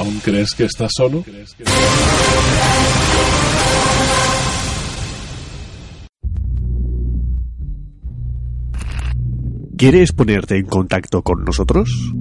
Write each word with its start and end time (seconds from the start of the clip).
¿Aún 0.00 0.18
crees 0.20 0.54
que 0.54 0.64
estás 0.64 0.92
solo? 0.96 1.22
¿Quieres 9.76 10.12
ponerte 10.12 10.56
en 10.56 10.64
contacto 10.64 11.20
con 11.20 11.44
nosotros? 11.44 12.14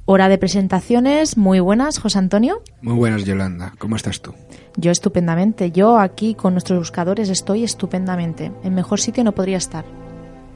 Hora 0.05 0.29
de 0.29 0.37
presentaciones, 0.37 1.35
muy 1.35 1.59
buenas, 1.59 1.97
José 1.97 2.19
Antonio. 2.19 2.61
Muy 2.83 2.93
buenas, 2.93 3.23
Yolanda. 3.23 3.73
¿Cómo 3.79 3.95
estás 3.95 4.21
tú? 4.21 4.35
Yo 4.77 4.91
estupendamente. 4.91 5.71
Yo 5.71 5.97
aquí 5.97 6.35
con 6.35 6.53
nuestros 6.53 6.77
buscadores 6.77 7.29
estoy 7.29 7.63
estupendamente. 7.63 8.51
En 8.63 8.75
mejor 8.75 8.99
sitio 8.99 9.23
no 9.23 9.31
podría 9.31 9.57
estar. 9.57 9.83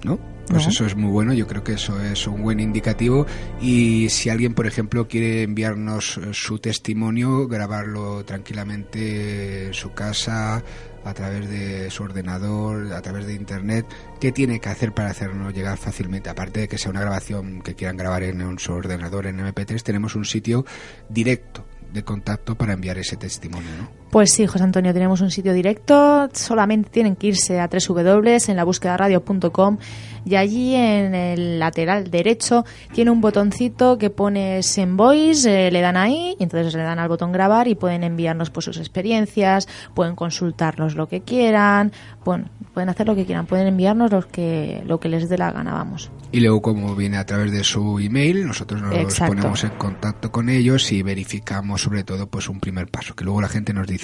¿No? 0.03 0.17
Pues 0.47 0.63
No. 0.63 0.69
eso 0.69 0.85
es 0.85 0.95
muy 0.95 1.11
bueno, 1.11 1.33
yo 1.33 1.45
creo 1.45 1.63
que 1.63 1.73
eso 1.73 2.01
es 2.01 2.25
un 2.25 2.41
buen 2.41 2.59
indicativo 2.59 3.27
y 3.61 4.07
si 4.09 4.29
alguien, 4.29 4.55
por 4.55 4.65
ejemplo, 4.65 5.07
quiere 5.07 5.43
enviarnos 5.43 6.17
eh, 6.17 6.29
su 6.33 6.57
testimonio, 6.57 7.47
grabarlo 7.47 8.23
tranquilamente 8.25 9.67
en 9.67 9.73
su 9.73 9.93
casa, 9.93 10.63
a 11.05 11.13
través 11.13 11.49
de 11.49 11.89
su 11.91 12.03
ordenador, 12.03 12.91
a 12.93 13.01
través 13.01 13.25
de 13.27 13.33
internet, 13.33 13.85
¿qué 14.19 14.31
tiene 14.31 14.59
que 14.59 14.69
hacer 14.69 14.91
para 14.93 15.09
hacernos 15.11 15.53
llegar 15.53 15.77
fácilmente? 15.77 16.29
Aparte 16.29 16.61
de 16.61 16.67
que 16.67 16.77
sea 16.77 16.91
una 16.91 17.01
grabación 17.01 17.61
que 17.61 17.75
quieran 17.75 17.95
grabar 17.97 18.23
en 18.23 18.41
un- 18.41 18.59
su 18.59 18.73
ordenador 18.73 19.27
en 19.27 19.39
MP3, 19.39 19.83
tenemos 19.83 20.15
un 20.15 20.25
sitio 20.25 20.65
directo 21.09 21.65
de 21.93 22.03
contacto 22.03 22.55
para 22.55 22.73
enviar 22.73 22.97
ese 22.97 23.15
testimonio, 23.17 23.69
¿no? 23.77 23.98
Pues 24.09 24.31
sí, 24.31 24.47
José 24.47 24.63
Antonio, 24.63 24.91
tenemos 24.91 25.21
un 25.21 25.29
sitio 25.29 25.53
directo. 25.53 26.29
Solamente 26.33 26.89
tienen 26.89 27.15
que 27.15 27.27
irse 27.27 27.59
a 27.59 27.69
www 27.69 28.37
en 28.47 28.55
la 28.55 28.63
búsqueda 28.63 28.97
radio.com 28.97 29.77
y 30.25 30.35
allí 30.35 30.75
en 30.75 31.15
el 31.15 31.59
lateral 31.59 32.09
derecho 32.09 32.65
tiene 32.93 33.11
un 33.11 33.21
botoncito 33.21 33.97
que 33.97 34.09
pone 34.09 34.61
Send 34.63 34.97
Voice, 34.97 35.67
eh, 35.67 35.71
le 35.71 35.81
dan 35.81 35.97
ahí, 35.97 36.35
y 36.39 36.43
entonces 36.43 36.73
le 36.73 36.83
dan 36.83 36.99
al 36.99 37.09
botón 37.09 37.31
grabar 37.31 37.67
y 37.67 37.75
pueden 37.75 38.03
enviarnos 38.03 38.49
pues 38.49 38.65
sus 38.65 38.77
experiencias, 38.77 39.67
pueden 39.93 40.15
consultarnos 40.15 40.95
lo 40.95 41.07
que 41.07 41.21
quieran, 41.21 41.91
bueno, 42.23 42.49
pueden 42.73 42.89
hacer 42.89 43.07
lo 43.07 43.15
que 43.15 43.25
quieran, 43.25 43.45
pueden 43.45 43.67
enviarnos 43.67 44.11
lo 44.11 44.27
que, 44.27 44.83
lo 44.85 44.99
que 44.99 45.09
les 45.09 45.29
dé 45.29 45.37
la 45.37 45.51
gana, 45.51 45.73
vamos. 45.73 46.11
Y 46.31 46.41
luego, 46.41 46.61
como 46.61 46.95
viene 46.95 47.17
a 47.17 47.25
través 47.25 47.51
de 47.51 47.63
su 47.63 47.97
email, 47.99 48.45
nosotros 48.45 48.81
nos 48.81 48.93
Exacto. 48.93 49.35
ponemos 49.35 49.63
en 49.63 49.71
contacto 49.71 50.31
con 50.31 50.49
ellos 50.49 50.91
y 50.91 51.01
verificamos 51.01 51.81
sobre 51.81 52.03
todo 52.03 52.27
pues 52.27 52.49
un 52.49 52.59
primer 52.59 52.87
paso, 52.87 53.15
que 53.15 53.23
luego 53.23 53.41
la 53.41 53.49
gente 53.49 53.73
nos 53.73 53.87
dice, 53.87 53.98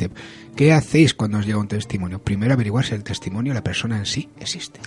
¿qué 0.56 0.73
hacéis 0.73 1.13
cuando 1.13 1.38
os 1.38 1.45
llega 1.45 1.59
un 1.59 1.67
testimonio? 1.67 2.19
Primero 2.19 2.53
averiguar 2.53 2.86
si 2.86 2.95
el 2.95 3.03
testimonio, 3.03 3.53
la 3.53 3.63
persona 3.63 3.97
en 3.97 4.06
sí, 4.06 4.30
existe. 4.39 4.80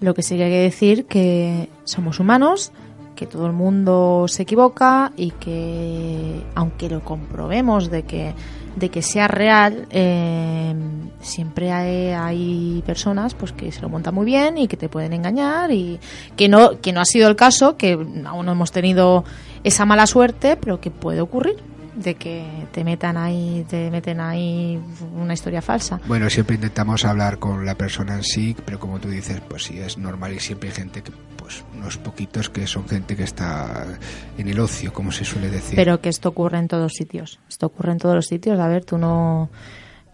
Lo 0.00 0.14
que 0.14 0.22
sí 0.22 0.36
que 0.36 0.44
hay 0.44 0.50
que 0.50 0.60
decir 0.60 1.06
que 1.06 1.68
somos 1.84 2.20
humanos, 2.20 2.72
que 3.16 3.26
todo 3.26 3.46
el 3.46 3.52
mundo 3.52 4.26
se 4.28 4.42
equivoca 4.42 5.12
y 5.16 5.30
que 5.32 6.42
aunque 6.54 6.88
lo 6.88 7.02
comprobemos 7.02 7.90
de 7.90 8.02
que 8.04 8.34
de 8.76 8.90
que 8.90 9.00
sea 9.00 9.26
real, 9.26 9.86
eh, 9.90 10.74
siempre 11.22 11.72
hay, 11.72 12.08
hay 12.08 12.82
personas 12.84 13.32
pues 13.32 13.52
que 13.52 13.72
se 13.72 13.80
lo 13.80 13.88
montan 13.88 14.14
muy 14.14 14.26
bien 14.26 14.58
y 14.58 14.68
que 14.68 14.76
te 14.76 14.90
pueden 14.90 15.14
engañar 15.14 15.70
y 15.70 15.98
que 16.36 16.50
no 16.50 16.78
que 16.80 16.92
no 16.92 17.00
ha 17.00 17.06
sido 17.06 17.26
el 17.28 17.36
caso, 17.36 17.78
que 17.78 17.92
aún 17.92 18.46
no 18.46 18.52
hemos 18.52 18.70
tenido 18.70 19.24
esa 19.64 19.86
mala 19.86 20.06
suerte, 20.06 20.56
pero 20.56 20.78
que 20.78 20.90
puede 20.90 21.22
ocurrir 21.22 21.56
de 21.96 22.14
que 22.14 22.66
te 22.72 22.84
metan 22.84 23.16
ahí, 23.16 23.64
te 23.68 23.90
meten 23.90 24.20
ahí 24.20 24.80
una 25.14 25.34
historia 25.34 25.62
falsa. 25.62 26.00
Bueno, 26.06 26.28
siempre 26.30 26.56
intentamos 26.56 27.04
hablar 27.04 27.38
con 27.38 27.64
la 27.64 27.74
persona 27.74 28.14
en 28.14 28.22
sí, 28.22 28.54
pero 28.64 28.78
como 28.78 28.98
tú 29.00 29.08
dices, 29.08 29.40
pues 29.48 29.64
sí, 29.64 29.78
es 29.78 29.98
normal 29.98 30.34
y 30.34 30.40
siempre 30.40 30.68
hay 30.68 30.74
gente 30.74 31.02
que, 31.02 31.12
pues 31.36 31.64
unos 31.74 31.96
poquitos 31.96 32.50
que 32.50 32.66
son 32.66 32.86
gente 32.88 33.16
que 33.16 33.24
está 33.24 33.98
en 34.36 34.48
el 34.48 34.60
ocio, 34.60 34.92
como 34.92 35.10
se 35.10 35.24
suele 35.24 35.50
decir. 35.50 35.76
Pero 35.76 36.00
que 36.00 36.10
esto 36.10 36.28
ocurre 36.28 36.58
en 36.58 36.68
todos 36.68 36.92
sitios. 36.92 37.40
Esto 37.48 37.66
ocurre 37.66 37.92
en 37.92 37.98
todos 37.98 38.14
los 38.14 38.26
sitios. 38.26 38.60
A 38.60 38.68
ver, 38.68 38.84
tú 38.84 38.98
no. 38.98 39.48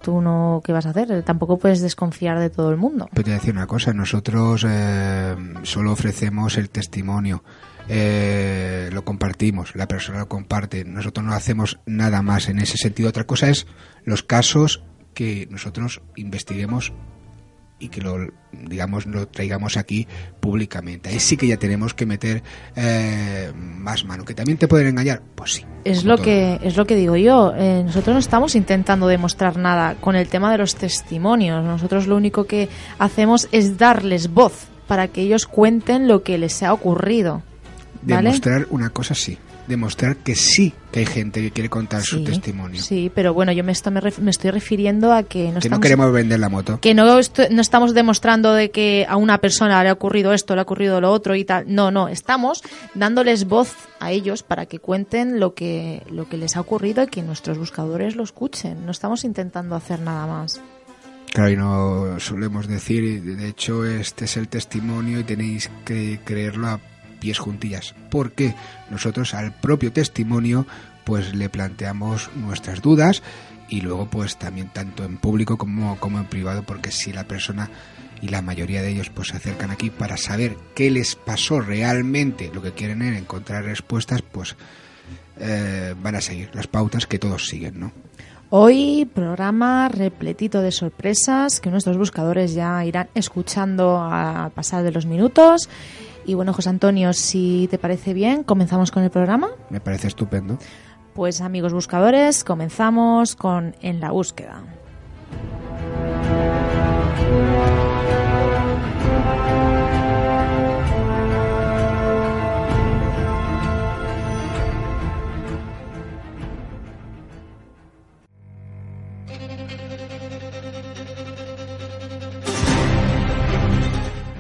tú 0.03 0.21
no, 0.21 0.61
¿qué 0.65 0.73
vas 0.73 0.87
a 0.87 0.91
hacer? 0.91 1.23
Tampoco 1.25 1.59
puedes 1.59 1.81
desconfiar 1.81 2.39
de 2.39 2.51
todo 2.51 2.71
el 2.71 2.77
mundo. 2.77 3.09
Pero 3.13 3.25
te 3.25 3.31
voy 3.31 3.37
a 3.37 3.41
decir 3.41 3.55
una 3.55 3.67
cosa, 3.67 3.93
nosotros 3.93 4.65
eh, 4.69 5.35
solo 5.63 5.93
ofrecemos 5.93 6.57
el 6.59 6.71
testimonio. 6.71 7.43
Eh, 7.89 8.91
lo 8.93 9.05
compartimos, 9.05 9.75
la 9.75 9.89
persona 9.89 10.21
lo 10.21 10.29
comparte, 10.29 10.85
nosotros 10.85 11.27
no 11.27 11.33
hacemos 11.33 11.81
nada 11.87 12.23
más 12.23 12.49
en 12.49 12.59
ese 12.59 12.77
sentido. 12.77 13.09
Otra 13.09 13.25
cosa 13.25 13.49
es 13.49 13.67
los 14.05 14.23
casos 14.23 14.85
que 15.15 15.47
nosotros 15.51 16.01
investiguemos 16.17 16.93
y 17.83 17.89
que 17.89 18.01
lo 18.01 18.29
digamos 18.53 19.07
lo 19.07 19.27
traigamos 19.27 19.77
aquí 19.77 20.07
públicamente. 20.41 21.11
Ahí 21.11 21.19
sí 21.19 21.37
que 21.37 21.49
ya 21.49 21.57
tenemos 21.57 21.95
que 21.95 22.07
meter 22.07 22.43
eh, 22.77 23.53
más 23.57 24.05
mano. 24.05 24.25
Que 24.25 24.35
también 24.35 24.57
te 24.57 24.69
pueden 24.69 24.87
engañar 24.87 25.21
pues 25.35 25.55
sí. 25.55 25.65
Es 25.85 26.05
lo 26.05 26.17
que 26.17 26.61
es 26.63 26.77
lo 26.77 26.87
que 26.87 26.95
digo 26.95 27.17
yo. 27.17 27.53
Eh, 27.57 27.83
nosotros 27.85 28.15
no 28.15 28.21
estamos 28.21 28.55
intentando 28.55 29.09
demostrar 29.09 29.57
nada 29.57 29.97
con 30.01 30.15
el 30.15 30.29
tema 30.29 30.53
de 30.53 30.59
los 30.59 30.77
testimonios. 30.77 31.65
Nosotros 31.65 32.07
lo 32.07 32.17
único 32.17 32.45
que 32.45 32.69
hacemos 33.01 33.49
es 33.51 33.79
darles 33.79 34.33
voz 34.33 34.69
para 34.87 35.09
que 35.09 35.23
ellos 35.23 35.47
cuenten 35.47 36.07
lo 36.07 36.23
que 36.23 36.39
les 36.39 36.63
ha 36.63 36.73
ocurrido 36.73 37.43
demostrar 38.03 38.67
una 38.71 38.91
cosa 38.91 39.15
sí 39.15 39.39
demostrar 39.67 40.17
que 40.17 40.35
sí 40.35 40.73
que 40.91 41.01
hay 41.01 41.07
gente 41.07 41.41
que 41.41 41.51
quiere 41.51 41.71
contar 41.71 42.03
su 42.03 42.23
testimonio. 42.25 42.81
Sí, 42.81 43.11
pero 43.15 43.33
bueno, 43.33 43.53
yo 43.53 43.65
me, 43.65 43.73
me, 44.21 44.31
estoy 44.31 44.51
refiriendo 44.51 45.13
a 45.13 45.23
que 45.23 45.51
no, 45.51 45.61
que 45.61 45.71
no 45.71 45.81
queremos 45.81 46.13
vender 46.13 46.39
la 46.39 46.49
moto. 46.49 46.81
Que 46.81 46.95
no, 46.95 47.07
no 47.07 47.61
estamos 47.61 47.95
demostrando 47.95 48.53
de 48.53 48.71
que 48.71 49.07
a 49.09 49.17
una 49.17 49.39
persona 49.39 49.83
le 49.83 49.89
ha 49.89 49.93
ocurrido 49.93 50.33
esto, 50.33 50.55
le 50.55 50.61
ha 50.61 50.65
ocurrido 50.65 51.01
lo 51.01 51.11
otro 51.11 51.35
y 51.35 51.45
tal. 51.45 51.65
No, 51.69 51.91
no, 51.91 52.09
estamos 52.09 52.63
dándoles 52.95 53.47
voz 53.47 53.75
a 54.01 54.11
ellos 54.13 54.43
para 54.43 54.67
que 54.67 54.79
cuenten 54.81 55.41
lo 55.41 55.55
que, 55.55 56.03
lo 56.11 56.29
que 56.29 56.37
les 56.37 56.57
ha 56.57 56.61
ocurrido 56.61 57.05
y 57.05 57.07
que 57.07 57.23
nuestros 57.23 57.57
buscadores 57.57 58.17
lo 58.17 58.25
escuchen. 58.25 58.85
No 58.85 58.91
estamos 58.91 59.25
intentando 59.25 59.75
hacer 59.75 60.01
nada 60.01 60.27
más. 60.27 60.61
Claro, 61.33 61.51
y 61.51 61.57
no 61.57 62.21
solemos 62.21 62.69
decir, 62.69 63.23
de 63.23 63.49
hecho 63.49 63.87
este 63.87 64.27
es 64.27 64.37
el 64.37 64.49
testimonio 64.49 65.21
y 65.21 65.25
tenéis 65.25 65.71
que 65.87 66.21
creerlo 66.23 66.69
a 66.69 66.81
pies 67.23 67.39
juntillas, 67.39 67.95
porque 68.11 68.57
nosotros 68.91 69.33
al 69.33 69.55
propio 69.55 69.93
testimonio 69.93 70.67
pues 71.05 71.37
le 71.37 71.49
planteamos 71.49 72.31
nuestras 72.35 72.83
dudas 72.83 73.23
y 73.69 73.81
luego 73.81 74.07
pues 74.11 74.37
también 74.39 74.71
tanto 74.73 75.05
en 75.05 75.19
público 75.19 75.57
como, 75.57 75.97
en 76.03 76.25
privado, 76.25 76.65
porque 76.65 76.91
si 76.91 77.13
la 77.13 77.23
persona 77.23 77.71
y 78.21 78.27
la 78.27 78.43
mayoría 78.43 78.83
de 78.83 78.91
ellos 78.91 79.09
pues 79.11 79.29
se 79.29 79.37
acercan 79.37 79.71
aquí 79.71 79.89
para 79.89 80.17
saber 80.17 80.57
qué 80.75 80.91
les 80.91 81.15
pasó 81.15 81.61
realmente, 81.61 82.51
lo 82.53 82.61
que 82.61 82.73
quieren 82.73 83.03
es 83.03 83.17
encontrar 83.17 83.63
respuestas, 83.63 84.21
pues 84.23 84.57
eh, 85.39 85.95
van 86.03 86.17
a 86.17 86.21
seguir 86.21 86.51
las 86.55 86.67
pautas 86.67 87.07
que 87.07 87.21
todos 87.21 87.47
siguen, 87.47 87.79
¿no? 87.79 87.93
Hoy 88.51 89.09
programa 89.15 89.89
repletito 89.89 90.61
de 90.61 90.73
sorpresas 90.73 91.61
que 91.61 91.71
nuestros 91.71 91.97
buscadores 91.97 92.53
ya 92.53 92.85
irán 92.85 93.09
escuchando 93.15 94.03
al 94.03 94.51
pasar 94.51 94.83
de 94.83 94.91
los 94.91 95.07
minutos 95.07 95.71
y 96.25 96.35
bueno, 96.35 96.53
José 96.53 96.71
Antonio, 96.71 97.13
si 97.13 97.69
te 97.71 97.79
parece 97.79 98.15
bien, 98.15 98.43
comenzamos 98.45 98.91
con 98.91 99.03
el 99.03 99.11
programa. 99.11 99.51
Me 99.71 99.81
parece 99.81 100.09
estupendo. 100.09 100.59
Pues 101.15 101.41
amigos 101.41 101.73
buscadores, 101.73 102.45
comenzamos 102.45 103.37
con 103.37 103.75
En 103.81 104.01
la 104.01 104.11
búsqueda. 104.11 104.63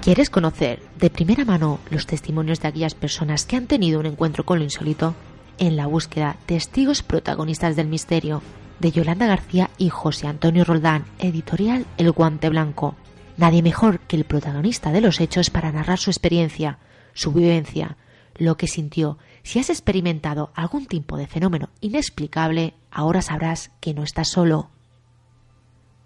¿Quieres 0.03 0.31
conocer 0.31 0.81
de 0.99 1.11
primera 1.11 1.45
mano 1.45 1.79
los 1.89 2.07
testimonios 2.07 2.61
de 2.61 2.67
aquellas 2.67 2.97
personas 2.97 3.47
que 3.47 3.55
han 3.55 3.69
tenido 3.69 4.01
un 4.01 4.07
encuentro 4.07 4.45
con 4.45 4.59
lo 4.59 4.65
insólito? 4.65 5.15
En 5.59 5.77
la 5.77 5.87
búsqueda 5.87 6.35
Testigos 6.45 7.05
protagonistas 7.05 7.77
del 7.77 7.87
misterio 7.87 8.43
de 8.81 8.91
Yolanda 8.91 9.29
García 9.29 9.71
y 9.79 9.91
José 9.91 10.27
Antonio 10.27 10.65
Roldán, 10.65 11.05
editorial 11.21 11.87
El 11.99 12.11
Guante 12.11 12.49
Blanco. 12.49 12.97
Nadie 13.37 13.63
mejor 13.63 14.01
que 14.01 14.17
el 14.17 14.25
protagonista 14.25 14.91
de 14.91 15.03
los 15.03 15.21
hechos 15.21 15.51
para 15.51 15.71
narrar 15.71 16.01
su 16.01 16.11
experiencia, 16.11 16.81
su 17.15 17.33
vivencia, 17.33 17.97
lo 18.35 18.57
que 18.57 18.67
sintió. 18.67 19.19
Si 19.45 19.61
has 19.61 19.71
experimentado 19.71 20.51
algún 20.57 20.87
tipo 20.87 21.17
de 21.17 21.29
fenómeno 21.29 21.69
inexplicable, 21.81 22.75
ahora 22.91 23.23
sabrás 23.23 23.71
que 23.79 23.95
no 23.95 24.03
estás 24.03 24.31
solo 24.31 24.69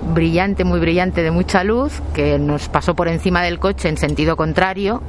brillante, 0.01 0.63
muy 0.63 0.79
brillante, 0.79 1.23
de 1.23 1.31
mucha 1.31 1.63
luz, 1.63 2.01
que 2.13 2.37
nos 2.39 2.69
pasó 2.69 2.95
por 2.95 3.07
encima 3.07 3.41
del 3.41 3.59
coche 3.59 3.89
en 3.89 3.97
sentido 3.97 4.35
contrario, 4.35 5.01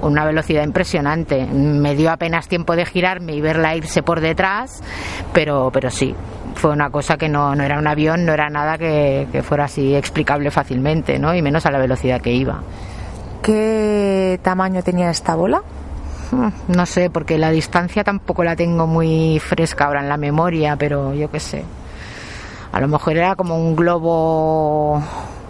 con 0.00 0.12
una 0.12 0.24
velocidad 0.24 0.64
impresionante. 0.64 1.44
Me 1.46 1.94
dio 1.94 2.10
apenas 2.10 2.48
tiempo 2.48 2.76
de 2.76 2.86
girarme 2.86 3.34
y 3.34 3.40
verla 3.40 3.76
irse 3.76 4.02
por 4.02 4.20
detrás, 4.20 4.82
pero, 5.32 5.70
pero 5.72 5.90
sí, 5.90 6.14
fue 6.54 6.72
una 6.72 6.90
cosa 6.90 7.16
que 7.16 7.28
no, 7.28 7.54
no 7.54 7.62
era 7.62 7.78
un 7.78 7.86
avión, 7.86 8.24
no 8.24 8.32
era 8.32 8.48
nada 8.48 8.78
que, 8.78 9.26
fuera 9.42 9.64
así 9.64 9.94
explicable 9.94 10.50
fácilmente, 10.50 11.18
¿no? 11.18 11.34
Y 11.34 11.42
menos 11.42 11.66
a 11.66 11.70
la 11.70 11.78
velocidad 11.78 12.20
que 12.20 12.32
iba. 12.32 12.62
¿Qué 13.42 14.40
tamaño 14.42 14.82
tenía 14.82 15.10
esta 15.10 15.34
bola? 15.34 15.62
Hmm, 16.30 16.48
no 16.68 16.86
sé, 16.86 17.10
porque 17.10 17.38
la 17.38 17.50
distancia 17.50 18.02
tampoco 18.02 18.42
la 18.42 18.56
tengo 18.56 18.86
muy 18.86 19.38
fresca 19.38 19.84
ahora 19.84 20.00
en 20.00 20.08
la 20.08 20.16
memoria, 20.16 20.76
pero 20.76 21.14
yo 21.14 21.30
qué 21.30 21.40
sé. 21.40 21.64
A 22.76 22.80
lo 22.80 22.88
mejor 22.88 23.16
era 23.16 23.36
como 23.36 23.56
un 23.56 23.74
globo, 23.74 25.02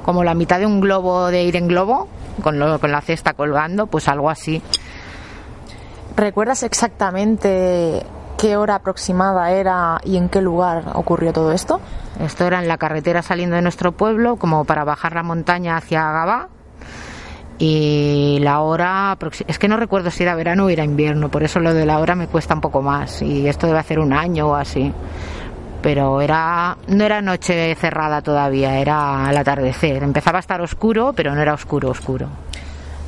como 0.04 0.22
la 0.22 0.34
mitad 0.34 0.60
de 0.60 0.66
un 0.66 0.80
globo 0.80 1.26
de 1.26 1.42
ir 1.42 1.56
en 1.56 1.66
globo, 1.66 2.06
con, 2.40 2.56
con 2.78 2.92
la 2.92 3.00
cesta 3.00 3.32
colgando, 3.32 3.88
pues 3.88 4.06
algo 4.06 4.30
así. 4.30 4.62
¿Recuerdas 6.16 6.62
exactamente 6.62 8.06
qué 8.38 8.56
hora 8.56 8.76
aproximada 8.76 9.50
era 9.50 9.98
y 10.04 10.18
en 10.18 10.28
qué 10.28 10.40
lugar 10.40 10.84
ocurrió 10.94 11.32
todo 11.32 11.50
esto? 11.50 11.80
Esto 12.20 12.46
era 12.46 12.60
en 12.60 12.68
la 12.68 12.78
carretera 12.78 13.22
saliendo 13.22 13.56
de 13.56 13.62
nuestro 13.62 13.90
pueblo, 13.90 14.36
como 14.36 14.64
para 14.64 14.84
bajar 14.84 15.16
la 15.16 15.24
montaña 15.24 15.76
hacia 15.76 16.08
Gabá. 16.12 16.48
Y 17.58 18.38
la 18.40 18.60
hora, 18.60 19.18
es 19.48 19.58
que 19.58 19.66
no 19.66 19.76
recuerdo 19.76 20.12
si 20.12 20.22
era 20.22 20.36
verano 20.36 20.66
o 20.66 20.68
era 20.68 20.84
invierno, 20.84 21.28
por 21.28 21.42
eso 21.42 21.58
lo 21.58 21.74
de 21.74 21.86
la 21.86 21.98
hora 21.98 22.14
me 22.14 22.28
cuesta 22.28 22.54
un 22.54 22.60
poco 22.60 22.82
más. 22.82 23.20
Y 23.20 23.48
esto 23.48 23.66
debe 23.66 23.80
hacer 23.80 23.98
un 23.98 24.12
año 24.12 24.50
o 24.50 24.54
así. 24.54 24.92
Pero 25.86 26.20
era, 26.20 26.76
no 26.88 27.04
era 27.04 27.22
noche 27.22 27.72
cerrada 27.76 28.20
todavía, 28.20 28.80
era 28.80 29.24
al 29.24 29.36
atardecer. 29.36 30.02
Empezaba 30.02 30.38
a 30.38 30.40
estar 30.40 30.60
oscuro, 30.60 31.12
pero 31.14 31.32
no 31.32 31.40
era 31.40 31.54
oscuro, 31.54 31.90
oscuro. 31.90 32.26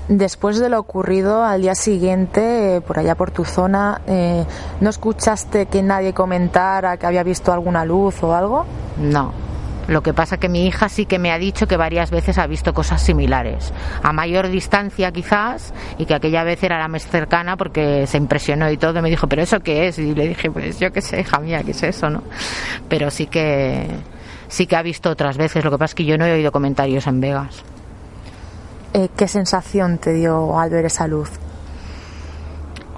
Después 0.06 0.60
de 0.60 0.68
lo 0.68 0.78
ocurrido 0.78 1.42
al 1.42 1.62
día 1.62 1.74
siguiente, 1.74 2.76
eh, 2.76 2.80
por 2.80 3.00
allá 3.00 3.16
por 3.16 3.32
tu 3.32 3.44
zona, 3.44 4.02
eh, 4.06 4.44
¿no 4.80 4.90
escuchaste 4.90 5.66
que 5.66 5.82
nadie 5.82 6.12
comentara 6.12 6.98
que 6.98 7.06
había 7.06 7.24
visto 7.24 7.52
alguna 7.52 7.84
luz 7.84 8.22
o 8.22 8.32
algo? 8.32 8.64
No. 8.96 9.32
Lo 9.88 10.02
que 10.02 10.12
pasa 10.12 10.36
que 10.36 10.50
mi 10.50 10.66
hija 10.66 10.90
sí 10.90 11.06
que 11.06 11.18
me 11.18 11.32
ha 11.32 11.38
dicho 11.38 11.66
que 11.66 11.78
varias 11.78 12.10
veces 12.10 12.36
ha 12.36 12.46
visto 12.46 12.74
cosas 12.74 13.02
similares, 13.02 13.72
a 14.02 14.12
mayor 14.12 14.48
distancia 14.48 15.10
quizás, 15.12 15.72
y 15.96 16.04
que 16.04 16.14
aquella 16.14 16.44
vez 16.44 16.62
era 16.62 16.78
la 16.78 16.88
más 16.88 17.06
cercana 17.06 17.56
porque 17.56 18.06
se 18.06 18.18
impresionó 18.18 18.70
y 18.70 18.76
todo. 18.76 19.00
Me 19.00 19.08
dijo, 19.08 19.26
¿pero 19.28 19.42
eso 19.42 19.60
qué 19.60 19.88
es? 19.88 19.98
Y 19.98 20.14
le 20.14 20.28
dije, 20.28 20.50
pues 20.50 20.78
yo 20.78 20.92
qué 20.92 21.00
sé, 21.00 21.20
hija 21.20 21.38
mía, 21.38 21.62
¿qué 21.62 21.70
es 21.70 21.82
eso? 21.82 22.10
no 22.10 22.22
Pero 22.88 23.10
sí 23.10 23.26
que, 23.26 23.88
sí 24.48 24.66
que 24.66 24.76
ha 24.76 24.82
visto 24.82 25.08
otras 25.08 25.38
veces. 25.38 25.64
Lo 25.64 25.70
que 25.70 25.78
pasa 25.78 25.92
es 25.92 25.94
que 25.94 26.04
yo 26.04 26.18
no 26.18 26.26
he 26.26 26.32
oído 26.34 26.52
comentarios 26.52 27.06
en 27.06 27.20
Vegas. 27.22 27.64
Eh, 28.92 29.08
¿qué 29.16 29.26
sensación 29.26 29.96
te 29.96 30.12
dio 30.12 30.58
al 30.58 30.68
ver 30.68 30.84
esa 30.84 31.06
luz? 31.06 31.30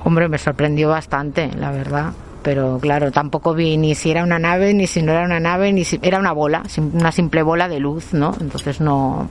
Hombre, 0.03 0.29
me 0.29 0.39
sorprendió 0.39 0.89
bastante, 0.89 1.53
la 1.53 1.71
verdad. 1.71 2.13
Pero 2.43 2.79
claro, 2.81 3.11
tampoco 3.11 3.55
vi 3.55 3.77
ni 3.77 3.95
si 3.95 4.11
era 4.11 4.23
una 4.23 4.39
nave, 4.39 4.75
ni 4.75 4.87
si 4.87 5.03
no 5.03 5.13
era 5.13 5.25
una 5.25 5.41
nave, 5.41 5.73
ni 5.73 5.85
si 5.85 5.99
era 6.03 6.19
una 6.19 6.33
bola, 6.33 6.63
una 6.93 7.13
simple 7.13 7.43
bola 7.43 7.69
de 7.69 7.81
luz, 7.81 8.13
¿no? 8.13 8.35
Entonces 8.41 8.81
no, 8.81 9.29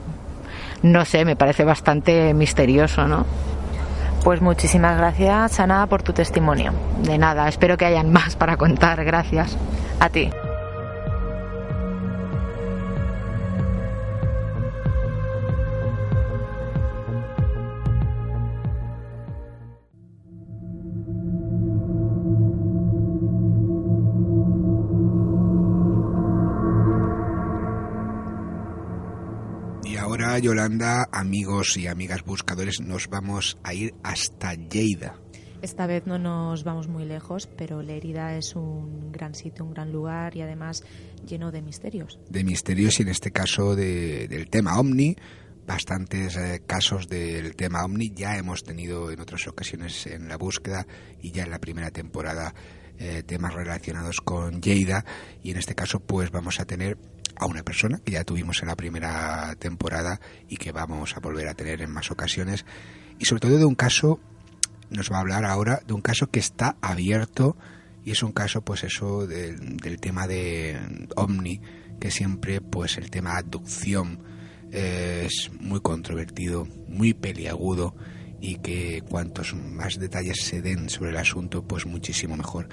no 0.82 1.04
sé, 1.04 1.24
me 1.24 1.36
parece 1.36 1.64
bastante 1.64 2.34
misterioso, 2.34 3.06
¿no? 3.06 3.26
Pues 4.22 4.42
muchísimas 4.42 4.98
gracias, 4.98 5.60
Ana, 5.60 5.86
por 5.86 6.02
tu 6.02 6.12
testimonio. 6.12 6.72
De 7.02 7.16
nada, 7.16 7.48
espero 7.48 7.76
que 7.76 7.86
hayan 7.86 8.12
más 8.12 8.36
para 8.36 8.56
contar. 8.56 9.04
Gracias. 9.04 9.56
A 9.98 10.08
ti. 10.08 10.30
Yolanda, 30.40 31.08
amigos 31.12 31.76
y 31.76 31.86
amigas 31.86 32.22
buscadores, 32.24 32.80
nos 32.80 33.08
vamos 33.08 33.58
a 33.62 33.74
ir 33.74 33.94
hasta 34.02 34.54
Lleida. 34.54 35.14
Esta 35.62 35.86
vez 35.86 36.06
no 36.06 36.18
nos 36.18 36.64
vamos 36.64 36.88
muy 36.88 37.04
lejos, 37.04 37.46
pero 37.46 37.82
Lérida 37.82 38.36
es 38.36 38.56
un 38.56 39.12
gran 39.12 39.34
sitio, 39.34 39.64
un 39.64 39.74
gran 39.74 39.92
lugar 39.92 40.34
y 40.34 40.40
además 40.40 40.82
lleno 41.26 41.52
de 41.52 41.60
misterios. 41.60 42.18
De 42.30 42.44
misterios 42.44 42.98
y 42.98 43.02
en 43.02 43.08
este 43.08 43.30
caso 43.30 43.76
del 43.76 44.48
tema 44.48 44.78
ovni, 44.78 45.16
bastantes 45.66 46.36
eh, 46.36 46.62
casos 46.66 47.08
del 47.08 47.54
tema 47.56 47.84
ovni 47.84 48.10
ya 48.14 48.38
hemos 48.38 48.64
tenido 48.64 49.10
en 49.10 49.20
otras 49.20 49.46
ocasiones 49.48 50.06
en 50.06 50.28
la 50.28 50.36
búsqueda 50.36 50.86
y 51.20 51.30
ya 51.30 51.44
en 51.44 51.50
la 51.50 51.58
primera 51.58 51.90
temporada 51.90 52.54
eh, 52.98 53.22
temas 53.24 53.54
relacionados 53.54 54.20
con 54.22 54.62
Lleida 54.62 55.04
y 55.42 55.50
en 55.50 55.58
este 55.58 55.74
caso 55.74 56.00
pues 56.00 56.30
vamos 56.30 56.58
a 56.58 56.64
tener 56.64 56.98
a 57.40 57.46
una 57.46 57.62
persona 57.62 57.98
que 58.04 58.12
ya 58.12 58.24
tuvimos 58.24 58.62
en 58.62 58.68
la 58.68 58.76
primera 58.76 59.56
temporada 59.58 60.20
y 60.48 60.58
que 60.58 60.72
vamos 60.72 61.16
a 61.16 61.20
volver 61.20 61.48
a 61.48 61.54
tener 61.54 61.80
en 61.80 61.90
más 61.90 62.10
ocasiones. 62.10 62.66
Y 63.18 63.24
sobre 63.24 63.40
todo 63.40 63.58
de 63.58 63.64
un 63.64 63.74
caso 63.74 64.20
nos 64.90 65.10
va 65.10 65.16
a 65.16 65.20
hablar 65.20 65.44
ahora 65.44 65.80
de 65.86 65.94
un 65.94 66.02
caso 66.02 66.26
que 66.30 66.40
está 66.40 66.76
abierto 66.82 67.56
y 68.04 68.10
es 68.10 68.22
un 68.22 68.32
caso 68.32 68.62
pues 68.62 68.84
eso 68.84 69.26
del, 69.26 69.78
tema 70.00 70.26
de 70.26 70.78
Omni 71.16 71.60
que 71.98 72.10
siempre 72.10 72.60
pues 72.60 72.98
el 72.98 73.10
tema 73.10 73.36
abducción 73.36 74.20
es 74.72 75.50
muy 75.60 75.80
controvertido 75.80 76.66
muy 76.88 77.14
peliagudo 77.14 77.94
y 78.40 78.56
que 78.56 79.02
cuantos 79.08 79.54
más 79.54 79.98
detalles 79.98 80.42
se 80.42 80.60
den 80.60 80.88
sobre 80.88 81.10
el 81.10 81.16
asunto 81.18 81.62
pues 81.62 81.86
muchísimo 81.86 82.36
mejor 82.36 82.68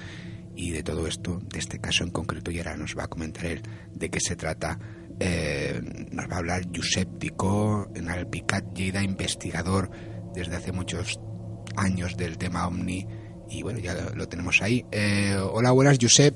y 0.58 0.72
de 0.72 0.82
todo 0.82 1.06
esto, 1.08 1.40
de 1.54 1.60
este 1.60 1.80
caso 1.80 2.04
en 2.04 2.10
concreto, 2.10 2.50
y 2.50 2.58
ahora 2.58 2.76
nos 2.76 2.98
va 2.98 3.04
a 3.04 3.08
comentar 3.08 3.46
él 3.46 3.62
de 3.94 4.10
qué 4.10 4.20
se 4.20 4.36
trata. 4.36 4.80
Eh, 5.20 5.80
nos 6.12 6.28
va 6.30 6.36
a 6.36 6.38
hablar 6.40 6.64
Josep 6.76 7.20
Ticó, 7.20 7.88
en 7.94 8.10
Alpicat 8.10 8.66
Lleida, 8.74 9.04
investigador 9.04 9.90
desde 10.34 10.56
hace 10.56 10.72
muchos 10.72 11.20
años 11.76 12.18
del 12.18 12.40
tema 12.40 12.68
Omni, 12.68 13.08
y 13.50 13.62
bueno, 13.62 13.80
ya 13.80 13.94
lo, 14.16 14.28
tenemos 14.28 14.62
ahí. 14.64 14.84
Eh, 14.92 15.38
hola, 15.40 15.72
buenas, 15.72 16.00
Josep. 16.02 16.36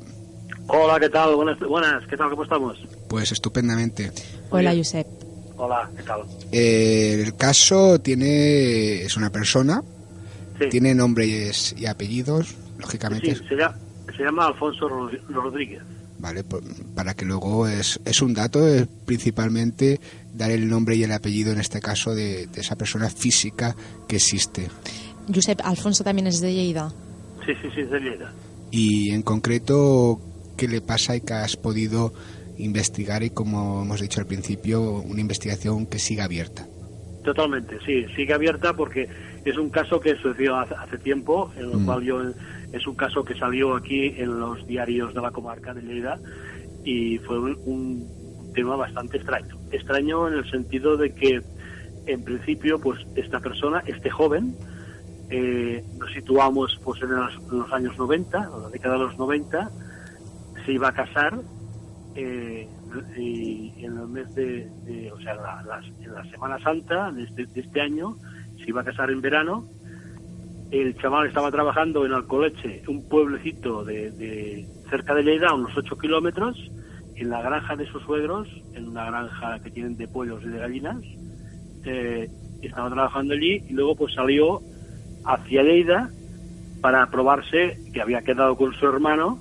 Hola, 0.68 1.00
¿qué 1.00 1.10
tal? 1.10 1.36
Buenas, 1.36 1.60
buenas, 1.60 2.08
¿qué 2.08 2.16
tal? 2.16 2.30
¿Cómo 2.30 2.44
estamos? 2.44 2.78
Pues 3.10 3.32
estupendamente. 3.32 4.12
Hola, 4.51 4.74
Josep. 4.75 5.08
Hola, 5.58 5.90
¿qué 5.98 6.04
tal? 6.04 6.22
Eh, 6.51 7.24
el 7.25 7.36
caso 7.36 8.00
tiene 8.00 9.01
es 9.01 9.18
una 9.18 9.32
persona, 9.32 9.84
tiene 10.70 10.94
nombres 10.94 11.74
y 11.75 11.88
apellidos, 11.88 12.56
lógicamente. 12.78 13.36
Sí, 13.36 13.44
se 13.50 13.56
llama 13.56 13.75
Alfonso 14.20 14.88
Rodríguez. 15.30 15.82
Vale, 16.20 16.44
para 16.96 17.15
que 17.15 17.25
luego 17.25 17.68
es, 17.68 18.00
es 18.06 18.22
un 18.22 18.36
dato, 18.36 18.60
principalmente 19.06 20.00
dar 20.34 20.51
el 20.51 20.70
nombre 20.70 20.96
y 20.96 21.03
el 21.03 21.12
apellido 21.12 21.51
en 21.51 21.60
este 21.60 21.80
caso 21.80 22.13
de, 22.13 22.48
esa 22.56 22.75
persona 22.75 23.10
física 23.10 23.75
que 24.08 24.18
existe. 24.18 24.68
Josep, 25.34 25.62
Alfonso 25.63 26.03
también 26.03 26.27
es 26.27 26.39
de 26.39 26.53
Lleida. 26.53 26.89
Sí, 27.46 27.53
sí, 27.62 27.70
sí, 27.74 27.82
es 27.82 27.89
de 27.89 28.00
Lleida. 28.00 28.34
Y 28.70 29.12
en 29.12 29.24
concreto, 29.24 30.22
¿qué 30.58 30.68
le 30.68 30.82
pasa 30.82 31.15
y 31.15 31.22
qué 31.22 31.34
has 31.34 31.58
podido 31.58 32.13
investigar 32.58 33.24
y 33.24 33.32
como 33.32 33.82
hemos 33.82 34.00
dicho 34.00 34.22
al 34.22 34.27
principio, 34.27 34.82
una 34.82 35.22
investigación 35.22 35.88
que 35.88 35.98
siga 35.98 36.25
abierta? 36.25 36.68
Totalmente, 37.24 37.77
sí, 37.86 38.06
sigue 38.15 38.34
abierta 38.34 38.74
porque 38.75 39.08
es 39.46 39.58
un 39.58 39.70
caso 39.70 40.00
que 40.00 40.15
sucedió 40.15 40.56
hace, 40.56 40.98
tiempo, 41.00 41.51
en 41.56 41.72
el 41.72 41.77
mm. 41.77 41.86
cual 41.86 42.03
yo 42.03 42.22
es 42.72 42.88
un 42.88 42.96
caso 42.96 43.24
que 43.24 43.36
salió 43.36 43.75
aquí 43.75 44.13
en 44.18 44.40
los 44.40 44.66
diarios 44.66 45.13
de 45.13 45.22
la 45.22 45.32
comarca 45.32 45.74
de 45.74 45.82
Lleida 45.82 46.20
y 46.84 47.18
fue 47.20 47.38
un, 47.40 48.08
tema 48.54 48.75
bastante 48.75 49.18
extraño. 49.18 49.58
Extraño 49.72 50.28
en 50.28 50.34
el 50.34 50.50
sentido 50.50 50.98
de 50.98 51.13
que, 51.13 51.42
en 52.06 52.24
principio, 52.24 52.82
pues 52.82 53.00
esta 53.16 53.40
persona, 53.40 53.82
este 53.86 54.10
joven, 54.10 54.56
eh, 55.30 55.86
nos 55.98 56.12
situamos 56.12 56.78
pues 56.84 57.01
en 57.01 57.12
los, 57.12 57.72
años 57.72 57.98
90, 57.98 58.38
en 58.38 58.63
la 58.63 58.70
década 58.70 58.96
de 58.96 59.04
los 59.06 59.18
90, 59.18 59.72
se 60.66 60.74
iba 60.74 60.90
a 60.90 60.94
casar 60.94 61.40
eh, 62.16 62.68
y 63.18 63.74
en 63.86 63.98
el 63.98 64.08
mes 64.08 64.36
de, 64.36 65.10
o 65.13 65.20
sea, 65.22 65.34
en 65.34 66.12
la, 66.13 66.30
Semana 66.30 66.60
Santa 66.60 67.12
de 67.12 67.24
este, 67.24 67.46
de 67.46 67.62
este 67.62 67.80
año, 67.80 68.18
se 68.58 68.66
iba 68.68 68.82
a 68.82 68.84
casar 68.84 69.12
en 69.12 69.22
verano 69.22 69.66
el 70.72 70.98
chaval 70.98 71.28
estaba 71.28 71.51
trabajando 71.51 72.06
en 72.06 72.13
Alcoleche, 72.13 72.82
un 72.88 73.08
pueblecito 73.08 73.84
de, 73.84 74.66
cerca 74.90 75.13
de 75.13 75.24
Lleida, 75.24 75.50
a 75.50 75.54
unos 75.54 75.75
8 75.75 75.98
kilómetros, 75.98 76.58
en 77.16 77.30
la 77.30 77.42
granja 77.42 77.75
de 77.75 77.86
sus 77.88 78.01
suegros, 78.04 78.48
en 78.74 78.88
una 78.88 79.06
granja 79.06 79.60
que 79.60 79.70
tienen 79.70 79.98
de 79.98 80.08
pollos 80.08 80.42
y 80.44 80.48
de 80.48 80.60
gallinas. 80.60 81.04
Eh, 81.84 82.30
estaba 82.62 82.90
trabajando 82.90 83.34
allí 83.34 83.63
y 83.68 83.74
luego 83.74 83.96
pues 83.96 84.13
salió 84.13 84.62
hacia 85.25 85.63
Lleida 85.63 86.10
para 86.80 87.06
probarse, 87.12 87.78
que 87.94 88.01
había 88.01 88.22
quedado 88.22 88.56
con 88.56 88.74
su 88.74 88.88
hermano, 88.88 89.40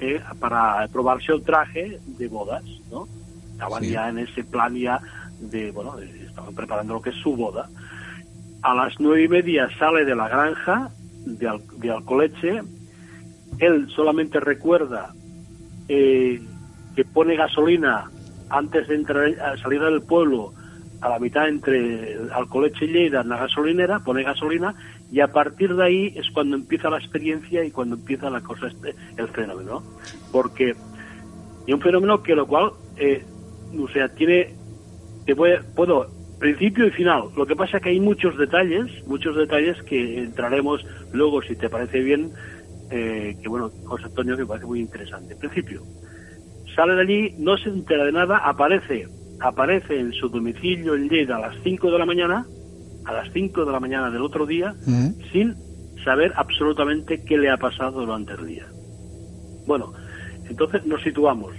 eh, 0.00 0.20
para 0.40 0.88
probarse 0.88 1.32
el 1.32 1.42
traje 1.42 2.00
de 2.06 2.28
bodas, 2.28 2.64
¿no? 2.90 3.06
Estaban 3.52 3.84
ya 3.84 4.08
en 4.08 4.18
ese 4.18 4.42
plan 4.44 4.74
ya 4.74 4.98
de, 5.40 5.70
bueno, 5.72 5.98
estaban 5.98 6.54
preparando 6.54 6.94
lo 6.94 7.02
que 7.02 7.10
es 7.10 7.16
su 7.16 7.36
boda 7.36 7.68
a 8.64 8.74
las 8.74 8.98
nueve 8.98 9.24
y 9.24 9.28
media 9.28 9.68
sale 9.78 10.04
de 10.04 10.16
la 10.16 10.28
granja 10.28 10.88
de, 11.26 11.90
Alcoleche. 11.90 12.62
Él 13.58 13.88
solamente 13.94 14.40
recuerda 14.40 15.12
eh, 15.88 16.40
que 16.96 17.04
pone 17.04 17.36
gasolina 17.36 18.10
antes 18.48 18.88
de 18.88 18.94
entrar 18.94 19.58
salir 19.62 19.80
del 19.80 20.02
pueblo 20.02 20.54
a 21.02 21.10
la 21.10 21.18
mitad 21.18 21.46
entre 21.46 22.16
Alcoleche 22.32 22.86
y 22.86 22.88
Lleida 22.88 23.20
en 23.20 23.28
la 23.28 23.36
gasolinera, 23.36 23.98
pone 24.00 24.22
gasolina 24.22 24.74
y 25.12 25.20
a 25.20 25.28
partir 25.28 25.76
de 25.76 25.84
ahí 25.84 26.14
es 26.16 26.30
cuando 26.30 26.56
empieza 26.56 26.88
la 26.88 26.96
experiencia 26.98 27.62
y 27.62 27.70
cuando 27.70 27.96
empieza 27.96 28.30
la 28.30 28.40
cosa, 28.40 28.68
este, 28.68 28.94
el 29.18 29.28
fenómeno. 29.28 29.82
Porque 30.32 30.74
y 31.66 31.72
un 31.74 31.80
fenómeno 31.80 32.22
que 32.22 32.34
lo 32.34 32.46
cual, 32.46 32.72
eh, 32.96 33.24
o 33.78 33.88
sea, 33.88 34.08
tiene, 34.08 34.54
te 35.26 35.36
puedo 35.36 36.08
principio 36.44 36.86
y 36.86 36.90
final. 36.90 37.30
Lo 37.38 37.46
que 37.46 37.56
pasa 37.56 37.78
es 37.78 37.82
que 37.82 37.88
hay 37.88 38.00
muchos 38.00 38.36
detalles, 38.36 38.84
muchos 39.06 39.34
detalles 39.34 39.82
que 39.84 40.18
entraremos 40.18 40.84
luego, 41.10 41.40
si 41.40 41.56
te 41.56 41.70
parece 41.70 42.00
bien, 42.00 42.32
eh, 42.90 43.34
que 43.42 43.48
bueno, 43.48 43.70
José 43.86 44.04
Antonio, 44.04 44.36
que 44.36 44.42
me 44.42 44.48
parece 44.48 44.66
muy 44.66 44.80
interesante. 44.80 45.36
principio, 45.36 45.82
sale 46.76 46.96
de 46.96 47.00
allí, 47.00 47.34
no 47.38 47.56
se 47.56 47.70
entera 47.70 48.04
de 48.04 48.12
nada, 48.12 48.36
aparece, 48.44 49.08
aparece 49.40 49.98
en 49.98 50.12
su 50.12 50.28
domicilio 50.28 50.94
en 50.94 51.08
Lleida 51.08 51.36
a 51.36 51.40
las 51.40 51.56
5 51.62 51.90
de 51.90 51.98
la 51.98 52.04
mañana, 52.04 52.44
a 53.06 53.12
las 53.14 53.32
5 53.32 53.64
de 53.64 53.72
la 53.72 53.80
mañana 53.80 54.10
del 54.10 54.20
otro 54.20 54.44
día, 54.44 54.74
sin 55.32 55.54
saber 56.04 56.34
absolutamente 56.36 57.24
qué 57.24 57.38
le 57.38 57.48
ha 57.48 57.56
pasado 57.56 58.04
durante 58.04 58.34
el 58.34 58.46
día. 58.46 58.66
Bueno, 59.66 59.94
entonces 60.46 60.84
nos 60.84 61.02
situamos. 61.02 61.54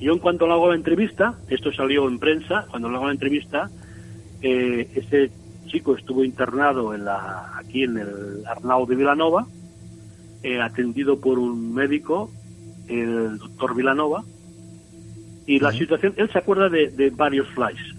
Yo 0.00 0.12
en 0.12 0.20
cuanto 0.20 0.46
le 0.46 0.52
hago 0.52 0.68
la 0.68 0.76
entrevista, 0.76 1.34
esto 1.48 1.72
salió 1.72 2.08
en 2.08 2.20
prensa, 2.20 2.66
cuando 2.70 2.88
le 2.88 2.96
hago 2.96 3.06
la 3.06 3.12
entrevista, 3.12 3.68
eh, 4.42 4.90
este 4.94 5.30
chico 5.66 5.96
estuvo 5.96 6.24
internado 6.24 6.94
en 6.94 7.04
la, 7.04 7.52
aquí 7.56 7.84
en 7.84 7.98
el 7.98 8.46
Arnau 8.46 8.86
de 8.86 8.96
Vilanova, 8.96 9.46
eh, 10.42 10.60
atendido 10.60 11.20
por 11.20 11.38
un 11.38 11.74
médico, 11.74 12.30
el 12.88 13.38
doctor 13.38 13.74
Vilanova, 13.74 14.24
y 15.46 15.58
la 15.58 15.72
situación, 15.72 16.14
él 16.16 16.30
se 16.30 16.38
acuerda 16.38 16.68
de, 16.68 17.10
varios 17.10 17.48
flashes, 17.48 17.94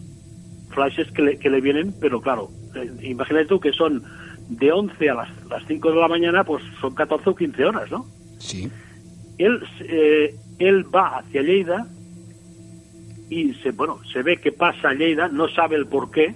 flashes 0.69 1.11
que 1.11 1.21
le, 1.21 1.39
que 1.39 1.49
le 1.49 1.61
vienen, 1.61 1.93
pero 1.99 2.21
claro, 2.21 2.49
eh, 2.75 2.91
imagínate 3.01 3.45
tú 3.45 3.59
que 3.59 3.73
son 3.73 4.03
de 4.49 4.71
11 4.71 5.09
a 5.09 5.13
las, 5.15 5.45
las 5.49 5.63
5 5.67 5.91
de 5.91 5.95
la 5.95 6.07
mañana, 6.07 6.43
pues 6.43 6.63
son 6.79 6.93
14 6.93 7.29
o 7.29 7.35
15 7.35 7.65
horas, 7.65 7.91
¿no? 7.91 8.05
Sí. 8.37 8.69
Él, 9.37 9.61
eh, 9.81 10.35
él 10.59 10.85
va 10.93 11.19
hacia 11.19 11.41
Lleida 11.41 11.87
y 13.31 13.53
se, 13.55 13.71
bueno, 13.71 14.01
se 14.11 14.21
ve 14.23 14.41
que 14.41 14.51
pasa 14.51 14.89
a 14.89 14.93
Lleida, 14.93 15.29
no 15.29 15.47
sabe 15.47 15.77
el 15.77 15.87
por 15.87 16.11
qué, 16.11 16.35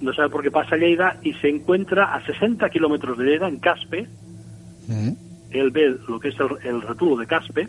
no 0.00 0.12
sabe 0.12 0.28
por 0.28 0.42
qué 0.42 0.50
pasa 0.50 0.74
a 0.74 0.78
Lleida 0.78 1.20
y 1.22 1.34
se 1.34 1.48
encuentra 1.48 2.12
a 2.14 2.26
60 2.26 2.68
kilómetros 2.68 3.16
de 3.16 3.24
Lleida, 3.24 3.48
en 3.48 3.60
Caspe, 3.60 4.08
él 5.50 5.70
ve 5.70 5.96
lo 6.08 6.18
que 6.18 6.30
es 6.30 6.34
el, 6.40 6.48
el 6.66 6.82
retulo 6.82 7.16
de 7.16 7.26
caspe, 7.28 7.68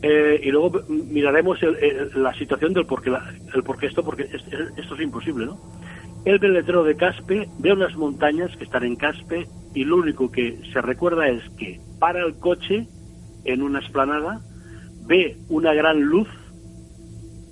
eh, 0.00 0.40
y 0.42 0.50
luego 0.50 0.82
miraremos 0.88 1.58
la 2.14 2.32
situación 2.32 2.72
del 2.72 2.86
por 2.86 3.02
qué, 3.02 3.12
el 3.54 3.62
por 3.62 3.84
esto, 3.84 4.02
porque 4.02 4.22
esto 4.22 4.94
es 4.94 5.00
imposible, 5.00 5.44
¿no? 5.44 5.60
Él 6.24 6.38
ve 6.38 6.46
el 6.46 6.54
letrero 6.54 6.82
de 6.82 6.96
Caspe, 6.96 7.46
ve 7.58 7.72
unas 7.72 7.94
montañas 7.94 8.56
que 8.56 8.64
están 8.64 8.84
en 8.84 8.96
Caspe 8.96 9.46
y 9.74 9.84
lo 9.84 9.96
único 9.96 10.30
que 10.30 10.58
se 10.72 10.80
recuerda 10.80 11.28
es 11.28 11.42
que 11.58 11.78
para 12.00 12.24
el 12.24 12.36
coche 12.38 12.88
en 13.44 13.62
una 13.62 13.78
esplanada, 13.78 14.40
ve 15.06 15.36
una 15.48 15.72
gran 15.72 16.00
luz 16.00 16.28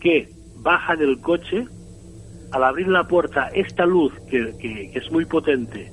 que 0.00 0.28
baja 0.56 0.96
del 0.96 1.20
coche, 1.20 1.66
al 2.52 2.64
abrir 2.64 2.88
la 2.88 3.06
puerta, 3.06 3.48
esta 3.48 3.86
luz 3.86 4.12
que, 4.30 4.56
que, 4.58 4.90
es 4.94 5.10
muy 5.10 5.24
potente, 5.24 5.90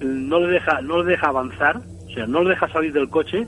no 0.00 0.40
le 0.40 0.52
deja, 0.52 0.80
no 0.82 1.02
le 1.02 1.10
deja 1.12 1.28
avanzar, 1.28 1.78
o 1.78 2.10
sea, 2.10 2.26
no 2.26 2.42
le 2.42 2.50
deja 2.50 2.68
salir 2.68 2.92
del 2.92 3.08
coche, 3.08 3.46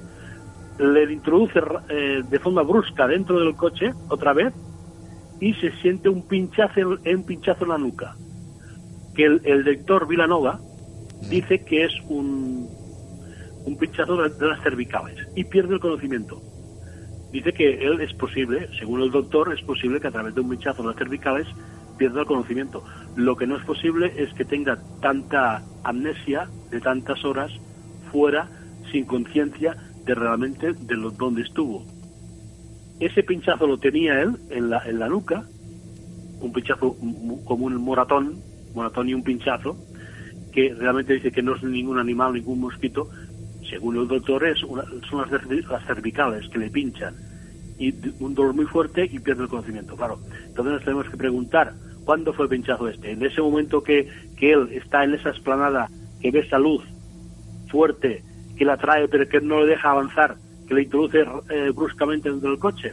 le 0.78 1.12
introduce 1.12 1.60
eh, 1.88 2.22
de 2.28 2.38
forma 2.38 2.62
brusca 2.62 3.06
dentro 3.06 3.38
del 3.38 3.54
coche 3.54 3.92
otra 4.08 4.32
vez 4.32 4.52
y 5.40 5.52
se 5.54 5.72
siente 5.82 6.08
un 6.08 6.26
pinchazo, 6.26 6.80
un 7.04 7.24
pinchazo 7.24 7.64
en 7.64 7.70
la 7.70 7.78
nuca. 7.78 8.16
Que 9.14 9.24
el, 9.24 9.40
el 9.44 9.64
doctor 9.64 10.06
Vilanova 10.06 10.60
dice 11.28 11.64
que 11.64 11.84
es 11.84 11.92
un, 12.08 12.68
un 13.64 13.76
pinchazo 13.76 14.16
de, 14.16 14.46
las 14.46 14.62
cervicales 14.62 15.16
y 15.34 15.44
pierde 15.44 15.74
el 15.74 15.80
conocimiento. 15.80 16.40
Dice 17.32 17.52
que 17.52 17.86
él 17.86 18.00
es 18.00 18.12
posible, 18.14 18.68
según 18.78 19.02
el 19.02 19.10
doctor, 19.10 19.52
es 19.52 19.62
posible 19.62 20.00
que 20.00 20.08
a 20.08 20.10
través 20.10 20.34
de 20.34 20.40
un 20.40 20.50
pinchazo 20.50 20.82
de 20.82 20.88
las 20.88 20.96
cervicales 20.96 21.46
pierda 21.96 22.20
el 22.20 22.26
conocimiento. 22.26 22.82
Lo 23.14 23.36
que 23.36 23.46
no 23.46 23.56
es 23.56 23.64
posible 23.64 24.12
es 24.16 24.32
que 24.34 24.44
tenga 24.44 24.78
tanta 25.00 25.62
amnesia 25.84 26.48
de 26.70 26.80
tantas 26.80 27.24
horas 27.24 27.52
fuera, 28.10 28.48
sin 28.90 29.04
conciencia 29.04 29.76
de 30.04 30.14
realmente 30.14 30.72
de 30.72 30.96
lo, 30.96 31.10
donde 31.10 31.42
estuvo. 31.42 31.84
Ese 32.98 33.22
pinchazo 33.22 33.66
lo 33.66 33.78
tenía 33.78 34.20
él 34.22 34.36
en 34.50 34.70
la, 34.70 34.82
en 34.86 34.98
la 34.98 35.08
nuca, 35.08 35.44
un 36.40 36.52
pinchazo 36.52 36.96
como 37.44 37.66
un 37.66 37.76
moratón, 37.76 38.40
moratón 38.74 39.08
y 39.08 39.14
un 39.14 39.22
pinchazo, 39.22 39.76
que 40.52 40.74
realmente 40.74 41.14
dice 41.14 41.30
que 41.30 41.42
no 41.42 41.54
es 41.54 41.62
ningún 41.62 41.98
animal, 41.98 42.32
ningún 42.32 42.60
mosquito, 42.60 43.08
según 43.70 43.96
el 43.96 44.08
doctor, 44.08 44.44
es 44.44 44.58
son 44.58 45.30
las, 45.30 45.84
cervicales 45.86 46.48
que 46.48 46.58
le 46.58 46.70
pinchan 46.70 47.14
y 47.78 47.94
un 48.22 48.34
dolor 48.34 48.54
muy 48.54 48.66
fuerte 48.66 49.08
y 49.10 49.18
pierde 49.18 49.44
el 49.44 49.48
conocimiento. 49.48 49.96
Claro, 49.96 50.18
entonces 50.46 50.74
nos 50.74 50.84
tenemos 50.84 51.08
que 51.08 51.16
preguntar 51.16 51.72
cuándo 52.04 52.32
fue 52.32 52.44
el 52.44 52.50
pinchazo 52.50 52.88
este. 52.88 53.12
En 53.12 53.24
ese 53.24 53.40
momento 53.40 53.82
que, 53.82 54.06
que 54.36 54.52
él 54.52 54.68
está 54.72 55.04
en 55.04 55.14
esa 55.14 55.30
esplanada, 55.30 55.88
que 56.20 56.30
ve 56.30 56.40
esa 56.40 56.58
luz 56.58 56.84
fuerte, 57.68 58.22
que 58.58 58.64
la 58.66 58.76
trae 58.76 59.08
pero 59.08 59.26
que 59.26 59.40
no 59.40 59.60
le 59.60 59.66
deja 59.68 59.92
avanzar, 59.92 60.36
que 60.68 60.74
le 60.74 60.82
introduce 60.82 61.20
eh, 61.48 61.70
bruscamente 61.74 62.30
dentro 62.30 62.50
del 62.50 62.58
coche. 62.58 62.92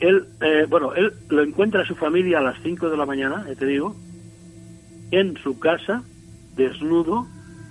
Él, 0.00 0.26
eh, 0.40 0.66
bueno, 0.68 0.94
él 0.94 1.12
lo 1.28 1.42
encuentra 1.42 1.82
a 1.82 1.86
su 1.86 1.94
familia 1.94 2.38
a 2.38 2.42
las 2.42 2.60
5 2.62 2.90
de 2.90 2.96
la 2.96 3.06
mañana, 3.06 3.46
te 3.56 3.66
digo, 3.66 3.94
en 5.10 5.36
su 5.38 5.58
casa, 5.58 6.02
desnudo, 6.56 7.26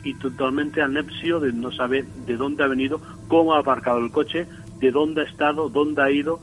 y 0.07 0.13
totalmente 0.13 0.81
anepsio 0.81 1.41
de 1.41 1.51
no 1.51 1.69
saber 1.69 2.05
de 2.05 2.37
dónde 2.37 2.63
ha 2.63 2.67
venido, 2.67 3.01
cómo 3.27 3.53
ha 3.53 3.59
aparcado 3.59 3.99
el 3.99 4.09
coche, 4.09 4.47
de 4.79 4.91
dónde 4.91 5.21
ha 5.21 5.23
estado, 5.25 5.69
dónde 5.69 6.01
ha 6.01 6.09
ido. 6.09 6.39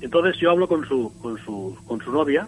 Entonces 0.00 0.36
yo 0.38 0.50
hablo 0.50 0.68
con 0.68 0.86
su, 0.86 1.10
con 1.22 1.38
su, 1.38 1.74
con 1.86 2.00
su 2.02 2.12
novia, 2.12 2.46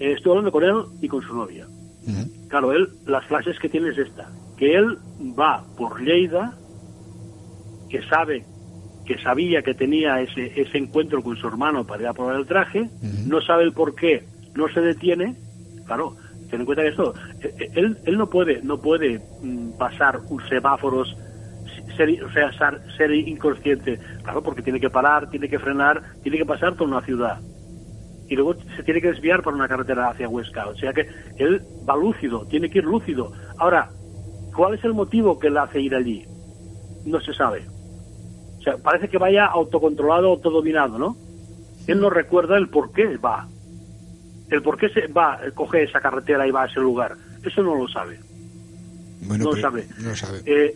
eh, 0.00 0.12
estoy 0.12 0.30
hablando 0.30 0.50
con 0.50 0.64
él 0.64 0.74
y 1.00 1.06
con 1.06 1.22
su 1.22 1.34
novia. 1.34 1.68
Claro, 2.48 2.72
él, 2.72 2.88
las 3.06 3.24
frases 3.26 3.56
que 3.60 3.68
tiene 3.68 3.90
es 3.90 3.98
esta, 3.98 4.28
que 4.56 4.74
él 4.74 4.98
va 5.38 5.64
por 5.76 6.02
Lleida, 6.02 6.56
que 7.88 8.02
sabe, 8.08 8.44
que 9.06 9.22
sabía 9.22 9.62
que 9.62 9.74
tenía 9.74 10.20
ese, 10.20 10.60
ese 10.60 10.78
encuentro 10.78 11.22
con 11.22 11.36
su 11.36 11.46
hermano 11.46 11.86
para 11.86 12.02
ir 12.02 12.08
a 12.08 12.12
probar 12.12 12.36
el 12.36 12.46
traje, 12.46 12.90
no 13.26 13.40
sabe 13.40 13.62
el 13.62 13.72
por 13.72 13.94
qué, 13.94 14.24
no 14.56 14.68
se 14.68 14.80
detiene, 14.80 15.36
claro, 15.86 16.16
ten 16.50 16.60
en 16.60 16.66
cuenta 16.66 16.82
que 16.82 16.88
esto, 16.88 17.14
eh, 17.42 17.70
él, 17.74 17.96
él 18.04 18.18
no 18.18 18.28
puede, 18.28 18.60
no 18.62 18.80
puede 18.80 19.20
mm, 19.42 19.78
pasar 19.78 20.20
un 20.28 20.40
semáforos, 20.48 21.16
ser, 21.96 22.22
o 22.24 22.32
sea, 22.32 22.50
ser, 22.96 23.12
inconsciente, 23.12 23.98
claro, 24.22 24.42
porque 24.42 24.62
tiene 24.62 24.80
que 24.80 24.90
parar, 24.90 25.30
tiene 25.30 25.48
que 25.48 25.58
frenar, 25.58 26.02
tiene 26.22 26.38
que 26.38 26.46
pasar 26.46 26.74
por 26.76 26.88
una 26.88 27.02
ciudad. 27.02 27.40
Y 28.28 28.36
luego 28.36 28.54
se 28.76 28.82
tiene 28.84 29.00
que 29.00 29.08
desviar 29.08 29.42
por 29.42 29.54
una 29.54 29.66
carretera 29.66 30.10
hacia 30.10 30.28
Huesca. 30.28 30.68
O 30.68 30.76
sea 30.76 30.92
que 30.92 31.08
él 31.36 31.62
va 31.88 31.96
lúcido, 31.96 32.46
tiene 32.46 32.70
que 32.70 32.78
ir 32.78 32.84
lúcido. 32.84 33.32
Ahora, 33.58 33.90
¿cuál 34.54 34.74
es 34.74 34.84
el 34.84 34.94
motivo 34.94 35.38
que 35.38 35.50
le 35.50 35.58
hace 35.58 35.80
ir 35.80 35.96
allí? 35.96 36.24
No 37.04 37.20
se 37.20 37.34
sabe. 37.34 37.64
O 38.58 38.62
sea, 38.62 38.76
parece 38.76 39.08
que 39.08 39.18
vaya 39.18 39.46
autocontrolado, 39.46 40.28
autodominado, 40.28 40.96
¿no? 40.96 41.16
Él 41.88 42.00
no 42.00 42.08
recuerda 42.08 42.56
el 42.56 42.68
por 42.68 42.92
qué 42.92 43.16
va 43.16 43.48
el 44.50 44.62
por 44.62 44.76
qué 44.76 44.88
se 44.88 45.06
va, 45.06 45.40
coge 45.54 45.84
esa 45.84 46.00
carretera 46.00 46.46
y 46.46 46.50
va 46.50 46.64
a 46.64 46.66
ese 46.66 46.80
lugar, 46.80 47.16
eso 47.44 47.62
no 47.62 47.74
lo 47.74 47.88
sabe. 47.88 48.18
Bueno, 49.22 49.44
no 49.44 49.52
lo 49.52 49.60
sabe. 49.60 49.86
No 49.98 50.16
sabe. 50.16 50.42
Eh, 50.46 50.74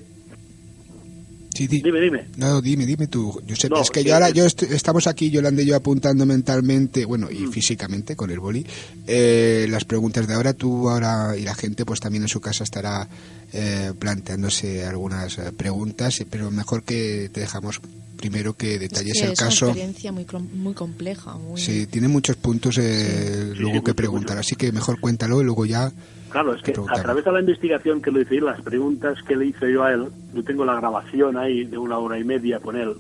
dime, 1.59 2.01
dime. 2.01 2.27
No, 2.37 2.61
dime, 2.61 2.85
dime 2.85 3.07
tú. 3.07 3.41
Yo 3.47 3.57
sé, 3.57 3.69
es 3.81 3.91
que 3.91 4.05
yo 4.05 4.15
ahora, 4.15 4.31
yo 4.31 4.45
estamos 4.45 5.07
aquí, 5.07 5.31
Yolanda 5.31 5.63
y 5.63 5.67
yo 5.67 5.77
apuntando 5.77 6.27
mentalmente, 6.27 7.05
bueno, 7.05 7.31
y 7.31 7.47
mm. 7.47 7.53
físicamente 7.53 8.17
con 8.17 8.31
el 8.31 8.41
boli, 8.41 8.67
eh, 9.07 9.67
las 9.69 9.85
preguntas 9.85 10.27
de 10.27 10.35
ahora, 10.35 10.53
tú 10.53 10.89
ahora 10.89 11.37
y 11.37 11.43
la 11.43 11.55
gente 11.55 11.85
pues 11.85 12.01
también 12.01 12.25
en 12.25 12.29
su 12.29 12.41
casa 12.41 12.65
estará 12.65 13.09
eh, 13.55 13.93
planteándose 13.99 14.85
algunas 14.85 15.37
preguntas, 15.57 16.25
pero 16.31 16.51
mejor 16.51 16.83
que 16.83 17.31
te 17.33 17.41
dejamos 17.41 17.81
primero 18.17 18.55
que 18.55 18.79
detalles 18.79 19.21
el 19.23 19.37
caso. 19.37 19.49
Es 19.49 19.63
una 19.63 19.71
experiencia 19.71 20.13
muy, 20.13 20.27
muy 20.55 20.75
compleja. 20.75 21.35
Muy... 21.35 21.61
Sí, 21.61 21.87
tiene 21.87 22.09
muchos 22.09 22.37
puntos 22.37 22.79
eh, 22.79 23.53
luego 23.57 23.85
que 23.85 23.95
preguntar, 23.95 24.39
así 24.39 24.57
que 24.57 24.73
mejor 24.73 24.99
cuéntalo 24.99 25.41
y 25.41 25.45
luego 25.45 25.67
ya. 25.67 25.93
Claro, 26.31 26.55
es 26.55 26.63
que 26.63 26.73
a 26.73 27.03
través 27.03 27.25
de 27.25 27.33
la 27.33 27.41
investigación 27.41 28.03
que 28.03 28.11
le 28.11 28.23
hice, 28.23 28.41
las 28.41 28.61
preguntas 28.63 29.19
que 29.29 29.37
le 29.37 29.47
hice 29.47 29.71
yo 29.71 29.85
a 29.85 29.93
él, 29.93 30.09
yo 30.35 30.43
tengo 30.43 30.65
la 30.65 30.75
grabación 30.75 31.37
ahí 31.37 31.65
de 31.65 31.79
una 31.79 31.99
hora 31.99 32.19
y 32.19 32.25
media 32.25 32.59
con 32.59 32.77
él, 32.77 32.95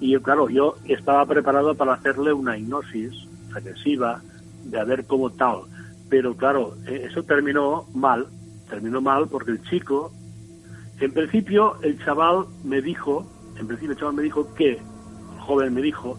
y 0.00 0.16
claro, 0.16 0.48
yo 0.48 0.76
estaba 0.88 1.24
preparado 1.26 1.76
para 1.76 1.92
hacerle 1.92 2.32
una 2.32 2.58
hipnosis 2.58 3.12
regresiva, 3.50 4.22
de 4.64 4.80
a 4.80 4.84
ver 4.84 5.04
cómo 5.04 5.30
tal, 5.30 5.60
pero 6.08 6.34
claro, 6.34 6.76
eh, 6.88 7.06
eso 7.08 7.22
terminó 7.22 7.86
mal, 7.94 8.26
terminó 8.70 9.00
mal 9.00 9.28
porque 9.28 9.50
el 9.50 9.62
chico, 9.64 10.12
en 11.00 11.12
principio 11.12 11.76
el 11.82 12.02
chaval 12.04 12.46
me 12.64 12.80
dijo 12.80 13.26
en 13.60 13.66
principio 13.66 13.92
el 13.92 13.98
chaval 13.98 14.14
me 14.14 14.22
dijo 14.22 14.54
que, 14.54 14.72
el 14.72 15.40
joven 15.40 15.74
me 15.74 15.82
dijo, 15.82 16.18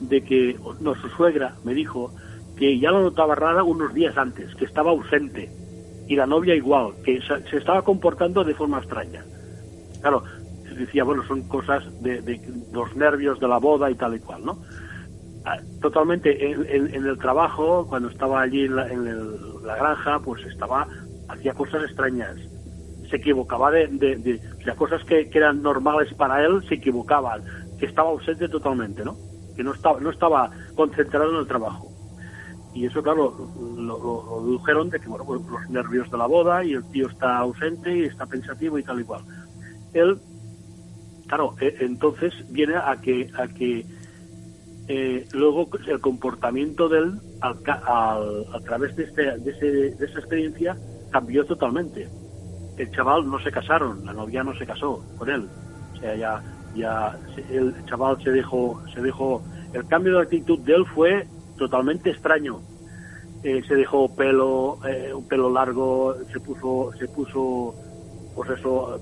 de 0.00 0.22
que, 0.22 0.58
no, 0.80 0.94
su 0.94 1.08
suegra 1.10 1.54
me 1.64 1.74
dijo 1.74 2.12
que 2.56 2.78
ya 2.78 2.90
lo 2.90 3.02
notaba 3.02 3.34
rara 3.34 3.64
unos 3.64 3.92
días 3.94 4.16
antes, 4.16 4.54
que 4.54 4.64
estaba 4.64 4.90
ausente, 4.90 5.50
y 6.06 6.16
la 6.16 6.26
novia 6.26 6.54
igual, 6.54 6.92
que 7.04 7.20
se 7.22 7.56
estaba 7.56 7.82
comportando 7.82 8.44
de 8.44 8.54
forma 8.54 8.78
extraña. 8.78 9.24
Claro, 10.00 10.22
decía, 10.76 11.04
bueno, 11.04 11.26
son 11.26 11.42
cosas 11.48 11.82
de, 12.02 12.40
los 12.72 12.94
nervios 12.94 13.40
de 13.40 13.48
la 13.48 13.58
boda 13.58 13.90
y 13.90 13.94
tal 13.94 14.14
y 14.14 14.18
cual, 14.20 14.44
¿no? 14.44 14.58
Ah, 15.46 15.58
totalmente, 15.80 16.50
en, 16.50 17.06
el 17.06 17.18
trabajo, 17.18 17.86
cuando 17.86 18.08
estaba 18.08 18.42
allí 18.42 18.64
en 18.64 18.76
la, 18.76 18.86
la 18.86 19.76
granja, 19.76 20.18
pues 20.20 20.44
estaba, 20.46 20.86
hacía 21.28 21.54
cosas 21.54 21.84
extrañas 21.84 22.36
se 23.08 23.16
equivocaba 23.16 23.70
de, 23.70 24.40
las 24.64 24.76
cosas 24.76 25.04
que, 25.04 25.30
eran 25.32 25.62
normales 25.62 26.12
para 26.14 26.44
él, 26.44 26.62
se 26.68 26.74
equivocaban, 26.74 27.42
que 27.78 27.86
estaba 27.86 28.10
ausente 28.10 28.48
totalmente, 28.48 29.04
¿no? 29.04 29.16
Que 29.56 29.62
no 29.62 29.72
estaba, 29.72 30.00
no 30.00 30.10
estaba 30.10 30.50
concentrado 30.74 31.30
en 31.30 31.36
el 31.38 31.46
trabajo. 31.46 31.90
Y 32.74 32.86
eso, 32.86 33.02
claro, 33.02 33.32
lo, 33.76 34.42
dedujeron 34.44 34.90
de 34.90 34.98
que, 34.98 35.08
bueno, 35.08 35.24
pues, 35.24 35.40
los 35.42 35.70
nervios 35.70 36.10
de 36.10 36.18
la 36.18 36.26
boda 36.26 36.64
y 36.64 36.72
el 36.72 36.84
tío 36.90 37.08
está 37.08 37.38
ausente 37.38 37.96
y 37.96 38.02
está 38.04 38.26
pensativo 38.26 38.78
y 38.78 38.82
tal 38.82 39.00
y 39.00 39.04
cual. 39.04 39.22
Él, 39.92 40.18
claro, 41.28 41.54
e, 41.60 41.76
entonces 41.80 42.32
viene 42.50 42.74
a 42.74 42.96
que, 43.00 43.30
a 43.38 43.46
que 43.46 43.86
eh, 44.88 45.28
luego 45.32 45.68
el 45.86 46.00
comportamiento 46.00 46.88
de 46.88 46.98
él, 46.98 47.20
al, 47.40 47.56
a 48.52 48.60
través 48.64 48.96
de, 48.96 49.04
este, 49.04 49.38
de, 49.38 49.94
de 49.94 50.04
esa 50.04 50.18
experiencia, 50.18 50.76
cambió 51.14 51.44
totalmente 51.46 52.08
el 52.76 52.90
chaval 52.90 53.28
no 53.28 53.38
se 53.40 53.50
casaron, 53.50 54.04
la 54.04 54.12
novia 54.12 54.42
no 54.42 54.54
se 54.54 54.66
casó 54.66 55.02
con 55.16 55.30
él. 55.30 55.48
O 55.92 55.96
sea, 56.00 56.16
ya, 56.16 56.42
ya 56.74 57.16
el 57.50 57.74
chaval 57.86 58.22
se 58.22 58.30
dejó, 58.30 58.82
se 58.92 59.00
dejó, 59.00 59.42
el 59.72 59.86
cambio 59.86 60.16
de 60.16 60.22
actitud 60.22 60.58
de 60.60 60.74
él 60.74 60.84
fue 60.94 61.26
totalmente 61.56 62.10
extraño. 62.10 62.60
Eh, 63.42 63.62
se 63.68 63.74
dejó 63.74 64.14
pelo, 64.14 64.78
eh, 64.86 65.12
un 65.14 65.28
pelo 65.28 65.50
largo, 65.50 66.14
se 66.32 66.40
puso, 66.40 66.90
se 66.98 67.06
puso, 67.08 67.74
pues 68.34 68.50
eso, 68.50 68.98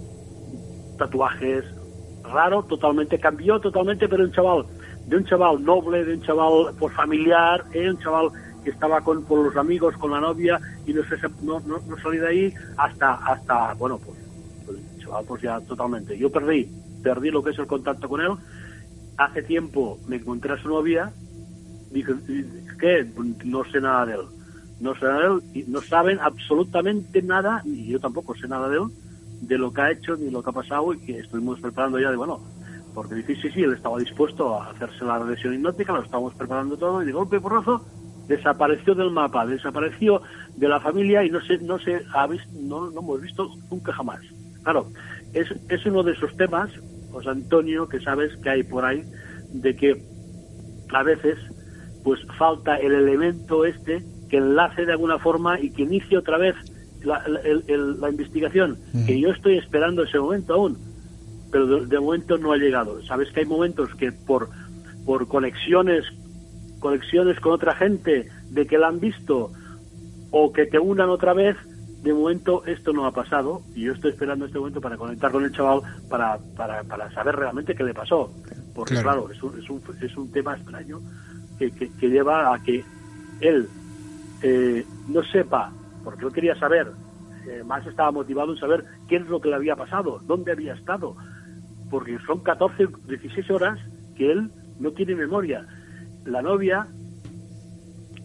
tatuajes, 0.99 1.65
raro, 2.25 2.65
totalmente, 2.65 3.19
cambió 3.19 3.61
totalmente, 3.61 4.09
pero 4.09 4.25
un 4.25 4.33
chaval, 4.33 4.67
de 5.07 5.17
un 5.17 5.25
chaval 5.25 5.65
noble, 5.65 6.05
de 6.05 6.15
un 6.15 6.23
chaval 6.23 6.75
por 6.79 6.93
familiar, 6.93 7.65
eh, 7.73 7.89
un 7.89 7.99
chaval 7.99 8.31
que 8.63 8.71
estaba 8.71 9.01
con, 9.01 9.25
los 9.29 9.57
amigos, 9.57 9.97
con 9.97 10.11
la 10.13 10.21
novia, 10.21 10.59
y 10.87 10.93
no, 10.93 11.03
se, 11.05 11.17
no, 11.43 11.61
no, 11.61 11.81
no 11.87 11.99
salí 12.03 12.19
de 12.19 12.29
ahí 12.29 12.55
hasta, 12.77 13.15
hasta 13.15 13.75
bueno, 13.75 13.99
pues, 13.99 14.19
pues, 14.65 15.27
pues 15.27 15.43
ya 15.43 15.61
totalmente. 15.61 16.17
Yo 16.17 16.31
perdí, 16.31 16.69
perdí 17.03 17.31
lo 17.31 17.43
que 17.43 17.51
es 17.51 17.59
el 17.59 17.67
contacto 17.67 18.09
con 18.09 18.21
él. 18.21 18.33
Hace 19.17 19.43
tiempo 19.43 19.99
me 20.07 20.17
encontré 20.17 20.53
a 20.53 20.63
su 20.63 20.69
novia, 20.69 21.13
dije, 21.91 22.15
¿qué? 22.79 23.07
No 23.45 23.65
sé 23.65 23.81
nada 23.81 24.07
de 24.07 24.15
él. 24.15 24.27
No 24.81 24.95
sé 24.95 25.05
nada 25.05 25.21
de 25.21 25.27
él, 25.27 25.43
y 25.55 25.71
no 25.71 25.81
saben 25.81 26.19
absolutamente 26.21 27.23
nada, 27.23 27.63
y 27.65 27.89
yo 27.89 28.01
tampoco 28.01 28.35
sé 28.35 28.49
nada 28.49 28.69
de 28.69 28.77
él, 28.77 28.85
de 29.43 29.59
lo 29.59 29.73
que 29.73 29.81
ha 29.81 29.91
hecho 29.91 30.17
ni 30.17 30.31
lo 30.31 30.43
que 30.43 30.51
ha 30.51 30.55
pasado, 30.55 30.95
y 30.95 30.99
que 31.01 31.19
estuvimos 31.19 31.61
preparando 31.61 31.99
ya 31.99 32.11
de, 32.11 32.17
bueno, 32.17 32.41
porque 32.95 33.15
dice, 33.17 33.37
sí, 33.37 33.51
sí, 33.51 33.63
él 33.63 33.73
estaba 33.73 33.99
dispuesto 33.99 34.61
a 34.61 34.71
hacerse 34.71 35.05
la 35.05 35.19
regresión 35.19 35.55
hipnótica, 35.55 35.93
lo 35.93 36.03
estábamos 36.03 36.35
preparando 36.35 36.77
todo, 36.77 37.03
y 37.03 37.07
de 37.07 37.13
golpe 37.13 37.41
porrazo 37.41 37.85
desapareció 38.29 38.95
del 38.95 39.11
mapa, 39.11 39.47
desapareció 39.47 40.23
de 40.57 40.69
la 40.69 40.81
familia 40.81 41.25
y 41.25 41.31
no 41.31 41.41
se, 41.41 41.59
no 41.59 41.79
se 41.79 42.03
ha 42.15 42.27
visto, 42.27 42.49
no, 42.55 42.91
no 42.91 43.01
hemos 43.01 43.21
visto 43.21 43.49
nunca 43.71 43.93
jamás. 43.93 44.21
Claro, 44.63 44.89
es, 45.33 45.49
es 45.69 45.85
uno 45.87 46.03
de 46.03 46.13
esos 46.13 46.37
temas, 46.37 46.71
José 47.11 47.31
Antonio, 47.31 47.89
que 47.89 48.01
sabes 48.01 48.37
que 48.43 48.51
hay 48.51 48.63
por 48.63 48.85
ahí, 48.85 49.03
de 49.53 49.75
que 49.75 50.03
a 50.93 51.03
veces 51.03 51.39
pues 52.05 52.21
falta 52.39 52.77
el 52.77 52.93
elemento 52.93 53.65
este 53.65 54.03
que 54.29 54.39
enlace 54.39 54.87
de 54.87 54.93
alguna 54.93 55.19
forma 55.19 55.61
y 55.61 55.71
que 55.71 55.83
inicie 55.83 56.17
otra 56.19 56.39
vez 56.39 56.55
la, 57.05 57.23
la, 57.27 58.11
investigación, 58.11 58.79
que 59.07 59.21
yo 59.21 59.31
estoy 59.31 59.59
esperando 59.59 60.05
ese 60.05 60.19
momento 60.19 60.55
aún, 60.55 60.79
pero 61.51 61.85
de, 61.85 62.01
momento 62.01 62.39
no 62.39 62.53
ha 62.53 62.57
llegado. 62.57 63.03
Sabes 63.05 63.31
que 63.33 63.41
hay 63.41 63.47
momentos 63.47 63.95
que 63.97 64.13
por, 64.13 64.49
por 65.05 65.29
conexiones 65.29 66.05
conexiones 66.83 67.41
con 67.41 67.53
otra 67.53 67.75
gente 67.75 68.29
de 68.51 68.67
que 68.67 68.77
la 68.77 68.89
han 68.89 69.01
visto 69.01 69.53
o 70.33 70.53
que 70.53 70.67
te 70.67 70.79
unan 70.79 71.09
otra 71.09 71.33
vez, 71.33 71.57
de 72.03 72.13
momento 72.13 72.65
esto 72.67 72.93
no 72.93 73.07
ha 73.07 73.13
pasado 73.13 73.63
y 73.75 73.83
yo 73.83 73.93
estoy 73.93 74.11
esperando 74.11 74.45
este 74.45 74.59
momento 74.59 74.81
para 74.81 74.97
conectar 74.97 75.31
con 75.31 75.45
el 75.45 75.53
chaval 75.53 75.83
para, 76.11 76.39
para, 76.57 76.83
para 76.83 77.11
saber 77.13 77.37
realmente 77.37 77.75
qué 77.75 77.85
le 77.85 77.95
pasó. 77.95 78.35
Porque 78.75 79.01
claro, 79.01 79.31
es, 79.31 79.41
un, 79.43 79.59
es, 79.59 79.71
un, 79.71 79.83
es, 80.01 80.17
un, 80.17 80.33
tema 80.33 80.57
extraño 80.57 81.01
que, 81.59 81.71
que, 81.71 82.09
lleva 82.09 82.53
a 82.53 82.63
que 82.63 82.85
él 83.41 83.69
eh, 84.43 84.85
no 85.09 85.23
sepa, 85.23 85.71
porque 86.03 86.25
él 86.25 86.33
quería 86.33 86.57
saber, 86.57 86.91
eh, 87.47 87.63
más 87.65 87.87
estaba 87.87 88.11
motivado 88.11 88.53
en 88.53 88.59
saber 88.59 88.85
qué 89.09 89.17
es 89.17 89.29
lo 89.29 89.41
que 89.41 89.51
le 89.51 89.57
había 89.57 89.77
pasado, 89.77 90.21
dónde 90.27 90.53
había 90.53 90.73
estado, 90.73 91.15
porque 91.91 92.19
son 92.27 92.41
14, 92.41 92.89
16 93.07 93.51
horas 93.51 93.79
que 94.17 94.33
él 94.33 94.51
no 94.81 94.91
tiene 94.93 95.15
memoria 95.15 95.67
la 96.25 96.43
novia, 96.43 96.87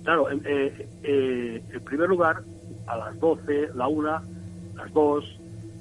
claro, 0.03 0.29
eh, 0.31 0.87
eh, 1.03 1.63
en 1.71 1.83
primer 1.83 2.09
lugar, 2.09 2.43
a 2.87 2.97
las 2.97 3.19
12, 3.19 3.69
la 3.75 3.87
una, 3.87 4.21
las 4.75 4.93
dos, 4.93 5.25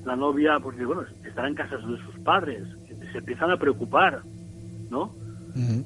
la 0.05 0.17
novia, 0.17 0.59
porque 0.61 0.85
bueno, 0.85 1.03
estará 1.25 1.49
en 1.49 1.55
casa 1.55 1.77
de 1.77 1.83
sus 1.83 2.19
padres, 2.25 2.63
se 3.13 3.19
empiezan 3.19 3.51
a 3.51 3.57
preocupar, 3.57 4.23
¿no? 4.91 5.15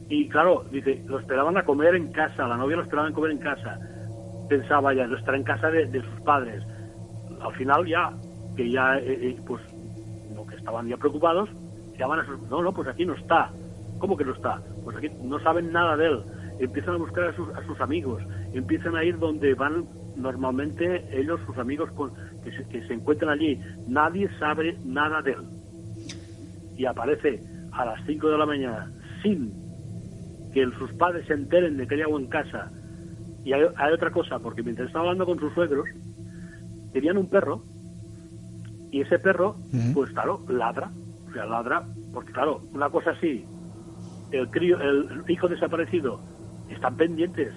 Y 0.09 0.29
claro, 0.29 0.65
dice, 0.73 1.05
lo 1.07 1.21
esperaban 1.21 1.57
a 1.57 1.65
comer 1.65 1.95
en 1.95 2.11
casa, 2.11 2.49
la 2.49 2.57
novia 2.57 2.77
lo 2.77 2.83
esperaban 2.83 3.13
a 3.13 3.15
comer 3.15 3.31
en 3.31 3.39
casa. 3.39 3.79
Pensaba 4.49 4.93
ya, 4.93 5.07
lo 5.07 5.17
estará 5.17 5.37
en 5.37 5.45
casa 5.45 5.71
de, 5.71 6.03
sus 6.03 6.21
padres. 6.23 6.65
Al 7.41 7.55
final 7.55 7.87
ya, 7.87 8.13
que 8.57 8.69
ya, 8.69 8.99
eh, 8.99 9.37
pues, 9.47 9.63
no, 10.35 10.45
que 10.45 10.57
estaban 10.57 10.89
ya 10.89 10.97
preocupados, 10.97 11.49
llaman 11.97 12.19
a 12.19 12.27
sus, 12.27 12.41
no, 12.51 12.63
no, 12.63 12.73
pues 12.73 12.89
aquí 12.89 13.07
no 13.07 13.15
está. 13.15 13.53
¿Cómo 14.01 14.17
que 14.17 14.25
no 14.25 14.33
está? 14.33 14.61
Pues 14.85 14.97
aquí 14.97 15.09
no 15.23 15.39
saben 15.41 15.73
nada 15.73 15.97
de 15.97 16.07
él. 16.07 16.21
Empiezan 16.59 16.95
a 16.95 16.99
buscar 16.99 17.29
a 17.29 17.37
sus, 17.37 17.49
a 17.51 17.65
sus 17.67 17.81
amigos, 17.81 18.23
empiezan 18.53 18.95
a 18.97 19.05
ir 19.05 19.19
donde 19.19 19.55
van 19.55 19.87
normalmente 20.17 21.07
ellos, 21.19 21.41
sus 21.47 21.57
amigos 21.57 21.91
con, 21.93 22.13
que, 22.45 22.53
se, 22.53 22.69
que 22.69 22.87
se 22.87 22.95
encuentran 22.95 23.31
allí. 23.31 23.59
Nadie 23.89 24.29
sabe 24.39 24.77
nada 24.85 25.23
de 25.23 25.33
él. 25.33 25.45
Y 26.77 26.85
aparece 26.85 27.43
a 27.73 27.85
las 27.85 28.05
5 28.07 28.29
de 28.29 28.39
la 28.39 28.47
mañana 28.47 28.91
sin 29.23 29.53
que 30.53 30.69
sus 30.79 30.93
padres 30.93 31.27
se 31.27 31.35
enteren 31.35 31.77
de 31.77 31.87
que 31.87 31.95
hay 31.95 32.03
agua 32.03 32.21
en 32.21 32.27
casa. 32.27 32.71
Y 33.45 33.53
hay, 33.53 33.63
otra 33.63 34.11
cosa, 34.11 34.39
porque 34.39 34.63
mientras 34.63 34.89
estaba 34.89 35.05
hablando 35.05 35.25
con 35.25 35.39
sus 35.39 35.53
suegros, 35.55 35.89
tenían 36.93 37.17
un 37.17 37.29
perro 37.29 37.65
y 38.91 39.01
ese 39.01 39.19
perro, 39.19 39.57
pues 39.95 40.11
claro, 40.11 40.45
ladra. 40.49 40.91
O 41.29 41.33
sea, 41.33 41.47
ladra, 41.47 41.87
porque 42.13 42.33
claro, 42.33 42.61
una 42.73 42.91
cosa 42.91 43.13
así 43.13 43.47
el, 44.33 44.49
crío, 44.51 44.81
el 44.81 45.25
hijo 45.29 45.49
desaparecido 45.49 46.21
están 46.69 46.97
pendientes. 46.97 47.53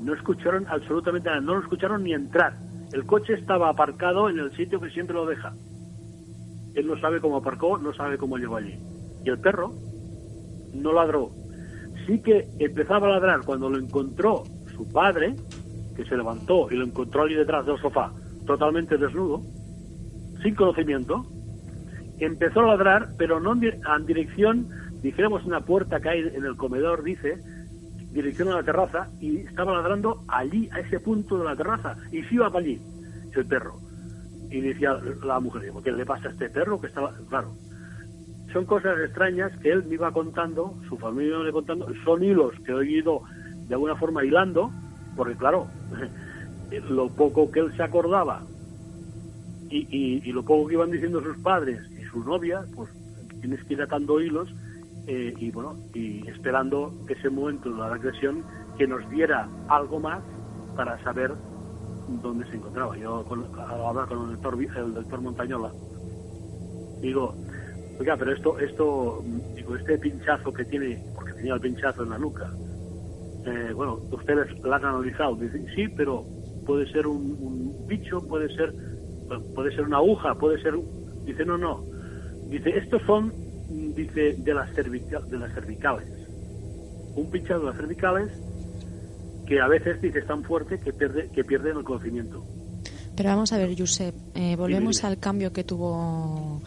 No 0.00 0.14
escucharon 0.14 0.66
absolutamente 0.68 1.28
nada, 1.28 1.40
no 1.40 1.54
lo 1.54 1.60
escucharon 1.60 2.02
ni 2.04 2.12
entrar. 2.12 2.54
El 2.92 3.04
coche 3.06 3.34
estaba 3.34 3.68
aparcado 3.68 4.28
en 4.28 4.38
el 4.38 4.54
sitio 4.56 4.80
que 4.80 4.90
siempre 4.90 5.14
lo 5.14 5.26
deja. 5.26 5.52
Él 6.74 6.86
no 6.86 6.98
sabe 7.00 7.20
cómo 7.20 7.38
aparcó, 7.38 7.78
no 7.78 7.92
sabe 7.94 8.18
cómo 8.18 8.36
llegó 8.36 8.56
allí. 8.56 8.78
Y 9.24 9.30
el 9.30 9.38
perro 9.38 9.72
no 10.74 10.92
ladró. 10.92 11.30
Sí 12.06 12.20
que 12.20 12.48
empezaba 12.58 13.08
a 13.08 13.10
ladrar 13.12 13.40
cuando 13.44 13.70
lo 13.70 13.78
encontró 13.78 14.44
su 14.76 14.86
padre, 14.92 15.34
que 15.96 16.04
se 16.04 16.16
levantó 16.16 16.68
y 16.70 16.76
lo 16.76 16.84
encontró 16.84 17.22
allí 17.22 17.34
detrás 17.34 17.64
del 17.66 17.80
sofá, 17.80 18.12
totalmente 18.46 18.98
desnudo, 18.98 19.42
sin 20.42 20.54
conocimiento. 20.54 21.26
Empezó 22.18 22.60
a 22.60 22.66
ladrar, 22.66 23.08
pero 23.18 23.40
no 23.40 23.54
en 23.54 24.06
dirección 24.06 24.68
dijéramos 25.02 25.44
una 25.44 25.60
puerta 25.60 26.00
que 26.00 26.08
hay 26.08 26.20
en 26.20 26.44
el 26.44 26.56
comedor, 26.56 27.02
dice, 27.02 27.38
dirección 28.12 28.48
a 28.48 28.56
la 28.56 28.62
terraza, 28.62 29.08
y 29.20 29.38
estaba 29.38 29.74
ladrando 29.74 30.24
allí, 30.28 30.68
a 30.72 30.80
ese 30.80 31.00
punto 31.00 31.38
de 31.38 31.44
la 31.44 31.56
terraza, 31.56 31.96
y 32.12 32.22
se 32.22 32.34
iba 32.34 32.50
para 32.50 32.64
allí, 32.64 32.80
el 33.34 33.46
perro. 33.46 33.78
Y 34.50 34.60
decía 34.60 34.98
la 35.24 35.40
mujer, 35.40 35.70
¿qué 35.84 35.92
le 35.92 36.06
pasa 36.06 36.28
a 36.28 36.32
este 36.32 36.48
perro 36.48 36.80
que 36.80 36.86
estaba...? 36.86 37.12
Claro, 37.28 37.54
son 38.52 38.64
cosas 38.64 38.98
extrañas 39.00 39.52
que 39.58 39.70
él 39.70 39.84
me 39.84 39.94
iba 39.94 40.12
contando, 40.12 40.78
su 40.88 40.96
familia 40.96 41.36
me 41.36 41.44
iba 41.44 41.52
contando, 41.52 41.88
son 42.04 42.22
hilos 42.22 42.52
que 42.64 42.72
he 42.72 42.90
ido 42.90 43.22
de 43.68 43.74
alguna 43.74 43.96
forma 43.96 44.24
hilando, 44.24 44.70
porque 45.16 45.34
claro, 45.34 45.66
lo 46.88 47.08
poco 47.10 47.50
que 47.50 47.60
él 47.60 47.76
se 47.76 47.82
acordaba 47.82 48.42
y, 49.68 50.20
y, 50.24 50.32
lo 50.32 50.44
poco 50.44 50.68
que 50.68 50.74
iban 50.74 50.90
diciendo 50.90 51.20
sus 51.22 51.36
padres 51.38 51.80
y 51.90 52.04
su 52.04 52.20
novia, 52.20 52.64
pues 52.74 52.88
tienes 53.40 53.62
que 53.64 53.74
ir 53.74 53.82
atando 53.82 54.20
hilos 54.20 54.48
eh, 55.06 55.34
y 55.38 55.50
bueno, 55.50 55.76
y 55.94 56.28
esperando 56.28 56.92
ese 57.08 57.30
momento 57.30 57.70
de 57.70 57.78
la 57.78 57.90
regresión 57.90 58.42
que 58.76 58.86
nos 58.86 59.08
diera 59.10 59.48
algo 59.68 60.00
más 60.00 60.22
para 60.74 61.02
saber 61.04 61.32
dónde 62.22 62.44
se 62.50 62.56
encontraba. 62.56 62.96
Yo 62.96 63.24
con, 63.24 63.44
hablar 63.58 64.08
con 64.08 64.30
el 64.30 64.40
doctor, 64.40 64.58
el 64.60 64.94
doctor 64.94 65.20
Montañola, 65.20 65.72
digo, 67.00 67.34
oiga, 68.00 68.16
pero 68.16 68.32
esto, 68.32 68.58
esto, 68.58 69.22
digo, 69.54 69.76
este 69.76 69.98
pinchazo 69.98 70.52
que 70.52 70.64
tiene, 70.64 71.02
porque 71.14 71.32
tenía 71.34 71.54
el 71.54 71.60
pinchazo 71.60 72.02
en 72.02 72.10
la 72.10 72.18
nuca, 72.18 72.50
eh, 73.46 73.72
bueno, 73.74 74.00
ustedes 74.10 74.58
lo 74.60 74.74
han 74.74 74.84
analizado, 74.84 75.36
dicen, 75.36 75.66
sí, 75.74 75.86
pero 75.88 76.24
puede 76.66 76.90
ser 76.90 77.06
un, 77.06 77.36
un, 77.40 77.86
bicho, 77.86 78.20
puede 78.26 78.52
ser, 78.56 78.74
puede 79.54 79.70
ser 79.70 79.84
una 79.84 79.98
aguja, 79.98 80.34
puede 80.34 80.60
ser, 80.60 80.74
dice, 81.24 81.44
no, 81.44 81.56
no, 81.56 81.84
dice, 82.48 82.76
estos 82.76 83.00
son 83.02 83.45
dice 83.94 84.34
de 84.38 84.54
las, 84.54 84.74
de 84.74 85.38
las 85.38 85.52
cervicales. 85.54 86.08
Un 87.14 87.30
pinchazo 87.30 87.60
de 87.60 87.66
las 87.66 87.76
cervicales 87.76 88.30
que 89.46 89.60
a 89.60 89.68
veces 89.68 90.00
dice 90.02 90.18
es 90.18 90.26
tan 90.26 90.42
fuerte 90.42 90.78
que 90.80 90.92
pierde 90.92 91.30
que 91.32 91.44
pierden 91.44 91.78
el 91.78 91.84
conocimiento. 91.84 92.44
Pero 93.16 93.30
vamos 93.30 93.52
a 93.52 93.58
ver, 93.58 93.74
Josep, 93.78 94.14
eh, 94.34 94.56
volvemos 94.56 95.02
al 95.04 95.18
cambio 95.18 95.52
que 95.52 95.64
tuvo 95.64 96.60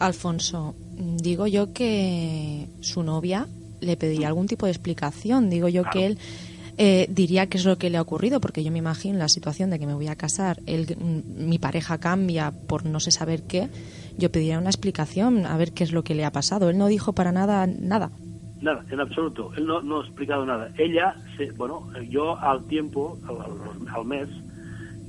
Alfonso. 0.00 0.74
Digo 0.96 1.46
yo 1.46 1.72
que 1.72 2.66
su 2.80 3.02
novia 3.02 3.46
le 3.80 3.96
pediría 3.96 4.28
algún 4.28 4.46
tipo 4.46 4.66
de 4.66 4.72
explicación. 4.72 5.48
Digo 5.48 5.68
yo 5.68 5.84
que 5.84 6.06
él 6.06 6.18
eh, 6.76 7.06
diría 7.08 7.46
qué 7.46 7.58
es 7.58 7.64
lo 7.64 7.78
que 7.78 7.88
le 7.88 7.98
ha 7.98 8.02
ocurrido, 8.02 8.40
porque 8.40 8.64
yo 8.64 8.72
me 8.72 8.78
imagino 8.78 9.18
la 9.18 9.28
situación 9.28 9.70
de 9.70 9.78
que 9.78 9.86
me 9.86 9.94
voy 9.94 10.08
a 10.08 10.16
casar, 10.16 10.60
él, 10.66 10.96
mi 10.98 11.58
pareja 11.58 11.98
cambia 11.98 12.50
por 12.50 12.84
no 12.84 13.00
sé 13.00 13.10
saber 13.10 13.44
qué 13.44 13.68
yo 14.16 14.30
pediría 14.30 14.58
una 14.58 14.70
explicación, 14.70 15.46
a 15.46 15.56
ver 15.56 15.72
qué 15.72 15.84
es 15.84 15.92
lo 15.92 16.04
que 16.04 16.14
le 16.14 16.24
ha 16.24 16.32
pasado. 16.32 16.70
Él 16.70 16.78
no 16.78 16.86
dijo 16.86 17.12
para 17.12 17.32
nada 17.32 17.66
nada. 17.66 18.10
Nada, 18.60 18.84
en 18.90 19.00
absoluto. 19.00 19.52
Él 19.56 19.66
no, 19.66 19.82
no 19.82 20.00
ha 20.00 20.04
explicado 20.04 20.46
nada. 20.46 20.70
Ella, 20.78 21.14
se, 21.36 21.50
bueno, 21.52 21.86
yo 22.08 22.38
al 22.38 22.64
tiempo, 22.66 23.18
al, 23.94 24.04
mes, 24.06 24.28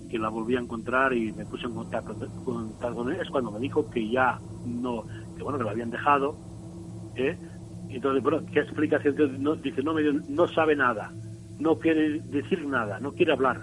que 0.09 0.19
la 0.19 0.29
volví 0.29 0.55
a 0.55 0.59
encontrar 0.59 1.13
y 1.13 1.31
me 1.31 1.45
puse 1.45 1.65
en 1.65 1.73
contacto, 1.73 2.15
con 2.43 3.11
él, 3.11 3.19
es 3.21 3.29
cuando 3.29 3.51
me 3.51 3.59
dijo 3.59 3.89
que 3.89 4.09
ya 4.09 4.39
no, 4.65 5.03
que 5.37 5.43
bueno, 5.43 5.57
que 5.57 5.63
lo 5.63 5.69
habían 5.69 5.89
dejado. 5.89 6.35
¿eh? 7.15 7.37
Entonces, 7.89 8.23
bueno, 8.23 8.41
¿qué 8.51 8.59
explicación? 8.59 9.15
No, 9.41 9.55
dice, 9.55 9.81
no, 9.83 9.93
no 9.93 10.47
sabe 10.49 10.75
nada, 10.75 11.13
no 11.59 11.77
quiere 11.79 12.19
decir 12.19 12.65
nada, 12.65 12.99
no 12.99 13.13
quiere 13.13 13.31
hablar. 13.31 13.61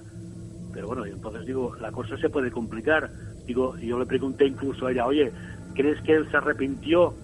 Pero 0.73 0.87
bueno, 0.89 1.05
entonces 1.05 1.45
digo, 1.45 1.75
la 1.79 1.93
cosa 1.93 2.17
se 2.17 2.31
puede 2.31 2.51
complicar 2.51 3.11
Digo, 3.47 3.77
yo 3.79 3.99
le 3.99 4.07
pregunté 4.07 4.47
incluso 4.47 4.87
a 4.87 4.93
ella, 4.93 5.07
oye, 5.07 5.33
¿crees 5.75 6.01
que 6.03 6.13
él 6.13 6.29
se 6.31 6.37
arrepintió 6.37 7.17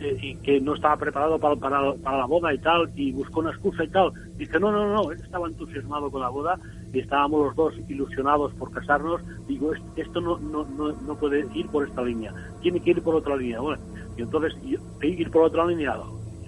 eh, 0.00 0.16
y 0.20 0.36
que 0.36 0.60
no 0.60 0.74
estaba 0.74 0.96
preparado 0.96 1.38
para, 1.38 1.56
para, 1.56 1.94
para, 1.94 2.18
la 2.18 2.26
boda 2.26 2.52
y 2.52 2.58
tal, 2.58 2.90
y 2.96 3.12
buscó 3.12 3.40
una 3.40 3.50
excusa 3.50 3.84
y 3.84 3.88
tal? 3.88 4.12
Dice, 4.36 4.58
no, 4.58 4.72
no, 4.72 4.92
no, 4.92 5.12
él 5.12 5.20
estaba 5.22 5.46
entusiasmado 5.46 6.10
con 6.10 6.20
la 6.20 6.28
boda 6.30 6.58
y 6.92 6.98
estábamos 6.98 7.46
los 7.46 7.56
dos 7.56 7.74
ilusionados 7.88 8.52
por 8.54 8.70
casarnos, 8.70 9.20
digo, 9.46 9.72
esto 9.94 10.20
no, 10.20 10.38
no, 10.40 10.64
no, 10.64 10.92
no 10.92 11.16
puede 11.16 11.46
ir 11.52 11.70
por 11.70 11.86
esta 11.86 12.02
línea, 12.02 12.34
tiene 12.60 12.82
que 12.82 12.90
ir 12.90 13.02
por 13.02 13.14
otra 13.14 13.36
línea. 13.36 13.60
Bueno, 13.60 13.82
y 14.16 14.22
entonces 14.22 14.54
ir 14.60 15.30
por 15.30 15.42
otra 15.44 15.64
línea, 15.64 15.96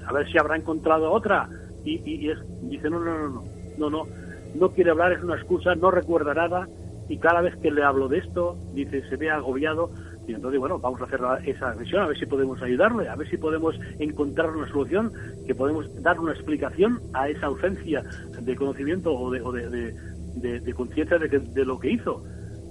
a 0.06 0.12
ver 0.12 0.28
si 0.28 0.38
habrá 0.38 0.56
encontrado 0.56 1.10
otra. 1.10 1.48
Y, 1.84 2.02
y, 2.04 2.30
es, 2.30 2.38
dice, 2.60 2.90
no, 2.90 2.98
no, 2.98 3.14
no, 3.14 3.28
no, 3.28 3.46
no, 3.76 3.90
no, 3.90 4.08
no 4.54 4.70
quiere 4.70 4.90
hablar, 4.90 5.12
es 5.12 5.22
una 5.22 5.34
excusa, 5.34 5.74
no 5.74 5.90
recuerda 5.90 6.34
nada, 6.34 6.68
y 7.08 7.18
cada 7.18 7.42
vez 7.42 7.54
que 7.56 7.70
le 7.70 7.82
hablo 7.82 8.08
de 8.08 8.18
esto, 8.18 8.58
dice, 8.72 9.02
se 9.08 9.16
ve 9.16 9.30
agobiado, 9.30 9.90
y 10.26 10.32
entonces, 10.32 10.58
bueno, 10.58 10.78
vamos 10.78 11.00
a 11.02 11.04
hacer 11.04 11.20
esa 11.44 11.72
revisión, 11.72 12.02
a 12.02 12.06
ver 12.06 12.18
si 12.18 12.26
podemos 12.26 12.62
ayudarle, 12.62 13.08
a 13.08 13.16
ver 13.16 13.28
si 13.28 13.36
podemos 13.36 13.78
encontrar 13.98 14.50
una 14.50 14.66
solución, 14.68 15.12
que 15.46 15.54
podemos 15.54 15.86
dar 16.02 16.18
una 16.18 16.32
explicación 16.32 17.00
a 17.12 17.28
esa 17.28 17.46
ausencia 17.46 18.02
de 18.38 18.56
conocimiento 18.56 19.12
o 19.12 19.30
de, 19.30 19.42
o 19.42 19.52
de, 19.52 19.94
de, 20.34 20.72
conciencia 20.72 21.18
de, 21.18 21.28
de, 21.28 21.64
lo 21.64 21.78
que 21.78 21.90
hizo. 21.90 22.22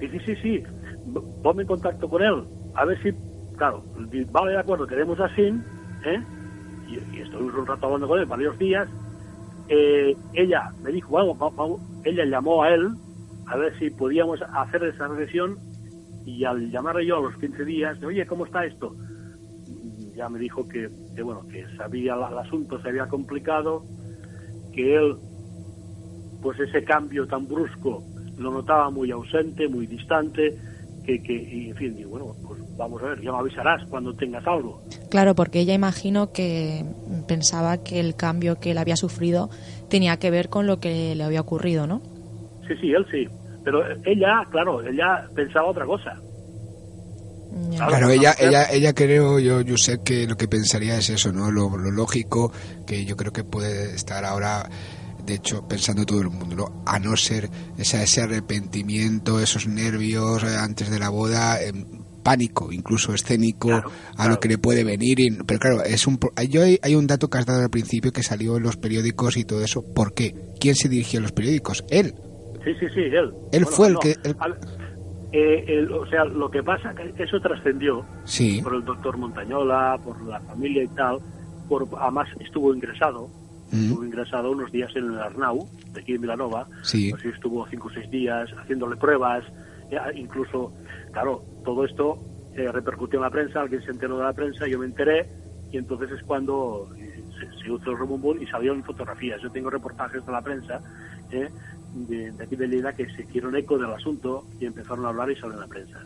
Y 0.01 0.07
sí, 0.19 0.35
sí, 0.37 0.63
ponme 1.43 1.61
en 1.61 1.67
contacto 1.67 2.09
con 2.09 2.23
él, 2.23 2.43
a 2.73 2.85
ver 2.85 2.99
si, 3.03 3.13
claro, 3.55 3.85
vale, 4.31 4.53
de 4.53 4.59
acuerdo, 4.59 4.87
queremos 4.87 5.19
así, 5.19 5.53
¿eh? 6.05 6.23
Y, 6.87 6.95
y 6.95 7.23
un 7.35 7.67
rato 7.67 7.85
hablando 7.85 8.07
con 8.07 8.19
él, 8.19 8.25
varios 8.25 8.57
días, 8.57 8.89
eh, 9.67 10.15
ella 10.33 10.71
me 10.83 10.91
dijo, 10.91 11.11
vamos, 11.11 11.81
ella 12.03 12.25
llamó 12.25 12.63
a 12.63 12.69
él 12.73 12.89
a 13.47 13.57
ver 13.57 13.77
si 13.77 13.89
podíamos 13.89 14.41
hacer 14.53 14.83
esa 14.83 15.07
regresión 15.07 15.57
y 16.25 16.43
al 16.45 16.71
llamarle 16.71 17.05
yo 17.05 17.17
a 17.17 17.21
los 17.21 17.35
15 17.37 17.65
días, 17.65 18.01
oye, 18.03 18.25
¿cómo 18.25 18.45
está 18.45 18.65
esto? 18.65 18.95
Ya 20.15 20.29
me 20.29 20.39
dijo 20.39 20.67
que, 20.67 20.89
bueno, 21.21 21.45
que 21.51 21.65
sabía 21.75 22.13
el 22.13 22.37
asunto, 22.37 22.81
se 22.81 22.89
había 22.89 23.07
complicado, 23.07 23.83
que 24.73 24.95
él, 24.95 25.17
pues 26.41 26.59
ese 26.59 26.83
cambio 26.83 27.27
tan 27.27 27.47
brusco 27.47 28.03
lo 28.37 28.51
notaba 28.51 28.89
muy 28.89 29.11
ausente, 29.11 29.67
muy 29.67 29.87
distante, 29.87 30.57
que, 31.05 31.21
que 31.21 31.33
y, 31.33 31.69
en 31.69 31.75
fin, 31.75 32.09
bueno, 32.09 32.35
pues 32.47 32.61
vamos 32.77 33.01
a 33.03 33.07
ver, 33.07 33.21
ya 33.21 33.31
me 33.31 33.39
avisarás 33.39 33.81
cuando 33.89 34.13
tengas 34.13 34.45
algo. 34.47 34.81
Claro, 35.09 35.35
porque 35.35 35.59
ella 35.59 35.73
imagino 35.73 36.31
que 36.31 36.83
pensaba 37.27 37.77
que 37.77 37.99
el 37.99 38.15
cambio 38.15 38.59
que 38.59 38.71
él 38.71 38.77
había 38.77 38.95
sufrido 38.95 39.49
tenía 39.89 40.17
que 40.17 40.31
ver 40.31 40.49
con 40.49 40.67
lo 40.67 40.79
que 40.79 41.15
le 41.15 41.23
había 41.23 41.41
ocurrido, 41.41 41.87
¿no? 41.87 42.01
Sí, 42.67 42.75
sí, 42.79 42.91
él 42.91 43.05
sí. 43.11 43.27
Pero 43.63 43.81
ella, 44.05 44.41
claro, 44.51 44.81
ella 44.81 45.25
pensaba 45.35 45.69
otra 45.69 45.85
cosa. 45.85 46.19
Claro, 47.77 48.09
ella, 48.09 48.33
ella, 48.39 48.65
ella 48.71 48.93
creo, 48.93 49.39
yo, 49.39 49.61
yo 49.61 49.77
sé 49.77 49.99
que 50.03 50.25
lo 50.25 50.35
que 50.35 50.47
pensaría 50.47 50.97
es 50.97 51.09
eso, 51.09 51.31
¿no? 51.31 51.51
Lo, 51.51 51.69
lógico, 51.77 52.51
que 52.87 53.05
yo 53.05 53.15
creo 53.15 53.31
que 53.31 53.43
puede 53.43 53.93
estar 53.93 54.25
ahora, 54.25 54.67
de 55.25 55.35
hecho, 55.35 55.67
pensando 55.67 56.05
todo 56.05 56.21
el 56.21 56.29
mundo, 56.29 56.55
¿no? 56.55 56.83
A 56.85 56.99
no 56.99 57.15
ser 57.15 57.49
ese, 57.77 58.03
ese 58.03 58.21
arrepentimiento, 58.21 59.39
esos 59.39 59.67
nervios 59.67 60.43
eh, 60.43 60.55
antes 60.57 60.89
de 60.89 60.99
la 60.99 61.09
boda, 61.09 61.59
pánico, 62.23 62.71
incluso 62.71 63.13
escénico, 63.13 63.69
a 64.17 64.27
lo 64.27 64.39
que 64.39 64.47
le 64.47 64.57
puede 64.57 64.83
venir. 64.83 65.17
pero 65.45 65.59
claro, 65.59 65.83
es 65.83 66.07
un, 66.07 66.17
hay, 66.35 66.79
hay 66.81 66.95
un 66.95 67.05
dato 67.05 67.29
que 67.29 67.37
has 67.37 67.45
dado 67.45 67.61
al 67.61 67.69
principio 67.69 68.11
que 68.11 68.23
salió 68.23 68.57
en 68.57 68.63
los 68.63 68.77
periódicos 68.77 69.37
y 69.37 69.43
todo 69.43 69.61
eso. 69.63 69.83
¿Por 69.93 70.13
qué? 70.13 70.33
¿Quién 70.59 70.75
se 70.75 70.89
dirigió 70.89 71.19
a 71.19 71.23
los 71.23 71.33
periódicos? 71.33 71.85
Él. 71.89 72.13
Sí, 72.63 72.73
sí, 72.79 72.87
sí, 72.93 73.01
él. 73.01 73.31
Él 73.51 73.65
fue 73.65 73.89
el 73.89 73.99
que... 73.99 74.15
Eh, 75.35 75.87
o 75.91 76.05
sea, 76.05 76.25
lo 76.25 76.47
que 76.51 76.61
pasa 76.61 76.93
que 76.93 77.23
eso 77.23 77.39
trascendió 77.39 78.05
sí. 78.23 78.61
por 78.61 78.75
el 78.75 78.85
doctor 78.85 79.17
Montañola, 79.17 79.97
por 80.03 80.21
la 80.27 80.39
familia 80.41 80.83
y 80.83 80.87
tal, 80.89 81.17
por 81.67 81.87
además 81.99 82.27
estuvo 82.39 82.71
ingresado, 82.71 83.29
estuvo 83.73 84.05
ingresado 84.05 84.51
unos 84.51 84.71
días 84.71 84.91
en 84.95 85.05
el 85.05 85.19
Arnau, 85.19 85.67
de 85.91 86.01
aquí 86.01 86.13
en 86.13 86.21
Milanova, 86.21 86.67
sí. 86.83 87.11
así 87.13 87.29
estuvo 87.29 87.67
cinco 87.67 87.87
o 87.87 87.91
seis 87.91 88.09
días 88.09 88.49
haciéndole 88.57 88.95
pruebas, 88.95 89.43
incluso, 90.15 90.73
claro, 91.11 91.43
todo 91.63 91.85
esto 91.85 92.19
eh, 92.55 92.71
repercutió 92.71 93.17
en 93.19 93.23
la 93.23 93.29
prensa, 93.31 93.61
alguien 93.61 93.81
se 93.81 93.91
enteró 93.91 94.17
de 94.17 94.23
la 94.23 94.33
prensa, 94.33 94.67
yo 94.67 94.79
me 94.79 94.85
enteré, 94.85 95.27
y 95.71 95.77
entonces 95.77 96.11
es 96.11 96.23
cuando 96.23 96.87
eh, 96.97 97.23
se, 97.39 97.63
se 97.63 97.73
hizo 97.73 97.91
el 97.91 97.97
rumbo 97.97 98.35
y 98.35 98.45
salieron 98.45 98.83
fotografías. 98.83 99.41
Yo 99.41 99.49
tengo 99.49 99.71
reportajes 99.71 100.23
de 100.23 100.31
la 100.31 100.41
prensa 100.41 100.79
eh, 101.31 101.49
de, 101.95 102.33
aquí 102.43 102.55
de 102.55 102.67
Lleida 102.67 102.93
que 102.93 103.09
se 103.09 103.23
hicieron 103.23 103.55
eco 103.55 103.77
del 103.77 103.91
asunto 103.91 104.45
y 104.59 104.67
empezaron 104.67 105.05
a 105.05 105.09
hablar 105.09 105.31
y 105.31 105.35
salió 105.35 105.53
en 105.55 105.61
la 105.61 105.67
prensa. 105.67 105.99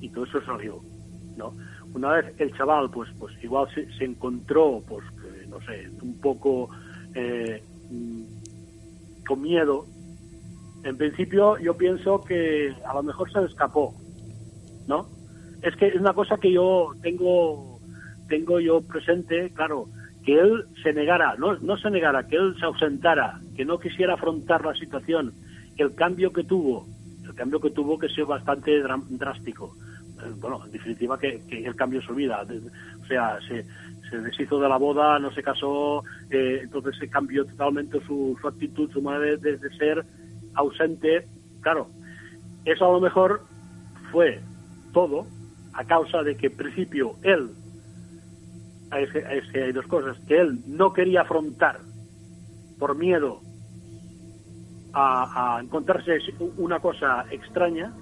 Y 0.00 0.08
todo 0.08 0.24
eso 0.24 0.44
salió, 0.44 0.80
¿no? 1.36 1.54
Una 1.94 2.12
vez 2.14 2.34
el 2.38 2.52
chaval, 2.56 2.90
pues, 2.90 3.08
pues 3.18 3.32
igual 3.42 3.68
se, 3.72 3.90
se 3.96 4.04
encontró, 4.04 4.82
pues, 4.86 5.06
no 5.48 5.60
sé, 5.60 5.88
un 6.02 6.20
poco 6.20 6.68
eh, 7.16 7.62
con 9.26 9.42
miedo. 9.42 9.86
En 10.84 10.96
principio 10.96 11.58
yo 11.58 11.76
pienso 11.76 12.22
que 12.22 12.74
a 12.84 12.94
lo 12.94 13.02
mejor 13.02 13.32
se 13.32 13.42
escapó, 13.44 13.94
¿no? 14.86 15.08
Es 15.62 15.74
que 15.76 15.88
es 15.88 15.96
una 15.96 16.12
cosa 16.12 16.36
que 16.36 16.52
yo 16.52 16.92
tengo, 17.02 17.80
tengo 18.28 18.60
yo 18.60 18.82
presente, 18.82 19.50
claro, 19.54 19.86
que 20.24 20.38
él 20.38 20.66
se 20.82 20.92
negara, 20.92 21.34
no, 21.38 21.56
no 21.58 21.76
se 21.76 21.90
negara, 21.90 22.26
que 22.26 22.36
él 22.36 22.54
se 22.58 22.66
ausentara, 22.66 23.40
que 23.56 23.64
no 23.64 23.78
quisiera 23.78 24.14
afrontar 24.14 24.64
la 24.64 24.74
situación, 24.74 25.32
el 25.78 25.94
cambio 25.94 26.32
que 26.32 26.44
tuvo, 26.44 26.86
el 27.24 27.34
cambio 27.34 27.60
que 27.60 27.70
tuvo 27.70 27.98
que 27.98 28.08
ser 28.08 28.26
bastante 28.26 28.82
drástico. 29.08 29.74
Eh, 30.22 30.32
bueno, 30.38 30.64
en 30.64 30.72
definitiva, 30.72 31.18
que, 31.18 31.42
que 31.48 31.64
él 31.64 31.74
cambió 31.74 32.00
su 32.02 32.14
vida. 32.14 32.46
O 33.02 33.06
sea, 33.06 33.38
se, 33.48 33.64
se 34.10 34.18
deshizo 34.20 34.58
de 34.60 34.68
la 34.68 34.76
boda, 34.76 35.18
no 35.18 35.32
se 35.32 35.42
casó, 35.42 36.04
eh, 36.30 36.60
entonces 36.62 36.96
se 36.98 37.08
cambió 37.08 37.44
totalmente 37.44 38.00
su, 38.06 38.36
su 38.40 38.48
actitud, 38.48 38.90
su 38.90 39.02
manera 39.02 39.36
de, 39.36 39.58
ser 39.78 40.04
ausente. 40.54 41.26
Claro, 41.60 41.88
eso 42.64 42.88
a 42.88 42.92
lo 42.92 43.00
mejor 43.00 43.42
fue 44.12 44.40
todo 44.92 45.26
a 45.72 45.84
causa 45.84 46.22
de 46.22 46.36
que 46.36 46.46
en 46.46 46.56
principio 46.56 47.16
él 47.22 47.50
es 48.96 49.10
que, 49.50 49.62
hay 49.62 49.72
dos 49.72 49.86
cosas, 49.86 50.16
que 50.26 50.40
él 50.40 50.60
no 50.66 50.92
quería 50.92 51.22
afrontar 51.22 51.80
por 52.78 52.96
miedo 52.96 53.40
a, 54.92 55.60
encontrarse 55.62 56.18
una 56.56 56.80
cosa 56.80 57.26
extraña 57.30 57.92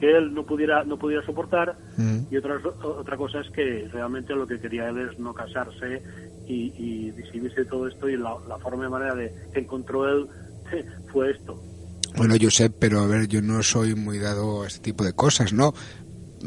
que 0.00 0.16
él 0.16 0.34
no 0.34 0.44
pudiera 0.44 0.82
no 0.84 0.98
pudiera 0.98 1.24
soportar 1.24 1.76
mm. 1.96 2.20
y 2.30 2.36
otra 2.36 2.58
otra 2.82 3.16
cosa 3.16 3.40
es 3.40 3.50
que 3.50 3.88
realmente 3.92 4.34
lo 4.34 4.46
que 4.46 4.58
quería 4.58 4.88
él 4.88 4.98
es 4.98 5.18
no 5.18 5.32
casarse 5.34 6.02
y, 6.46 6.72
y 6.76 7.10
decidirse 7.10 7.64
todo 7.66 7.86
esto 7.86 8.08
y 8.08 8.16
la, 8.16 8.36
forma 8.62 8.84
de 8.84 8.90
manera 8.90 9.14
de 9.14 9.32
que 9.52 9.60
encontró 9.60 10.08
él 10.08 10.26
fue 11.12 11.30
esto 11.30 11.62
bueno, 12.16 12.34
yo 12.34 12.50
sé, 12.50 12.70
pero 12.70 13.00
a 13.00 13.06
ver, 13.06 13.28
yo 13.28 13.40
no 13.40 13.62
soy 13.62 13.94
muy 13.94 14.18
dado 14.18 14.64
a 14.64 14.66
este 14.66 14.80
tipo 14.80 15.04
de 15.04 15.12
cosas, 15.12 15.52
¿no? 15.52 15.74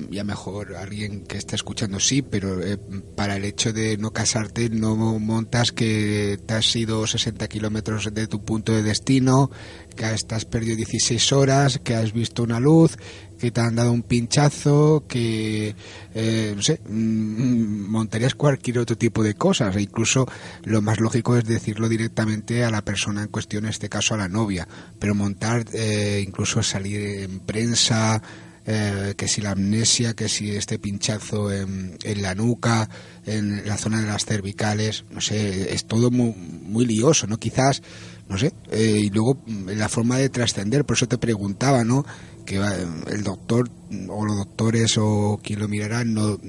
Ya 0.10 0.23
mejor 0.23 0.75
alguien 0.75 1.23
que 1.23 1.38
está 1.38 1.56
escuchando 1.56 1.99
sí, 1.99 2.21
pero 2.21 2.62
eh, 2.62 2.77
para 3.15 3.36
el 3.36 3.45
hecho 3.45 3.73
de 3.73 3.97
no 3.97 4.12
casarte 4.12 4.69
no 4.69 4.95
montas 4.95 5.71
que 5.71 6.39
te 6.45 6.53
has 6.53 6.75
ido 6.75 7.06
60 7.06 7.47
kilómetros 7.47 8.13
de 8.13 8.27
tu 8.27 8.43
punto 8.43 8.73
de 8.73 8.84
destino, 8.84 9.51
que 9.95 10.12
estás 10.12 10.45
perdido 10.45 10.75
16 10.75 11.32
horas, 11.34 11.79
que 11.84 11.95
has 11.95 12.13
visto 12.13 12.43
una 12.43 12.60
luz, 12.60 12.97
que 13.43 13.51
te 13.51 13.62
han 13.62 13.75
dado 13.75 13.91
un 13.91 14.03
pinchazo, 14.03 15.06
que, 15.08 15.75
eh, 16.13 16.53
no 16.56 16.62
sé, 16.62 16.79
mm, 16.88 17.91
montarías 17.91 18.36
cualquier 18.36 18.79
otro 18.79 18.97
tipo 18.97 19.21
de 19.21 19.36
cosas. 19.36 19.75
E 19.75 19.82
incluso 19.82 20.25
lo 20.63 20.82
más 20.82 20.99
lógico 20.99 21.38
es 21.38 21.43
decirlo 21.43 21.89
directamente 21.89 22.63
a 22.63 22.71
la 22.71 22.86
persona 22.86 23.23
en 23.23 23.27
cuestión, 23.27 23.65
en 23.65 23.71
este 23.71 23.89
caso 23.89 24.13
a 24.13 24.17
la 24.17 24.29
novia. 24.29 24.67
Pero 24.97 25.13
montar, 25.13 25.65
eh, 25.73 26.23
incluso 26.25 26.63
salir 26.63 27.01
en 27.01 27.41
prensa, 27.41 28.21
eh, 28.65 29.13
que 29.17 29.28
si 29.28 29.41
la 29.41 29.52
amnesia, 29.52 30.13
que 30.13 30.30
si 30.30 30.52
este 30.52 30.80
pinchazo 30.80 31.52
en, 31.52 31.97
la 32.21 32.34
nuca, 32.34 32.89
en 33.26 33.67
la 33.67 33.78
zona 33.78 33.99
de 33.99 34.08
las 34.08 34.26
cervicales, 34.26 35.04
no 35.12 35.19
sé, 35.19 35.73
es 35.73 35.86
todo 35.86 36.12
muy, 36.12 36.34
muy 36.34 36.86
lioso, 36.86 37.28
¿no? 37.28 37.38
Quizás, 37.38 37.82
no 38.30 38.38
sé, 38.38 38.54
eh, 38.71 39.02
y 39.04 39.10
luego 39.10 39.41
mm, 39.45 39.71
la 39.71 39.89
forma 39.89 40.17
de 40.17 40.30
trascender, 40.30 40.86
por 40.86 40.95
eso 40.95 41.10
te 41.10 41.17
preguntaba, 41.17 41.84
¿no? 41.84 42.06
Que 42.45 42.56
el 42.56 43.23
doctor 43.23 43.69
o 44.10 44.26
los 44.26 44.38
doctores 44.38 44.97
o 44.97 45.41
quien 45.43 45.60
lo 45.60 45.67
mirará 45.67 46.06
no, 46.06 46.39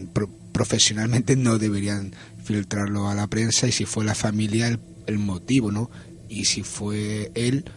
profesionalmente 0.52 1.34
no 1.34 1.58
deberían 1.58 2.14
filtrarlo 2.44 3.08
a 3.08 3.14
la 3.14 3.26
prensa 3.26 3.66
y 3.66 3.72
si 3.72 3.86
fue 3.86 4.04
la 4.04 4.14
familia 4.14 4.68
el, 4.68 4.78
el 5.06 5.18
motivo, 5.18 5.72
¿no? 5.72 5.90
Y 6.28 6.44
si 6.44 6.62
fue 6.62 7.32
él, 7.34 7.64
eh, 7.64 7.70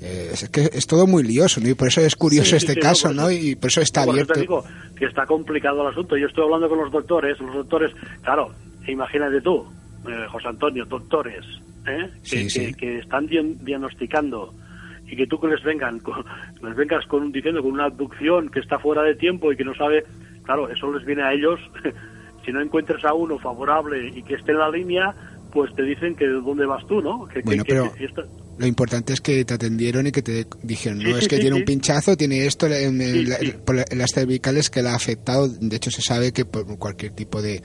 es 0.00 0.48
que 0.50 0.70
es 0.72 0.86
todo 0.86 1.06
muy 1.06 1.22
lioso, 1.22 1.60
¿no? 1.60 1.68
Y 1.68 1.74
por 1.74 1.88
eso 1.88 2.00
es 2.00 2.16
curioso 2.16 2.56
este 2.56 2.76
caso, 2.76 3.12
¿no? 3.12 3.30
Y 3.30 3.54
por 3.56 3.70
eso 3.70 3.80
está 3.80 4.02
abierto. 4.02 4.34
te 4.34 4.40
digo 4.40 4.64
que 4.96 5.06
está 5.06 5.24
complicado 5.26 5.82
el 5.82 5.88
asunto. 5.88 6.16
Yo 6.16 6.26
estoy 6.26 6.44
hablando 6.44 6.68
con 6.68 6.78
los 6.78 6.92
doctores, 6.92 7.38
los 7.40 7.54
doctores, 7.54 7.92
claro, 8.22 8.52
imagínate 8.86 9.40
tú, 9.40 9.64
eh, 10.08 10.26
José 10.28 10.48
Antonio, 10.48 10.84
doctores, 10.84 11.44
¿eh? 11.86 12.10
que, 12.28 12.74
que, 12.74 12.98
están 12.98 13.26
diagnosticando 13.26 14.54
y 15.06 15.16
que 15.16 15.26
tú 15.26 15.40
que 15.40 15.48
les 15.48 15.62
vengan, 15.62 16.00
les 16.62 16.76
vengas 16.76 17.06
con 17.06 17.32
diciendo 17.32 17.62
con 17.62 17.72
una 17.72 17.84
abducción 17.84 18.48
que 18.48 18.60
está 18.60 18.78
fuera 18.78 19.02
de 19.02 19.14
tiempo 19.14 19.52
y 19.52 19.56
que 19.56 19.64
no 19.64 19.74
sabe, 19.74 20.04
claro, 20.44 20.68
eso 20.68 20.92
les 20.92 21.04
viene 21.06 21.22
a 21.22 21.32
ellos. 21.32 21.60
si 22.44 22.52
no 22.52 22.60
encuentras 22.60 23.04
a 23.04 23.12
uno 23.12 23.38
favorable 23.38 24.08
y 24.14 24.22
que 24.22 24.34
esté 24.34 24.52
en 24.52 24.58
la 24.58 24.70
línea, 24.70 25.12
pues 25.56 25.74
te 25.74 25.84
dicen 25.84 26.14
que 26.14 26.26
dónde 26.26 26.66
vas 26.66 26.86
tú, 26.86 27.00
¿no? 27.00 27.26
Que, 27.28 27.40
bueno, 27.40 27.64
pero 27.66 27.90
Lo 28.58 28.66
importante 28.66 29.14
es 29.14 29.22
que 29.22 29.42
te 29.46 29.54
atendieron 29.54 30.06
y 30.06 30.12
que 30.12 30.20
te 30.20 30.46
dijeron, 30.62 30.98
no, 30.98 31.16
es 31.16 31.28
que 31.28 31.38
tiene 31.38 31.56
un 31.56 31.64
pinchazo, 31.64 32.14
tiene 32.14 32.44
esto 32.44 32.66
en, 32.66 32.98
las 33.26 34.10
cervicales 34.12 34.68
que 34.68 34.82
le 34.82 34.90
ha 34.90 34.94
afectado. 34.94 35.48
De 35.48 35.76
hecho, 35.76 35.90
se 35.90 36.02
sabe 36.02 36.34
que 36.34 36.44
por 36.44 36.78
cualquier 36.78 37.12
tipo 37.12 37.40
de, 37.40 37.62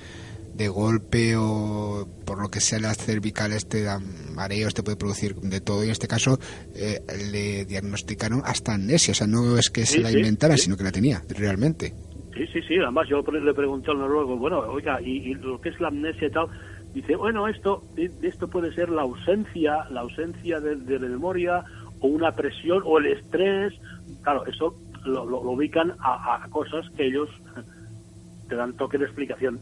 de 0.56 0.70
golpe 0.70 1.36
o 1.36 2.08
por 2.26 2.42
lo 2.42 2.48
que 2.48 2.62
sea 2.62 2.80
las 2.80 2.98
cervicales 2.98 3.68
te 3.68 3.84
dan 3.84 4.04
mareos, 4.34 4.74
te 4.74 4.84
puede 4.84 4.96
producir 4.96 5.36
de 5.36 5.60
todo. 5.60 5.82
Y 5.82 5.88
en 5.88 5.92
este 5.92 6.08
caso 6.08 6.40
eh, 6.74 7.02
le 7.30 7.66
diagnosticaron 7.66 8.42
hasta 8.46 8.76
amnesia. 8.76 9.12
O 9.12 9.16
sea, 9.16 9.28
no 9.28 9.58
es 9.58 9.70
que 9.70 9.86
se 9.86 10.00
la 10.00 10.14
inventara, 10.14 10.56
sino 10.56 10.78
que 10.78 10.86
la 10.86 10.94
tenía 10.94 11.22
realmente. 11.28 11.94
Sí, 12.34 12.48
sí, 12.54 12.62
sí. 12.68 12.78
Además, 12.78 13.08
yo 13.10 13.22
le 13.22 13.54
pregunté 13.54 13.92
al 13.92 14.00
noruego, 14.00 14.38
bueno, 14.38 14.60
oiga, 14.60 15.02
¿y, 15.02 15.34
lo 15.36 15.60
que 15.60 15.70
es 15.70 15.80
la 15.82 15.90
amnesia 15.90 16.28
y 16.28 16.32
tal? 16.32 16.48
Dice, 16.94 17.16
bueno, 17.16 17.48
esto, 17.48 17.84
esto 18.22 18.50
puede 18.50 18.74
ser 18.74 18.90
la 18.90 19.04
ausencia, 19.04 19.86
la 19.90 20.02
ausencia 20.02 20.60
de, 20.60 20.76
de 20.76 21.00
memoria 21.00 21.64
o 22.02 22.08
una 22.08 22.34
presión 22.34 22.82
o 22.86 22.98
el 22.98 23.08
estrés. 23.08 23.74
Claro, 24.22 24.46
eso 24.46 24.76
lo, 25.06 25.24
ubican 25.42 25.94
a, 26.00 26.44
a, 26.44 26.50
cosas 26.50 26.86
que 26.98 27.08
ellos 27.08 27.30
te 28.50 28.56
dan 28.56 28.74
toque 28.74 28.98
de 28.98 29.06
explicación. 29.06 29.60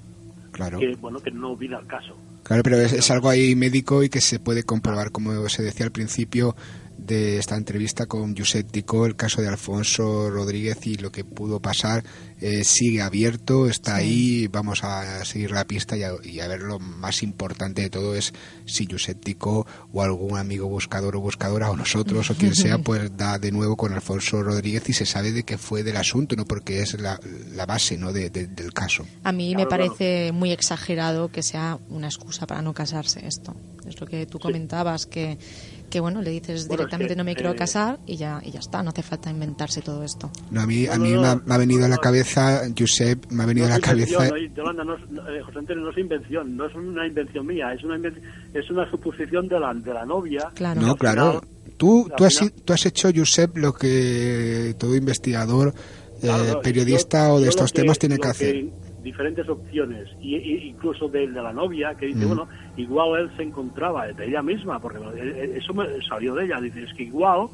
Claro. 0.52 0.80
Que, 0.80 0.96
bueno, 0.96 1.20
que 1.20 1.32
no 1.32 1.56
viene 1.56 1.76
al 1.76 1.86
caso. 1.86 2.18
Claro, 2.44 2.64
pero 2.64 2.78
es, 2.78 2.94
es, 2.94 3.12
algo 3.12 3.30
ahí 3.30 3.56
médico 3.56 4.02
y 4.02 4.10
que 4.10 4.22
se 4.22 4.40
puede 4.40 4.64
comprobar, 4.64 5.12
como 5.12 5.48
se 5.50 5.62
decía 5.62 5.86
al 5.86 5.92
principio, 5.92 6.56
de 7.10 7.40
esta 7.40 7.56
entrevista 7.56 8.06
con 8.06 8.38
Josep 8.38 8.70
Tico, 8.70 9.08
el 9.08 9.16
caso 9.16 9.42
de 9.42 9.48
Alfonso 9.48 10.30
Rodríguez 10.30 10.86
y 10.86 10.96
lo 10.96 11.12
que 11.12 11.24
pudo 11.24 11.60
pasar 11.60 12.04
eh, 12.40 12.64
sigue 12.64 13.02
abierto, 13.02 13.68
está 13.68 13.96
ahí, 13.96 14.48
vamos 14.48 14.84
a 14.84 15.26
seguir 15.26 15.52
la 15.52 15.66
pista 15.66 15.98
y 15.98 16.04
a, 16.40 16.48
ver 16.48 16.62
lo 16.62 16.80
más 16.80 17.24
importante 17.24 17.82
de 17.82 17.90
todo 17.90 18.14
es 18.14 18.32
si 18.66 18.88
Josep 18.90 19.20
Tico 19.24 19.66
o 19.92 20.04
algún 20.04 20.38
amigo 20.38 20.68
buscador 20.70 21.16
o 21.16 21.20
buscadora 21.20 21.72
o 21.72 21.76
nosotros 21.76 22.30
o 22.30 22.36
quien 22.36 22.54
sea, 22.54 22.78
pues 22.84 23.18
da 23.18 23.40
de 23.40 23.52
nuevo 23.52 23.76
con 23.76 23.92
Alfonso 23.92 24.44
Rodríguez 24.44 24.88
y 24.88 24.94
se 24.94 25.08
sabe 25.08 25.32
de 25.32 25.44
qué 25.44 25.58
fue 25.58 25.82
del 25.82 25.98
asunto, 25.98 26.36
no 26.36 26.46
porque 26.46 26.82
es 26.82 27.00
la, 27.00 27.20
base 27.66 27.98
¿no? 27.98 28.14
del 28.14 28.74
caso. 28.74 29.06
A 29.24 29.32
mí 29.32 29.56
me 29.56 29.66
parece 29.66 30.32
muy 30.32 30.52
exagerado 30.52 31.32
que 31.32 31.42
sea 31.42 31.80
una 31.90 32.08
excusa 32.08 32.46
para 32.46 32.62
no 32.62 32.74
casarse 32.74 33.26
esto. 33.26 33.56
Es 33.88 34.00
lo 34.00 34.06
que 34.06 34.28
tú 34.28 34.38
comentabas, 34.38 35.08
que 35.08 35.40
que 35.90 36.00
bueno, 36.00 36.22
le 36.22 36.32
dices 36.32 36.70
directamente 36.70 37.16
no 37.16 37.24
me 37.24 37.36
quiero 37.36 37.52
eh, 37.52 37.56
casar 37.56 38.00
y 38.06 38.18
ya, 38.18 38.42
y 38.44 38.52
ya 38.52 38.60
está, 38.60 38.82
no 38.84 38.90
hace 38.90 39.04
falta 39.04 39.30
inventarse 39.30 39.82
todo 39.82 40.04
esto. 40.04 40.32
No, 40.52 40.62
a 40.62 40.66
mí, 40.66 40.88
a 40.88 40.98
mí 40.98 41.14
me, 41.14 41.28
ha, 41.28 41.58
venido 41.58 41.86
a 41.86 41.88
la 41.88 41.98
cabeza, 41.98 42.62
Josep, 42.78 43.32
me 43.32 43.44
ha 43.44 43.46
venido 43.46 43.68
a 43.68 43.70
la 43.70 43.80
cabeza... 43.80 44.30
No, 44.30 44.38
Yolanda, 44.38 44.84
no, 44.84 44.96
eh, 44.96 45.42
José 45.46 45.60
Antonio, 45.60 45.84
no 45.84 45.92
es 45.92 45.98
invención, 45.98 46.56
no 46.56 46.66
es 46.66 46.76
una 46.76 47.08
invención 47.08 47.46
mía, 47.46 47.74
es 47.74 47.84
una, 47.84 47.98
es 48.54 48.70
una 48.70 48.90
suposición 48.90 49.48
de 49.48 49.60
la, 49.60 49.74
de 49.74 49.94
la 49.94 50.06
novia. 50.06 50.52
Claro. 50.54 50.82
No, 50.82 50.96
claro. 50.96 51.42
tú, 51.78 52.10
tú, 52.16 52.26
has, 52.26 52.40
tú 52.64 52.74
has 52.74 52.86
hecho, 52.86 53.10
Josep, 53.14 53.58
lo 53.58 53.74
que 53.74 54.76
todo 54.78 54.96
investigador, 54.96 55.74
eh, 56.22 56.54
periodista 56.62 57.34
o 57.34 57.40
de 57.40 57.50
estos 57.50 57.72
temas 57.72 57.98
tiene 57.98 58.18
que 58.18 58.28
hacer 58.28 58.66
diferentes 59.02 59.48
opciones, 59.48 60.10
y, 60.20 60.36
incluso 60.68 61.08
de, 61.08 61.28
de, 61.28 61.42
la 61.42 61.54
novia, 61.54 61.96
que 61.96 62.08
dice, 62.08 62.26
mm. 62.26 62.28
bueno, 62.28 62.48
igual 62.78 63.22
él 63.22 63.32
se 63.36 63.44
encontraba 63.44 64.08
de 64.08 64.28
ella 64.28 64.42
misma, 64.42 64.80
porque 64.80 65.00
eso 65.56 65.74
me 65.74 65.86
salió 66.08 66.36
de 66.36 66.46
ella, 66.46 66.60
dice, 66.60 66.84
es 66.84 66.94
que 66.94 67.04
igual, 67.04 67.48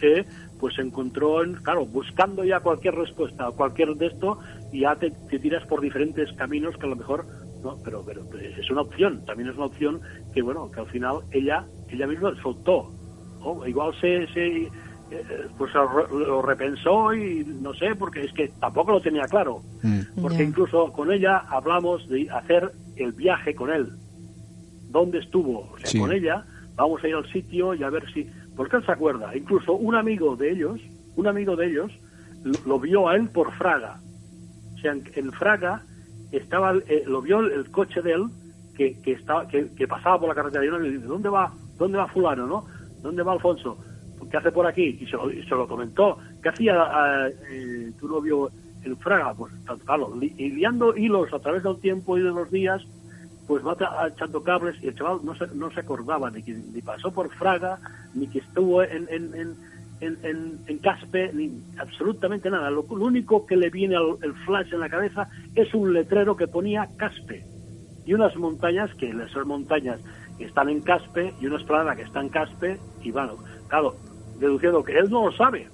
eh, 0.00 0.24
pues 0.58 0.74
se 0.74 0.82
encontró, 0.82 1.42
en, 1.42 1.54
claro, 1.54 1.86
buscando 1.86 2.44
ya 2.44 2.60
cualquier 2.60 2.94
respuesta, 2.94 3.50
cualquier 3.52 3.94
de 3.94 4.06
esto, 4.06 4.38
y 4.72 4.80
ya 4.80 4.96
te, 4.96 5.10
tiras 5.38 5.66
por 5.66 5.80
diferentes 5.80 6.32
caminos 6.32 6.76
que 6.76 6.86
a 6.86 6.90
lo 6.90 6.96
mejor, 6.96 7.26
no, 7.62 7.76
pero, 7.84 8.04
pero, 8.04 8.22
es 8.32 8.70
una 8.70 8.82
opción, 8.82 9.24
también 9.24 9.48
es 9.50 9.56
una 9.56 9.66
opción 9.66 10.00
que, 10.32 10.42
bueno, 10.42 10.70
que 10.70 10.80
al 10.80 10.86
final 10.86 11.18
ella, 11.32 11.64
ella 11.88 12.06
misma 12.06 12.34
soltó, 12.42 12.92
igual 13.66 13.92
se, 14.00 14.26
se 14.28 14.68
pues 15.56 15.72
lo 15.74 16.42
repensó 16.42 17.14
y 17.14 17.44
no 17.44 17.72
sé, 17.74 17.94
porque 17.94 18.24
es 18.24 18.32
que 18.32 18.48
tampoco 18.60 18.92
lo 18.92 19.00
tenía 19.00 19.24
claro. 19.24 19.62
Mm. 19.82 20.20
Porque 20.20 20.44
incluso 20.44 20.92
con 20.92 21.12
ella 21.12 21.38
hablamos 21.48 22.08
de 22.08 22.28
hacer 22.30 22.72
el 22.96 23.12
viaje 23.12 23.54
con 23.54 23.70
él. 23.70 23.88
¿Dónde 24.90 25.18
estuvo? 25.18 25.70
O 25.72 25.78
sea, 25.78 26.00
con 26.00 26.12
ella 26.12 26.44
vamos 26.74 27.02
a 27.02 27.08
ir 27.08 27.14
al 27.14 27.30
sitio 27.30 27.74
y 27.74 27.82
a 27.82 27.90
ver 27.90 28.10
si... 28.12 28.28
Porque 28.56 28.76
él 28.76 28.84
se 28.84 28.92
acuerda. 28.92 29.36
Incluso 29.36 29.74
un 29.74 29.94
amigo 29.94 30.36
de 30.36 30.50
ellos, 30.50 30.80
un 31.16 31.26
amigo 31.26 31.56
de 31.56 31.66
ellos, 31.66 31.92
lo, 32.66 32.78
vio 32.78 33.08
a 33.08 33.16
él 33.16 33.28
por 33.28 33.52
Fraga. 33.52 34.00
O 34.74 34.78
sea, 34.78 34.92
en, 34.92 35.32
Fraga 35.32 35.82
estaba, 36.32 36.74
eh, 36.88 37.04
lo 37.06 37.22
vio 37.22 37.40
el, 37.40 37.70
coche 37.70 38.02
de 38.02 38.12
él 38.12 38.24
que, 38.76 39.00
que, 39.00 39.12
estaba, 39.12 39.46
que, 39.48 39.88
pasaba 39.88 40.20
por 40.20 40.28
la 40.28 40.34
carretera 40.34 40.64
y 40.64 40.68
uno 40.68 40.78
le 40.78 40.90
dice, 40.90 41.06
¿dónde 41.06 41.28
va, 41.28 41.52
¿dónde 41.76 41.98
va 41.98 42.08
fulano, 42.08 42.46
no? 42.46 42.66
¿Dónde 43.02 43.22
va 43.22 43.32
Alfonso? 43.32 43.78
¿Qué 44.30 44.36
hace 44.36 44.52
por 44.52 44.66
aquí? 44.66 44.98
Y 45.00 45.06
se 45.06 45.12
lo, 45.12 45.30
se 45.30 45.50
lo 45.50 45.66
comentó. 45.66 46.18
¿Qué 46.42 46.48
hacía 46.48 47.28
eh, 47.50 47.92
tu 47.98 48.08
novio 48.08 48.50
en 48.84 48.96
Fraga? 48.98 49.34
Pues 49.34 49.52
claro, 49.84 50.12
y 50.20 50.50
liando 50.50 50.96
hilos 50.96 51.32
a 51.32 51.38
través 51.38 51.62
del 51.62 51.78
tiempo 51.80 52.16
y 52.18 52.22
de 52.22 52.30
los 52.30 52.50
días, 52.50 52.82
pues 53.46 53.64
va 53.64 53.76
echando 54.08 54.42
cables 54.42 54.76
y 54.82 54.88
el 54.88 54.94
chaval 54.94 55.20
no 55.24 55.34
se, 55.34 55.46
no 55.54 55.70
se 55.70 55.80
acordaba 55.80 56.30
ni 56.30 56.42
que 56.42 56.52
ni 56.52 56.82
pasó 56.82 57.10
por 57.10 57.30
Fraga, 57.30 57.78
ni 58.14 58.26
que 58.28 58.40
estuvo 58.40 58.82
en, 58.82 59.08
en, 59.10 59.56
en, 60.00 60.60
en, 60.66 60.78
Caspe, 60.78 61.32
ni 61.32 61.50
absolutamente 61.78 62.50
nada. 62.50 62.70
Lo, 62.70 62.82
único 62.82 63.46
que 63.46 63.56
le 63.56 63.70
viene 63.70 63.96
al 63.96 64.18
el 64.22 64.34
flash 64.44 64.72
en 64.72 64.80
la 64.80 64.88
cabeza 64.88 65.28
es 65.54 65.72
un 65.74 65.92
letrero 65.92 66.36
que 66.36 66.46
ponía 66.46 66.88
Caspe 66.96 67.44
y 68.04 68.14
unas 68.14 68.36
montañas 68.36 68.94
que 68.94 69.10
esas 69.10 69.46
montañas 69.46 70.00
están 70.38 70.68
en 70.68 70.80
Caspe 70.82 71.34
y 71.40 71.46
una 71.46 71.56
esplanada 71.56 71.96
que 71.96 72.02
está 72.02 72.20
en 72.20 72.28
Caspe 72.28 72.78
y 73.02 73.10
bueno, 73.10 73.36
claro, 73.68 73.96
deduciendo 74.38 74.82
que 74.84 74.98
él 74.98 75.10
no 75.10 75.26
lo 75.26 75.32
sabe, 75.32 75.68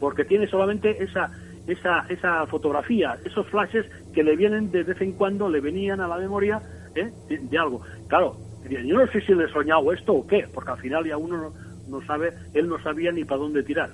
porque 0.00 0.24
tiene 0.24 0.46
solamente 0.46 1.02
esa, 1.02 1.30
esa, 1.66 2.06
esa 2.08 2.46
fotografía, 2.46 3.16
esos 3.24 3.46
flashes 3.48 3.86
que 4.12 4.22
le 4.22 4.36
vienen 4.36 4.70
de 4.70 4.82
vez 4.82 5.00
en 5.00 5.12
cuando, 5.12 5.48
le 5.48 5.60
venían 5.60 6.00
a 6.00 6.08
la 6.08 6.16
memoria 6.16 6.60
¿eh? 6.94 7.10
de, 7.28 7.58
algo. 7.58 7.82
Claro, 8.08 8.36
yo 8.68 8.98
no 8.98 9.06
sé 9.12 9.20
si 9.20 9.34
le 9.34 9.44
he 9.44 9.48
soñado 9.48 9.92
esto 9.92 10.14
o 10.14 10.26
qué, 10.26 10.46
porque 10.52 10.70
al 10.70 10.78
final 10.78 11.04
ya 11.04 11.16
uno 11.16 11.52
no, 11.88 12.06
sabe, 12.06 12.32
él 12.54 12.68
no 12.68 12.82
sabía 12.82 13.12
ni 13.12 13.24
para 13.24 13.40
dónde 13.40 13.62
tirar. 13.62 13.90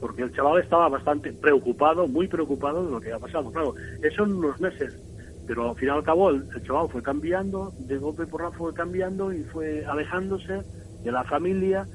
Porque 0.00 0.22
el 0.22 0.34
chaval 0.34 0.62
estaba 0.62 0.88
bastante 0.88 1.32
preocupado, 1.32 2.06
muy 2.06 2.28
preocupado 2.28 2.84
de 2.84 2.90
lo 2.90 3.00
que 3.00 3.12
había 3.12 3.26
pasado. 3.26 3.50
Claro, 3.52 3.74
eso 4.02 4.24
en 4.24 4.34
unos 4.34 4.60
meses. 4.60 4.98
Pero 5.46 5.70
al 5.70 5.76
final 5.76 5.96
y 5.96 5.98
al 5.98 6.04
cabo 6.04 6.30
el, 6.30 6.44
el 6.54 6.62
chaval 6.62 6.88
fue 6.88 7.02
cambiando, 7.02 7.72
de 7.80 7.98
golpe 7.98 8.26
por 8.26 8.52
fue 8.54 8.72
cambiando 8.72 9.32
y 9.32 9.42
fue 9.44 9.84
alejándose 9.84 10.62
de 11.02 11.12
la 11.12 11.24
familia 11.24 11.86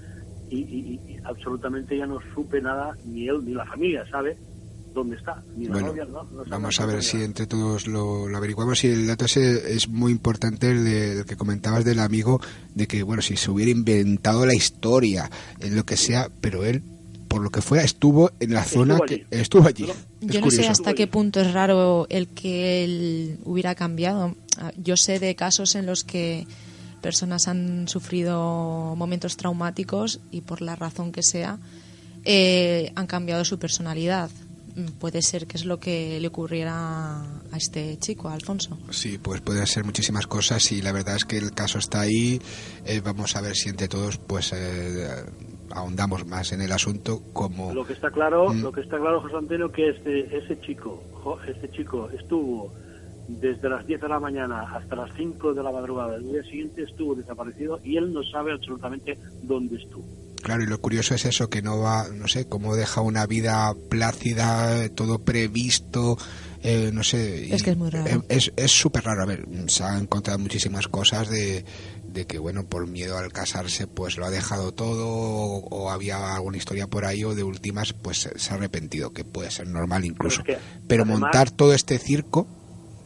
y, 0.49 0.99
absolutamente 1.23 1.97
ya 1.97 2.05
no 2.05 2.19
supe 2.33 2.61
nada, 2.61 2.95
ni 3.05 3.27
él 3.27 3.43
ni 3.43 3.53
la 3.53 3.65
familia 3.65 4.05
sabe 4.09 4.37
dónde 4.93 5.15
está. 5.15 5.43
Ni 5.55 5.65
la 5.65 5.81
novia, 5.81 6.05
no, 6.05 6.25
vamos 6.47 6.79
a 6.79 6.85
ver 6.85 7.03
si 7.03 7.21
entre 7.23 7.45
todos 7.45 7.87
lo, 7.87 8.25
averiguamos. 8.35 8.83
Y 8.83 8.87
el 8.87 9.07
dato 9.07 9.25
ese 9.25 9.73
es 9.73 9.87
muy 9.87 10.11
importante, 10.11 10.71
el, 10.71 11.25
que 11.25 11.35
comentabas 11.35 11.85
del 11.85 11.99
amigo, 11.99 12.41
de 12.73 12.87
que, 12.87 13.03
bueno, 13.03 13.21
si 13.21 13.37
se 13.37 13.51
hubiera 13.51 13.71
inventado 13.71 14.45
la 14.45 14.55
historia, 14.55 15.29
en 15.59 15.75
lo 15.75 15.85
que 15.85 15.97
sea, 15.97 16.29
pero 16.41 16.63
él 16.63 16.81
por 17.27 17.41
lo 17.41 17.49
que 17.49 17.61
fuera, 17.61 17.83
estuvo 17.83 18.31
en 18.39 18.53
la 18.53 18.63
zona 18.63 18.99
que 19.05 19.25
estuvo 19.31 19.67
allí. 19.67 19.85
Yo 20.21 20.39
no 20.39 20.49
sé 20.49 20.65
hasta 20.67 20.93
qué 20.93 21.07
punto 21.07 21.41
es 21.41 21.53
raro 21.53 22.07
el 22.09 22.27
que 22.29 22.85
él 22.85 23.39
hubiera 23.43 23.75
cambiado. 23.75 24.35
Ah, 24.57 24.71
yo 24.77 24.95
sé 24.95 25.19
de 25.19 25.35
casos 25.35 25.75
en 25.75 25.85
los 25.85 26.05
que 26.05 26.47
personas 27.07 27.47
han 27.47 27.87
sufrido 27.87 28.93
momentos 28.97 29.37
traumáticos 29.37 30.19
y 30.29 30.41
por 30.41 30.61
la 30.61 30.75
razón 30.75 31.13
que 31.13 31.23
sea 31.23 31.57
eh, 32.25 32.91
han 32.95 33.07
cambiado 33.07 33.45
su 33.45 33.57
personalidad. 33.57 34.29
Mm, 34.75 34.87
puede 34.99 35.21
ser 35.21 35.47
que 35.47 35.55
es 35.55 35.63
lo 35.63 35.79
que 35.79 36.19
le 36.19 36.27
ocurriera 36.27 37.21
a 37.21 37.55
este 37.55 37.97
chico, 37.97 38.27
a 38.27 38.33
Alfonso. 38.33 38.77
Sí, 38.89 39.17
pues 39.19 39.39
puede 39.39 39.65
ser 39.67 39.85
muchísimas 39.85 40.27
cosas 40.27 40.69
y 40.73 40.81
la 40.81 40.91
verdad 40.91 41.15
es 41.15 41.23
que 41.23 41.37
el 41.37 41.53
caso 41.53 41.79
está 41.79 42.01
ahí. 42.01 42.41
Eh, 42.85 42.99
vamos 43.01 43.37
a 43.37 43.39
ver 43.39 43.55
si 43.55 43.69
entre 43.69 43.87
todos 43.87 44.17
pues 44.17 44.51
eh, 44.51 45.07
ahondamos 45.71 46.25
más 46.25 46.51
en 46.51 46.59
el 46.59 46.73
asunto 46.73 47.21
como 47.31 47.73
lo 47.73 47.85
que 47.85 47.93
está 47.93 48.11
claro 48.11 48.53
mm. 48.53 48.61
lo 48.61 48.71
que 48.73 48.81
está 48.81 48.97
claro 48.97 49.21
José 49.21 49.35
Antonio 49.35 49.71
que 49.71 49.89
este 49.89 50.37
ese 50.37 50.59
chico 50.61 51.03
este 51.45 51.69
chico 51.71 52.09
estuvo 52.09 52.73
desde 53.27 53.69
las 53.69 53.85
10 53.85 54.01
de 54.01 54.07
la 54.07 54.19
mañana 54.19 54.61
hasta 54.73 54.95
las 54.95 55.11
5 55.15 55.53
de 55.53 55.63
la 55.63 55.71
madrugada 55.71 56.13
del 56.13 56.31
día 56.31 56.43
siguiente 56.43 56.83
estuvo 56.83 57.15
desaparecido 57.15 57.79
y 57.83 57.97
él 57.97 58.13
no 58.13 58.23
sabe 58.23 58.53
absolutamente 58.53 59.17
dónde 59.43 59.77
estuvo. 59.77 60.05
Claro, 60.41 60.63
y 60.63 60.67
lo 60.67 60.79
curioso 60.79 61.15
es 61.15 61.25
eso, 61.25 61.49
que 61.49 61.61
no 61.61 61.79
va, 61.79 62.07
no 62.13 62.27
sé, 62.27 62.47
cómo 62.47 62.75
deja 62.75 63.01
una 63.01 63.25
vida 63.25 63.73
plácida, 63.89 64.87
todo 64.89 65.19
previsto, 65.19 66.17
eh, 66.63 66.91
no 66.93 67.03
sé. 67.03 67.53
Es 67.53 67.63
que 67.63 67.71
es 67.71 67.77
muy 67.77 67.89
raro. 67.89 68.23
Es 68.29 68.71
súper 68.71 69.03
raro. 69.03 69.23
A 69.23 69.25
ver, 69.25 69.45
se 69.67 69.83
han 69.83 70.03
encontrado 70.03 70.39
muchísimas 70.39 70.87
cosas 70.87 71.29
de, 71.29 71.65
de 72.07 72.25
que, 72.25 72.39
bueno, 72.39 72.65
por 72.65 72.87
miedo 72.87 73.17
al 73.17 73.31
casarse, 73.31 73.87
pues 73.87 74.17
lo 74.17 74.25
ha 74.25 74.29
dejado 74.31 74.71
todo, 74.73 75.07
o, 75.07 75.89
había 75.89 76.35
alguna 76.35 76.57
historia 76.57 76.87
por 76.87 77.05
ahí, 77.05 77.23
o 77.23 77.35
de 77.35 77.43
últimas, 77.43 77.93
pues 77.93 78.29
se 78.35 78.51
ha 78.51 78.55
arrepentido, 78.55 79.11
que 79.11 79.23
puede 79.23 79.51
ser 79.51 79.67
normal 79.67 80.05
incluso. 80.05 80.43
Pero, 80.87 81.05
montar 81.05 81.51
todo 81.51 81.73
este 81.73 81.97
circo 81.99 82.47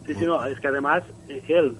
Sí, 0.05 0.15
sí, 0.15 0.25
no, 0.25 0.43
es 0.45 0.59
que 0.59 0.67
además 0.67 1.03
él 1.47 1.77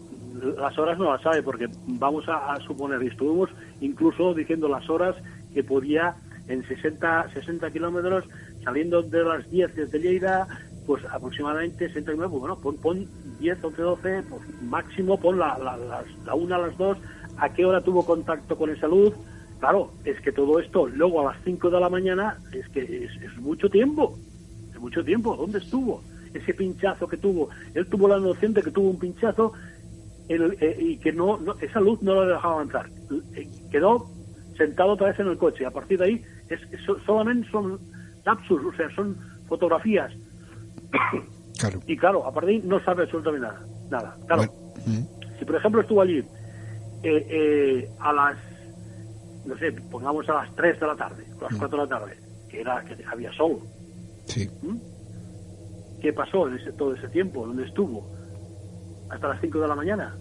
las 0.58 0.78
horas 0.78 0.98
no 0.98 1.12
las 1.12 1.22
sabe 1.22 1.44
porque 1.44 1.68
vamos 1.86 2.26
a, 2.28 2.58
suponer, 2.62 3.02
y 3.04 3.08
estuvimos 3.08 3.50
incluso 3.80 4.34
diciendo 4.34 4.68
las 4.68 4.90
horas 4.90 5.16
que 5.54 5.64
podía 5.64 6.16
en 6.48 6.66
60, 6.68 7.30
60 7.34 7.72
kilómetros, 7.72 8.26
saliendo 8.64 9.02
de 9.02 9.24
las 9.24 9.50
10 9.50 9.76
desde 9.76 10.00
Lleida, 10.00 10.48
pues 10.86 11.04
aproximadamente 11.12 11.88
69, 11.88 12.30
pues 12.30 12.40
bueno, 12.40 12.58
pon, 12.58 12.78
pon 12.78 13.08
10, 13.40 13.64
11, 13.64 13.82
12, 13.82 14.24
pues 14.30 14.42
máximo 14.62 15.20
pon 15.20 15.38
la, 15.38 15.58
la, 15.58 15.78
las, 15.78 16.06
la 16.26 16.34
1 16.34 16.56
a 16.56 16.58
las 16.58 16.78
2, 16.78 16.98
a 17.38 17.50
qué 17.50 17.66
hora 17.66 17.82
tuvo 17.82 18.06
contacto 18.06 18.58
con 18.58 18.70
esa 18.70 18.88
luz. 18.88 19.14
Claro, 19.60 19.92
es 20.06 20.20
que 20.22 20.32
todo 20.32 20.60
esto 20.60 20.88
luego 20.88 21.22
a 21.22 21.34
las 21.34 21.44
5 21.44 21.70
de 21.70 21.80
la 21.80 21.90
mañana 21.90 22.38
es 22.52 22.68
que 22.70 22.82
es, 22.82 23.12
es 23.22 23.38
mucho 23.38 23.70
tiempo, 23.70 24.18
es 24.74 24.80
mucho 24.80 25.04
tiempo, 25.04 25.36
¿dónde 25.36 25.60
estuvo? 25.60 26.02
Ese 26.34 26.54
pinchazo 26.54 27.08
que 27.08 27.18
tuvo, 27.18 27.50
él 27.74 27.88
tuvo 27.88 28.08
la 28.08 28.20
noción 28.20 28.54
de 28.54 28.64
que 28.64 28.72
tuvo 28.72 28.90
un 28.90 29.00
pinchazo 29.00 29.54
el, 30.30 30.58
eh, 30.62 30.78
y 30.80 30.98
que 30.98 31.12
no, 31.12 31.38
no, 31.38 31.56
esa 31.60 31.80
luz 31.80 32.02
no 32.02 32.16
lo 32.16 32.26
dejaba 32.26 32.56
avanzar. 32.56 32.90
Eh, 33.36 33.50
quedó 33.70 34.08
sentado 34.58 34.94
otra 34.94 35.08
vez 35.08 35.20
en 35.20 35.28
el 35.28 35.38
coche. 35.38 35.66
A 35.66 35.72
partir 35.72 36.00
de 36.00 36.06
ahí, 36.06 36.26
es, 36.50 36.62
es 36.72 36.80
solamente 37.06 37.50
son 37.50 37.80
lapsus, 38.26 38.64
o 38.64 38.74
sea, 38.76 38.90
son 38.96 39.18
fotografías. 39.48 40.12
Claro. 41.60 41.80
Y 41.86 41.96
claro, 41.96 42.26
a 42.26 42.34
partir 42.34 42.50
de 42.50 42.56
ahí 42.56 42.62
no 42.68 42.84
sabe 42.84 43.04
absolutamente 43.04 43.46
nada. 43.46 43.64
Nada. 43.92 44.18
Claro, 44.26 44.52
si 45.38 45.46
por 45.46 45.56
ejemplo 45.56 45.82
estuvo 45.82 46.02
allí 46.02 46.18
eh, 46.18 46.26
eh, 47.04 47.90
a 48.00 48.14
las, 48.14 48.38
no 49.46 49.56
sé, 49.58 49.72
pongamos 49.72 50.28
a 50.30 50.34
las 50.36 50.56
3 50.56 50.80
de 50.80 50.88
la 50.88 50.96
tarde, 50.96 51.24
a 51.40 51.44
las 51.44 51.60
4 51.60 51.68
de 51.70 51.84
la 51.84 51.88
tarde, 51.88 52.18
que 52.50 52.62
era 52.62 52.84
que 52.84 52.96
había 53.06 53.32
sol. 53.34 53.60
Sí. 54.26 54.50
¿Mm? 54.62 54.78
¿Qué 56.02 56.14
pasó 56.14 56.48
en 56.48 56.56
ese, 56.56 56.72
todo 56.74 56.94
ese 56.96 57.08
tiempo? 57.10 57.46
¿Dónde 57.46 57.66
estuvo? 57.66 58.12
Hasta 59.10 59.28
las 59.28 59.42
5 59.42 59.60
de 59.60 59.68
la 59.68 59.76
mañana. 59.76 60.16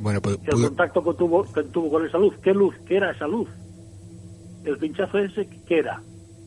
Bueno, 0.00 0.22
pues 0.22 0.38
El 0.44 0.50
pudo- 0.52 0.68
contacto 0.68 1.04
que 1.04 1.14
tuvo, 1.14 1.52
que 1.52 1.62
tuvo 1.64 1.90
con 1.90 2.06
esa 2.06 2.18
luz. 2.18 2.34
¿Qué 2.42 2.52
luz? 2.54 2.74
¿Qué 2.86 2.96
era 2.96 3.10
esa 3.12 3.26
luz? 3.26 3.48
El 4.64 4.78
pinchazo 4.78 5.18
ese, 5.18 5.48
¿qué 5.66 5.78
era? 5.78 6.02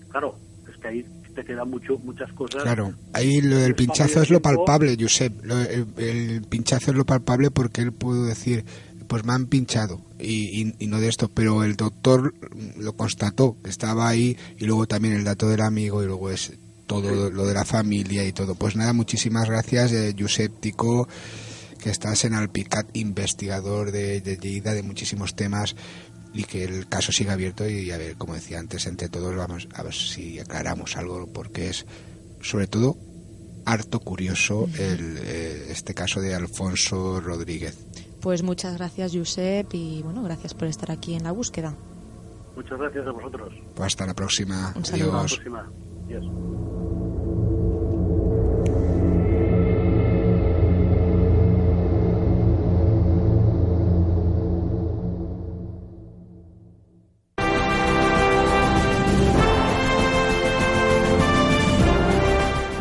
Claro, 0.10 0.36
es 0.72 0.78
que 0.78 0.88
ahí 0.88 1.06
te 1.36 1.44
quedan 1.44 1.70
mucho, 1.70 1.98
muchas 2.00 2.32
cosas. 2.34 2.62
Claro, 2.64 2.94
ahí 3.14 3.42
lo 3.42 3.58
del 3.58 3.70
El 3.70 3.76
pinchazo 3.76 4.22
es 4.22 4.30
lo 4.30 4.42
palpable, 4.42 4.96
Josep. 5.00 5.44
Lo- 5.44 5.58
el, 5.60 5.88
el 5.98 6.42
pinchazo 6.48 6.92
es 6.92 6.98
lo 6.98 7.06
palpable 7.06 7.52
porque 7.52 7.82
él 7.82 7.92
pudo 7.92 8.26
decir, 8.26 8.64
pues 9.08 9.26
me 9.26 9.34
han 9.34 9.48
pinchado 9.48 10.00
y, 10.20 10.62
y- 10.62 10.74
y 10.80 10.88
no 10.88 11.00
de 11.00 11.10
esto, 11.10 11.30
pero 11.34 11.64
el 11.64 11.76
doctor 11.76 12.34
lo 12.78 12.94
constató, 12.94 13.58
que 13.64 13.70
estaba 13.72 14.08
ahí 14.08 14.38
y 14.58 14.66
luego 14.66 14.86
también 14.88 15.16
el 15.16 15.24
dato 15.24 15.48
del 15.50 15.62
amigo 15.62 16.02
y 16.04 16.06
luego 16.08 16.30
es 16.30 16.54
todo 17.02 17.30
lo 17.30 17.46
de 17.46 17.54
la 17.54 17.66
familia 17.66 18.26
y 18.26 18.34
todo. 18.34 18.56
Pues 18.56 18.76
nada, 18.76 18.94
muchísimas 18.94 19.50
gracias, 19.50 19.92
eh, 19.92 20.16
Josep 20.18 20.60
Tico, 20.60 21.08
que 21.82 21.90
estás 21.90 22.26
en 22.26 22.34
Alpicat, 22.34 22.96
investigador 22.96 23.92
de, 23.92 24.22
de 24.22 24.38
Lleida 24.38 24.74
de 24.74 24.84
muchísimos 24.84 25.36
temas 25.36 25.76
y 26.34 26.44
que 26.44 26.64
el 26.64 26.88
caso 26.88 27.12
siga 27.12 27.34
abierto 27.34 27.68
y 27.70 27.92
a 27.92 27.98
ver, 27.98 28.16
como 28.16 28.34
decía 28.34 28.60
antes, 28.60 28.88
entre 28.88 29.10
todos 29.10 29.36
vamos 29.36 29.68
a 29.74 29.84
ver 29.84 29.94
si 29.94 30.40
aclaramos 30.40 30.98
algo 30.98 31.28
porque 31.32 31.70
es 31.70 31.86
sobre 32.42 32.68
todo 32.68 32.98
harto 33.66 34.00
curioso 34.00 34.68
el, 34.78 35.18
eh, 35.20 35.68
este 35.70 35.94
caso 35.94 36.20
de 36.20 36.36
Alfonso 36.36 37.22
Rodríguez. 37.22 37.86
Pues 38.22 38.42
muchas 38.42 38.78
gracias, 38.78 39.14
Josep, 39.14 39.68
y 39.74 40.02
bueno, 40.02 40.24
gracias 40.24 40.54
por 40.54 40.68
estar 40.68 40.92
aquí 40.92 41.14
en 41.14 41.24
la 41.24 41.32
búsqueda. 41.32 41.76
Muchas 42.56 42.80
gracias 42.80 43.08
a 43.08 43.12
vosotros. 43.12 43.54
Pues 43.76 43.88
hasta 43.88 44.06
la 44.06 44.14
próxima. 44.14 44.74
Un 44.76 44.86
saludo. 44.86 45.18
Hasta 45.18 45.36
Adiós. 45.36 45.46
la 45.48 45.62
próxima. 45.64 45.93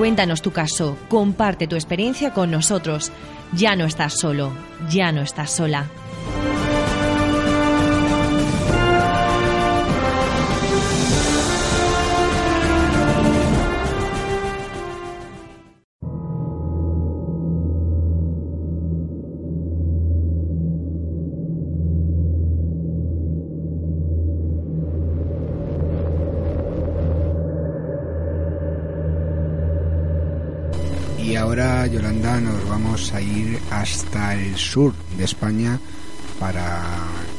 Cuéntanos 0.03 0.43
tu 0.43 0.51
caso, 0.51 0.97
comparte 1.09 1.69
tu 1.69 1.77
experiencia 1.77 2.33
con 2.33 2.51
nosotros. 2.51 3.13
Ya 3.53 3.77
no 3.77 3.85
estás 3.85 4.15
solo, 4.19 4.51
ya 4.91 5.13
no 5.13 5.23
estás 5.23 5.53
sola. 5.53 5.87
Yolanda, 31.93 32.41
nos 32.41 32.69
vamos 32.69 33.13
a 33.13 33.21
ir 33.21 33.59
hasta 33.71 34.35
el 34.35 34.57
sur 34.57 34.95
de 35.19 35.25
España 35.25 35.79
para 36.41 36.81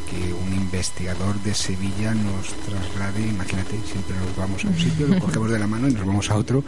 que 0.09 0.31
un 0.33 0.53
investigador 0.53 1.35
de 1.43 1.53
Sevilla 1.53 2.13
nos 2.13 2.47
traslade, 2.65 3.27
imagínate, 3.27 3.71
siempre 3.91 4.15
nos 4.15 4.35
vamos 4.37 4.63
a 4.63 4.67
un 4.69 4.77
sitio, 4.77 5.07
lo 5.07 5.19
cogemos 5.19 5.49
de 5.51 5.59
la 5.59 5.67
mano 5.67 5.89
y 5.89 5.93
nos 5.93 6.05
vamos 6.05 6.29
a 6.29 6.35
otro, 6.35 6.63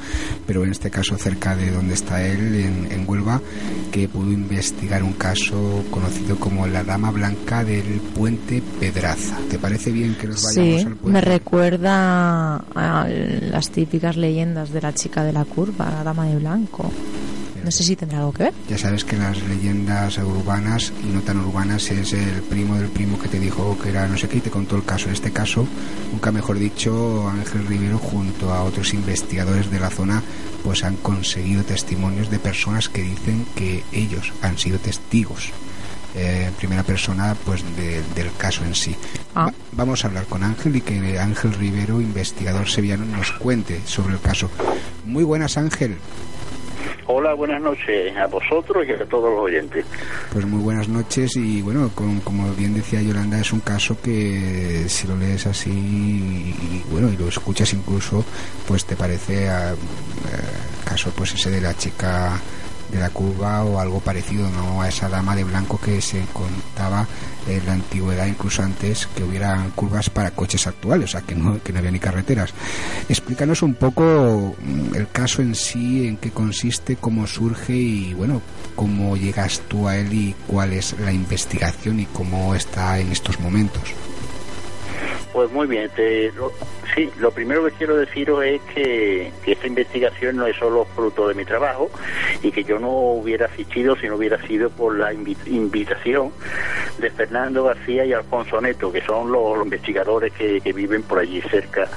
pero 0.46 0.64
en 0.66 0.72
este 0.72 0.90
caso 0.90 1.16
cerca 1.18 1.56
de 1.56 1.72
donde 1.72 1.94
está 1.94 2.26
él, 2.26 2.56
en, 2.56 2.92
en 2.92 3.08
Huelva, 3.08 3.40
que 3.92 4.10
pudo 4.10 4.32
investigar 4.32 5.04
un 5.04 5.14
caso 5.14 5.84
conocido 5.92 6.38
como 6.38 6.66
la 6.68 6.84
Dama 6.84 7.12
Blanca 7.12 7.64
del 7.64 8.02
Puente 8.16 8.62
Pedraza. 8.80 9.38
¿Te 9.50 9.60
parece 9.60 9.92
bien 9.92 10.16
que 10.16 10.28
nos 10.28 10.44
vayamos 10.44 10.82
Sí, 10.82 10.88
al 10.88 10.96
puente? 10.96 11.12
me 11.12 11.22
recuerda 11.22 12.56
a 12.76 13.08
las 13.08 13.70
típicas 13.70 14.18
leyendas 14.18 14.72
de 14.72 14.82
la 14.82 14.94
chica 14.94 15.24
de 15.24 15.32
la 15.32 15.46
curva, 15.46 15.90
la 15.92 16.04
dama 16.04 16.26
de 16.26 16.36
blanco. 16.38 16.92
No 17.66 17.72
sé 17.72 17.84
si 17.84 17.96
tendrá 17.96 18.20
algo 18.20 18.32
que 18.32 18.44
ver. 18.44 18.54
Ya 18.70 18.78
sabes 18.78 19.04
que 19.04 19.18
las 19.18 19.42
leyendas 19.42 20.20
urbanas 20.20 20.94
y 21.04 21.08
no 21.08 21.22
tan 21.22 21.40
urbanas 21.40 21.90
es 21.90 22.14
el 22.14 22.44
primo 22.44 22.76
del 22.76 22.90
primo 22.90 23.18
que 23.20 23.28
te 23.28 23.40
dijo 23.40 23.76
que 23.82 23.90
era 23.90 24.08
no 24.08 24.16
sé 24.18 24.30
qué 24.30 24.38
y 24.38 24.42
te 24.42 24.52
contó 24.52 24.76
el 24.76 24.86
caso. 24.86 25.08
En 25.08 25.14
este 25.14 25.32
caso, 25.32 25.68
nunca 26.12 26.32
mejor 26.32 26.60
dicho, 26.60 27.28
Ángel 27.28 27.66
Rivero 27.66 27.98
junto 27.98 28.54
a 28.54 28.62
otros 28.64 28.94
investigadores 28.94 29.72
de 29.72 29.80
la 29.80 29.90
zona 29.90 30.22
pues 30.64 30.84
han 30.84 30.96
conseguido 30.98 31.64
testimonios 31.64 32.30
de 32.30 32.38
personas 32.38 32.88
que 32.88 33.02
dicen 33.02 33.46
que 33.56 33.84
ellos 33.92 34.32
han 34.44 34.58
sido 34.60 34.78
testigos 34.78 35.50
eh, 36.16 36.46
en 36.48 36.54
primera 36.54 36.84
persona 36.84 37.36
pues 37.46 37.64
de- 37.76 38.04
del 38.16 38.32
caso 38.38 38.64
en 38.64 38.76
sí. 38.76 38.96
Ah. 39.34 39.48
Va- 39.48 39.54
vamos 39.72 40.04
a 40.04 40.08
hablar 40.08 40.26
con 40.28 40.44
Ángel 40.44 40.76
y 40.76 40.82
que 40.82 41.20
Ángel 41.20 41.54
Rivero, 41.54 42.00
investigador 42.00 42.70
sevillano, 42.70 43.06
nos 43.06 43.32
cuente 43.32 43.82
sobre 43.88 44.14
el 44.14 44.22
caso. 44.22 44.52
Muy 45.06 45.24
buenas 45.24 45.58
Ángel. 45.58 45.98
Hola, 47.08 47.34
buenas 47.34 47.62
noches 47.62 48.16
a 48.18 48.28
vosotros 48.28 48.86
y 48.88 48.92
a 48.92 49.06
todos 49.06 49.30
los 49.32 49.42
oyentes. 49.42 49.86
Pues 50.32 50.46
muy 50.46 50.62
buenas 50.62 50.88
noches 50.88 51.36
y 51.36 51.62
bueno, 51.62 51.90
con- 51.94 52.20
como 52.22 52.52
bien 52.54 52.74
decía 52.74 53.02
Yolanda, 53.02 53.40
es 53.40 53.54
un 53.54 53.60
caso 53.60 53.98
que 54.02 54.86
si 54.88 55.08
lo 55.08 55.16
lees 55.16 55.46
así 55.46 55.70
y, 55.72 56.84
bueno, 56.92 57.10
y 57.12 57.18
lo 57.18 57.28
escuchas 57.28 57.72
incluso, 57.74 58.26
pues 58.68 58.86
te 58.86 58.96
parece 58.96 59.48
a, 59.50 59.74
eh, 59.74 59.78
caso 60.84 61.12
pues 61.16 61.34
ese 61.34 61.50
de 61.52 61.62
la 61.62 61.76
chica 61.76 62.40
de 62.92 63.00
la 63.00 63.10
curva 63.10 63.64
o 63.66 63.80
algo 63.80 64.00
parecido, 64.00 64.48
¿no? 64.52 64.82
A 64.82 64.88
esa 64.90 65.10
dama 65.10 65.36
de 65.36 65.44
blanco 65.44 65.80
que 65.84 66.02
se 66.02 66.22
contaba 66.34 67.08
en 67.48 67.66
la 67.66 67.74
antigüedad, 67.74 68.28
incluso 68.28 68.64
antes 68.64 69.08
que 69.08 69.24
hubieran 69.24 69.72
curvas 69.72 70.10
para 70.10 70.32
coches 70.32 70.68
actuales, 70.68 71.10
o 71.10 71.12
sea, 71.12 71.22
que 71.22 71.36
no, 71.36 71.62
que 71.62 71.72
no 71.72 71.80
había 71.80 71.92
ni 71.92 72.00
carreteras. 72.00 72.54
Explícanos 73.10 73.62
un 73.62 73.76
poco 73.76 74.56
mm, 74.62 74.96
el 74.96 75.08
caso 75.10 75.42
en 75.42 75.56
sí, 75.56 76.08
en 76.08 76.18
qué 76.18 76.32
consiste, 76.32 76.96
cómo 76.96 77.28
surge 77.28 77.74
y, 77.74 78.14
bueno, 78.14 78.42
cómo 78.76 79.18
llegas 79.18 79.62
tú 79.68 79.88
a 79.88 79.98
él 79.98 80.14
y 80.14 80.36
cuál 80.48 80.74
es 80.74 80.96
la 81.00 81.12
investigación 81.12 82.00
y 82.00 82.06
cómo 82.06 82.56
está 82.56 83.00
en 83.00 83.12
estos 83.12 83.40
momentos. 83.40 83.84
Pues 85.34 85.52
muy 85.52 85.68
bien, 85.68 85.92
sí, 85.98 87.10
lo 87.20 87.30
primero 87.32 87.66
que 87.66 87.72
quiero 87.72 87.98
deciros 87.98 88.42
es 88.46 88.62
que, 88.74 89.32
esta 89.46 89.68
investigación 89.68 90.38
no 90.38 90.48
es 90.48 90.56
solo 90.56 90.86
fruto 90.96 91.28
de 91.28 91.34
mi 91.34 91.44
trabajo 91.44 91.90
y 92.42 92.52
que 92.54 92.64
yo 92.64 92.80
no 92.80 92.90
hubiera 92.90 93.48
asistido 93.48 93.98
si 93.98 94.08
no 94.08 94.16
hubiera 94.16 94.42
sido 94.48 94.70
por 94.70 94.98
la 94.98 95.12
invi- 95.14 95.36
invitación 95.48 96.32
de 97.00 97.10
Fernando 97.10 97.66
García 97.66 98.06
y 98.06 98.14
Alfonso 98.14 98.62
Neto, 98.62 98.94
que 98.94 99.02
son 99.02 99.30
los, 99.30 99.58
los 99.58 99.66
investigadores 99.66 100.32
que, 100.34 100.62
que 100.62 100.72
viven 100.72 101.04
por 101.04 101.20
allí 101.20 101.42
cerca 101.42 101.90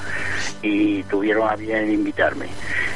y 0.62 1.04
tuvieron 1.04 1.48
a 1.48 1.54
bien 1.54 1.92
invitarme. 1.92 2.46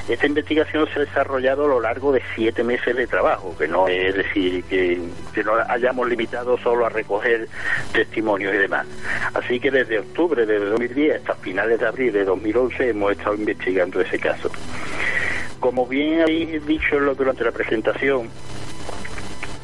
Esta 0.09 0.26
investigación 0.26 0.89
se 0.93 0.99
ha 0.99 1.05
desarrollado 1.05 1.66
a 1.66 1.68
lo 1.68 1.80
largo 1.80 2.11
de 2.11 2.20
siete 2.35 2.64
meses 2.64 2.97
de 2.97 3.07
trabajo, 3.07 3.55
que 3.57 3.68
no 3.68 3.87
es 3.87 4.12
decir 4.16 4.64
que, 4.64 5.01
que 5.33 5.45
no 5.45 5.53
hayamos 5.68 6.09
limitado 6.09 6.59
solo 6.59 6.85
a 6.85 6.89
recoger 6.89 7.49
testimonios 7.93 8.53
y 8.53 8.59
demás. 8.59 8.87
Así 9.35 9.61
que 9.61 9.70
desde 9.70 10.01
octubre 10.01 10.32
de 10.35 10.59
2010 10.59 11.16
hasta 11.16 11.35
finales 11.35 11.78
de 11.78 11.87
abril 11.87 12.12
de 12.12 12.24
2011 12.24 12.89
hemos 12.89 13.12
estado 13.12 13.35
investigando 13.35 14.01
ese 14.01 14.18
caso. 14.18 14.51
Como 15.61 15.87
bien 15.87 16.22
habéis 16.22 16.66
dicho 16.66 16.99
durante 17.14 17.45
la 17.45 17.53
presentación, 17.53 18.28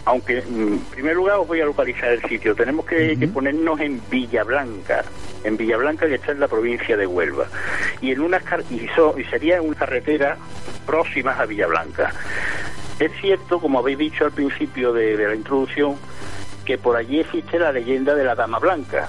aunque 0.04 0.42
mm, 0.42 0.72
en 0.72 0.80
primer 0.80 1.16
lugar 1.16 1.38
os 1.38 1.48
voy 1.48 1.60
a 1.60 1.64
localizar 1.64 2.10
el 2.10 2.22
sitio, 2.22 2.54
tenemos 2.54 2.86
que, 2.86 3.28
ponernos 3.32 3.80
en 3.80 4.00
Villablanca, 4.10 5.04
en 5.44 5.56
Villablanca 5.56 6.06
que 6.06 6.14
está 6.14 6.32
en 6.32 6.40
la 6.40 6.48
provincia 6.48 6.96
de 6.96 7.06
Huelva, 7.06 7.46
y 8.00 8.12
en 8.12 8.20
una 8.20 8.40
y, 8.70 8.88
y 9.20 9.24
sería 9.24 9.60
una 9.60 9.76
carretera 9.76 10.36
próxima 10.86 11.32
a 11.32 11.46
Villablanca. 11.46 12.12
Es 12.98 13.12
cierto, 13.20 13.60
como 13.60 13.78
habéis 13.78 13.98
dicho 13.98 14.24
al 14.24 14.32
principio 14.32 14.92
de, 14.92 15.16
la 15.16 15.34
introducción, 15.34 15.96
que 16.64 16.78
por 16.78 16.96
allí 16.96 17.20
existe 17.20 17.58
la 17.58 17.70
leyenda 17.70 18.14
de 18.14 18.24
la 18.24 18.34
Dama 18.34 18.58
Blanca, 18.58 19.08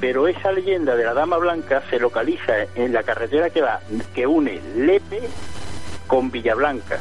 pero 0.00 0.28
esa 0.28 0.52
leyenda 0.52 0.96
de 0.96 1.04
la 1.04 1.14
Dama 1.14 1.36
Blanca 1.36 1.82
se 1.90 1.98
localiza 1.98 2.52
en 2.74 2.92
la 2.92 3.02
carretera 3.02 3.50
que 3.50 3.62
va 3.62 3.80
que 4.14 4.26
une 4.26 4.60
Lepe 4.76 5.22
con 6.06 6.30
Villablanca. 6.30 6.98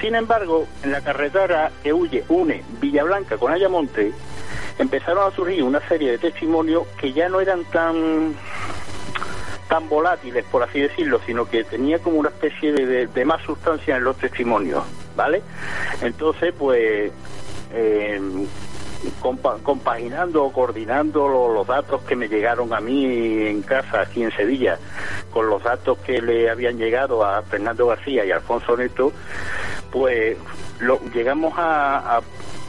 Sin 0.00 0.14
embargo, 0.14 0.66
en 0.82 0.92
la 0.92 1.00
carretera 1.00 1.70
que 1.82 1.92
huye, 1.92 2.24
une 2.28 2.64
Villablanca 2.80 3.36
con 3.36 3.52
Ayamonte, 3.52 4.12
empezaron 4.78 5.30
a 5.30 5.34
surgir 5.34 5.62
una 5.62 5.80
serie 5.88 6.12
de 6.12 6.18
testimonios 6.18 6.86
que 7.00 7.12
ya 7.12 7.28
no 7.28 7.40
eran 7.40 7.64
tan 7.66 8.34
tan 9.68 9.88
volátiles, 9.88 10.44
por 10.50 10.62
así 10.62 10.80
decirlo, 10.80 11.18
sino 11.24 11.48
que 11.48 11.64
tenía 11.64 11.98
como 11.98 12.18
una 12.18 12.28
especie 12.28 12.72
de, 12.72 13.24
más 13.24 13.40
sustancia 13.42 13.96
en 13.96 14.04
los 14.04 14.18
testimonios, 14.18 14.84
¿vale? 15.16 15.42
Entonces, 16.02 16.52
pues, 16.58 17.10
eh, 17.72 18.20
compaginando 19.62 20.44
o 20.44 20.52
coordinando 20.52 21.28
los 21.28 21.66
datos 21.66 22.02
que 22.02 22.16
me 22.16 22.28
llegaron 22.28 22.72
a 22.74 22.80
mí 22.80 23.04
en 23.46 23.62
casa, 23.62 24.02
aquí 24.02 24.22
en 24.22 24.30
Sevilla, 24.32 24.78
con 25.30 25.48
los 25.48 25.62
datos 25.62 25.98
que 25.98 26.20
le 26.20 26.50
habían 26.50 26.78
llegado 26.78 27.24
a 27.24 27.42
Fernando 27.42 27.86
García 27.86 28.24
y 28.24 28.30
Alfonso 28.30 28.76
Neto, 28.76 29.12
pues 29.90 30.36
lo, 30.80 31.00
llegamos 31.12 31.54
a, 31.56 32.20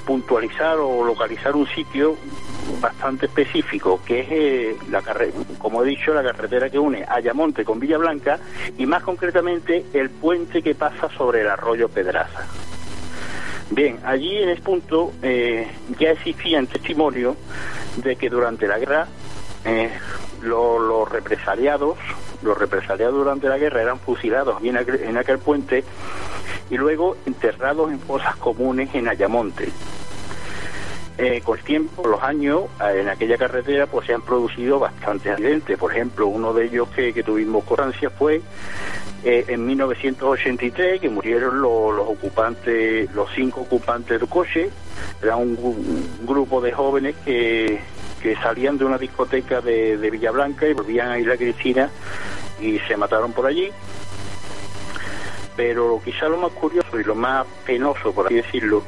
puntualizar 0.05 0.77
o 0.79 1.05
localizar 1.05 1.55
un 1.55 1.65
sitio 1.65 2.17
bastante 2.81 3.27
específico, 3.27 4.01
que 4.05 4.19
es 4.19 4.27
eh, 4.31 4.77
la 4.91 5.01
como 5.57 5.81
he 5.81 5.87
dicho, 5.87 6.13
la 6.13 6.21
carretera 6.21 6.69
que 6.69 6.77
une 6.77 7.05
Ayamonte 7.07 7.63
con 7.63 7.79
Villa 7.79 7.97
Blanca 7.97 8.37
y 8.77 8.85
más 8.85 9.01
concretamente 9.01 9.85
el 9.93 10.09
puente 10.09 10.61
que 10.61 10.75
pasa 10.75 11.09
sobre 11.15 11.39
el 11.39 11.47
arroyo 11.47 11.87
Pedraza. 11.87 12.45
Bien, 13.75 13.99
allí 14.05 14.37
en 14.37 14.49
ese 14.49 14.61
punto 14.61 15.13
eh, 15.23 15.67
ya 15.99 16.11
existían 16.11 16.67
testimonios 16.67 17.35
de 17.97 18.15
que 18.15 18.29
durante 18.29 18.67
la 18.67 18.77
guerra 18.77 19.07
eh, 19.65 19.89
los 20.43 21.09
represaliados, 21.09 21.97
los 22.43 22.55
represaliados 22.55 23.15
durante 23.15 23.49
la 23.49 23.57
guerra 23.57 23.81
eran 23.81 23.97
fusilados 23.99 24.63
en 24.63 24.77
en 24.77 25.17
aquel 25.17 25.39
puente 25.39 25.83
y 26.69 26.77
luego 26.77 27.17
enterrados 27.25 27.91
en 27.91 27.99
fosas 27.99 28.35
comunes 28.35 28.93
en 28.93 29.07
Ayamonte. 29.07 29.69
Eh, 31.17 31.41
con 31.43 31.59
el 31.59 31.63
tiempo, 31.63 32.07
los 32.07 32.23
años, 32.23 32.63
eh, 32.81 33.01
en 33.01 33.07
aquella 33.07 33.37
carretera 33.37 33.85
pues 33.85 34.07
se 34.07 34.13
han 34.13 34.21
producido 34.23 34.79
bastantes 34.79 35.31
accidentes. 35.31 35.77
Por 35.77 35.91
ejemplo, 35.91 36.27
uno 36.27 36.53
de 36.53 36.65
ellos 36.65 36.89
que, 36.89 37.11
tuvimos 37.23 37.63
constancia 37.65 38.09
fue 38.09 38.41
eh, 39.23 39.45
en 39.47 39.65
1983, 39.65 40.99
que 40.99 41.09
murieron 41.09 41.61
los, 41.61 41.99
ocupantes, 41.99 43.13
los 43.13 43.29
cinco 43.35 43.61
ocupantes 43.61 44.19
del 44.19 44.27
coche. 44.27 44.69
Era 45.21 45.35
un, 45.35 45.55
grupo 46.25 46.61
de 46.61 46.71
jóvenes 46.71 47.15
que, 47.23 47.79
que, 48.21 48.35
salían 48.37 48.79
de 48.79 48.85
una 48.85 48.97
discoteca 48.97 49.61
de, 49.61 49.97
de 49.97 50.09
Villa 50.09 50.31
Blanca 50.31 50.67
y 50.67 50.73
volvían 50.73 51.09
a 51.09 51.19
Isla 51.19 51.37
Cristina 51.37 51.91
y 52.59 52.79
se 52.79 52.97
mataron 52.97 53.33
por 53.33 53.45
allí 53.45 53.69
pero 55.55 56.01
quizá 56.03 56.27
lo 56.27 56.37
más 56.37 56.51
curioso 56.53 56.99
y 56.99 57.03
lo 57.03 57.13
más 57.13 57.45
penoso, 57.65 58.11
por 58.11 58.25
así 58.25 58.35
decirlo, 58.35 58.83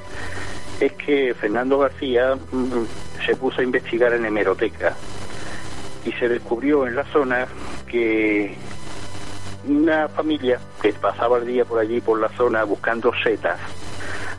es 0.80 0.92
que 0.94 1.34
Fernando 1.34 1.80
García 1.80 2.36
mm, 2.52 3.26
se 3.26 3.36
puso 3.36 3.62
a 3.62 3.64
investigar 3.64 4.14
en 4.14 4.26
hemeroteca 4.26 4.96
y 6.06 6.12
se 6.14 6.30
descubrió 6.30 6.88
en 6.88 6.96
la 6.96 7.04
zona 7.06 7.48
que 7.88 8.56
una 9.68 10.08
familia 10.10 10.60
que 10.82 10.94
pasaba 10.94 11.40
el 11.40 11.48
día 11.48 11.66
por 11.66 11.80
allí, 11.80 12.02
por 12.02 12.20
la 12.20 12.30
zona, 12.30 12.64
buscando 12.64 13.12
setas, 13.24 13.60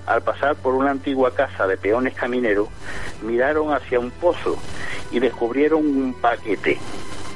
al 0.07 0.23
pasar 0.23 0.55
por 0.57 0.75
una 0.75 0.93
antigua 0.93 1.35
casa 1.35 1.67
de 1.67 1.77
peones 1.77 2.15
camineros, 2.15 2.69
miraron 3.23 3.75
hacia 3.75 3.99
un 3.99 4.11
pozo 4.11 4.57
y 5.11 5.19
descubrieron 5.19 5.85
un 5.85 6.15
paquete. 6.15 6.79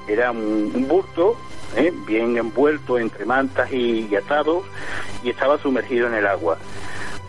Era 0.06 0.30
un, 0.30 0.70
un 0.74 0.88
bulto 0.88 1.36
¿eh? 1.76 1.92
bien 2.06 2.36
envuelto 2.36 2.98
entre 2.98 3.24
mantas 3.24 3.72
y, 3.72 4.14
atados, 4.14 4.64
y 5.22 5.30
estaba 5.30 5.58
sumergido 5.58 6.06
en 6.06 6.14
el 6.14 6.26
agua. 6.26 6.58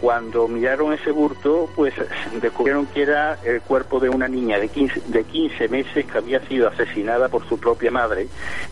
Cuando 0.01 0.47
miraron 0.47 0.93
ese 0.93 1.11
burto, 1.11 1.69
pues 1.75 1.93
descubrieron 2.41 2.87
que 2.87 3.03
era 3.03 3.37
el 3.43 3.61
cuerpo 3.61 3.99
de 3.99 4.09
una 4.09 4.27
niña 4.27 4.57
de 4.57 4.67
15, 4.67 5.01
de 5.05 5.23
15 5.23 5.67
meses 5.67 6.05
que 6.07 6.17
había 6.17 6.39
sido 6.47 6.67
asesinada 6.67 7.29
por 7.29 7.47
su 7.47 7.59
propia 7.59 7.91
madre, 7.91 8.27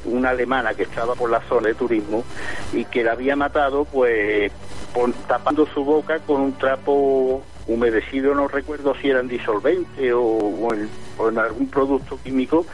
una 0.05 0.31
alemana 0.31 0.73
que 0.73 0.83
estaba 0.83 1.13
por 1.13 1.29
la 1.29 1.41
zona 1.41 1.67
de 1.67 1.75
turismo 1.75 2.23
y 2.73 2.85
que 2.85 3.03
la 3.03 3.11
había 3.11 3.35
matado 3.35 3.85
pues 3.85 4.51
tapando 5.27 5.67
su 5.67 5.85
boca 5.85 6.19
con 6.19 6.41
un 6.41 6.53
trapo 6.57 7.43
humedecido, 7.67 8.33
no 8.33 8.47
recuerdo 8.47 8.95
si 8.95 9.09
eran 9.09 9.27
disolvente 9.27 10.11
o, 10.11 10.73
en, 10.73 11.37
algún 11.37 11.67
producto 11.67 12.17
químico, 12.23 12.65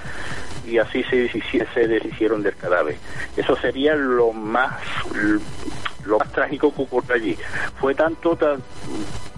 y 0.65 0.77
así 0.77 1.03
se, 1.03 1.29
se 1.29 1.87
deshicieron 1.87 2.41
del 2.41 2.55
cadáver. 2.55 2.95
Eso 3.35 3.55
sería 3.57 3.95
lo 3.95 4.31
más 4.31 4.81
lo 6.05 6.19
más 6.19 6.31
trágico 6.31 6.73
que 6.73 6.83
ocurrió 6.83 7.15
allí. 7.15 7.37
Fue 7.79 7.95
tanto 7.95 8.37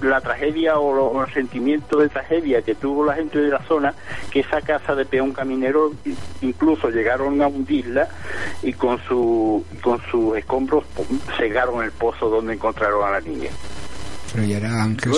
la 0.02 0.22
tragedia 0.22 0.78
o, 0.80 1.24
el 1.24 1.34
sentimiento 1.34 2.00
de 2.00 2.10
tragedia 2.10 2.62
que 2.62 2.76
tuvo 2.76 3.06
la 3.06 3.16
gente 3.16 3.40
de 3.40 3.50
la 3.50 3.62
zona 3.64 3.94
que 4.32 4.42
esa 4.42 4.62
casa 4.62 4.96
de 4.96 5.06
peón 5.06 5.34
caminero 5.34 5.92
incluso 6.42 6.90
llegaron 6.90 7.42
a 7.42 7.48
hundirla 7.48 8.08
y 8.62 8.74
con 8.74 9.00
su 9.08 9.66
con 9.82 10.00
sus 10.12 10.38
escombros 10.38 10.86
cegaron 11.38 11.84
el 11.84 11.92
pozo 11.92 12.30
donde 12.30 12.54
encontraron 12.54 13.04
a 13.08 13.12
la 13.12 13.22
niña. 13.22 13.50
Pero 14.34 14.46
ya 14.46 14.58
era 14.58 14.84
Ángel, 14.84 15.14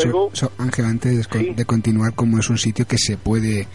Ángel 0.58 0.86
antes 0.86 1.28
de, 1.30 1.66
continuar, 1.66 2.14
como 2.14 2.40
es 2.40 2.50
un 2.50 2.58
sitio 2.58 2.86
que 2.88 2.98
se 2.98 3.18
puede, 3.18 3.68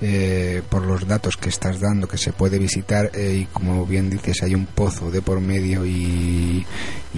eh, 0.00 0.62
por 0.68 0.84
los 0.84 1.06
datos 1.06 1.36
que 1.36 1.48
estás 1.48 1.80
dando, 1.80 2.08
que 2.08 2.18
se 2.18 2.32
puede 2.32 2.58
visitar 2.58 3.10
eh, 3.14 3.42
y 3.42 3.44
como 3.46 3.86
bien 3.86 4.10
dices, 4.10 4.42
hay 4.42 4.54
un 4.54 4.66
pozo 4.66 5.10
de 5.10 5.22
por 5.22 5.40
medio 5.40 5.86
y, 5.86 6.66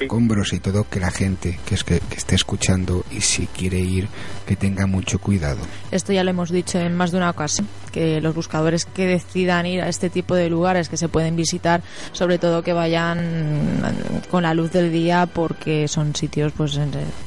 escombros 0.00 0.52
y 0.52 0.60
todo, 0.60 0.88
que 0.88 1.00
la 1.00 1.10
gente 1.10 1.58
que, 1.64 1.74
es 1.74 1.84
que, 1.84 2.00
esté 2.16 2.34
escuchando 2.34 3.04
y 3.10 3.20
si 3.20 3.46
quiere 3.46 3.78
ir, 3.78 4.08
que 4.46 4.56
tenga 4.56 4.86
mucho 4.86 5.18
cuidado. 5.18 5.58
Esto 5.90 6.12
ya 6.12 6.24
lo 6.24 6.30
hemos 6.30 6.50
dicho 6.50 6.78
en 6.78 6.94
más 6.94 7.10
de 7.10 7.18
una 7.18 7.30
ocasión, 7.30 7.66
que 7.92 8.20
los 8.20 8.34
buscadores 8.34 8.84
que 8.84 9.06
decidan 9.06 9.66
ir 9.66 9.80
a 9.80 9.88
este 9.88 10.10
tipo 10.10 10.34
de 10.34 10.50
lugares 10.50 10.88
que 10.88 10.96
se 10.96 11.08
pueden 11.08 11.36
visitar, 11.36 11.82
sobre 12.12 12.38
todo 12.38 12.62
que 12.62 12.72
vayan 12.72 13.82
con 14.30 14.42
la 14.42 14.54
luz 14.54 14.72
del 14.72 14.92
día 14.92 15.26
porque 15.26 15.88
son 15.88 16.14
sitios 16.14 16.52
pues 16.56 16.72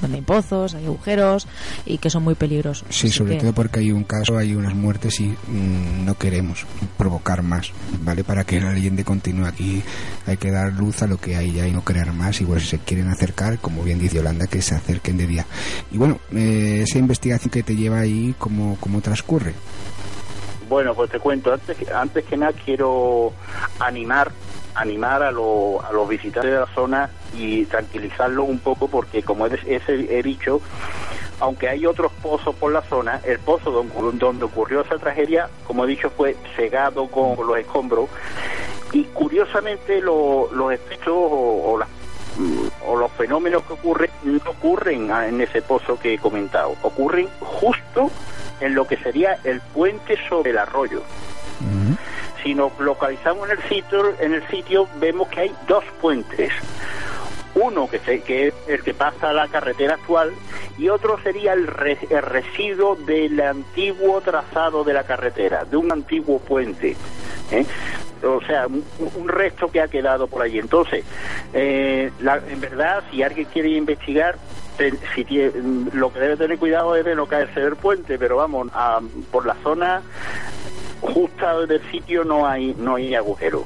donde 0.01 0.21
pozos, 0.27 0.75
hay 0.75 0.85
agujeros 0.85 1.47
y 1.85 1.97
que 1.97 2.09
son 2.11 2.23
muy 2.23 2.35
peligrosos. 2.35 2.85
Sí, 2.89 3.09
sobre 3.09 3.37
todo 3.37 3.53
porque 3.53 3.79
hay 3.79 3.91
un 3.91 4.03
caso, 4.03 4.37
hay 4.37 4.53
unas 4.53 4.75
muertes 4.75 5.19
y 5.21 5.29
mm, 5.29 6.05
no 6.05 6.15
queremos 6.15 6.67
provocar 6.97 7.41
más, 7.41 7.71
¿vale? 8.01 8.23
Para 8.23 8.43
que 8.43 8.59
la 8.59 8.73
leyenda 8.73 9.03
continúe 9.03 9.45
aquí 9.45 9.81
hay 10.27 10.37
que 10.37 10.51
dar 10.51 10.73
luz 10.73 11.01
a 11.01 11.07
lo 11.07 11.17
que 11.17 11.35
hay 11.37 11.53
ya 11.53 11.65
y 11.65 11.71
no 11.71 11.81
crear 11.81 12.13
más 12.13 12.41
y 12.41 12.45
bueno, 12.45 12.59
si 12.59 12.67
se 12.67 12.79
quieren 12.79 13.07
acercar, 13.07 13.57
como 13.59 13.83
bien 13.83 13.99
dice 13.99 14.17
Yolanda, 14.17 14.47
que 14.47 14.61
se 14.61 14.75
acerquen 14.75 15.17
de 15.17 15.27
día. 15.27 15.45
Y 15.91 15.97
bueno, 15.97 16.19
eh, 16.33 16.81
esa 16.83 16.99
investigación 16.99 17.49
que 17.49 17.63
te 17.63 17.75
lleva 17.75 17.99
ahí, 17.99 18.35
¿cómo, 18.37 18.77
cómo 18.81 18.99
transcurre? 18.99 19.53
Bueno, 20.67 20.93
pues 20.93 21.09
te 21.09 21.19
cuento, 21.19 21.53
antes, 21.53 21.77
antes 21.89 22.25
que 22.25 22.35
nada 22.35 22.51
quiero 22.51 23.31
animar 23.79 24.31
animar 24.77 25.23
a, 25.23 25.29
a 25.29 25.31
los 25.31 26.07
visitantes 26.07 26.51
de 26.51 26.59
la 26.59 26.67
zona 26.67 27.09
y 27.33 27.65
tranquilizarlos 27.65 28.47
un 28.47 28.59
poco 28.59 28.87
porque 28.87 29.23
como 29.23 29.47
he, 29.47 29.59
he, 29.65 30.23
dicho, 30.23 30.61
aunque 31.39 31.67
hay 31.67 31.85
otros 31.85 32.11
pozos 32.21 32.55
por 32.55 32.71
la 32.71 32.81
zona, 32.83 33.19
el 33.25 33.39
pozo 33.39 33.71
donde, 33.71 34.45
ocurrió 34.45 34.81
esa 34.81 34.97
tragedia, 34.97 35.49
como 35.65 35.83
he 35.83 35.87
dicho, 35.87 36.09
fue 36.11 36.35
cegado 36.55 37.07
con 37.07 37.35
los 37.45 37.57
escombros. 37.57 38.09
Y 38.93 39.03
curiosamente 39.05 39.99
los 40.01 40.71
efectos 40.71 41.13
o 41.15 41.77
los 41.77 43.11
fenómenos 43.13 43.63
que 43.63 43.73
ocurren 43.73 44.09
no 44.23 44.51
ocurren 44.51 45.11
en 45.11 45.41
ese 45.41 45.61
pozo 45.61 45.99
que 45.99 46.13
he 46.13 46.17
comentado, 46.17 46.75
ocurren 46.83 47.27
justo 47.39 48.09
en 48.61 48.75
lo 48.75 48.87
que 48.87 48.97
sería 48.97 49.37
el 49.43 49.59
puente 49.59 50.17
sobre 50.29 50.51
el 50.51 50.57
arroyo 50.57 51.01
si 52.47 52.55
nos 52.55 52.71
localizamos 52.79 53.49
en 53.49 53.57
el 53.57 53.63
sitio, 53.67 54.13
en 54.21 54.33
el 54.33 54.47
sitio 54.47 54.87
vemos 55.01 55.27
que 55.27 55.41
hay 55.41 55.51
dos 55.67 55.83
puentes. 55.99 56.49
Uno 57.55 57.89
que, 57.89 57.99
que 57.99 58.47
es 58.47 58.53
el 58.67 58.83
que 58.83 58.93
pasa 58.93 59.31
a 59.31 59.33
la 59.33 59.49
carretera 59.49 59.95
actual 59.95 60.31
y 60.77 60.87
otro 60.87 61.19
sería 61.21 61.51
el, 61.51 61.67
residuo 61.67 62.95
del 62.95 63.41
antiguo 63.41 64.21
trazado 64.21 64.85
de 64.85 64.93
la 64.93 65.03
carretera, 65.03 65.65
de 65.65 65.75
un 65.75 65.91
antiguo 65.91 66.39
puente. 66.39 66.95
¿eh? 67.51 67.65
o 68.23 68.39
sea, 68.45 68.67
un, 68.67 69.27
resto 69.27 69.69
que 69.69 69.81
ha 69.81 69.89
quedado 69.89 70.27
por 70.27 70.41
allí. 70.41 70.59
Entonces, 70.59 71.03
eh, 71.53 72.11
en 72.49 72.61
verdad, 72.61 73.03
si 73.11 73.23
alguien 73.23 73.47
quiere 73.51 73.71
investigar, 73.71 74.37
si 75.13 75.25
lo 75.91 76.13
que 76.13 76.19
debe 76.19 76.37
tener 76.37 76.57
cuidado 76.57 76.95
es 76.95 77.03
de 77.03 77.13
no 77.13 77.25
caerse 77.25 77.59
del 77.59 77.75
puente, 77.75 78.17
pero 78.17 78.37
vamos, 78.37 78.69
por 79.31 79.45
la 79.45 79.55
zona 79.55 80.01
justa 81.01 81.65
del 81.65 81.81
sitio 81.91 82.23
no 82.23 82.45
hay 82.45 82.75
no 82.77 82.95
hay 82.95 83.15
agujero. 83.15 83.65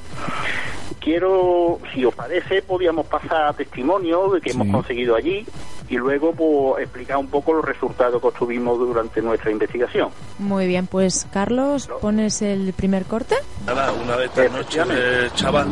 Quiero, 0.99 1.79
si 1.93 2.05
os 2.05 2.13
parece, 2.13 2.61
podíamos 2.61 3.07
pasar 3.07 3.55
testimonio 3.55 4.29
de 4.29 4.41
que 4.41 4.51
hemos 4.51 4.67
conseguido 4.67 5.15
allí 5.15 5.45
y 5.89 5.97
luego 5.97 6.31
pues, 6.31 6.83
explicar 6.83 7.17
un 7.17 7.27
poco 7.27 7.53
los 7.53 7.65
resultados 7.65 8.21
que 8.21 8.27
obtuvimos 8.27 8.77
durante 8.77 9.19
nuestra 9.21 9.49
investigación. 9.49 10.09
Muy 10.37 10.67
bien, 10.67 10.85
pues 10.85 11.27
Carlos, 11.33 11.89
¿pones 12.01 12.43
el 12.43 12.71
primer 12.73 13.05
corte? 13.05 13.35
Nada, 13.65 13.91
una 13.91 14.15
de 14.15 14.25
estas 14.25 14.51
noches, 14.51 15.33
chaval, 15.33 15.67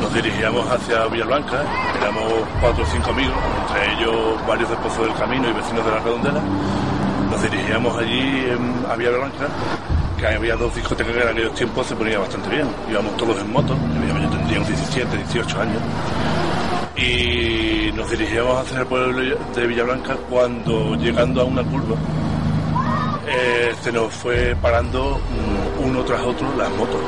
nos 0.00 0.14
dirigíamos 0.14 0.66
hacia 0.70 1.06
Villablanca, 1.06 1.64
éramos 2.00 2.32
cuatro 2.60 2.84
o 2.84 2.86
cinco 2.86 3.10
amigos, 3.10 3.36
entre 3.68 3.92
ellos 3.94 4.46
varios 4.46 4.70
del 4.70 4.78
Pozo 4.78 5.02
del 5.02 5.14
Camino 5.14 5.50
y 5.50 5.52
vecinos 5.52 5.84
de 5.84 5.90
la 5.90 5.98
Redondela. 5.98 6.42
Nos 7.30 7.42
dirigíamos 7.42 7.98
allí 7.98 8.46
a 8.90 8.96
Villablanca 8.96 9.46
que 10.18 10.26
había 10.26 10.56
dos 10.56 10.74
discotecas 10.74 11.12
que 11.12 11.22
en 11.22 11.28
aquellos 11.28 11.54
tiempos 11.54 11.86
se 11.86 11.94
ponía 11.94 12.18
bastante 12.18 12.48
bien. 12.50 12.66
Íbamos 12.90 13.16
todos 13.16 13.40
en 13.40 13.52
moto, 13.52 13.74
yo 13.74 14.30
tendría 14.30 14.56
unos 14.58 14.68
17, 14.68 15.16
18 15.16 15.60
años. 15.60 15.82
Y 16.96 17.92
nos 17.92 18.10
dirigíamos 18.10 18.60
hacia 18.60 18.80
el 18.80 18.86
pueblo 18.86 19.36
de 19.54 19.66
Villablanca 19.66 20.16
cuando 20.28 20.96
llegando 20.96 21.42
a 21.42 21.44
una 21.44 21.62
curva 21.62 21.96
eh, 23.28 23.74
se 23.82 23.92
nos 23.92 24.12
fue 24.14 24.56
parando 24.60 25.20
uno 25.84 26.02
tras 26.04 26.22
otro 26.22 26.54
las 26.56 26.70
motos. 26.70 27.00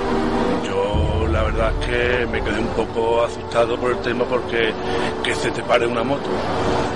Yo 0.64 1.09
la 1.40 1.46
verdad 1.46 1.72
es 1.80 1.86
que 1.86 2.26
me 2.26 2.42
quedé 2.42 2.58
un 2.58 2.66
poco 2.68 3.24
asustado 3.24 3.74
por 3.78 3.92
el 3.92 3.98
tema 4.00 4.24
porque 4.26 4.74
que 5.24 5.34
se 5.34 5.50
te 5.50 5.62
pare 5.62 5.86
una 5.86 6.02
moto 6.02 6.28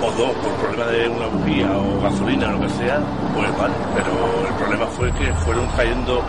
o 0.03 0.11
dos 0.11 0.31
por 0.35 0.51
problema 0.53 0.85
de 0.91 1.09
una 1.09 1.25
bujía 1.25 1.71
o 1.75 2.01
gasolina 2.01 2.51
lo 2.51 2.61
que 2.61 2.69
sea, 2.69 2.99
pues 3.33 3.57
vale, 3.57 3.73
pero 3.95 4.47
el 4.47 4.53
problema 4.53 4.85
fue 4.85 5.11
que 5.13 5.33
fueron 5.45 5.65
cayendo 5.75 6.21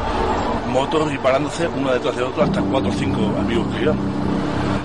motos 0.68 1.12
y 1.12 1.18
parándose 1.18 1.68
una 1.68 1.92
detrás 1.92 2.16
de 2.16 2.22
otra 2.22 2.44
hasta 2.44 2.62
cuatro 2.62 2.88
o 2.88 2.94
cinco 2.94 3.20
amigos 3.38 3.66
que 3.74 3.82
íbamos. 3.82 4.04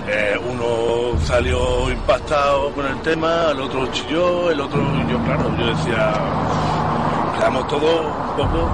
Eh, 0.08 0.38
uno 0.52 1.18
salió 1.20 1.90
impactado 1.90 2.70
con 2.72 2.84
el 2.84 3.00
tema, 3.00 3.46
el 3.52 3.62
otro 3.62 3.86
chilló, 3.92 4.50
el 4.50 4.60
otro, 4.60 4.82
yo 5.08 5.18
claro, 5.24 5.56
yo 5.58 5.66
decía, 5.68 6.12
quedamos 7.38 7.66
todos 7.66 8.00
un 8.00 8.36
poco, 8.36 8.70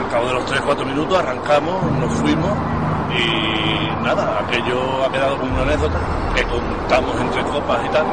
al 0.00 0.10
cabo 0.10 0.26
de 0.28 0.32
los 0.32 0.46
3-4 0.50 0.86
minutos 0.86 1.18
arrancamos, 1.18 1.82
nos 2.00 2.12
fuimos 2.14 2.73
y 3.16 4.04
nada, 4.04 4.40
aquello 4.40 5.04
ha 5.04 5.12
quedado 5.12 5.38
como 5.38 5.52
una 5.54 5.62
anécdota 5.62 5.98
que 6.34 6.42
contamos 6.44 7.20
entre 7.20 7.42
copas 7.44 7.84
y 7.84 7.88
tal. 7.90 8.06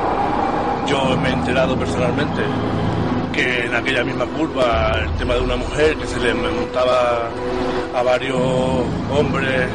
Yo 0.88 1.18
me 1.18 1.30
he 1.30 1.34
enterado 1.34 1.76
personalmente 1.78 2.42
que 3.32 3.66
en 3.66 3.76
aquella 3.76 4.04
misma 4.04 4.26
curva 4.26 4.92
el 5.02 5.12
tema 5.14 5.36
de 5.36 5.42
una 5.42 5.56
mujer 5.56 5.96
que 5.98 6.06
se 6.06 6.20
le 6.20 6.34
montaba 6.34 7.30
a 7.96 8.04
varios 8.04 8.40
hombres 9.12 9.68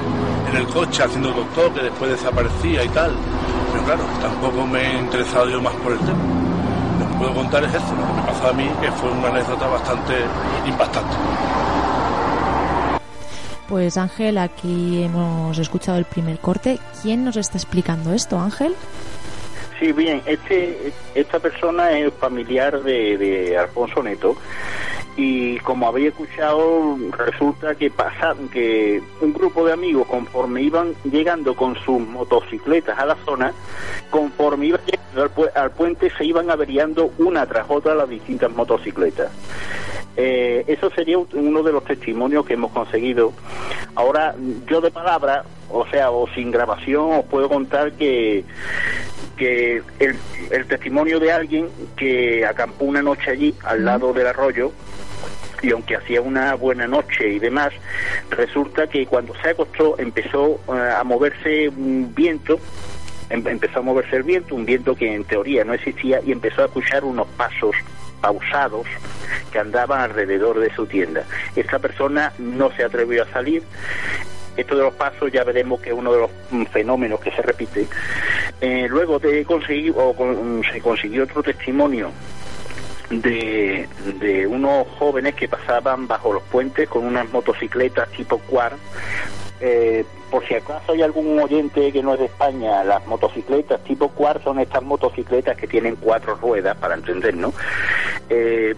en 0.51 0.57
el 0.57 0.67
coche 0.69 1.03
haciendo 1.03 1.31
doctor 1.33 1.73
que 1.73 1.83
después 1.83 2.11
desaparecía 2.11 2.85
y 2.85 2.89
tal. 2.91 3.15
Pero 3.73 3.85
claro, 3.85 4.05
tampoco 4.21 4.67
me 4.67 4.81
he 4.81 4.99
interesado 4.99 5.49
yo 5.49 5.61
más 5.61 5.75
por 5.75 5.93
el 5.93 5.99
tema. 5.99 6.19
Lo 7.01 7.09
que 7.09 7.15
puedo 7.19 7.35
contar 7.35 7.65
es 7.65 7.75
esto, 7.75 7.95
lo 7.95 8.07
que 8.07 8.13
me 8.21 8.23
pasó 8.23 8.49
a 8.49 8.53
mí, 8.53 8.71
que 8.81 8.93
fue 8.93 9.11
una 9.11 9.29
anécdota 9.29 9.67
bastante 9.67 10.15
impactante. 10.67 11.17
Pues 13.69 13.97
Ángel, 13.97 14.39
aquí 14.39 15.03
hemos 15.03 15.59
escuchado 15.59 15.99
el 15.99 16.05
primer 16.05 16.39
corte. 16.39 16.79
¿Quién 17.03 17.25
nos 17.25 17.37
está 17.37 17.59
explicando 17.59 18.13
esto, 18.13 18.39
Ángel? 18.39 18.75
Sí, 19.81 19.93
bien, 19.93 20.23
este, 20.25 20.93
esta 21.15 21.39
persona 21.39 21.91
es 21.99 22.13
familiar 22.15 22.83
de, 22.83 23.57
Alfonso 23.59 24.03
Neto 24.03 24.37
y 25.17 25.59
como 25.61 25.89
había 25.89 26.09
escuchado 26.09 26.97
resulta 27.11 27.75
que 27.75 27.91
pasa 27.91 28.35
que 28.53 29.03
un 29.21 29.33
grupo 29.33 29.67
de 29.67 29.73
amigos 29.73 30.07
conforme 30.07 30.63
iban 30.63 30.95
llegando 31.05 31.55
con 31.57 31.75
sus 31.85 32.01
motocicletas 32.01 32.99
a 32.99 33.07
la 33.07 33.17
zona 33.25 33.53
conforme 34.11 34.67
iban 34.67 34.81
llegando 34.85 35.51
al, 35.55 35.71
puente 35.71 36.11
se 36.11 36.25
iban 36.27 36.51
averiando 36.51 37.13
una 37.17 37.47
tras 37.47 37.65
otra 37.71 37.95
las 37.95 38.11
distintas 38.11 38.51
motocicletas 38.53 39.31
eh, 40.17 40.65
eso 40.67 40.91
sería 40.91 41.19
uno 41.19 41.63
de 41.63 41.73
los 41.73 41.85
testimonios 41.85 42.47
que 42.47 42.55
hemos 42.55 42.73
conseguido. 42.73 43.33
Ahora 43.95 44.35
yo 44.67 44.81
de 44.81 44.91
palabra 44.91 45.45
o 45.69 45.87
sea 45.89 46.11
o 46.11 46.29
sin 46.29 46.51
grabación 46.51 47.13
os 47.13 47.25
puedo 47.27 47.49
contar 47.49 47.93
que 47.93 48.45
que 49.37 49.83
el, 49.99 50.17
el 50.51 50.67
testimonio 50.67 51.21
de 51.21 51.33
alguien 51.33 51.69
que 51.97 52.47
acampó 52.47 52.87
una 52.87 53.03
noche 53.03 53.31
allí 53.31 53.55
al 53.65 53.85
lado 53.85 54.15
del 54.15 54.27
arroyo 54.27 54.73
y 55.63 55.71
aunque 55.71 55.97
hacía 55.97 56.21
una 56.21 56.55
buena 56.55 56.87
noche 56.87 57.29
y 57.29 57.39
demás, 57.39 57.73
resulta 58.31 58.87
que 58.87 59.07
cuando 59.07 59.35
se 59.43 59.51
acostó 59.51 59.99
empezó 59.99 60.61
eh, 60.69 60.95
a 60.97 61.03
moverse 61.05 61.69
un 61.69 62.15
viento, 62.15 62.59
em, 63.31 63.47
empezó 63.47 63.81
a 63.81 63.83
moverse 63.83 64.17
el 64.17 64.23
viento, 64.23 64.55
un 64.55 64.65
viento 64.65 64.95
que 64.95 65.15
en 65.15 65.25
teoría 65.25 65.65
no 65.65 65.75
existía, 65.75 66.21
y 66.25 66.33
empezó 66.33 66.63
a 66.63 66.67
escuchar 66.67 67.05
unos 67.05 67.27
pasos 67.29 67.75
pausados 68.21 68.87
que 69.53 69.59
andaban 69.59 70.01
alrededor 70.01 70.59
de 70.59 70.75
su 70.75 70.87
tienda. 70.87 71.25
Esta 71.55 71.79
persona 71.79 72.33
no 72.39 72.71
se 72.73 72.85
atrevió 72.85 73.23
a 73.23 73.27
salir. 73.29 73.63
Esto 74.57 74.77
de 74.77 74.85
los 74.85 74.95
pasos 74.95 75.31
ya 75.31 75.45
veremos 75.45 75.81
que 75.81 75.91
es 75.91 75.95
uno 75.95 76.13
de 76.13 76.21
los 76.21 76.31
mm, 76.51 76.65
fenómenos 76.67 77.21
que 77.21 77.31
se 77.31 77.43
repite. 77.43 77.87
Eh, 78.61 78.87
luego 78.89 79.19
de 79.19 79.45
conseguir, 79.45 79.93
o 79.97 80.15
se 80.73 80.81
consiguió 80.81 81.25
otro 81.25 81.43
testimonio 81.43 82.11
de, 83.11 83.89
de 84.19 84.47
unos 84.47 84.87
jóvenes 84.99 85.35
que 85.35 85.49
pasaban 85.49 86.09
bajo 86.09 86.33
los 86.33 86.43
puentes 86.45 86.89
con 86.89 87.05
unas 87.05 87.31
motocicletas 87.31 88.09
tipo 88.11 88.39
quad. 88.39 88.73
Eh, 89.61 90.05
por 90.31 90.47
si 90.47 90.55
acaso 90.55 90.93
hay 90.93 91.03
algún 91.03 91.39
oyente 91.39 91.93
que 91.93 92.03
no 92.03 92.15
es 92.15 92.21
de 92.21 92.27
España, 92.27 92.85
las 92.85 93.07
motocicletas 93.07 93.83
tipo 93.85 94.09
quad 94.09 94.43
son 94.43 94.59
estas 94.59 94.83
motocicletas 94.83 95.57
que 95.57 95.67
tienen 95.67 95.97
cuatro 95.97 96.35
ruedas, 96.37 96.77
para 96.77 96.95
entendernos. 96.95 97.55
Eh, 98.29 98.75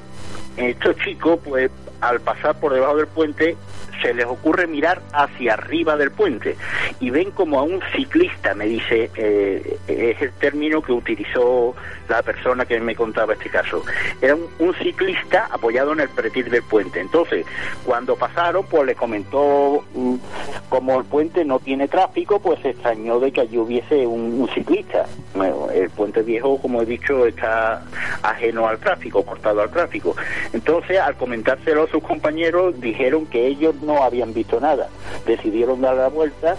estos 0.56 0.96
chicos, 0.96 1.38
pues 1.44 1.70
al 2.00 2.20
pasar 2.20 2.58
por 2.58 2.72
debajo 2.72 2.96
del 2.96 3.06
puente, 3.06 3.56
se 4.02 4.14
les 4.14 4.26
ocurre 4.26 4.66
mirar 4.66 5.00
hacia 5.12 5.54
arriba 5.54 5.96
del 5.96 6.10
puente 6.10 6.56
y 7.00 7.10
ven 7.10 7.30
como 7.30 7.58
a 7.58 7.62
un 7.62 7.80
ciclista, 7.94 8.54
me 8.54 8.66
dice, 8.66 9.10
eh, 9.16 9.78
es 9.88 10.20
el 10.22 10.32
término 10.32 10.82
que 10.82 10.92
utilizó 10.92 11.74
la 12.08 12.22
persona 12.22 12.64
que 12.64 12.80
me 12.80 12.94
contaba 12.94 13.34
este 13.34 13.50
caso. 13.50 13.82
Era 14.20 14.34
un, 14.34 14.74
ciclista 14.78 15.48
apoyado 15.50 15.92
en 15.92 16.00
el 16.00 16.08
pretil 16.08 16.48
del 16.50 16.62
puente. 16.62 17.00
Entonces, 17.00 17.44
cuando 17.84 18.16
pasaron, 18.16 18.64
pues 18.66 18.86
le 18.86 18.94
comentó, 18.94 19.84
mm, 19.94 20.14
como 20.68 20.98
el 20.98 21.04
puente 21.04 21.44
no 21.44 21.58
tiene 21.58 21.88
tráfico, 21.88 22.38
pues 22.40 22.60
se 22.60 22.70
extrañó 22.70 23.18
de 23.18 23.32
que 23.32 23.40
allí 23.40 23.58
hubiese 23.58 24.06
un, 24.06 24.48
ciclista. 24.54 25.06
El 25.74 25.90
puente 25.90 26.22
viejo, 26.22 26.58
como 26.58 26.82
he 26.82 26.86
dicho, 26.86 27.26
está 27.26 27.82
ajeno 28.22 28.66
al 28.66 28.78
tráfico, 28.78 29.24
cortado 29.24 29.60
al 29.62 29.70
tráfico. 29.70 30.16
Entonces, 30.52 30.98
al 30.98 31.16
comentárselo 31.16 31.84
a 31.84 31.88
sus 31.88 32.02
compañeros, 32.02 32.80
dijeron 32.80 33.26
que 33.26 33.46
ellos 33.46 33.74
no 33.82 34.02
habían 34.02 34.34
visto 34.34 34.60
nada. 34.60 34.88
Decidieron 35.26 35.80
dar 35.80 35.96
la 35.96 36.08
vuelta 36.08 36.56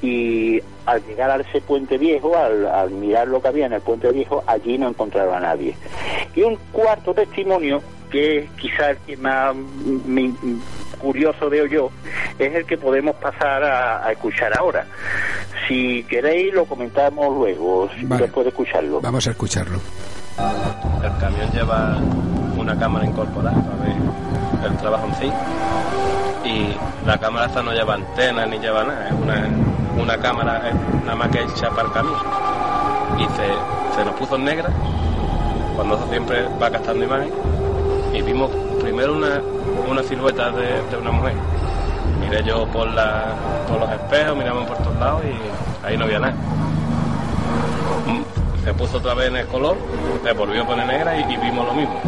y 0.00 0.60
al 0.86 1.04
llegar 1.06 1.30
a 1.30 1.36
ese 1.36 1.60
puente 1.60 1.98
viejo, 1.98 2.36
al, 2.36 2.90
mirar 2.90 3.28
lo 3.28 3.40
que 3.40 3.48
había 3.48 3.66
en 3.66 3.72
el 3.74 3.80
puente 3.80 4.10
viejo, 4.12 4.42
allí 4.46 4.78
no 4.78 4.88
encontraron 4.88 5.34
a 5.34 5.40
nadie. 5.40 5.76
Y 6.34 6.42
un 6.42 6.56
cuarto 6.72 7.14
testimonio, 7.14 7.82
que 8.14 8.38
es 8.38 8.50
quizás 8.52 8.90
el 8.90 8.96
que 8.98 9.16
más 9.16 9.56
curioso 11.00 11.50
veo 11.50 11.66
yo, 11.66 11.90
es 12.38 12.54
el 12.54 12.64
que 12.64 12.78
podemos 12.78 13.16
pasar 13.16 13.64
a, 13.64 14.12
escuchar 14.12 14.56
ahora. 14.56 14.86
Si 15.66 16.04
queréis, 16.04 16.54
lo 16.54 16.64
comentamos 16.64 17.36
luego, 17.36 17.90
después 17.96 18.44
de 18.44 18.50
escucharlo. 18.50 19.00
Vamos 19.00 19.26
a 19.26 19.30
escucharlo. 19.32 19.80
El 21.02 21.18
camión 21.18 21.50
lleva 21.50 21.98
una 22.56 22.78
cámara 22.78 23.04
incorporada 23.04 23.56
a 23.56 23.84
ver 23.84 24.70
el 24.70 24.76
trabajo 24.78 25.08
en 25.08 25.14
sí 25.16 25.32
y 26.44 27.06
la 27.06 27.18
cámara 27.18 27.46
esta 27.46 27.64
no 27.64 27.72
lleva 27.72 27.94
antena 27.94 28.46
ni 28.46 28.58
lleva 28.60 28.84
nada, 28.84 29.08
es 29.08 29.14
una, 29.14 29.48
una 30.00 30.16
cámara 30.18 30.70
nada 31.02 31.16
más 31.16 31.28
que 31.30 31.40
hecha 31.40 31.68
para 31.70 31.88
el 31.88 31.92
camino 31.92 32.22
y 33.18 33.24
se, 33.24 33.96
se 33.96 34.04
nos 34.04 34.14
puso 34.14 34.36
en 34.36 34.44
negra 34.44 34.70
cuando 35.74 35.96
eso 35.96 36.08
siempre 36.08 36.44
va 36.62 36.70
gastando 36.70 37.04
imagen 37.04 37.63
y 38.14 38.22
vimos 38.22 38.50
primero 38.80 39.14
una, 39.14 39.42
una 39.90 40.02
silueta 40.02 40.50
de, 40.50 40.96
una 40.96 41.10
mujer. 41.10 41.34
Miré 42.20 42.44
yo 42.44 42.66
por, 42.68 42.86
la, 42.88 43.34
por 43.68 43.80
los 43.80 43.90
espejos 43.90 44.36
miramos 44.36 44.66
por 44.66 44.78
todos 44.78 44.98
lados 44.98 45.22
y 45.24 45.86
ahí 45.86 45.96
no 45.96 46.04
había 46.04 46.20
nada. 46.20 46.34
Se 48.62 48.72
puso 48.72 48.96
otra 48.98 49.14
vez 49.14 49.28
en 49.28 49.36
el 49.36 49.46
color 49.48 49.76
se 50.22 50.32
volvió 50.32 50.62
a 50.62 50.66
poner 50.66 50.86
negra 50.86 51.18
y 51.18 51.36
vimos 51.36 51.66
lo 51.66 51.74
mismo. 51.74 52.00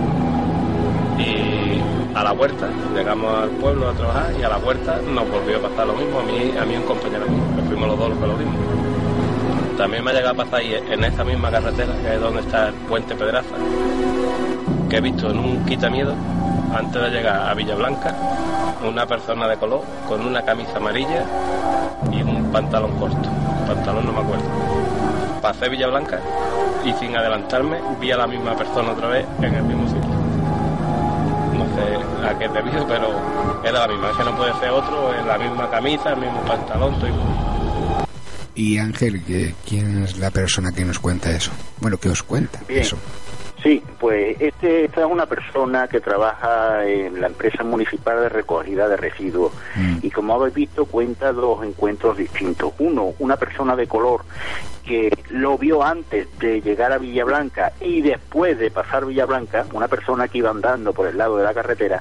Y 1.19 1.83
a 2.15 2.23
la 2.23 2.33
puerta, 2.33 2.69
llegamos 2.95 3.43
al 3.43 3.51
pueblo 3.51 3.89
a 3.91 3.93
trabajar 3.93 4.33
y 4.39 4.43
a 4.43 4.49
la 4.49 4.59
puerta 4.59 4.99
nos 5.07 5.29
volvió 5.29 5.59
a 5.59 5.61
pasar 5.69 5.87
lo 5.87 5.95
mismo, 5.95 6.21
a 6.21 6.23
mí, 6.23 6.55
a 6.59 6.65
mí 6.65 6.77
un 6.77 6.83
compañero 6.85 7.27
mío, 7.27 7.43
que 7.57 7.63
fuimos 7.63 7.89
los 7.89 7.99
dos 7.99 8.11
los 8.11 8.19
que 8.19 8.27
lo 8.27 8.37
vimos. 8.37 8.55
También 9.77 10.03
me 10.03 10.13
ha 10.13 10.15
llegado 10.15 10.33
a 10.33 10.45
pasar 10.45 10.61
ahí 10.61 10.75
en 10.75 11.05
esa 11.05 11.25
misma 11.25 11.51
carretera, 11.51 11.93
que 12.03 12.15
es 12.15 12.21
donde 12.21 12.41
está 12.41 12.69
el 12.69 12.75
puente 12.75 13.15
Pedraza, 13.15 13.55
que 14.89 14.97
he 14.97 15.01
visto 15.01 15.31
en 15.31 15.39
un 15.39 15.65
quitamiedo, 15.65 16.15
antes 16.75 17.03
de 17.03 17.11
llegar 17.11 17.49
a 17.49 17.55
Villablanca, 17.55 18.15
una 18.87 19.07
persona 19.07 19.49
de 19.49 19.57
color 19.57 19.83
con 20.09 20.25
una 20.27 20.43
camisa 20.43 20.77
amarilla 20.77 21.25
y 22.13 22.23
un 22.23 22.51
pantalón 22.53 22.97
corto. 22.99 23.29
Pantalón 23.67 24.07
no 24.07 24.13
me 24.13 24.21
acuerdo. 24.21 24.45
Pasé 25.43 25.69
Villablanca 25.69 26.21
y 26.85 26.93
sin 26.95 27.17
adelantarme 27.17 27.79
vi 28.01 28.13
a 28.13 28.17
la 28.17 28.27
misma 28.27 28.57
persona 28.57 28.93
otra 28.93 29.09
vez 29.09 29.27
en 29.41 29.55
el 29.55 29.63
mismo 29.63 29.87
sitio. 29.87 30.11
No 31.57 31.65
sé 31.75 32.27
a 32.29 32.39
qué 32.39 32.49
debido, 32.49 32.87
pero 32.87 33.09
era 33.65 33.81
la 33.81 33.89
misma. 33.89 34.11
Es 34.11 34.17
que 34.17 34.25
no 34.25 34.37
puede 34.37 34.53
ser 34.61 34.71
otro, 34.71 35.15
en 35.19 35.27
la 35.27 35.39
misma 35.39 35.71
camisa, 35.71 36.11
el 36.11 36.21
mismo 36.21 36.41
pantalón, 36.43 36.95
todo 36.97 37.09
igual. 37.09 37.27
Y 38.55 38.79
Ángel, 38.79 39.23
¿qué- 39.25 39.55
¿quién 39.69 40.05
es 40.05 40.17
la 40.19 40.31
persona 40.31 40.73
que 40.73 40.85
nos 40.85 40.99
cuenta 40.99 41.31
eso? 41.31 41.51
Bueno, 41.81 41.99
que 41.99 42.09
os 42.09 42.23
cuenta 42.23 42.61
Bien. 42.67 42.81
eso. 42.81 42.97
Sí, 43.67 43.83
pues 43.99 44.41
este, 44.41 44.85
esta 44.85 45.01
es 45.01 45.07
una 45.11 45.27
persona 45.27 45.89
que 45.89 45.99
trabaja 46.01 46.87
en 46.87 47.21
la 47.21 47.27
empresa 47.27 47.65
municipal 47.65 48.21
de 48.21 48.29
recogida 48.29 48.87
de 48.87 48.97
residuos. 48.97 49.53
Y 50.03 50.11
como 50.13 50.35
habéis 50.35 50.55
visto 50.55 50.85
cuenta 50.85 51.33
dos 51.33 51.65
encuentros 51.65 52.17
distintos. 52.17 52.75
Uno, 52.79 53.15
una 53.19 53.37
persona 53.37 53.75
de 53.75 53.89
color 53.89 54.21
que 54.85 55.13
lo 55.31 55.59
vio 55.59 55.83
antes 55.83 56.29
de 56.39 56.61
llegar 56.61 56.93
a 56.93 56.99
Villablanca 56.99 57.73
y 57.81 58.03
después 58.03 58.57
de 58.57 58.71
pasar 58.71 59.05
Villablanca, 59.05 59.67
una 59.73 59.89
persona 59.89 60.29
que 60.29 60.39
iba 60.39 60.51
andando 60.51 60.93
por 60.93 61.09
el 61.09 61.19
lado 61.19 61.37
de 61.37 61.43
la 61.43 61.53
carretera, 61.53 62.01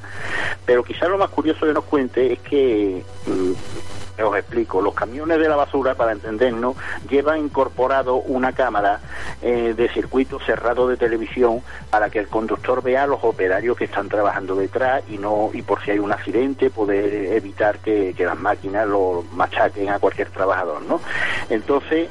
pero 0.68 0.84
quizás 0.84 1.09
lo 1.09 1.18
más 1.18 1.32
curioso 1.32 1.66
que 1.66 1.74
nos 1.74 1.86
cuente 1.86 2.34
es 2.34 2.39
que 2.41 3.03
mm, 3.26 3.95
os 4.24 4.38
explico, 4.38 4.82
los 4.82 4.93
camiones 4.93 5.39
de 5.39 5.49
la 5.49 5.55
basura, 5.55 5.95
para 5.95 6.11
entendernos, 6.11 6.76
llevan 7.09 7.39
incorporado 7.39 8.16
una 8.16 8.53
cámara 8.53 8.99
eh, 9.41 9.74
de 9.76 9.89
circuito 9.89 10.39
cerrado 10.39 10.88
de 10.88 10.97
televisión 10.97 11.61
para 11.89 12.09
que 12.09 12.20
el 12.20 12.28
conductor 12.28 12.82
vea 12.82 13.03
a 13.03 13.07
los 13.07 13.24
operarios 13.24 13.78
que 13.78 13.86
están 13.86 14.09
trabajando 14.09 14.55
detrás 14.55 15.03
y 15.09 15.18
no 15.18 15.49
y 15.53 15.61
por 15.61 15.84
si 15.84 15.91
hay 15.91 15.99
un 15.99 16.11
accidente 16.11 16.70
poder 16.70 17.34
evitar 17.34 17.80
que, 17.80 18.13
que 18.16 18.26
las 18.26 18.39
máquinas 18.39 18.88
lo 18.88 19.24
machaquen 19.34 19.89
a 19.89 19.99
cualquier 19.99 20.30
trabajador, 20.30 20.82
¿no? 20.84 21.01
Entonces, 21.49 22.09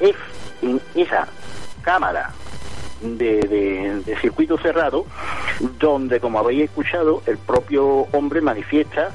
es 0.00 0.16
en 0.62 0.80
esa 0.94 1.26
cámara 1.82 2.30
de, 3.02 3.40
de- 3.42 4.02
de 4.04 4.16
circuito 4.20 4.56
cerrado, 4.58 5.06
donde, 5.78 6.20
como 6.20 6.38
habéis 6.38 6.64
escuchado, 6.64 7.22
el 7.26 7.38
propio 7.38 7.86
hombre 8.12 8.40
manifiesta 8.40 9.10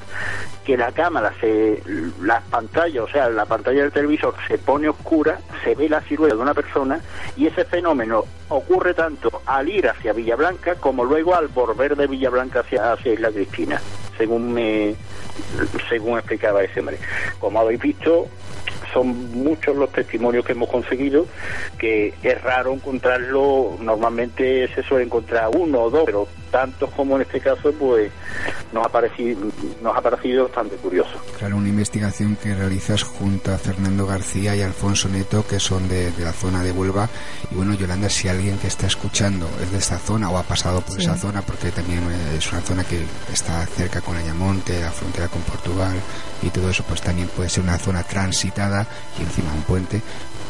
que 0.65 0.77
la 0.77 0.91
cámara, 0.91 1.33
se, 1.41 1.81
las 2.21 2.43
pantallas, 2.43 3.03
o 3.03 3.07
sea, 3.07 3.27
la 3.29 3.45
pantalla 3.45 3.81
del 3.81 3.91
televisor 3.91 4.35
se 4.47 4.57
pone 4.59 4.87
oscura, 4.89 5.39
se 5.63 5.73
ve 5.73 5.89
la 5.89 6.01
silueta 6.01 6.35
de 6.35 6.41
una 6.41 6.53
persona 6.53 6.99
y 7.35 7.47
ese 7.47 7.65
fenómeno 7.65 8.23
ocurre 8.49 8.93
tanto 8.93 9.41
al 9.47 9.67
ir 9.67 9.87
hacia 9.87 10.13
Villablanca 10.13 10.75
como 10.75 11.03
luego 11.05 11.33
al 11.35 11.47
volver 11.47 11.95
de 11.95 12.05
Villablanca 12.07 12.59
hacia, 12.59 12.93
hacia 12.93 13.13
Isla 13.13 13.31
Cristina, 13.31 13.81
según 14.17 14.53
me 14.53 14.95
según 15.89 16.19
explicaba 16.19 16.61
ese 16.63 16.81
hombre. 16.81 16.99
Como 17.39 17.59
habéis 17.61 17.79
visto, 17.79 18.27
son 18.93 19.31
muchos 19.31 19.75
los 19.75 19.91
testimonios 19.91 20.45
que 20.45 20.53
hemos 20.53 20.69
conseguido, 20.69 21.25
que 21.77 22.13
es 22.23 22.41
raro 22.41 22.73
encontrarlo, 22.73 23.77
normalmente 23.79 24.67
se 24.73 24.83
suele 24.83 25.05
encontrar 25.05 25.49
uno 25.55 25.83
o 25.83 25.89
dos, 25.89 26.03
pero 26.05 26.27
tantos 26.49 26.89
como 26.91 27.15
en 27.15 27.21
este 27.23 27.39
caso, 27.39 27.71
pues 27.79 28.11
nos 28.73 28.85
ha 28.85 28.89
parecido, 28.89 29.41
nos 29.81 29.95
ha 29.97 30.01
parecido 30.01 30.43
bastante 30.43 30.75
curioso. 30.77 31.11
Claro, 31.37 31.57
una 31.57 31.69
investigación 31.69 32.35
que 32.35 32.53
realizas 32.55 33.03
junto 33.03 33.53
a 33.53 33.57
Fernando 33.57 34.05
García 34.05 34.55
y 34.55 34.61
Alfonso 34.61 35.09
Neto, 35.09 35.45
que 35.47 35.59
son 35.59 35.87
de, 35.87 36.11
de 36.11 36.23
la 36.23 36.33
zona 36.33 36.63
de 36.63 36.71
Huelva. 36.71 37.09
Y 37.51 37.55
bueno, 37.55 37.73
Yolanda, 37.73 38.09
si 38.09 38.27
alguien 38.27 38.57
que 38.57 38.67
está 38.67 38.87
escuchando 38.87 39.49
es 39.63 39.71
de 39.71 39.77
esta 39.77 39.97
zona 39.97 40.29
o 40.29 40.37
ha 40.37 40.43
pasado 40.43 40.81
por 40.81 40.95
Sí. 40.95 41.01
esa 41.03 41.15
zona, 41.15 41.41
porque 41.41 41.71
también 41.71 41.99
eh, 42.03 42.35
es 42.37 42.51
una 42.51 42.61
zona 42.61 42.83
que 42.83 43.03
está 43.31 43.65
cerca 43.65 44.01
con 44.01 44.15
Ayamonte, 44.17 44.79
la 44.81 44.91
frontera 44.91 45.27
con 45.27 45.41
Portugal 45.43 45.95
y 46.41 46.49
todo 46.49 46.69
eso, 46.69 46.83
pues 46.87 47.01
también 47.01 47.27
puede 47.29 47.49
ser 47.49 47.63
una 47.63 47.77
zona 47.77 48.03
transitada 48.03 48.87
y 49.19 49.23
encima 49.23 49.53
un 49.53 49.61
puente, 49.63 50.01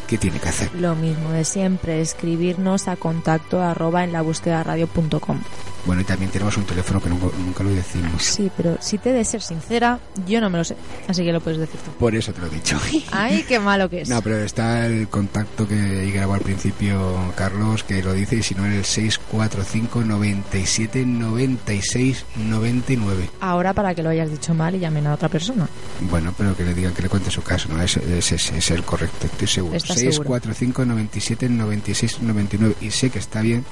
¿qué 0.07 0.17
tiene 0.17 0.39
que 0.39 0.49
hacer? 0.49 0.73
Lo 0.75 0.95
mismo 0.95 1.31
de 1.31 1.43
siempre, 1.43 2.01
escribirnos 2.01 2.87
a 2.87 2.95
contacto 2.95 3.61
arroba 3.61 4.03
en 4.03 4.11
la 4.13 4.21
búsqueda 4.21 4.63
radio.com. 4.63 5.41
Bueno, 5.85 6.01
y 6.01 6.05
también 6.05 6.29
tenemos 6.31 6.55
un 6.57 6.65
teléfono 6.65 7.01
que 7.01 7.09
nunca, 7.09 7.27
nunca 7.37 7.63
lo 7.63 7.69
decimos. 7.71 8.21
Sí, 8.23 8.51
pero 8.55 8.77
si 8.81 8.97
te 8.97 9.11
de 9.13 9.23
ser 9.23 9.41
sincera, 9.41 9.99
yo 10.27 10.41
no 10.41 10.49
me 10.49 10.57
lo 10.57 10.63
sé, 10.63 10.75
así 11.07 11.23
que 11.23 11.31
lo 11.31 11.39
puedes 11.41 11.59
decir 11.59 11.79
tú. 11.79 11.91
Por 11.91 12.13
eso 12.15 12.31
te 12.33 12.41
lo 12.41 12.47
he 12.47 12.49
dicho. 12.51 12.77
Ay, 13.11 13.43
qué 13.47 13.59
malo 13.59 13.89
que 13.89 14.01
es. 14.01 14.09
No, 14.09 14.21
pero 14.21 14.37
está 14.39 14.85
el 14.85 15.07
contacto 15.07 15.67
que 15.67 16.11
grabó 16.11 16.33
al 16.33 16.41
principio 16.41 17.33
Carlos, 17.35 17.83
que 17.83 18.03
lo 18.03 18.13
dice, 18.13 18.35
y 18.37 18.43
si 18.43 18.55
no, 18.55 18.65
en 18.65 18.73
el 18.73 18.85
645 18.85 20.01
97 20.03 21.05
96 21.05 22.25
99. 22.47 23.29
Ahora 23.39 23.73
para 23.73 23.95
que 23.95 24.03
lo 24.03 24.09
hayas 24.09 24.29
dicho 24.31 24.53
mal 24.53 24.75
y 24.75 24.79
llamen 24.79 25.07
a 25.07 25.13
otra 25.13 25.29
persona. 25.29 25.67
Bueno, 26.09 26.33
pero 26.37 26.55
que 26.55 26.63
le 26.63 26.73
digan 26.73 26.93
que 26.93 27.01
le 27.03 27.09
cuente 27.09 27.31
su 27.31 27.41
caso, 27.41 27.69
¿no? 27.69 27.81
Ese 27.81 28.01
es, 28.17 28.31
es- 28.31 28.51
es 28.51 28.71
el 28.71 28.83
correcto, 28.83 29.25
estoy 29.27 29.47
seguro. 29.47 29.75
¿Estás 29.77 29.97
seguro? 29.97 30.13
645 30.39 30.85
97 30.85 31.49
96 31.49 32.21
99. 32.21 32.75
Y 32.81 32.91
sé 32.91 33.09
que 33.09 33.19
está 33.19 33.41
bien 33.41 33.65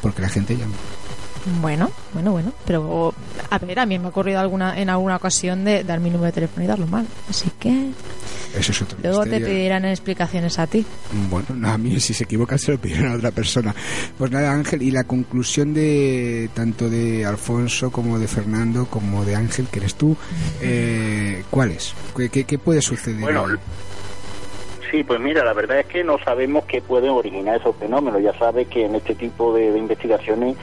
porque 0.00 0.22
la 0.22 0.28
gente 0.28 0.56
llama. 0.56 0.74
Bueno, 1.60 1.90
bueno, 2.12 2.32
bueno. 2.32 2.52
Pero, 2.64 3.14
a 3.50 3.58
ver, 3.58 3.78
a 3.80 3.86
mí 3.86 3.98
me 3.98 4.06
ha 4.06 4.08
ocurrido 4.08 4.38
alguna, 4.38 4.80
en 4.80 4.90
alguna 4.90 5.16
ocasión 5.16 5.64
de 5.64 5.82
dar 5.82 6.00
mi 6.00 6.10
número 6.10 6.26
de 6.26 6.32
teléfono 6.32 6.64
y 6.64 6.68
darlo 6.68 6.86
mal. 6.86 7.06
Así 7.28 7.50
que 7.58 7.90
Eso 8.56 8.72
es 8.72 8.82
otro 8.82 8.98
luego 9.02 9.24
te 9.24 9.40
pedirán 9.40 9.84
explicaciones 9.84 10.58
a 10.58 10.66
ti. 10.66 10.84
Bueno, 11.30 11.48
no, 11.54 11.70
a 11.70 11.78
mí 11.78 11.98
si 12.00 12.14
se 12.14 12.24
equivoca 12.24 12.58
se 12.58 12.72
lo 12.72 12.78
pidieron 12.78 13.12
a 13.12 13.16
otra 13.16 13.30
persona. 13.30 13.74
Pues 14.16 14.30
nada, 14.30 14.52
Ángel, 14.52 14.82
y 14.82 14.90
la 14.90 15.04
conclusión 15.04 15.74
de 15.74 16.48
tanto 16.54 16.88
de 16.88 17.24
Alfonso 17.24 17.90
como 17.90 18.18
de 18.18 18.28
Fernando 18.28 18.86
como 18.86 19.24
de 19.24 19.34
Ángel, 19.34 19.66
que 19.66 19.80
eres 19.80 19.94
tú, 19.94 20.16
eh, 20.60 21.42
¿cuál 21.50 21.72
es? 21.72 21.94
¿Qué, 22.16 22.28
qué, 22.28 22.44
qué 22.44 22.58
puede 22.58 22.82
suceder? 22.82 23.20
Bueno, 23.20 23.46
ahí? 23.46 23.56
Sí, 24.92 25.02
pues 25.04 25.18
mira, 25.20 25.42
la 25.42 25.54
verdad 25.54 25.78
es 25.80 25.86
que 25.86 26.04
no 26.04 26.18
sabemos 26.18 26.66
qué 26.66 26.82
pueden 26.82 27.10
originar 27.12 27.56
esos 27.58 27.74
fenómenos. 27.76 28.20
Ya 28.22 28.34
sabes 28.38 28.68
que 28.68 28.84
en 28.84 28.94
este 28.94 29.14
tipo 29.14 29.54
de, 29.54 29.68
investigaciones 29.78 30.54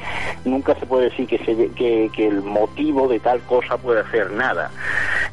nunca 0.45 0.75
se 0.75 0.85
puede 0.85 1.05
decir 1.09 1.25
que, 1.27 1.39
se- 1.39 1.71
que, 1.71 2.11
que 2.15 2.27
el 2.27 2.43
motivo 2.43 3.07
de 3.07 3.19
tal 3.19 3.41
cosa 3.41 3.77
puede 3.77 4.07
ser 4.11 4.29
nada. 4.31 4.69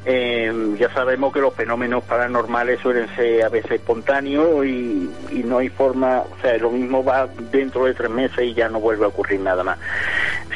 Eh, 0.06 0.50
ya 0.78 0.90
sabemos 0.94 1.30
que 1.30 1.40
los 1.40 1.52
fenómenos 1.52 2.04
paranormales 2.04 2.80
suelen 2.80 3.06
ser 3.16 3.44
a 3.44 3.50
veces 3.50 3.72
espontáneos 3.72 4.64
y, 4.64 5.10
y 5.30 5.42
no 5.44 5.58
hay 5.58 5.68
forma, 5.68 6.20
o 6.22 6.40
sea, 6.40 6.56
lo 6.56 6.70
mismo 6.70 7.04
va 7.04 7.28
dentro 7.50 7.84
de 7.84 7.92
tres 7.92 8.08
meses 8.08 8.38
y 8.44 8.54
ya 8.54 8.70
no 8.70 8.80
vuelve 8.80 9.04
a 9.04 9.08
ocurrir 9.08 9.40
nada 9.40 9.62
más. 9.62 9.78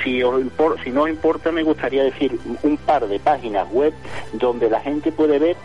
Si, 0.04 0.22
os 0.22 0.40
impor- 0.42 0.82
si 0.82 0.90
no 0.90 1.02
os 1.02 1.10
importa, 1.10 1.50
me 1.52 1.62
gustaría 1.62 2.02
decir 2.04 2.38
un 2.62 2.76
par 2.78 3.06
de 3.06 3.18
páginas 3.20 3.68
web 3.70 3.92
donde 4.32 4.70
la 4.70 4.80
gente 4.80 5.12
puede 5.12 5.38
ver 5.38 5.56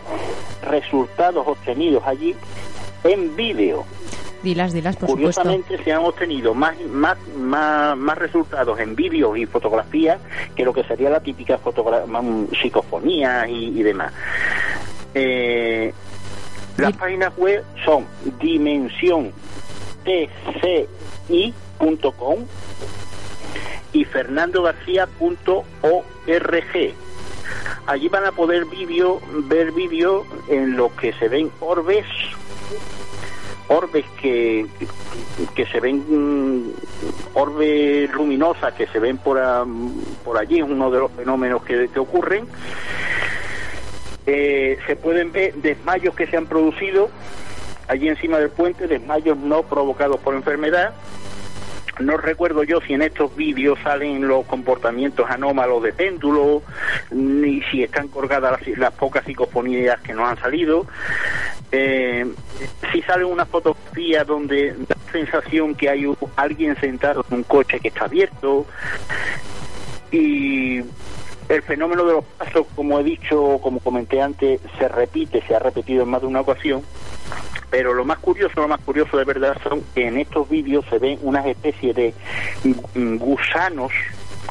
resultados 0.62 1.46
obtenidos 1.46 2.02
allí 2.06 2.34
en 3.04 3.34
vídeo. 3.36 3.84
Dilas, 4.42 4.72
dilas, 4.72 4.96
por 4.96 5.08
supuesto. 5.08 5.40
Curiosamente 5.42 5.82
se 5.82 5.92
han 5.92 6.04
obtenido 6.04 6.52
más, 6.54 6.78
más, 6.90 7.16
más, 7.36 7.96
más 7.96 8.18
resultados 8.18 8.78
en 8.78 8.94
vídeos 8.94 9.36
y 9.38 9.46
fotografías 9.46 10.18
que 10.54 10.64
lo 10.64 10.72
que 10.72 10.84
sería 10.84 11.08
la 11.10 11.20
típica 11.20 11.58
mm, 11.58 12.44
psicofonía 12.60 13.48
y, 13.48 13.78
y 13.80 13.82
demás. 13.82 14.12
Eh, 15.14 15.92
las 16.76 16.92
páginas 16.96 17.32
web 17.38 17.64
son 17.84 18.06
dimensión 18.38 19.32
tci.com 21.28 22.38
y 23.96 24.04
fernandogarcía.org. 24.04 26.94
Allí 27.86 28.08
van 28.08 28.26
a 28.26 28.32
poder 28.32 28.66
vídeo, 28.66 29.20
ver 29.44 29.72
vídeos 29.72 30.26
en 30.48 30.76
los 30.76 30.92
que 30.92 31.14
se 31.14 31.28
ven 31.28 31.50
orbes, 31.60 32.04
orbes 33.68 34.04
que, 34.20 34.66
que 35.54 35.64
se 35.66 35.80
ven, 35.80 36.04
mm, 36.08 36.72
orbes 37.34 38.12
luminosas 38.12 38.74
que 38.74 38.86
se 38.88 38.98
ven 38.98 39.16
por, 39.16 39.40
por 40.24 40.36
allí, 40.36 40.60
uno 40.60 40.90
de 40.90 40.98
los 40.98 41.10
fenómenos 41.12 41.64
que, 41.64 41.88
que 41.88 41.98
ocurren. 41.98 42.46
Eh, 44.26 44.78
se 44.86 44.96
pueden 44.96 45.32
ver 45.32 45.54
desmayos 45.54 46.14
que 46.14 46.26
se 46.26 46.36
han 46.36 46.46
producido 46.46 47.08
allí 47.88 48.08
encima 48.08 48.38
del 48.38 48.50
puente, 48.50 48.88
desmayos 48.88 49.38
no 49.38 49.62
provocados 49.62 50.20
por 50.20 50.34
enfermedad. 50.34 50.92
No 51.98 52.18
recuerdo 52.18 52.62
yo 52.62 52.80
si 52.82 52.92
en 52.92 53.02
estos 53.02 53.34
vídeos 53.36 53.78
salen 53.82 54.28
los 54.28 54.44
comportamientos 54.46 55.28
anómalos 55.30 55.82
de 55.82 55.92
péndulo, 55.92 56.62
ni 57.10 57.62
si 57.62 57.82
están 57.82 58.08
colgadas 58.08 58.60
las, 58.60 58.78
las 58.78 58.92
pocas 58.92 59.24
psicofonías 59.24 60.00
que 60.02 60.12
nos 60.12 60.28
han 60.28 60.38
salido. 60.38 60.86
Eh, 61.72 62.26
si 62.92 63.02
sale 63.02 63.24
una 63.24 63.46
fotografía 63.46 64.24
donde 64.24 64.72
da 64.72 64.96
la 65.06 65.12
sensación 65.12 65.74
que 65.74 65.88
hay 65.88 66.06
alguien 66.36 66.76
sentado 66.80 67.24
en 67.30 67.38
un 67.38 67.42
coche 67.44 67.80
que 67.80 67.88
está 67.88 68.04
abierto. 68.04 68.66
Y 70.10 70.80
el 71.48 71.62
fenómeno 71.62 72.04
de 72.04 72.12
los 72.12 72.24
pasos, 72.24 72.66
como 72.76 73.00
he 73.00 73.04
dicho, 73.04 73.58
como 73.62 73.80
comenté 73.80 74.20
antes, 74.20 74.60
se 74.78 74.88
repite, 74.88 75.42
se 75.46 75.54
ha 75.54 75.60
repetido 75.60 76.02
en 76.02 76.10
más 76.10 76.20
de 76.20 76.26
una 76.26 76.40
ocasión 76.42 76.82
Pero 77.70 77.92
lo 77.94 78.04
más 78.04 78.18
curioso, 78.18 78.60
lo 78.60 78.68
más 78.68 78.80
curioso 78.80 79.16
de 79.16 79.24
verdad 79.24 79.56
son 79.62 79.82
que 79.94 80.06
en 80.06 80.18
estos 80.18 80.48
vídeos 80.48 80.84
se 80.88 80.98
ven 80.98 81.18
unas 81.22 81.46
especies 81.46 81.94
de 81.96 82.14
gusanos 82.94 83.92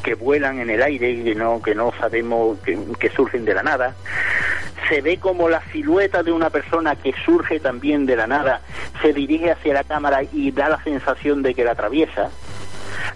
que 0.03 0.15
vuelan 0.15 0.59
en 0.59 0.69
el 0.69 0.83
aire 0.83 1.09
y 1.09 1.23
que 1.23 1.35
no, 1.35 1.61
que 1.61 1.73
no 1.73 1.91
sabemos 1.99 2.59
que 2.99 3.09
surgen 3.09 3.45
de 3.45 3.53
la 3.53 3.63
nada. 3.63 3.95
Se 4.89 5.01
ve 5.01 5.17
como 5.17 5.49
la 5.49 5.63
silueta 5.71 6.21
de 6.21 6.31
una 6.31 6.49
persona 6.49 6.95
que 6.95 7.13
surge 7.25 7.59
también 7.59 8.05
de 8.05 8.15
la 8.15 8.27
nada 8.27 8.61
se 9.01 9.13
dirige 9.13 9.51
hacia 9.51 9.73
la 9.73 9.83
cámara 9.83 10.21
y 10.23 10.51
da 10.51 10.69
la 10.69 10.83
sensación 10.83 11.43
de 11.43 11.53
que 11.53 11.63
la 11.63 11.71
atraviesa. 11.71 12.29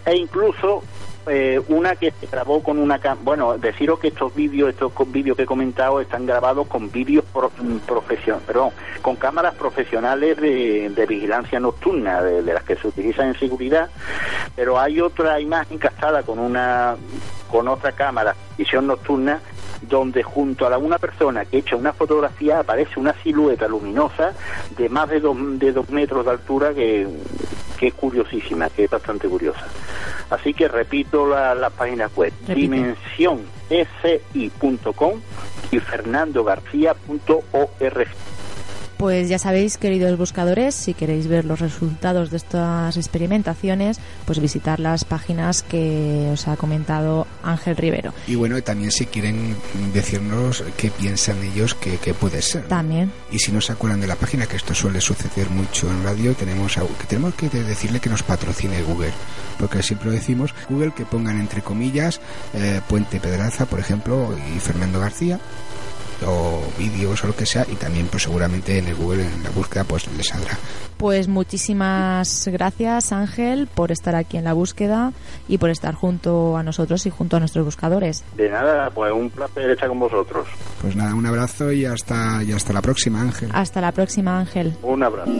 E 0.05 0.15
incluso 0.15 0.83
eh, 1.29 1.61
una 1.67 1.95
que 1.95 2.11
se 2.11 2.27
grabó 2.27 2.61
con 2.63 2.79
una 2.79 2.99
bueno 3.23 3.57
deciros 3.57 3.99
que 3.99 4.09
estos 4.09 4.33
vídeos 4.33 4.69
estos 4.69 4.91
vídeos 5.11 5.37
que 5.37 5.43
he 5.43 5.45
comentado 5.45 6.01
están 6.01 6.25
grabados 6.25 6.67
con 6.67 6.91
vídeos 6.91 7.25
pro 7.31 7.51
profesion 7.85 8.39
perdón 8.45 8.71
con 9.01 9.15
cámaras 9.15 9.55
profesionales 9.55 10.37
de, 10.37 11.05
vigilancia 11.07 11.59
nocturna 11.59 12.21
de, 12.21 12.41
las 12.41 12.63
que 12.63 12.75
se 12.75 12.87
utilizan 12.87 13.29
en 13.29 13.39
seguridad 13.39 13.89
pero 14.55 14.79
hay 14.79 14.99
otra 15.01 15.39
imagen 15.39 15.77
captada 15.77 16.23
con 16.23 16.39
una 16.39 16.95
con 17.49 17.67
otra 17.67 17.91
cámara 17.91 18.35
visión 18.57 18.87
nocturna 18.87 19.39
donde 19.81 20.23
junto 20.23 20.67
a 20.67 20.77
una 20.77 20.97
persona 20.97 21.45
que 21.45 21.59
echa 21.59 21.75
una 21.75 21.93
fotografía 21.93 22.59
aparece 22.59 22.99
una 22.99 23.13
silueta 23.23 23.67
luminosa 23.67 24.33
de 24.77 24.89
más 24.89 25.09
de 25.09 25.19
dos, 25.19 25.37
de 25.59 25.71
dos 25.71 25.89
metros 25.89 26.25
de 26.25 26.31
altura 26.31 26.73
que, 26.73 27.07
que 27.79 27.87
es 27.87 27.93
curiosísima, 27.93 28.69
que 28.69 28.83
es 28.85 28.89
bastante 28.91 29.27
curiosa. 29.29 29.65
Así 30.29 30.53
que 30.53 30.67
repito 30.67 31.25
la- 31.27 31.55
las 31.55 31.71
páginas 31.73 32.11
web, 32.15 32.31
Repite. 32.47 32.59
dimensionsi.com 32.61 35.21
y 35.71 35.79
fernandogarcía.org. 35.79 38.07
Pues 38.99 39.29
ya 39.29 39.39
sabéis, 39.39 39.77
queridos 39.77 40.17
buscadores, 40.17 40.75
si 40.75 40.93
queréis 40.93 41.27
ver 41.27 41.45
los 41.45 41.59
resultados 41.61 42.31
de 42.31 42.35
estas 42.35 42.97
experimentaciones, 42.97 43.97
pues 44.25 44.39
visitar 44.41 44.81
las 44.81 45.05
páginas 45.05 45.63
que 45.63 46.29
os 46.33 46.49
ha 46.49 46.57
comentado 46.57 47.25
Ángel 47.41 47.77
Rivero. 47.77 48.13
Y 48.27 48.35
bueno, 48.35 48.61
también 48.61 48.91
si 48.91 49.05
quieren 49.05 49.55
decirnos 49.93 50.65
qué 50.75 50.91
piensan 50.91 51.41
ellos 51.45 51.75
que, 51.75 51.95
que 51.97 52.13
puede 52.13 52.41
ser. 52.41 52.67
También. 52.67 53.09
Y 53.31 53.39
si 53.39 53.53
no 53.53 53.61
se 53.61 53.71
acuerdan 53.71 54.01
de 54.01 54.07
la 54.07 54.17
página, 54.17 54.47
que 54.47 54.57
esto 54.57 54.75
suele 54.75 54.99
suceder 54.99 55.49
mucho 55.49 55.89
en 55.89 56.03
radio, 56.03 56.33
tenemos 56.35 56.77
a- 56.77 56.81
que 56.81 57.05
tenemos 57.07 57.35
que 57.35 57.47
de- 57.47 57.63
decirle 57.63 58.01
que 58.01 58.09
nos 58.09 58.23
patrocine 58.23 58.81
Google. 58.83 59.13
Porque 59.57 59.81
siempre 59.81 60.07
lo 60.09 60.11
decimos, 60.13 60.53
Google 60.69 60.91
que 60.93 61.05
pongan 61.05 61.39
entre 61.39 61.61
comillas 61.61 62.19
eh, 62.53 62.81
Puente 62.89 63.21
Pedraza, 63.21 63.65
por 63.65 63.79
ejemplo, 63.79 64.35
y 64.53 64.59
Fernando 64.59 64.99
García, 64.99 65.39
o 66.25 66.61
vídeos 66.77 67.23
o 67.23 67.27
lo 67.27 67.35
que 67.35 67.45
sea, 67.45 67.65
y 67.71 67.75
también 67.75 68.07
pues 68.07 68.23
seguramente 68.23 68.77
en 68.77 68.87
el 68.87 68.95
Google, 68.95 69.25
en 69.25 69.43
la 69.43 69.49
búsqueda, 69.49 69.83
pues 69.83 70.07
les 70.15 70.27
saldrá. 70.27 70.57
Pues 70.97 71.29
muchísimas 71.29 72.49
gracias 72.51 73.13
Ángel 73.13 73.67
por 73.73 73.91
estar 73.91 74.15
aquí 74.15 74.35
en 74.35 74.43
la 74.43 74.51
búsqueda 74.51 75.13
y 75.47 75.57
por 75.57 75.69
estar 75.69 75.93
junto 75.93 76.57
a 76.57 76.63
nosotros 76.63 77.05
y 77.05 77.09
junto 77.09 77.37
a 77.37 77.39
nuestros 77.39 77.63
buscadores. 77.63 78.23
De 78.35 78.49
nada, 78.49 78.89
pues 78.89 79.11
un 79.13 79.29
placer 79.29 79.69
estar 79.69 79.87
con 79.87 79.99
vosotros. 79.99 80.47
Pues 80.81 80.95
nada, 80.95 81.15
un 81.15 81.25
abrazo 81.25 81.71
y 81.71 81.85
hasta, 81.85 82.43
y 82.43 82.51
hasta 82.51 82.73
la 82.73 82.81
próxima, 82.81 83.21
Ángel. 83.21 83.49
Hasta 83.53 83.79
la 83.79 83.91
próxima 83.91 84.39
Ángel. 84.39 84.75
Un 84.83 85.03
abrazo. 85.03 85.31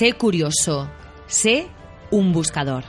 Sé 0.00 0.14
curioso. 0.14 0.88
Sé 1.26 1.68
un 2.10 2.32
buscador. 2.32 2.84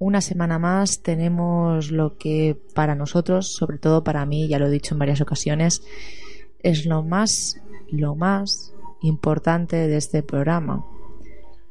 una 0.00 0.22
semana 0.22 0.58
más 0.58 1.02
tenemos 1.02 1.92
lo 1.92 2.16
que 2.16 2.58
para 2.74 2.94
nosotros, 2.94 3.52
sobre 3.52 3.76
todo 3.76 4.02
para 4.02 4.24
mí, 4.24 4.48
ya 4.48 4.58
lo 4.58 4.66
he 4.66 4.70
dicho 4.70 4.94
en 4.94 4.98
varias 4.98 5.20
ocasiones, 5.20 5.82
es 6.62 6.86
lo 6.86 7.02
más, 7.02 7.60
lo 7.90 8.14
más 8.14 8.72
importante 9.02 9.76
de 9.76 9.98
este 9.98 10.22
programa. 10.22 10.86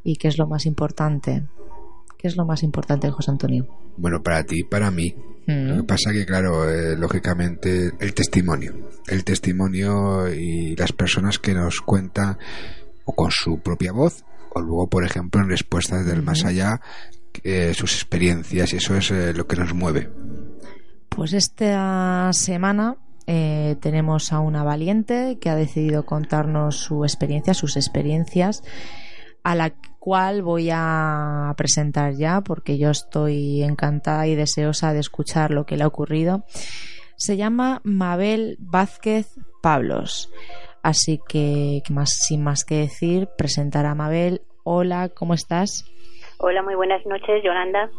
¿Y 0.04 0.16
qué 0.18 0.28
es 0.28 0.38
lo 0.38 0.46
más 0.48 0.68
importante? 0.68 1.44
¿Qué 2.20 2.28
es 2.28 2.38
lo 2.38 2.46
más 2.46 2.62
importante, 2.62 3.10
José 3.10 3.32
Antonio? 3.32 3.68
Bueno, 3.98 4.22
para 4.22 4.44
ti, 4.44 4.64
para 4.64 4.92
mí. 4.92 5.16
Mm. 5.48 5.68
Lo 5.70 5.76
que 5.78 5.84
pasa 5.84 6.12
que, 6.12 6.26
claro, 6.26 6.70
eh, 6.70 6.96
lógicamente, 6.96 7.92
el 8.00 8.14
testimonio. 8.14 8.92
El 9.08 9.24
testimonio 9.24 10.32
y 10.32 10.76
las 10.76 10.94
personas 10.94 11.40
que 11.40 11.56
nos 11.56 11.82
cuentan 11.82 12.38
o 13.06 13.14
con 13.14 13.32
su 13.32 13.60
propia 13.60 13.92
voz 13.92 14.24
o 14.52 14.62
luego, 14.62 14.88
por 14.88 15.04
ejemplo, 15.04 15.42
en 15.42 15.50
respuestas 15.50 16.06
del 16.06 16.22
más 16.22 16.46
allá, 16.46 16.82
eh, 17.44 17.74
sus 17.74 17.94
experiencias 17.94 18.74
y 18.74 18.78
eso 18.78 18.96
es 18.96 19.12
eh, 19.12 19.34
lo 19.34 19.48
que 19.48 19.56
nos 19.56 19.74
mueve. 19.74 20.10
Pues 21.10 21.34
esta 21.34 22.32
semana 22.34 22.98
eh, 23.28 23.76
tenemos 23.82 24.34
a 24.34 24.40
una 24.40 24.64
valiente 24.64 25.38
que 25.40 25.50
ha 25.50 25.56
decidido 25.56 26.06
contarnos 26.06 26.78
su 26.78 27.04
experiencia, 27.04 27.54
sus 27.54 27.78
experiencias, 27.78 28.64
a 29.44 29.56
la 29.56 29.74
cual 30.00 30.42
voy 30.42 30.70
a 30.72 31.54
presentar 31.58 32.16
ya 32.16 32.42
porque 32.42 32.78
yo 32.78 32.90
estoy 32.90 33.64
encantada 33.64 34.28
y 34.28 34.36
deseosa 34.36 34.94
de 34.94 35.00
escuchar 35.00 35.52
lo 35.52 35.66
que 35.66 35.78
le 35.78 35.84
ha 35.84 35.88
ocurrido. 35.88 36.44
Se 37.18 37.38
llama 37.38 37.82
Mabel 37.84 38.58
Vázquez 38.60 39.28
Pablos. 39.62 40.30
Así 40.82 41.20
que, 41.28 41.84
más, 41.90 42.10
sin 42.10 42.42
más 42.42 42.64
que 42.64 42.78
decir, 42.78 43.28
presentar 43.38 43.86
a 43.86 43.96
Mabel. 43.96 44.42
Hola, 44.64 45.10
¿cómo 45.10 45.34
estás? 45.34 45.86
Hola, 46.42 46.64
muy 46.64 46.76
buenas 46.76 47.06
noches, 47.06 47.44
Yolanda. 47.44 47.92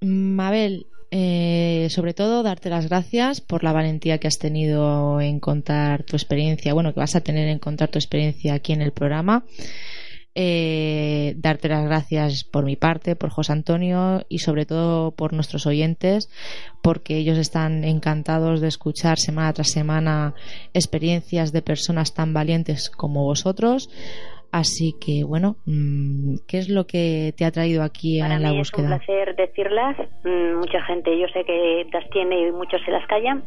Mabel, 0.00 0.86
eh, 1.10 1.88
sobre 1.90 2.14
todo 2.14 2.42
darte 2.42 2.70
las 2.70 2.88
gracias 2.88 3.42
por 3.42 3.62
la 3.62 3.74
valentía 3.74 4.16
que 4.16 4.26
has 4.26 4.38
tenido 4.38 5.20
en 5.20 5.38
contar 5.38 6.02
tu 6.02 6.16
experiencia, 6.16 6.72
bueno, 6.72 6.94
que 6.94 7.00
vas 7.00 7.14
a 7.14 7.20
tener 7.20 7.48
en 7.48 7.58
contar 7.58 7.90
tu 7.90 7.98
experiencia 7.98 8.54
aquí 8.54 8.72
en 8.72 8.80
el 8.80 8.92
programa. 8.92 9.44
Eh, 10.34 11.34
darte 11.36 11.68
las 11.68 11.84
gracias 11.84 12.42
por 12.44 12.64
mi 12.64 12.76
parte, 12.76 13.16
por 13.16 13.28
José 13.28 13.52
Antonio 13.52 14.24
y 14.30 14.38
sobre 14.38 14.64
todo 14.64 15.10
por 15.10 15.34
nuestros 15.34 15.66
oyentes, 15.66 16.30
porque 16.80 17.18
ellos 17.18 17.36
están 17.36 17.84
encantados 17.84 18.62
de 18.62 18.68
escuchar 18.68 19.18
semana 19.18 19.52
tras 19.52 19.72
semana 19.72 20.34
experiencias 20.72 21.52
de 21.52 21.60
personas 21.60 22.14
tan 22.14 22.32
valientes 22.32 22.88
como 22.88 23.24
vosotros. 23.24 23.90
Así 24.52 24.94
que, 25.00 25.24
bueno, 25.24 25.56
mm, 25.64 26.36
¿qué 26.46 26.58
es 26.58 26.68
lo 26.68 26.86
que 26.86 27.32
te 27.36 27.44
ha 27.46 27.50
traído 27.50 27.82
aquí 27.82 28.20
Para 28.20 28.34
en 28.36 28.42
la 28.42 28.50
mí 28.50 28.58
búsqueda? 28.58 28.86
es 28.86 28.92
un 28.92 28.98
placer 29.06 29.34
decirlas. 29.36 29.96
Mm, 30.24 30.58
Mucha 30.58 30.82
gente, 30.84 31.18
yo 31.18 31.26
sé 31.28 31.44
que 31.44 31.86
las 31.92 32.08
tiene 32.10 32.48
y 32.48 32.52
muchos 32.52 32.80
se 32.84 32.90
las 32.90 33.06
callan, 33.06 33.42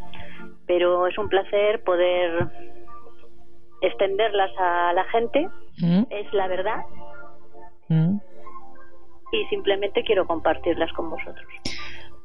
pero 0.65 1.05
es 1.07 1.15
un 1.19 1.29
placer 1.29 1.83
poder 1.83 2.47
extenderlas 3.81 4.49
a 4.59 4.93
la 4.93 5.03
gente. 5.11 5.47
¿Mm? 5.77 6.03
Es 6.09 6.33
la 6.33 6.47
verdad 6.47 6.77
¿Mm? 7.89 8.17
y 9.31 9.45
simplemente 9.49 10.03
quiero 10.03 10.25
compartirlas 10.25 10.91
con 10.93 11.09
vosotros. 11.09 11.45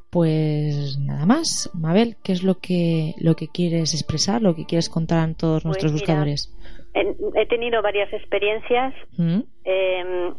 Pues 0.09 0.97
nada 0.99 1.25
más, 1.25 1.69
Mabel, 1.73 2.17
¿qué 2.23 2.31
es 2.33 2.43
lo 2.43 2.55
que 2.59 3.13
lo 3.19 3.35
que 3.35 3.47
quieres 3.47 3.93
expresar, 3.93 4.41
lo 4.41 4.55
que 4.55 4.65
quieres 4.65 4.89
contar 4.89 5.19
a 5.29 5.33
todos 5.33 5.63
nuestros 5.65 5.91
Pues 5.91 6.01
mira, 6.01 6.13
buscadores? 6.13 6.53
He 6.93 7.45
tenido 7.45 7.81
varias 7.81 8.11
experiencias. 8.13 8.93
¿Mm? 9.17 9.39
Eh, 9.63 10.33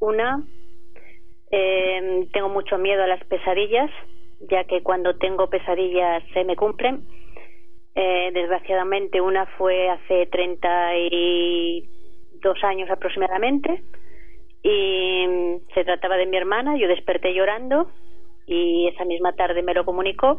una, 0.00 0.44
eh, 1.50 2.28
tengo 2.32 2.48
mucho 2.48 2.78
miedo 2.78 3.02
a 3.02 3.08
las 3.08 3.22
pesadillas, 3.24 3.90
ya 4.50 4.64
que 4.64 4.82
cuando 4.82 5.16
tengo 5.16 5.50
pesadillas 5.50 6.22
se 6.32 6.44
me 6.44 6.56
cumplen. 6.56 7.06
Eh, 7.94 8.30
desgraciadamente, 8.32 9.20
una 9.20 9.44
fue 9.58 9.90
hace 9.90 10.24
32 10.26 12.62
años 12.62 12.88
aproximadamente 12.90 13.82
y 14.62 15.26
mm, 15.26 15.56
se 15.74 15.84
trataba 15.84 16.16
de 16.16 16.26
mi 16.26 16.36
hermana. 16.36 16.78
Yo 16.78 16.86
desperté 16.86 17.34
llorando 17.34 17.90
y 18.46 18.86
esa 18.88 19.04
misma 19.04 19.32
tarde 19.32 19.62
me 19.62 19.74
lo 19.74 19.84
comunicó. 19.84 20.38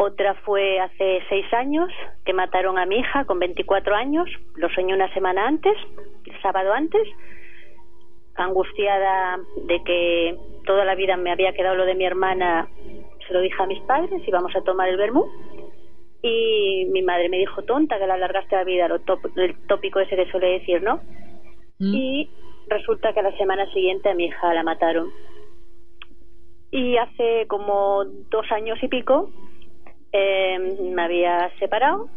Otra 0.00 0.34
fue 0.44 0.78
hace 0.78 1.20
seis 1.28 1.52
años, 1.52 1.90
que 2.24 2.32
mataron 2.32 2.78
a 2.78 2.86
mi 2.86 3.00
hija 3.00 3.24
con 3.24 3.40
24 3.40 3.96
años. 3.96 4.30
Lo 4.54 4.68
soñé 4.70 4.94
una 4.94 5.12
semana 5.12 5.48
antes, 5.48 5.76
el 6.24 6.40
sábado 6.40 6.72
antes. 6.72 7.02
angustiada 8.36 9.40
de 9.66 9.82
que 9.82 10.38
toda 10.64 10.84
la 10.84 10.94
vida 10.94 11.16
me 11.16 11.32
había 11.32 11.52
quedado 11.52 11.74
lo 11.74 11.84
de 11.84 11.96
mi 11.96 12.04
hermana, 12.04 12.68
se 13.26 13.32
lo 13.32 13.40
dije 13.40 13.60
a 13.60 13.66
mis 13.66 13.80
padres, 13.80 14.22
íbamos 14.24 14.54
a 14.54 14.62
tomar 14.62 14.88
el 14.88 14.98
vermú. 14.98 15.26
Y 16.22 16.86
mi 16.92 17.02
madre 17.02 17.28
me 17.28 17.38
dijo, 17.38 17.64
tonta, 17.64 17.98
que 17.98 18.06
la 18.06 18.14
alargaste 18.14 18.54
la 18.54 18.62
vida, 18.62 18.86
lo 18.86 19.00
el 19.34 19.66
tópico 19.66 19.98
ese 19.98 20.14
que 20.14 20.30
suele 20.30 20.60
decir, 20.60 20.80
¿no? 20.80 21.00
Mm. 21.80 21.94
Y 21.94 22.30
resulta 22.68 23.12
que 23.12 23.22
la 23.22 23.36
semana 23.36 23.66
siguiente 23.72 24.10
a 24.10 24.14
mi 24.14 24.26
hija 24.26 24.54
la 24.54 24.62
mataron. 24.62 25.10
Y 26.70 26.96
hace 26.98 27.48
como 27.48 28.04
dos 28.04 28.46
años 28.52 28.78
y 28.80 28.86
pico 28.86 29.32
eh, 30.12 30.58
me 30.58 31.02
había 31.02 31.50
separado 31.58 32.08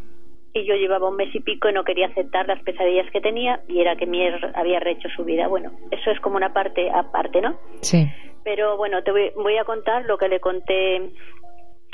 y 0.53 0.65
yo 0.65 0.75
llevaba 0.75 1.09
un 1.09 1.15
mes 1.15 1.33
y 1.33 1.39
pico 1.39 1.69
y 1.69 1.73
no 1.73 1.83
quería 1.83 2.07
aceptar 2.07 2.47
las 2.47 2.61
pesadillas 2.63 3.09
que 3.11 3.21
tenía 3.21 3.61
y 3.67 3.79
era 3.79 3.95
que 3.95 4.05
Mier 4.05 4.51
había 4.55 4.79
rehecho 4.79 5.07
su 5.15 5.23
vida. 5.23 5.47
Bueno, 5.47 5.71
eso 5.91 6.11
es 6.11 6.19
como 6.19 6.35
una 6.35 6.53
parte 6.53 6.89
aparte, 6.89 7.41
¿no? 7.41 7.57
Sí. 7.81 8.07
Pero 8.43 8.75
bueno, 8.77 9.03
te 9.03 9.11
voy, 9.11 9.57
a 9.57 9.63
contar 9.63 10.05
lo 10.05 10.17
que 10.17 10.27
le 10.27 10.39
conté 10.39 11.11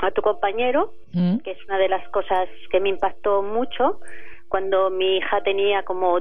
a 0.01 0.11
tu 0.11 0.21
compañero, 0.21 0.93
mm. 1.13 1.39
que 1.39 1.51
es 1.51 1.57
una 1.65 1.77
de 1.77 1.89
las 1.89 2.07
cosas 2.09 2.47
que 2.71 2.79
me 2.79 2.89
impactó 2.89 3.43
mucho. 3.43 3.99
Cuando 4.47 4.89
mi 4.89 5.17
hija 5.17 5.41
tenía 5.41 5.83
como 5.83 6.19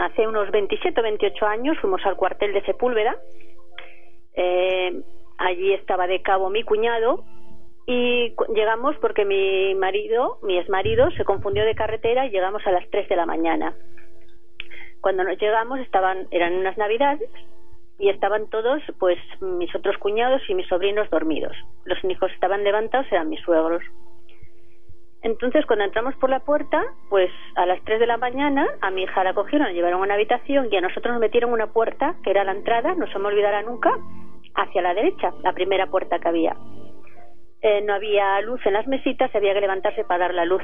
hace 0.00 0.26
unos 0.26 0.50
27 0.50 0.98
o 0.98 1.02
28 1.02 1.46
años, 1.46 1.78
fuimos 1.80 2.04
al 2.04 2.16
cuartel 2.16 2.52
de 2.52 2.62
Sepúlveda. 2.62 3.16
Eh, 4.34 5.00
allí 5.38 5.72
estaba 5.72 6.06
de 6.06 6.20
cabo 6.22 6.50
mi 6.50 6.64
cuñado 6.64 7.24
y 7.90 8.34
llegamos 8.54 8.96
porque 8.96 9.24
mi 9.24 9.74
marido, 9.74 10.38
mi 10.42 10.58
exmarido, 10.58 11.10
se 11.12 11.24
confundió 11.24 11.64
de 11.64 11.74
carretera 11.74 12.26
y 12.26 12.30
llegamos 12.30 12.60
a 12.66 12.70
las 12.70 12.86
3 12.90 13.08
de 13.08 13.16
la 13.16 13.24
mañana. 13.24 13.74
Cuando 15.00 15.24
nos 15.24 15.38
llegamos 15.38 15.80
estaban, 15.80 16.28
eran 16.30 16.52
unas 16.52 16.76
navidades 16.76 17.30
y 17.98 18.10
estaban 18.10 18.50
todos, 18.50 18.82
pues 18.98 19.16
mis 19.40 19.74
otros 19.74 19.96
cuñados 19.96 20.42
y 20.50 20.54
mis 20.54 20.68
sobrinos 20.68 21.08
dormidos. 21.08 21.56
Los 21.86 22.04
hijos 22.04 22.30
estaban 22.32 22.62
levantados, 22.62 23.10
eran 23.10 23.30
mis 23.30 23.40
suegros. 23.40 23.82
Entonces, 25.22 25.64
cuando 25.64 25.86
entramos 25.86 26.14
por 26.16 26.28
la 26.28 26.40
puerta, 26.40 26.84
pues 27.08 27.30
a 27.54 27.64
las 27.64 27.82
3 27.84 28.00
de 28.00 28.06
la 28.06 28.18
mañana 28.18 28.66
a 28.82 28.90
mi 28.90 29.04
hija 29.04 29.24
la 29.24 29.32
cogieron, 29.32 29.66
la 29.66 29.72
llevaron 29.72 30.00
a 30.00 30.04
una 30.04 30.14
habitación 30.14 30.68
y 30.70 30.76
a 30.76 30.82
nosotros 30.82 31.14
nos 31.14 31.22
metieron 31.22 31.52
una 31.52 31.72
puerta, 31.72 32.16
que 32.22 32.32
era 32.32 32.44
la 32.44 32.52
entrada, 32.52 32.94
no 32.96 33.06
se 33.06 33.18
me 33.18 33.28
olvidará 33.28 33.62
nunca, 33.62 33.96
hacia 34.56 34.82
la 34.82 34.92
derecha, 34.92 35.32
la 35.42 35.54
primera 35.54 35.86
puerta 35.86 36.18
que 36.18 36.28
había. 36.28 36.54
Eh, 37.60 37.82
no 37.82 37.94
había 37.94 38.40
luz 38.42 38.64
en 38.66 38.74
las 38.74 38.86
mesitas, 38.86 39.34
había 39.34 39.54
que 39.54 39.60
levantarse 39.60 40.04
para 40.04 40.26
dar 40.26 40.34
la 40.34 40.44
luz. 40.44 40.62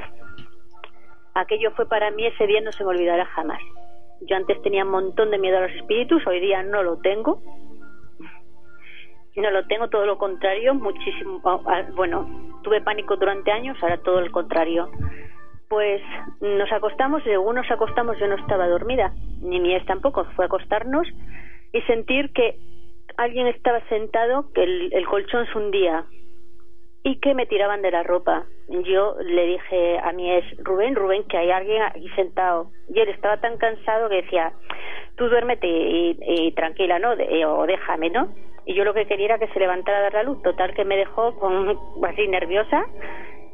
Aquello 1.33 1.71
fue 1.71 1.87
para 1.87 2.11
mí 2.11 2.25
ese 2.25 2.47
día, 2.47 2.61
no 2.61 2.71
se 2.71 2.83
me 2.83 2.91
olvidará 2.91 3.25
jamás. 3.25 3.59
Yo 4.21 4.37
antes 4.37 4.61
tenía 4.61 4.85
un 4.85 4.91
montón 4.91 5.29
de 5.31 5.37
miedo 5.37 5.57
a 5.57 5.61
los 5.67 5.71
espíritus, 5.71 6.25
hoy 6.25 6.39
día 6.39 6.63
no 6.63 6.83
lo 6.83 6.97
tengo. 6.99 7.41
No 9.35 9.51
lo 9.51 9.67
tengo, 9.67 9.89
todo 9.89 10.05
lo 10.05 10.17
contrario, 10.17 10.73
muchísimo. 10.73 11.41
Bueno, 11.95 12.53
tuve 12.63 12.79
pánico 12.79 13.17
durante 13.17 13.51
años, 13.51 13.77
ahora 13.81 13.97
todo 13.97 14.21
lo 14.21 14.31
contrario. 14.31 14.89
Pues 15.67 16.01
nos 16.39 16.71
acostamos, 16.71 17.21
y 17.23 17.29
según 17.29 17.55
nos 17.55 17.69
acostamos 17.69 18.17
yo 18.17 18.27
no 18.27 18.35
estaba 18.35 18.69
dormida, 18.69 19.11
ni 19.41 19.59
mi 19.59 19.75
ex 19.75 19.85
tampoco, 19.85 20.23
fue 20.37 20.45
acostarnos 20.45 21.05
y 21.73 21.81
sentir 21.81 22.31
que 22.31 22.57
alguien 23.17 23.47
estaba 23.47 23.81
sentado, 23.89 24.53
que 24.53 24.63
el, 24.63 24.93
el 24.93 25.05
colchón 25.05 25.45
se 25.47 25.57
hundía, 25.57 26.05
y 27.05 27.17
que 27.19 27.35
me 27.35 27.45
tiraban 27.45 27.83
de 27.83 27.91
la 27.91 28.01
ropa. 28.01 28.45
Yo 28.67 29.15
le 29.23 29.45
dije 29.45 29.99
a 29.99 30.11
mi 30.11 30.31
ex, 30.33 30.57
Rubén, 30.63 30.95
Rubén, 30.95 31.23
que 31.25 31.37
hay 31.37 31.51
alguien 31.51 31.83
ahí 31.83 32.09
sentado. 32.15 32.71
Y 32.89 32.99
él 32.99 33.09
estaba 33.09 33.39
tan 33.39 33.57
cansado 33.57 34.09
que 34.09 34.23
decía, 34.23 34.53
tú 35.15 35.29
duérmete 35.29 35.67
y, 35.67 36.51
tranquila, 36.53 36.97
¿no? 36.97 37.11
o 37.11 37.67
déjame, 37.67 38.09
¿no? 38.09 38.29
Y 38.65 38.73
yo 38.73 38.83
lo 38.83 38.95
que 38.95 39.05
quería 39.05 39.25
era 39.25 39.37
que 39.37 39.47
se 39.49 39.59
levantara 39.59 39.99
a 39.99 40.01
dar 40.01 40.13
la 40.15 40.23
luz. 40.23 40.41
Total, 40.41 40.73
que 40.73 40.83
me 40.83 40.97
dejó 40.97 41.35
con, 41.35 41.77
así 42.09 42.27
nerviosa. 42.27 42.87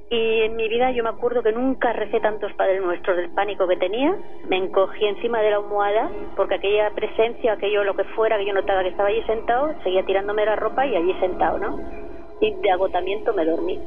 Y 0.09 0.43
en 0.43 0.55
mi 0.55 0.69
vida 0.69 0.91
yo 0.91 1.03
me 1.03 1.09
acuerdo 1.09 1.43
que 1.43 1.51
nunca 1.51 1.91
recé 1.91 2.21
tantos 2.21 2.53
padres 2.53 2.81
nuestros 2.81 3.17
del 3.17 3.31
pánico 3.31 3.67
que 3.67 3.75
tenía. 3.75 4.15
Me 4.47 4.55
encogí 4.55 5.05
encima 5.05 5.41
de 5.41 5.51
la 5.51 5.57
almohada 5.57 6.09
porque 6.37 6.55
aquella 6.55 6.89
presencia, 6.91 7.51
aquello 7.51 7.83
lo 7.83 7.97
que 7.97 8.05
fuera 8.15 8.37
que 8.37 8.45
yo 8.45 8.53
notaba 8.53 8.83
que 8.83 8.89
estaba 8.89 9.09
allí 9.09 9.23
sentado, 9.23 9.73
seguía 9.83 10.05
tirándome 10.05 10.45
la 10.45 10.55
ropa 10.55 10.85
y 10.85 10.95
allí 10.95 11.13
sentado, 11.19 11.57
¿no? 11.57 12.11
Y 12.41 12.53
de 12.55 12.71
agotamiento 12.71 13.33
me 13.33 13.45
dormí. 13.45 13.79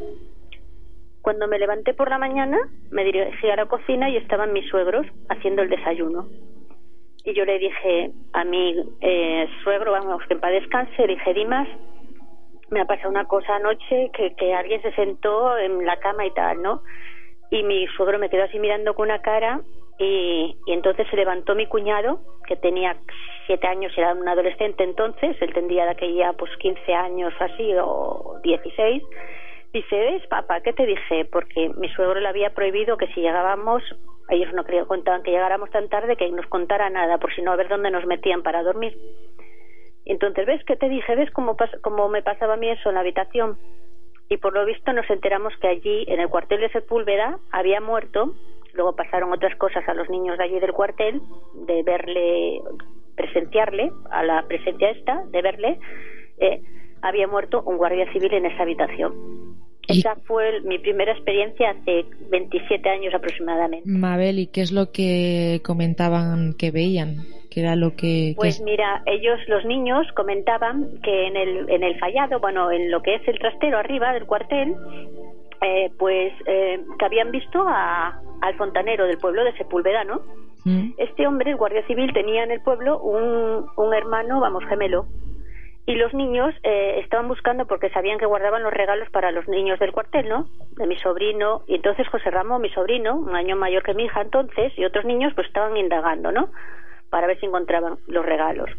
Cuando 1.20 1.48
me 1.48 1.58
levanté 1.58 1.92
por 1.94 2.08
la 2.08 2.18
mañana, 2.18 2.58
me 2.90 3.04
dirigí 3.04 3.50
a 3.50 3.56
la 3.56 3.66
cocina 3.66 4.08
y 4.08 4.16
estaban 4.16 4.52
mis 4.52 4.68
suegros 4.68 5.06
haciendo 5.28 5.62
el 5.62 5.70
desayuno. 5.70 6.28
Y 7.24 7.34
yo 7.34 7.44
le 7.44 7.58
dije 7.58 8.12
a 8.32 8.44
mi 8.44 8.76
eh, 9.00 9.48
suegro, 9.62 9.92
vamos, 9.92 10.22
que 10.28 10.34
en 10.34 10.40
le 10.40 11.06
dije, 11.06 11.34
Dimas, 11.34 11.68
me 12.70 12.80
ha 12.80 12.84
pasado 12.84 13.08
una 13.08 13.24
cosa 13.24 13.56
anoche 13.56 14.10
que, 14.12 14.34
que 14.34 14.54
alguien 14.54 14.82
se 14.82 14.92
sentó 14.92 15.56
en 15.56 15.84
la 15.84 15.98
cama 15.98 16.26
y 16.26 16.30
tal, 16.32 16.62
¿no? 16.62 16.82
Y 17.50 17.62
mi 17.62 17.86
suegro 17.96 18.18
me 18.18 18.28
quedó 18.28 18.44
así 18.44 18.58
mirando 18.58 18.94
con 18.94 19.06
una 19.06 19.20
cara 19.20 19.62
y, 19.98 20.56
y 20.66 20.72
entonces 20.72 21.06
se 21.10 21.16
levantó 21.16 21.54
mi 21.54 21.66
cuñado, 21.66 22.20
que 22.46 22.56
tenía 22.56 22.96
siete 23.46 23.66
años, 23.66 23.92
era 23.96 24.12
un 24.12 24.26
adolescente 24.26 24.84
entonces, 24.84 25.36
él 25.40 25.52
tendría 25.52 25.84
de 25.84 25.90
aquella 25.90 26.32
pues 26.32 26.50
15 26.58 26.94
años 26.94 27.32
así 27.40 27.72
o 27.80 28.40
16. 28.42 29.02
Dice, 29.72 29.96
¿ves, 29.96 30.26
papá? 30.28 30.60
¿Qué 30.60 30.72
te 30.72 30.86
dije? 30.86 31.24
Porque 31.24 31.68
mi 31.76 31.88
suegro 31.88 32.20
le 32.20 32.28
había 32.28 32.50
prohibido 32.50 32.96
que 32.96 33.08
si 33.08 33.20
llegábamos, 33.20 33.82
ellos 34.28 34.52
no 34.54 34.64
creían, 34.64 34.86
contaban 34.86 35.22
que 35.22 35.32
llegáramos 35.32 35.70
tan 35.70 35.88
tarde 35.88 36.16
que 36.16 36.30
nos 36.30 36.46
contara 36.46 36.88
nada, 36.90 37.18
por 37.18 37.34
si 37.34 37.42
no 37.42 37.50
a 37.50 37.56
ver 37.56 37.68
dónde 37.68 37.90
nos 37.90 38.06
metían 38.06 38.42
para 38.42 38.62
dormir. 38.62 38.96
Entonces, 40.04 40.46
¿ves 40.46 40.62
qué 40.64 40.76
te 40.76 40.88
dije? 40.88 41.16
¿Ves 41.16 41.30
cómo, 41.32 41.56
cómo 41.82 42.08
me 42.08 42.22
pasaba 42.22 42.54
a 42.54 42.56
mí 42.56 42.68
eso 42.68 42.88
en 42.88 42.94
la 42.94 43.00
habitación? 43.00 43.58
Y 44.28 44.36
por 44.36 44.54
lo 44.54 44.64
visto 44.64 44.92
nos 44.92 45.08
enteramos 45.10 45.52
que 45.60 45.68
allí, 45.68 46.04
en 46.08 46.20
el 46.20 46.28
cuartel 46.28 46.60
de 46.60 46.70
Sepúlveda, 46.70 47.38
había 47.50 47.80
muerto. 47.80 48.34
Luego 48.74 48.96
pasaron 48.96 49.32
otras 49.32 49.56
cosas 49.56 49.88
a 49.88 49.94
los 49.94 50.08
niños 50.10 50.38
de 50.38 50.44
allí 50.44 50.60
del 50.60 50.72
cuartel, 50.72 51.20
de 51.66 51.82
verle 51.82 52.60
presenciarle, 53.16 53.92
a 54.10 54.22
la 54.24 54.44
presencia 54.46 54.90
esta, 54.90 55.24
de 55.30 55.42
verle, 55.42 55.78
eh, 56.38 56.60
había 57.02 57.28
muerto 57.28 57.62
un 57.62 57.76
guardia 57.76 58.10
civil 58.12 58.32
en 58.34 58.46
esa 58.46 58.62
habitación. 58.62 59.14
Esa 59.86 60.16
fue 60.24 60.60
mi 60.62 60.78
primera 60.78 61.12
experiencia 61.12 61.70
hace 61.70 62.06
27 62.30 62.88
años 62.88 63.14
aproximadamente. 63.14 63.88
Mabel, 63.88 64.38
¿y 64.38 64.46
qué 64.46 64.62
es 64.62 64.72
lo 64.72 64.90
que 64.92 65.60
comentaban 65.62 66.54
que 66.54 66.70
veían? 66.70 67.26
¿Qué 67.50 67.60
era 67.60 67.76
lo 67.76 67.94
que...? 67.94 68.32
Pues 68.36 68.62
mira, 68.62 69.02
ellos, 69.06 69.38
los 69.46 69.64
niños, 69.66 70.06
comentaban 70.16 71.00
que 71.02 71.26
en 71.26 71.36
el, 71.36 71.68
en 71.68 71.82
el 71.82 71.98
fallado, 71.98 72.40
bueno, 72.40 72.72
en 72.72 72.90
lo 72.90 73.02
que 73.02 73.16
es 73.16 73.28
el 73.28 73.38
trastero 73.38 73.78
arriba 73.78 74.14
del 74.14 74.26
cuartel, 74.26 74.74
eh, 75.60 75.90
pues 75.98 76.32
eh, 76.46 76.84
que 76.98 77.04
habían 77.04 77.30
visto 77.30 77.64
a, 77.66 78.20
al 78.40 78.54
fontanero 78.56 79.06
del 79.06 79.18
pueblo 79.18 79.44
de 79.44 79.56
Sepúlveda, 79.56 80.04
¿no? 80.04 80.22
Este 80.96 81.26
hombre, 81.26 81.50
el 81.50 81.58
guardia 81.58 81.86
civil, 81.86 82.14
tenía 82.14 82.42
en 82.42 82.50
el 82.50 82.62
pueblo 82.62 82.98
un, 82.98 83.66
un 83.76 83.94
hermano, 83.94 84.40
vamos, 84.40 84.64
gemelo. 84.64 85.06
Y 85.84 85.96
los 85.96 86.14
niños 86.14 86.54
eh, 86.62 87.00
estaban 87.04 87.28
buscando 87.28 87.66
porque 87.66 87.90
sabían 87.90 88.18
que 88.18 88.24
guardaban 88.24 88.62
los 88.62 88.72
regalos 88.72 89.10
para 89.10 89.30
los 89.30 89.46
niños 89.46 89.78
del 89.78 89.92
cuartel, 89.92 90.26
¿no? 90.26 90.48
De 90.78 90.86
mi 90.86 90.96
sobrino. 90.96 91.64
Y 91.66 91.74
entonces 91.74 92.08
José 92.08 92.30
Ramos, 92.30 92.62
mi 92.62 92.70
sobrino, 92.70 93.14
un 93.16 93.36
año 93.36 93.56
mayor 93.56 93.82
que 93.82 93.92
mi 93.92 94.04
hija 94.04 94.22
entonces, 94.22 94.72
y 94.78 94.86
otros 94.86 95.04
niños, 95.04 95.34
pues 95.34 95.46
estaban 95.48 95.76
indagando, 95.76 96.32
¿no? 96.32 96.48
Para 97.10 97.26
ver 97.26 97.38
si 97.38 97.44
encontraban 97.44 97.98
los 98.06 98.24
regalos 98.24 98.70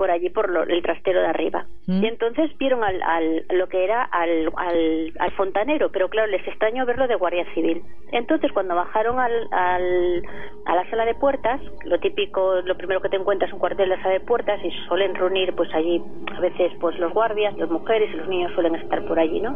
por 0.00 0.10
allí 0.10 0.30
por 0.30 0.48
el 0.66 0.82
trastero 0.82 1.20
de 1.20 1.26
arriba. 1.26 1.66
Mm. 1.86 2.02
Y 2.02 2.06
entonces 2.06 2.50
vieron 2.56 2.82
al, 2.82 3.02
al, 3.02 3.44
lo 3.50 3.68
que 3.68 3.84
era 3.84 4.02
al, 4.02 4.50
al, 4.56 5.30
fontanero, 5.32 5.92
pero 5.92 6.08
claro, 6.08 6.26
les 6.28 6.40
extrañó 6.48 6.86
verlo 6.86 7.06
de 7.06 7.16
guardia 7.16 7.44
civil. 7.52 7.82
Entonces 8.10 8.50
cuando 8.52 8.74
bajaron 8.74 9.20
al, 9.20 9.46
al, 9.52 10.22
a 10.64 10.74
la 10.74 10.88
sala 10.88 11.04
de 11.04 11.14
puertas, 11.16 11.60
lo 11.84 12.00
típico, 12.00 12.62
lo 12.62 12.78
primero 12.78 13.02
que 13.02 13.10
te 13.10 13.16
encuentras 13.16 13.50
es 13.50 13.52
un 13.52 13.60
cuartel 13.60 13.90
de 13.90 13.96
la 13.96 14.02
sala 14.02 14.14
de 14.14 14.20
puertas 14.20 14.58
y 14.64 14.70
suelen 14.88 15.14
reunir 15.14 15.54
pues 15.54 15.68
allí 15.74 16.02
a 16.34 16.40
veces 16.40 16.72
pues 16.80 16.98
los 16.98 17.12
guardias, 17.12 17.54
las 17.58 17.68
mujeres 17.68 18.08
y 18.10 18.16
los 18.16 18.28
niños 18.28 18.52
suelen 18.54 18.76
estar 18.76 19.04
por 19.04 19.18
allí, 19.18 19.38
¿no? 19.40 19.54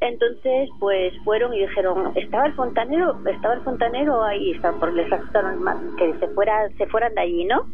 Entonces, 0.00 0.70
pues 0.80 1.14
fueron 1.22 1.54
y 1.54 1.60
dijeron, 1.60 2.12
estaba 2.16 2.46
el 2.46 2.54
fontanero, 2.54 3.16
estaba 3.26 3.54
el 3.54 3.60
fontanero 3.60 4.24
ahí, 4.24 4.50
están 4.50 4.80
por 4.80 4.92
les 4.92 5.10
asustaron 5.12 5.64
que 5.96 6.12
se 6.18 6.26
fuera, 6.34 6.68
se 6.76 6.86
fueran 6.88 7.14
de 7.14 7.20
allí, 7.20 7.44
¿no? 7.44 7.64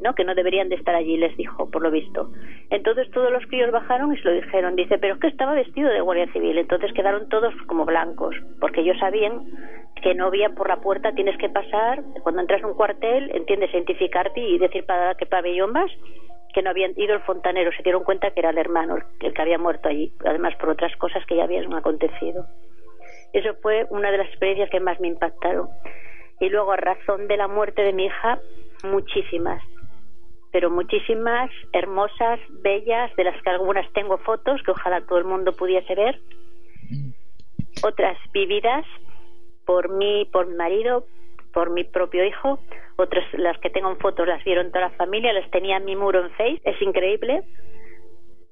¿No? 0.00 0.14
que 0.14 0.24
no 0.24 0.34
deberían 0.34 0.68
de 0.68 0.76
estar 0.76 0.94
allí, 0.94 1.16
les 1.16 1.36
dijo, 1.36 1.70
por 1.70 1.82
lo 1.82 1.90
visto. 1.90 2.30
Entonces 2.70 3.10
todos 3.10 3.32
los 3.32 3.44
críos 3.46 3.70
bajaron 3.70 4.12
y 4.12 4.16
se 4.18 4.24
lo 4.24 4.32
dijeron. 4.34 4.76
Dice, 4.76 4.98
pero 4.98 5.14
es 5.14 5.20
que 5.20 5.28
estaba 5.28 5.54
vestido 5.54 5.90
de 5.90 6.00
guardia 6.00 6.30
civil. 6.32 6.58
Entonces 6.58 6.92
quedaron 6.92 7.28
todos 7.28 7.54
como 7.66 7.84
blancos, 7.84 8.36
porque 8.60 8.80
ellos 8.82 8.98
sabían 8.98 9.46
que 10.02 10.14
no 10.14 10.26
había 10.26 10.50
por 10.50 10.68
la 10.68 10.76
puerta, 10.76 11.12
tienes 11.12 11.36
que 11.38 11.48
pasar, 11.48 12.02
cuando 12.22 12.40
entras 12.40 12.62
a 12.62 12.68
un 12.68 12.74
cuartel, 12.74 13.30
entiendes, 13.34 13.72
identificarte 13.72 14.40
y 14.40 14.58
decir 14.58 14.84
para 14.86 15.14
qué 15.16 15.26
pabellón 15.26 15.72
vas, 15.72 15.90
que 16.54 16.62
no 16.62 16.70
habían 16.70 16.92
ido 16.96 17.14
el 17.14 17.20
fontanero, 17.22 17.72
se 17.72 17.82
dieron 17.82 18.04
cuenta 18.04 18.30
que 18.30 18.40
era 18.40 18.50
el 18.50 18.58
hermano 18.58 18.96
el 19.20 19.34
que 19.34 19.42
había 19.42 19.58
muerto 19.58 19.88
allí, 19.88 20.12
además 20.24 20.54
por 20.56 20.70
otras 20.70 20.94
cosas 20.96 21.24
que 21.26 21.36
ya 21.36 21.44
habían 21.44 21.72
acontecido. 21.74 22.46
Eso 23.32 23.54
fue 23.60 23.86
una 23.90 24.10
de 24.10 24.18
las 24.18 24.28
experiencias 24.28 24.70
que 24.70 24.80
más 24.80 24.98
me 25.00 25.08
impactaron. 25.08 25.68
Y 26.40 26.48
luego, 26.48 26.72
a 26.72 26.76
razón 26.76 27.26
de 27.26 27.36
la 27.36 27.48
muerte 27.48 27.82
de 27.82 27.92
mi 27.92 28.06
hija, 28.06 28.38
muchísimas 28.84 29.60
pero 30.52 30.70
muchísimas, 30.70 31.50
hermosas, 31.72 32.40
bellas, 32.62 33.14
de 33.16 33.24
las 33.24 33.42
que 33.42 33.50
algunas 33.50 33.90
tengo 33.92 34.18
fotos 34.18 34.62
que 34.62 34.70
ojalá 34.70 35.00
todo 35.02 35.18
el 35.18 35.24
mundo 35.24 35.52
pudiese 35.52 35.94
ver. 35.94 36.20
Otras 37.82 38.16
vividas 38.32 38.84
por 39.64 39.90
mí, 39.90 40.26
por 40.32 40.48
mi 40.48 40.56
marido, 40.56 41.06
por 41.52 41.70
mi 41.70 41.84
propio 41.84 42.24
hijo. 42.24 42.58
Otras, 42.96 43.24
las 43.34 43.58
que 43.58 43.70
tengo 43.70 43.90
en 43.90 43.98
fotos, 43.98 44.26
las 44.26 44.42
vieron 44.44 44.68
toda 44.68 44.88
la 44.88 44.90
familia, 44.90 45.32
las 45.32 45.50
tenía 45.50 45.76
en 45.76 45.84
mi 45.84 45.94
muro 45.94 46.24
en 46.24 46.30
Face. 46.30 46.60
Es 46.64 46.80
increíble. 46.80 47.42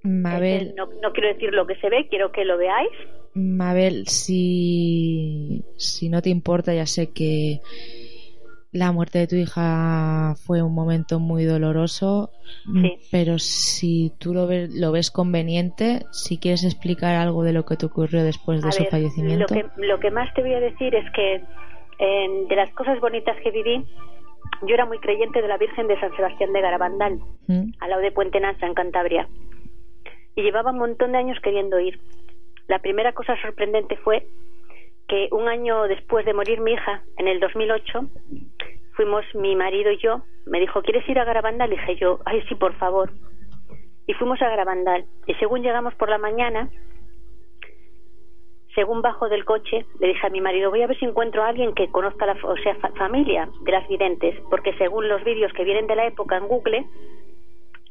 Mabel. 0.03 0.75
No, 0.77 0.87
no 1.03 1.13
quiero 1.13 1.29
decir 1.29 1.53
lo 1.53 1.67
que 1.67 1.77
se 1.77 1.89
ve, 1.89 2.07
quiero 2.09 2.31
que 2.31 2.45
lo 2.45 2.59
veáis. 2.59 2.91
Mabel, 3.35 4.07
si, 4.07 5.65
si 5.77 6.09
no 6.09 6.23
te 6.23 6.31
importa, 6.31 6.73
ya 6.75 6.87
sé 6.87 7.13
que 7.13 7.61
la 8.77 8.93
muerte 8.93 9.19
de 9.19 9.27
tu 9.27 9.37
hija 9.37 10.35
fue 10.37 10.63
un 10.63 10.75
momento 10.75 11.19
muy 11.19 11.45
doloroso, 11.45 12.31
pero 13.11 13.39
si 13.39 14.13
tú 14.19 14.35
lo 14.35 14.47
ves, 14.47 14.75
lo 14.75 14.93
ves 14.93 15.11
conveniente, 15.11 16.05
si 16.13 16.39
quieres 16.39 16.65
explicar 16.65 17.15
algo 17.17 17.43
de 17.43 17.53
lo 17.53 17.65
que 17.65 17.77
te 17.77 17.87
ocurrió 17.87 18.23
después 18.23 18.63
de 18.63 18.73
su 18.73 18.85
fallecimiento. 18.85 19.55
Lo 19.55 19.63
que, 19.63 19.87
lo 19.87 20.01
que 20.01 20.11
más 20.11 20.33
te 20.35 20.43
voy 20.43 20.55
a 20.55 20.61
decir 20.61 20.95
es 20.95 21.11
que 21.13 21.43
de 21.99 22.57
las 22.57 22.71
cosas 22.73 23.01
bonitas 23.01 23.37
que 23.43 23.51
viví, 23.51 23.85
yo 24.63 24.75
era 24.75 24.87
muy 24.87 24.99
creyente 24.99 25.43
de 25.43 25.49
la 25.49 25.59
Virgen 25.59 25.89
de 25.89 25.99
San 25.99 26.15
Sebastián 26.15 26.53
de 26.53 26.61
Garabandal, 26.61 27.21
¿Mm? 27.47 27.73
al 27.81 27.91
lado 27.91 28.03
de 28.03 28.13
Puente 28.13 28.41
Nanza, 28.41 28.67
en 28.67 28.75
Cantabria. 28.75 29.29
Y 30.35 30.43
llevaba 30.43 30.71
un 30.71 30.79
montón 30.79 31.13
de 31.13 31.19
años 31.19 31.39
queriendo 31.43 31.81
ir. 31.81 31.99
La 32.69 32.79
primera 32.81 33.13
cosa 33.13 33.35
sorprendente 33.41 33.97
fue 33.97 34.27
que 35.09 35.29
un 35.31 35.49
año 35.49 35.85
después 35.85 36.27
de 36.27 36.35
morir 36.35 36.61
mi 36.61 36.73
hija, 36.73 37.03
en 37.17 37.29
el 37.29 37.41
2008, 37.41 38.11
fuimos 38.97 39.25
mi 39.35 39.55
marido 39.55 39.93
y 39.93 39.99
yo. 39.99 40.23
Me 40.47 40.59
dijo, 40.59 40.83
¿quieres 40.83 41.09
ir 41.09 41.19
a 41.19 41.25
Garabandal? 41.25 41.71
Le 41.71 41.77
dije 41.77 41.97
yo, 41.97 42.19
ay, 42.25 42.43
sí, 42.49 42.55
por 42.55 42.75
favor. 42.75 43.11
Y 44.07 44.15
fuimos 44.15 44.41
a 44.43 44.49
Garabandal. 44.49 45.05
Y 45.27 45.35
según 45.35 45.63
llegamos 45.63 45.95
por 45.95 46.09
la 46.09 46.19
mañana, 46.19 46.71
según 48.75 49.03
bajo 49.03 49.29
del 49.29 49.45
coche, 49.45 49.87
le 50.01 50.09
dije 50.09 50.27
a 50.27 50.31
mi 50.31 50.41
marido, 50.41 50.71
voy 50.71 50.83
a 50.83 50.87
ver 50.87 50.99
si 50.99 51.05
encuentro 51.05 51.43
a 51.43 51.49
alguien 51.49 51.75
que 51.75 51.89
conozca 51.89 52.27
la 52.27 52.37
o 52.43 52.57
sea, 52.57 52.75
familia 52.97 53.49
de 53.63 53.73
las 53.73 53.89
videntes, 53.89 54.35
porque 54.51 54.75
según 54.75 55.09
los 55.09 55.25
vídeos 55.25 55.53
que 55.53 55.65
vienen 55.65 55.87
de 55.87 55.97
la 55.97 56.07
época 56.07 56.37
en 56.37 56.47
Google, 56.47 56.87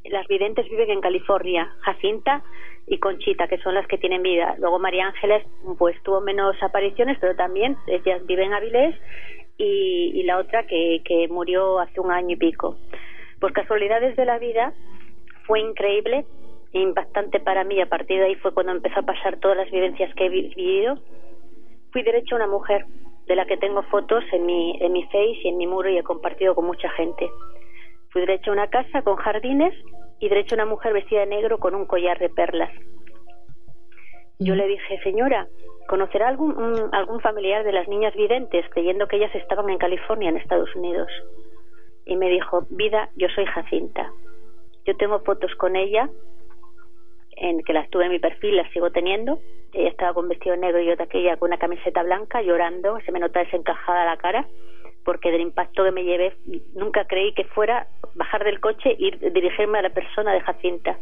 las 0.06 0.28
videntes 0.28 0.70
viven 0.70 0.92
en 0.92 1.02
California, 1.02 1.74
Jacinta 1.82 2.44
y 2.88 3.00
Conchita, 3.00 3.48
que 3.48 3.58
son 3.58 3.74
las 3.74 3.88
que 3.88 3.98
tienen 3.98 4.22
vida. 4.22 4.56
Luego 4.60 4.78
María 4.78 5.08
Ángeles, 5.08 5.44
pues 5.80 6.02
tuvo 6.04 6.22
menos 6.22 6.56
apariciones, 6.62 7.18
pero 7.20 7.36
también 7.36 7.76
ellas 7.88 8.24
viven 8.28 8.48
en 8.48 8.54
Avilés 8.54 8.96
y, 9.58 10.12
y 10.14 10.24
la 10.24 10.38
otra 10.38 10.66
que, 10.68 11.02
que 11.06 11.28
murió 11.28 11.80
hace 11.80 12.00
un 12.00 12.12
año 12.12 12.32
y 12.32 12.38
pico. 12.38 12.78
Pues 13.40 13.54
casualidades 13.54 14.16
de 14.16 14.26
la 14.26 14.40
vida, 14.40 14.74
fue 15.46 15.60
increíble 15.60 16.26
impactante 16.72 17.40
para 17.40 17.64
mí. 17.64 17.80
A 17.82 17.88
partir 17.88 18.20
de 18.20 18.26
ahí 18.26 18.36
fue 18.36 18.54
cuando 18.54 18.72
empezó 18.72 19.00
a 19.00 19.04
pasar 19.04 19.38
todas 19.40 19.58
las 19.58 19.72
vivencias 19.72 20.14
que 20.16 20.26
he 20.26 20.30
vivido. 20.30 20.98
Fui 21.92 22.04
derecho 22.04 22.36
a 22.36 22.38
una 22.38 22.48
mujer 22.48 22.86
de 23.28 23.36
la 23.36 23.46
que 23.46 23.58
tengo 23.58 23.82
fotos 23.84 24.24
en 24.32 24.46
mi, 24.46 24.78
en 24.82 24.92
mi 24.92 25.04
face 25.06 25.40
y 25.44 25.50
en 25.50 25.58
mi 25.58 25.68
muro 25.68 25.90
y 25.90 25.98
he 25.98 26.04
compartido 26.04 26.54
con 26.54 26.66
mucha 26.66 26.90
gente. 26.92 27.30
Fui 28.10 28.22
derecho 28.22 28.52
a 28.52 28.54
una 28.54 28.68
casa 28.68 29.02
con 29.02 29.16
jardines 29.16 29.74
y 30.20 30.30
derecho 30.30 30.56
a 30.56 30.58
una 30.58 30.66
mujer 30.66 30.94
vestida 30.94 31.22
de 31.22 31.28
negro 31.28 31.58
con 31.58 31.76
un 31.76 31.86
collar 31.86 32.20
de 32.20 32.30
perlas. 32.30 32.72
Yo 34.40 34.54
le 34.56 34.68
dije, 34.68 35.00
señora, 35.04 35.48
¿conocerá 35.88 36.28
algún, 36.28 36.58
un- 36.58 36.94
algún 36.94 37.20
familiar 37.22 37.64
de 37.64 37.72
las 37.72 37.88
niñas 37.88 38.14
videntes 38.16 38.66
creyendo 38.72 39.08
que 39.08 39.18
ellas 39.18 39.34
estaban 39.36 39.70
en 39.70 39.78
California, 39.78 40.30
en 40.30 40.38
Estados 40.38 40.74
Unidos? 40.76 41.10
Y 42.06 42.16
me 42.16 42.30
dijo, 42.30 42.66
vida, 42.70 43.10
yo 43.16 43.28
soy 43.30 43.46
Jacinta. 43.46 44.12
Yo 44.86 44.96
tengo 44.98 45.20
fotos 45.20 45.54
con 45.56 45.76
ella, 45.76 46.10
en 47.38 47.64
que 47.64 47.74
las 47.74 47.90
tuve 47.90 48.06
en 48.06 48.12
mi 48.12 48.20
perfil, 48.20 48.56
las 48.58 48.72
sigo 48.72 48.92
teniendo. 48.92 49.40
Ella 49.74 49.90
estaba 49.90 50.14
con 50.14 50.30
vestido 50.30 50.56
negro 50.56 50.80
y 50.80 50.86
yo 50.86 50.96
de 50.96 51.04
aquella 51.04 51.36
con 51.38 51.50
una 51.50 51.58
camiseta 51.58 52.04
blanca, 52.04 52.42
llorando, 52.42 53.00
se 53.06 53.12
me 53.12 53.20
nota 53.20 53.40
desencajada 53.40 54.06
la 54.06 54.18
cara, 54.18 54.46
porque 55.04 55.32
del 55.32 55.42
impacto 55.42 55.84
que 55.84 55.92
me 55.92 56.04
llevé, 56.04 56.34
nunca 56.76 57.06
creí 57.06 57.34
que 57.34 57.44
fuera 57.46 57.88
bajar 58.14 58.44
del 58.44 58.60
coche 58.60 58.96
y 58.98 59.12
dirigirme 59.32 59.80
a 59.80 59.82
la 59.84 59.90
persona 59.90 60.32
de 60.34 60.42
Jacinta. 60.42 60.98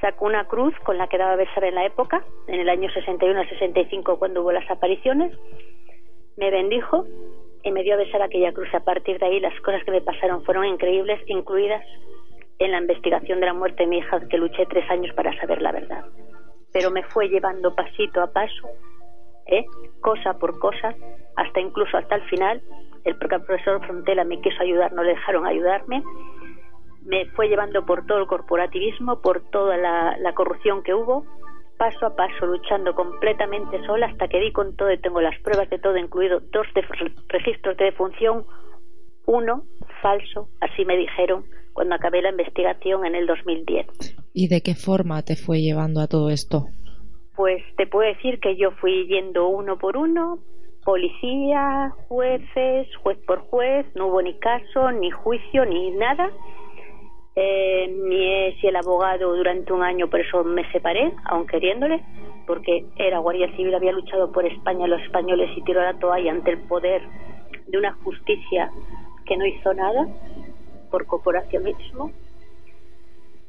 Sacó 0.00 0.26
una 0.26 0.46
cruz 0.46 0.74
con 0.84 0.98
la 0.98 1.08
que 1.08 1.18
daba 1.18 1.32
a 1.32 1.36
besar 1.36 1.64
en 1.64 1.74
la 1.74 1.86
época, 1.86 2.24
en 2.48 2.60
el 2.60 2.68
año 2.68 2.90
61 2.90 3.40
al 3.40 3.48
65, 3.48 4.18
cuando 4.18 4.42
hubo 4.42 4.52
las 4.52 4.70
apariciones. 4.70 5.32
Me 6.36 6.50
bendijo 6.50 7.06
y 7.62 7.72
me 7.72 7.82
dio 7.82 7.94
a 7.94 7.98
besar 7.98 8.22
aquella 8.22 8.52
cruz. 8.52 8.68
A 8.74 8.84
partir 8.84 9.18
de 9.18 9.26
ahí, 9.26 9.40
las 9.40 9.58
cosas 9.60 9.82
que 9.84 9.90
me 9.90 10.02
pasaron 10.02 10.44
fueron 10.44 10.66
increíbles, 10.66 11.20
incluidas 11.26 11.82
en 12.58 12.72
la 12.72 12.78
investigación 12.78 13.40
de 13.40 13.46
la 13.46 13.54
muerte 13.54 13.82
de 13.82 13.88
mi 13.88 13.98
hija, 13.98 14.20
que 14.28 14.38
luché 14.38 14.66
tres 14.66 14.88
años 14.90 15.14
para 15.14 15.38
saber 15.40 15.60
la 15.62 15.72
verdad. 15.72 16.04
Pero 16.72 16.90
me 16.90 17.02
fue 17.04 17.28
llevando 17.28 17.74
pasito 17.74 18.22
a 18.22 18.32
paso, 18.32 18.68
¿eh? 19.46 19.64
cosa 20.00 20.38
por 20.38 20.58
cosa, 20.58 20.94
hasta 21.36 21.60
incluso 21.60 21.96
hasta 21.96 22.16
el 22.16 22.22
final. 22.22 22.62
El 23.04 23.16
profesor 23.16 23.84
Frontela 23.84 24.24
me 24.24 24.40
quiso 24.40 24.62
ayudar, 24.62 24.92
no 24.92 25.02
le 25.02 25.10
dejaron 25.10 25.46
ayudarme. 25.46 26.02
Me 27.06 27.26
fue 27.30 27.48
llevando 27.48 27.86
por 27.86 28.04
todo 28.06 28.18
el 28.18 28.26
corporativismo, 28.26 29.20
por 29.22 29.48
toda 29.50 29.76
la, 29.76 30.16
la 30.18 30.34
corrupción 30.34 30.82
que 30.82 30.92
hubo, 30.92 31.24
paso 31.78 32.06
a 32.06 32.16
paso, 32.16 32.46
luchando 32.46 32.94
completamente 32.94 33.84
sola 33.86 34.06
hasta 34.06 34.28
que 34.28 34.40
di 34.40 34.50
con 34.52 34.74
todo 34.76 34.90
y 34.92 34.98
tengo 34.98 35.20
las 35.20 35.38
pruebas 35.40 35.70
de 35.70 35.78
todo, 35.78 35.96
incluido 35.96 36.40
dos 36.40 36.66
de- 36.74 36.84
registros 37.28 37.76
de 37.76 37.84
defunción, 37.86 38.44
uno 39.26 39.62
falso, 40.02 40.48
así 40.60 40.84
me 40.84 40.96
dijeron 40.96 41.44
cuando 41.72 41.94
acabé 41.94 42.22
la 42.22 42.30
investigación 42.30 43.04
en 43.04 43.14
el 43.14 43.26
2010. 43.26 43.86
¿Y 44.32 44.48
de 44.48 44.62
qué 44.62 44.74
forma 44.74 45.22
te 45.22 45.36
fue 45.36 45.60
llevando 45.60 46.00
a 46.00 46.06
todo 46.08 46.30
esto? 46.30 46.66
Pues 47.36 47.62
te 47.76 47.86
puedo 47.86 48.08
decir 48.08 48.40
que 48.40 48.56
yo 48.56 48.70
fui 48.80 49.06
yendo 49.06 49.46
uno 49.48 49.76
por 49.78 49.96
uno, 49.98 50.38
policía, 50.84 51.92
jueces, 52.08 52.88
juez 53.02 53.18
por 53.26 53.40
juez, 53.40 53.86
no 53.94 54.06
hubo 54.06 54.22
ni 54.22 54.38
caso, 54.38 54.90
ni 54.92 55.10
juicio, 55.10 55.64
ni 55.66 55.90
nada. 55.90 56.30
Eh, 57.38 57.88
mi 57.88 58.46
ex 58.46 58.64
y 58.64 58.68
el 58.68 58.76
abogado 58.76 59.36
durante 59.36 59.70
un 59.70 59.82
año, 59.82 60.08
por 60.08 60.20
eso 60.20 60.42
me 60.42 60.66
separé, 60.72 61.12
aun 61.26 61.46
queriéndole, 61.46 62.02
porque 62.46 62.86
era 62.96 63.18
guardia 63.18 63.54
civil, 63.56 63.74
había 63.74 63.92
luchado 63.92 64.32
por 64.32 64.46
España, 64.46 64.86
los 64.86 65.02
españoles 65.02 65.50
y 65.54 65.62
tiró 65.62 65.82
la 65.82 65.98
toalla 65.98 66.32
ante 66.32 66.52
el 66.52 66.60
poder 66.62 67.02
de 67.66 67.76
una 67.76 67.92
justicia 67.92 68.70
que 69.26 69.36
no 69.36 69.44
hizo 69.44 69.74
nada 69.74 70.08
por 70.90 71.04
corporacionismo. 71.04 72.10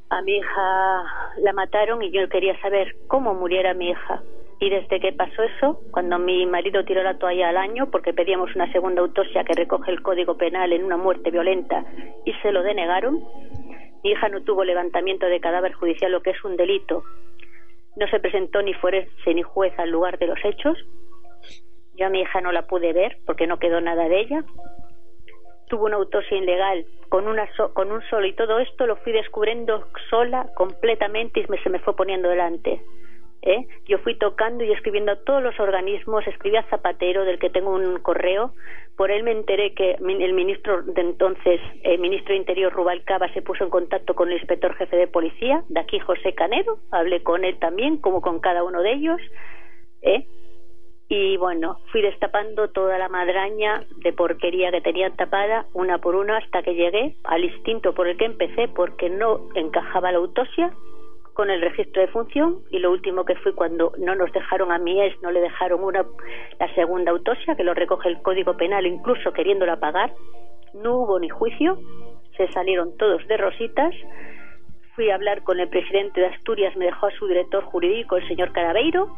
A 0.10 0.22
mi 0.22 0.36
hija 0.36 1.04
la 1.38 1.54
mataron 1.54 2.04
y 2.04 2.12
yo 2.12 2.28
quería 2.28 2.60
saber 2.60 2.94
cómo 3.08 3.36
muriera 3.36 3.74
mi 3.74 3.92
hija. 3.92 4.22
Y 4.60 4.70
desde 4.70 5.00
que 5.00 5.14
pasó 5.14 5.44
eso, 5.44 5.80
cuando 5.92 6.18
mi 6.18 6.46
marido 6.46 6.84
tiró 6.84 7.04
la 7.04 7.20
toalla 7.20 7.50
al 7.50 7.58
año 7.58 7.90
porque 7.92 8.14
pedíamos 8.14 8.54
una 8.56 8.70
segunda 8.72 9.02
autopsia 9.02 9.44
que 9.44 9.54
recoge 9.54 9.92
el 9.92 10.02
Código 10.02 10.36
Penal 10.36 10.74
en 10.74 10.84
una 10.84 10.98
muerte 10.98 11.30
violenta 11.30 11.86
y 12.26 12.34
se 12.42 12.52
lo 12.52 12.64
denegaron, 12.64 13.24
mi 14.04 14.12
hija 14.12 14.30
no 14.30 14.42
tuvo 14.44 14.64
levantamiento 14.64 15.26
de 15.28 15.40
cadáver 15.40 15.74
judicial, 15.74 16.12
lo 16.12 16.22
que 16.22 16.32
es 16.32 16.44
un 16.44 16.56
delito. 16.56 17.04
No 17.96 18.08
se 18.08 18.20
presentó 18.20 18.62
ni 18.62 18.74
forense 18.76 19.34
ni 19.34 19.42
juez 19.42 19.74
al 19.80 19.90
lugar 19.90 20.18
de 20.20 20.28
los 20.28 20.40
hechos. 20.44 20.78
Yo 21.96 22.06
a 22.06 22.10
mi 22.10 22.22
hija 22.22 22.42
no 22.42 22.52
la 22.52 22.68
pude 22.68 22.94
ver 22.94 23.18
porque 23.26 23.48
no 23.48 23.58
quedó 23.58 23.82
nada 23.82 24.08
de 24.08 24.20
ella. 24.20 24.44
Tuvo 25.68 25.86
una 25.86 25.98
autopsia 25.98 26.38
ilegal 26.38 26.86
con, 27.10 27.28
una 27.28 27.52
so- 27.56 27.74
con 27.74 27.92
un 27.92 28.02
solo 28.10 28.28
y 28.28 28.34
todo 28.34 28.60
esto 28.60 28.86
lo 28.86 28.98
fui 28.98 29.12
descubriendo 29.14 29.88
sola 30.10 30.48
completamente 30.56 31.40
y 31.42 31.46
me- 31.50 31.62
se 31.64 31.70
me 31.70 31.80
fue 31.80 31.96
poniendo 31.96 32.30
delante. 32.30 32.82
¿Eh? 33.48 33.66
Yo 33.86 33.98
fui 34.00 34.16
tocando 34.16 34.64
y 34.64 34.72
escribiendo 34.72 35.14
a 35.14 35.24
todos 35.24 35.42
los 35.42 35.58
organismos, 35.60 36.28
escribí 36.28 36.58
a 36.58 36.64
Zapatero, 36.64 37.24
del 37.24 37.40
que 37.40 37.50
tengo 37.50 37.74
un 37.74 38.00
correo. 38.00 38.52
Por 38.98 39.10
él 39.10 39.24
me 39.24 39.32
enteré 39.32 39.74
que 39.74 39.92
el 39.92 40.34
ministro 40.34 40.82
de 40.84 41.02
entonces, 41.02 41.62
el 41.84 42.00
ministro 42.00 42.34
de 42.34 42.40
Interior 42.40 42.74
Rubalcaba, 42.74 43.32
se 43.34 43.42
puso 43.42 43.64
en 43.64 43.70
contacto 43.70 44.16
con 44.16 44.28
el 44.28 44.38
inspector 44.38 44.76
jefe 44.76 44.98
de 44.98 45.08
policía, 45.08 45.64
de 45.70 45.80
aquí 45.80 46.00
José 46.00 46.34
Canero. 46.34 46.80
Hablé 46.92 47.24
con 47.24 47.46
él 47.46 47.58
también, 47.60 47.98
como 47.98 48.22
con 48.22 48.40
cada 48.40 48.64
uno 48.64 48.82
de 48.82 48.94
ellos. 48.94 49.22
¿eh? 50.02 50.26
Y 51.10 51.38
bueno, 51.38 51.80
fui 51.92 52.02
destapando 52.02 52.70
toda 52.70 52.98
la 52.98 53.08
madraña 53.08 53.86
de 53.98 54.12
porquería 54.12 54.72
que 54.72 54.82
tenían 54.82 55.16
tapada, 55.16 55.68
una 55.74 56.00
por 56.00 56.16
una, 56.16 56.38
hasta 56.38 56.64
que 56.64 56.76
llegué 56.76 57.16
al 57.24 57.46
instinto 57.46 57.94
por 57.94 58.08
el 58.08 58.18
que 58.18 58.26
empecé, 58.26 58.68
porque 58.68 59.10
no 59.10 59.48
encajaba 59.56 60.12
la 60.12 60.18
autopsia 60.18 60.74
con 61.38 61.52
el 61.52 61.62
registro 61.62 62.02
de 62.02 62.08
función. 62.08 62.64
Y 62.72 62.80
lo 62.80 62.90
último 62.90 63.24
que 63.24 63.36
fui 63.36 63.54
cuando 63.54 63.92
no 64.00 64.16
nos 64.16 64.34
dejaron 64.34 64.72
a 64.72 64.80
mi 64.80 65.00
ex, 65.00 65.22
no 65.22 65.30
le 65.30 65.40
dejaron 65.40 65.84
una, 65.84 66.04
la 66.60 66.74
segunda 66.74 67.12
autopsia, 67.12 67.56
que 67.56 67.64
lo 67.64 67.76
recoge 67.76 68.10
el 68.10 68.24
Código 68.24 68.58
Penal, 68.58 68.88
incluso 68.88 69.32
queriéndola 69.34 69.80
pagar. 69.80 70.12
No 70.74 70.96
hubo 70.96 71.20
ni 71.20 71.30
juicio, 71.30 71.78
se 72.36 72.52
salieron 72.54 72.98
todos 72.98 73.26
de 73.28 73.38
rositas. 73.38 73.94
Fui 74.96 75.12
a 75.12 75.16
hablar 75.16 75.44
con 75.44 75.60
el 75.60 75.70
presidente 75.70 76.22
de 76.22 76.26
Asturias, 76.26 76.76
me 76.76 76.86
dejó 76.86 77.06
a 77.06 77.12
su 77.12 77.28
director 77.28 77.64
jurídico, 77.66 78.18
el 78.18 78.28
señor 78.28 78.52
Carabeiro, 78.52 79.16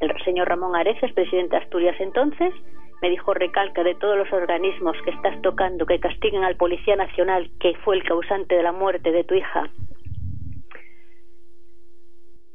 el 0.00 0.12
señor 0.24 0.48
Ramón 0.48 0.74
Areces, 0.74 1.12
presidente 1.12 1.54
de 1.54 1.62
Asturias 1.62 1.94
entonces, 2.00 2.52
me 3.00 3.10
dijo 3.10 3.32
recalca 3.32 3.84
de 3.84 3.94
todos 3.94 4.18
los 4.18 4.32
organismos 4.32 4.96
que 5.04 5.10
estás 5.10 5.40
tocando 5.40 5.86
que 5.86 6.00
castiguen 6.00 6.42
al 6.42 6.56
Policía 6.56 6.96
Nacional 6.96 7.48
que 7.60 7.74
fue 7.84 7.94
el 7.94 8.02
causante 8.02 8.56
de 8.56 8.64
la 8.64 8.72
muerte 8.72 9.12
de 9.12 9.22
tu 9.22 9.36
hija. 9.36 9.70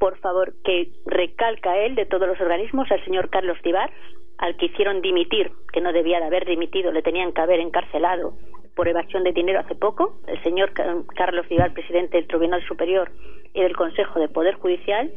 Por 0.00 0.18
favor, 0.18 0.54
que 0.64 0.90
recalca 1.06 1.78
él 1.78 1.94
de 1.94 2.06
todos 2.06 2.26
los 2.26 2.40
organismos 2.40 2.90
al 2.90 3.04
señor 3.04 3.30
Carlos 3.30 3.58
Tibar, 3.62 3.90
al 4.38 4.56
que 4.56 4.66
hicieron 4.66 5.02
dimitir, 5.02 5.52
que 5.72 5.80
no 5.80 5.92
debía 5.92 6.18
de 6.18 6.24
haber 6.24 6.46
dimitido, 6.46 6.90
le 6.90 7.02
tenían 7.02 7.32
que 7.32 7.40
haber 7.42 7.60
encarcelado 7.60 8.32
por 8.74 8.88
evasión 8.88 9.22
de 9.22 9.32
dinero 9.32 9.60
hace 9.60 9.74
poco, 9.74 10.16
el 10.26 10.42
señor 10.42 10.72
Carlos 10.72 11.46
Tibar, 11.46 11.72
presidente 11.74 12.16
del 12.16 12.26
Tribunal 12.26 12.66
Superior 12.66 13.12
y 13.54 13.60
del 13.60 13.76
Consejo 13.76 14.18
de 14.18 14.28
Poder 14.28 14.54
Judicial. 14.54 15.12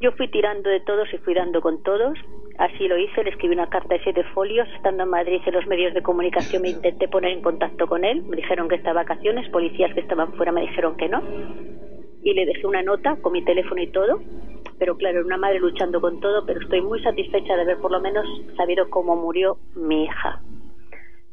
Yo 0.00 0.12
fui 0.12 0.28
tirando 0.28 0.68
de 0.68 0.80
todos 0.80 1.12
y 1.12 1.18
fui 1.18 1.34
dando 1.34 1.60
con 1.60 1.82
todos 1.82 2.18
Así 2.58 2.86
lo 2.86 2.98
hice, 2.98 3.24
le 3.24 3.30
escribí 3.30 3.54
una 3.54 3.68
carta 3.68 3.94
de 3.94 4.02
siete 4.02 4.24
folios. 4.34 4.68
Estando 4.76 5.04
en 5.04 5.08
Madrid 5.08 5.40
en 5.44 5.54
los 5.54 5.66
medios 5.66 5.94
de 5.94 6.02
comunicación 6.02 6.62
me 6.62 6.70
intenté 6.70 7.08
poner 7.08 7.32
en 7.32 7.42
contacto 7.42 7.86
con 7.86 8.04
él. 8.04 8.22
Me 8.22 8.36
dijeron 8.36 8.68
que 8.68 8.76
estaba 8.76 9.02
vacaciones, 9.02 9.48
policías 9.50 9.92
que 9.94 10.00
estaban 10.00 10.32
fuera 10.34 10.52
me 10.52 10.62
dijeron 10.62 10.96
que 10.96 11.08
no. 11.08 11.22
Y 12.22 12.34
le 12.34 12.46
dejé 12.46 12.66
una 12.66 12.82
nota 12.82 13.16
con 13.16 13.32
mi 13.32 13.44
teléfono 13.44 13.82
y 13.82 13.88
todo. 13.88 14.20
Pero 14.78 14.96
claro, 14.96 15.18
era 15.18 15.26
una 15.26 15.36
madre 15.36 15.60
luchando 15.60 16.00
con 16.00 16.20
todo, 16.20 16.44
pero 16.46 16.60
estoy 16.60 16.80
muy 16.80 17.02
satisfecha 17.02 17.54
de 17.54 17.62
haber 17.62 17.78
por 17.78 17.90
lo 17.90 18.00
menos 18.00 18.26
sabido 18.56 18.88
cómo 18.90 19.16
murió 19.16 19.58
mi 19.76 20.04
hija. 20.04 20.40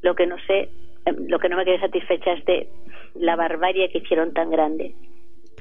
Lo 0.01 0.15
que 0.15 0.27
no 0.27 0.35
sé, 0.47 0.69
em, 1.05 1.27
lo 1.27 1.39
que 1.39 1.49
no 1.49 1.57
me 1.57 1.65
quedé 1.65 1.79
satisfecha 1.79 2.33
es 2.33 2.45
de 2.45 2.69
la 3.15 3.35
barbarie 3.35 3.89
que 3.89 3.99
hicieron 3.99 4.33
tan 4.33 4.49
grande. 4.49 4.95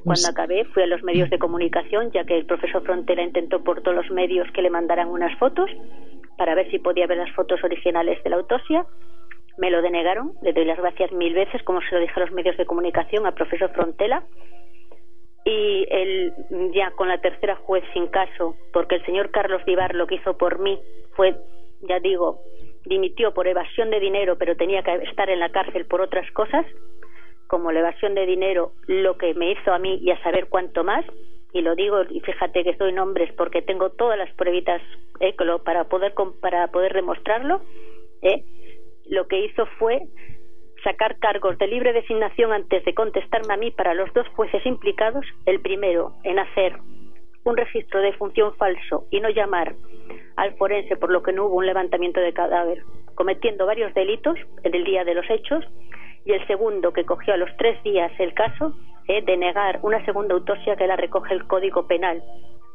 Cuando 0.05 0.23
pues 0.23 0.29
acabé 0.29 0.65
fui 0.67 0.83
a 0.83 0.87
los 0.87 1.03
medios 1.03 1.29
de 1.31 1.39
comunicación, 1.39 2.11
ya 2.13 2.25
que 2.25 2.37
el 2.39 2.47
profesor 2.47 2.83
Frontera 2.83 3.23
intentó 3.23 3.63
por 3.65 3.83
todos 3.83 3.97
los 3.97 4.11
medios 4.11 4.47
que 4.53 4.63
le 4.63 4.71
mandaran 4.71 5.09
unas 5.09 5.37
fotos 5.39 5.71
para 6.37 6.55
ver 6.55 6.71
si 6.71 6.79
podía 6.79 7.07
ver 7.07 7.19
las 7.19 7.35
fotos 7.35 7.63
originales 7.65 8.23
de 8.23 8.31
la 8.31 8.37
autopsia. 8.37 8.87
Me 9.59 9.71
lo 9.71 9.83
denegaron, 9.83 10.33
le 10.43 10.53
doy 10.53 10.65
las 10.65 10.79
gracias 10.79 11.11
mil 11.13 11.35
veces, 11.35 11.63
como 11.65 11.81
se 11.81 11.95
lo 11.95 12.01
dije 12.01 12.15
a 12.17 12.21
los 12.21 12.33
medios 12.33 12.57
de 12.57 12.65
comunicación, 12.65 13.27
al 13.27 13.35
profesor 13.35 13.71
Frontela. 13.71 14.23
Y 15.51 15.87
él, 15.91 16.35
ya 16.75 16.91
con 16.91 17.09
la 17.09 17.23
tercera 17.23 17.57
juez 17.57 17.83
sin 17.95 18.09
caso, 18.09 18.55
porque 18.71 18.97
el 18.97 19.07
señor 19.07 19.31
Carlos 19.31 19.65
Vivar 19.65 19.95
lo 19.95 20.07
que 20.07 20.17
hizo 20.17 20.37
por 20.37 20.59
mí 20.59 20.79
fue, 21.17 21.37
ya 21.81 22.01
digo, 22.01 22.41
dimitió 22.85 23.33
por 23.33 23.49
evasión 23.49 23.89
de 23.89 23.99
dinero, 23.99 24.37
pero 24.37 24.57
tenía 24.57 24.83
que 24.83 24.95
estar 25.09 25.31
en 25.31 25.41
la 25.41 25.49
cárcel 25.49 25.87
por 25.87 26.03
otras 26.03 26.31
cosas, 26.33 26.67
como 27.47 27.73
la 27.73 27.81
evasión 27.81 28.15
de 28.15 28.27
dinero 28.27 28.73
lo 28.87 29.17
que 29.17 29.33
me 29.33 29.53
hizo 29.53 29.73
a 29.73 29.79
mí 29.79 29.99
y 30.03 30.11
a 30.11 30.23
saber 30.23 30.49
cuánto 30.51 30.85
más 30.85 31.05
y 31.53 31.63
lo 31.63 31.75
digo 31.75 32.03
y 32.11 32.21
fíjate 32.21 32.63
que 32.63 32.75
doy 32.75 32.93
nombres 32.93 33.33
porque 33.33 33.63
tengo 33.63 33.91
todas 33.91 34.19
las 34.19 34.31
pruebitas 34.35 34.83
eh, 35.21 35.35
para 35.65 35.85
poder 35.85 36.13
para 36.41 36.69
poder 36.69 36.93
demostrarlo 36.93 37.63
eh, 38.21 38.45
lo 39.07 39.27
que 39.27 39.41
hizo 39.47 39.65
fue 39.79 40.03
sacar 40.83 41.19
cargos 41.19 41.59
de 41.59 41.67
libre 41.67 41.93
designación 41.93 42.53
antes 42.53 42.85
de 42.85 42.95
contestarme 42.95 43.55
a 43.55 43.57
mí 43.57 43.71
para 43.71 43.95
los 43.95 44.13
dos 44.15 44.27
jueces 44.29 44.65
implicados 44.67 45.25
el 45.47 45.61
primero 45.61 46.13
en 46.25 46.39
hacer 46.39 46.79
un 47.45 47.57
registro 47.57 48.01
de 48.01 48.13
función 48.13 48.55
falso 48.57 49.07
y 49.11 49.21
no 49.21 49.31
llamar 49.31 49.75
al 50.37 50.55
forense 50.55 50.97
por 50.97 51.11
lo 51.11 51.23
que 51.23 51.33
no 51.33 51.47
hubo 51.47 51.57
un 51.57 51.67
levantamiento 51.67 52.21
de 52.21 52.33
cadáver 52.33 52.83
cometiendo 53.15 53.67
varios 53.67 53.93
delitos 53.95 54.39
en 54.63 54.75
el 54.75 54.85
día 54.85 55.05
de 55.05 55.15
los 55.15 55.29
hechos 55.29 55.65
y 56.25 56.33
el 56.33 56.47
segundo 56.47 56.93
que 56.93 57.05
cogió 57.05 57.35
a 57.35 57.37
los 57.37 57.51
tres 57.57 57.83
días 57.83 58.13
el 58.19 58.35
caso 58.35 58.75
eh, 59.09 59.23
de 59.23 59.37
negar 59.37 59.81
una 59.83 60.05
segunda 60.05 60.35
autopsia 60.35 60.77
que 60.77 60.87
la 60.87 60.97
recoge 60.97 61.35
el 61.35 61.47
Código 61.47 61.87
Penal 61.87 62.23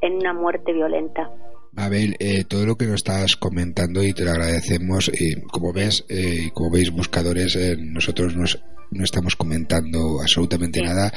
en 0.01 0.15
una 0.15 0.33
muerte 0.33 0.73
violenta. 0.73 1.29
Abel, 1.75 2.15
eh, 2.19 2.43
todo 2.43 2.65
lo 2.65 2.75
que 2.75 2.85
nos 2.85 2.95
estás 2.95 3.35
comentando 3.35 4.03
y 4.03 4.13
te 4.13 4.23
lo 4.23 4.31
agradecemos. 4.31 5.09
Eh, 5.09 5.41
como 5.51 5.73
ves, 5.73 6.05
eh, 6.09 6.49
como 6.53 6.71
veis, 6.71 6.91
buscadores, 6.91 7.57
nosotros 7.79 8.35
no 8.35 9.03
estamos 9.03 9.35
comentando 9.35 10.21
absolutamente 10.21 10.81
nada. 10.81 11.11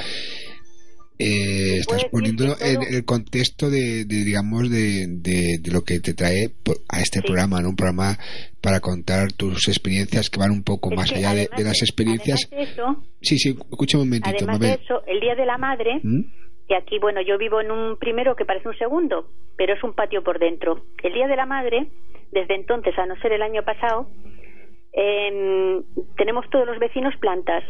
Eh, 1.19 1.79
estás 1.79 2.05
poniéndolo 2.05 2.55
en 2.61 2.93
el 2.93 3.03
contexto 3.03 3.71
de, 3.71 4.05
digamos 4.05 4.69
de, 4.69 5.07
de, 5.07 5.59
lo 5.71 5.83
que 5.83 5.99
te 5.99 6.13
trae 6.13 6.51
a 6.89 7.01
este 7.01 7.23
programa 7.23 7.59
no 7.59 7.69
un 7.69 7.75
programa 7.75 8.19
para 8.61 8.79
contar 8.81 9.31
tus 9.31 9.67
experiencias 9.67 10.29
que 10.29 10.39
van 10.39 10.51
un 10.51 10.61
poco 10.61 10.91
más 10.91 11.11
allá 11.11 11.33
de, 11.33 11.49
las 11.63 11.81
experiencias. 11.81 12.47
sí 13.19 13.39
sí 13.39 13.57
escucha 13.71 13.97
un 13.97 14.05
momentito 14.05 14.35
además 14.37 14.59
de 14.59 14.73
eso 14.73 15.01
el 15.07 15.19
día 15.19 15.33
de 15.33 15.45
la 15.47 15.57
madre 15.57 15.99
¿Mm? 16.03 16.21
Y 16.67 16.73
aquí 16.73 16.99
bueno 16.99 17.21
yo 17.21 17.37
vivo 17.37 17.61
en 17.61 17.71
un 17.71 17.97
primero 17.97 18.35
que 18.35 18.45
parece 18.45 18.67
un 18.67 18.77
segundo 18.77 19.27
pero 19.57 19.73
es 19.73 19.83
un 19.83 19.93
patio 19.93 20.23
por 20.23 20.39
dentro. 20.39 20.81
El 21.03 21.13
día 21.13 21.27
de 21.27 21.35
la 21.35 21.45
madre 21.45 21.87
desde 22.31 22.55
entonces 22.55 22.97
a 22.97 23.05
no 23.05 23.15
ser 23.17 23.33
el 23.33 23.41
año 23.41 23.63
pasado 23.63 24.07
em, 24.93 25.83
tenemos 26.15 26.49
todos 26.49 26.65
los 26.65 26.79
vecinos 26.79 27.15
plantas. 27.17 27.63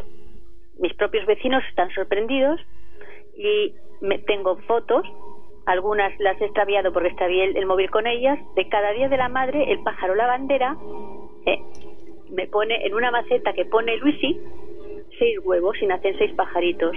Mis 0.80 0.94
propios 0.94 1.26
vecinos 1.26 1.64
están 1.69 1.90
sorprendidos 1.91 2.60
y 3.36 3.74
me, 4.02 4.19
tengo 4.19 4.57
fotos, 4.68 5.06
algunas 5.65 6.18
las 6.19 6.40
he 6.41 6.45
extraviado 6.45 6.94
porque 6.94 7.10
extravié 7.10 7.45
el, 7.45 7.65
móvil 7.65 7.90
con 7.90 8.06
ellas, 8.07 8.40
de 8.56 8.68
cada 8.69 8.91
día 8.91 9.10
de 9.10 9.18
la 9.18 9.30
madre, 9.30 9.72
el 9.72 9.82
pájaro 9.84 10.15
la 10.15 10.28
bandera, 10.28 10.78
eh, 11.45 11.60
me 12.30 12.48
pone 12.48 12.86
en 12.86 12.94
una 12.94 13.11
maceta 13.11 13.53
que 13.53 13.65
pone 13.65 13.98
Luisi 13.98 14.40
seis 15.18 15.40
huevos 15.44 15.82
y 15.82 15.88
nacen 15.88 16.18
seis 16.18 16.32
pajaritos. 16.36 16.95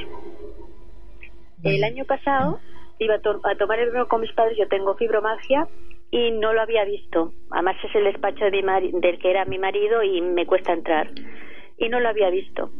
El 1.62 1.84
año 1.84 2.04
pasado 2.04 2.60
iba 2.98 3.14
a, 3.14 3.54
tomar 3.56 3.78
el 3.78 3.90
vino 3.90 4.08
con 4.08 4.20
mis 4.20 4.32
padres, 4.32 4.56
yo 4.58 4.68
tengo 4.68 4.94
fibromagia 4.94 5.68
y 6.10 6.32
no 6.32 6.52
lo 6.52 6.60
había 6.60 6.84
visto. 6.84 7.32
Además 7.50 7.76
es 7.82 7.94
el 7.94 8.04
despacho 8.04 8.44
de 8.44 8.90
del 8.94 9.18
que 9.18 9.30
era 9.30 9.44
mi 9.44 9.58
marido 9.58 10.02
y 10.02 10.20
me 10.20 10.46
cuesta 10.46 10.72
entrar. 10.72 11.10
Y 11.78 11.88
no 11.88 12.00
lo 12.00 12.08
había 12.08 12.30
visto 12.30 12.70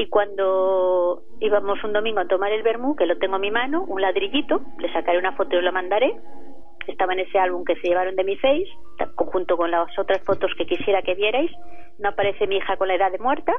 y 0.00 0.06
cuando 0.06 1.24
íbamos 1.40 1.84
un 1.84 1.92
domingo 1.92 2.20
a 2.20 2.26
tomar 2.26 2.52
el 2.52 2.62
vermú, 2.62 2.96
que 2.96 3.04
lo 3.04 3.18
tengo 3.18 3.36
en 3.36 3.42
mi 3.42 3.50
mano, 3.50 3.84
un 3.86 4.00
ladrillito, 4.00 4.62
le 4.78 4.90
sacaré 4.94 5.18
una 5.18 5.32
foto 5.32 5.54
y 5.54 5.58
os 5.58 5.64
la 5.64 5.72
mandaré. 5.72 6.16
Estaba 6.86 7.12
en 7.12 7.20
ese 7.20 7.38
álbum 7.38 7.64
que 7.64 7.76
se 7.76 7.88
llevaron 7.88 8.16
de 8.16 8.24
mi 8.24 8.36
face, 8.36 8.68
junto 9.14 9.58
con 9.58 9.70
las 9.70 9.98
otras 9.98 10.22
fotos 10.24 10.52
que 10.56 10.64
quisiera 10.64 11.02
que 11.02 11.14
vierais. 11.14 11.50
No 11.98 12.08
aparece 12.08 12.46
mi 12.46 12.56
hija 12.56 12.78
con 12.78 12.88
la 12.88 12.94
edad 12.94 13.12
de 13.12 13.18
muerta, 13.18 13.52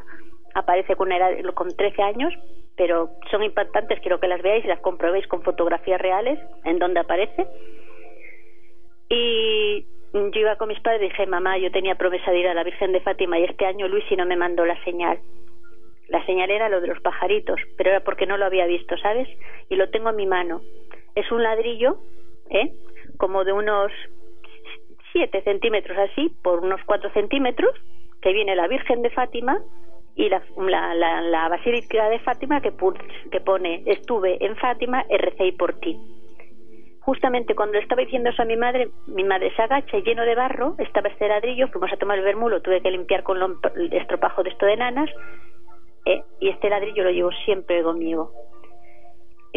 aparece 0.54 0.96
con, 0.96 1.12
edad, 1.12 1.32
con 1.54 1.76
13 1.76 2.02
años, 2.02 2.34
pero 2.76 3.10
son 3.30 3.44
impactantes, 3.44 4.00
quiero 4.00 4.20
que 4.20 4.28
las 4.28 4.42
veáis 4.42 4.66
y 4.66 4.68
las 4.68 4.80
comprobéis 4.80 5.28
con 5.28 5.44
fotografías 5.44 6.02
reales 6.02 6.40
en 6.64 6.80
donde 6.80 7.00
aparece. 7.00 7.48
Y 9.10 9.86
yo 10.14 10.40
iba 10.40 10.56
con 10.56 10.70
mis 10.70 10.80
padres 10.80 11.02
y 11.02 11.10
dije, 11.10 11.26
mamá, 11.26 11.58
yo 11.58 11.72
tenía 11.72 11.96
promesa 11.96 12.32
de 12.32 12.40
ir 12.40 12.48
a 12.48 12.54
la 12.54 12.64
Virgen 12.64 12.92
de 12.92 13.02
Fátima 13.02 13.40
y 13.40 13.44
este 13.44 13.66
año 13.66 13.88
Luis 13.88 14.06
y 14.10 14.16
no 14.16 14.26
me 14.26 14.36
mandó 14.36 14.66
la 14.66 14.82
señal. 14.84 15.20
La 16.08 16.26
señal 16.26 16.52
era 16.52 16.70
lo 16.70 16.82
de 16.82 16.88
los 16.88 17.00
pajaritos, 17.02 17.60
pero 17.78 17.92
era 17.92 18.02
porque 18.02 18.26
no 18.26 18.38
lo 18.38 18.46
había 18.46 18.66
visto, 18.66 18.98
¿sabes? 18.98 19.28
Y 19.70 19.76
lo 19.76 19.90
tengo 19.90 20.10
en 20.10 20.18
mi 20.18 20.26
mano. 20.26 20.62
Es 21.16 21.32
un 21.32 21.44
ladrillo, 21.44 21.98
¿eh? 22.50 22.74
Como 23.18 23.46
de 23.46 23.54
unos 23.54 23.92
7 25.14 25.42
centímetros 25.44 25.98
así, 25.98 26.30
por 26.44 26.60
unos 26.60 26.82
4 26.86 27.12
centímetros, 27.14 27.74
que 28.22 28.34
viene 28.34 28.56
la 28.56 28.68
Virgen 28.68 29.02
de 29.02 29.10
Fátima 29.10 29.62
y 30.22 30.30
la, 30.30 30.44
la, 30.94 31.22
la, 31.22 31.50
Basílica 31.50 32.08
de 32.10 32.20
Fátima 32.20 32.62
que, 32.62 32.72
que 33.32 33.42
pone 33.42 33.82
estuve 33.88 34.38
en 34.46 34.56
Fátima 34.58 35.04
y 35.10 35.18
recé 35.18 35.52
por 35.58 35.80
ti. 35.80 35.98
Justamente 37.00 37.56
cuando 37.56 37.74
le 37.74 37.80
estaba 37.80 38.04
diciendo 38.04 38.30
eso 38.30 38.44
a 38.44 38.46
mi 38.46 38.56
madre, 38.56 38.90
mi 39.08 39.24
madre 39.24 39.52
se 39.56 39.62
agacha 39.64 39.98
y 39.98 40.04
lleno 40.04 40.24
de 40.24 40.36
barro, 40.36 40.76
estaba 40.78 41.10
este 41.10 41.28
ladrillo, 41.28 41.70
fuimos 41.70 41.92
a 41.92 41.98
tomar 41.98 42.20
el 42.20 42.24
vermulo, 42.24 42.62
tuve 42.62 42.82
que 42.82 42.92
limpiar 42.92 43.24
con 43.24 43.38
el 43.76 43.94
estropajo 43.94 44.44
de 44.44 44.52
esto 44.52 44.68
de 44.68 44.78
nanas 44.78 45.10
¿eh? 46.06 46.22
y 46.40 46.50
este 46.50 46.70
ladrillo 46.70 47.04
lo 47.04 47.10
llevo 47.10 47.32
siempre 47.44 47.82
conmigo. 47.82 48.32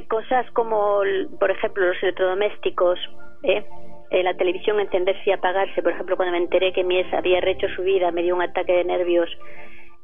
Cosas 0.08 0.50
como, 0.52 1.02
por 1.38 1.50
ejemplo, 1.50 1.86
los 1.86 2.02
electrodomésticos, 2.02 2.98
¿eh? 3.42 3.64
la 4.10 4.34
televisión 4.34 4.80
encenderse 4.80 5.22
y 5.26 5.32
apagarse. 5.32 5.82
Por 5.82 5.92
ejemplo, 5.92 6.16
cuando 6.16 6.32
me 6.32 6.38
enteré 6.38 6.72
que 6.72 6.84
mi 6.84 6.98
ex 6.98 7.12
había 7.12 7.40
rehecho 7.40 7.68
su 7.76 7.82
vida, 7.82 8.10
me 8.10 8.22
dio 8.22 8.34
un 8.34 8.42
ataque 8.42 8.72
de 8.72 8.84
nervios 8.84 9.28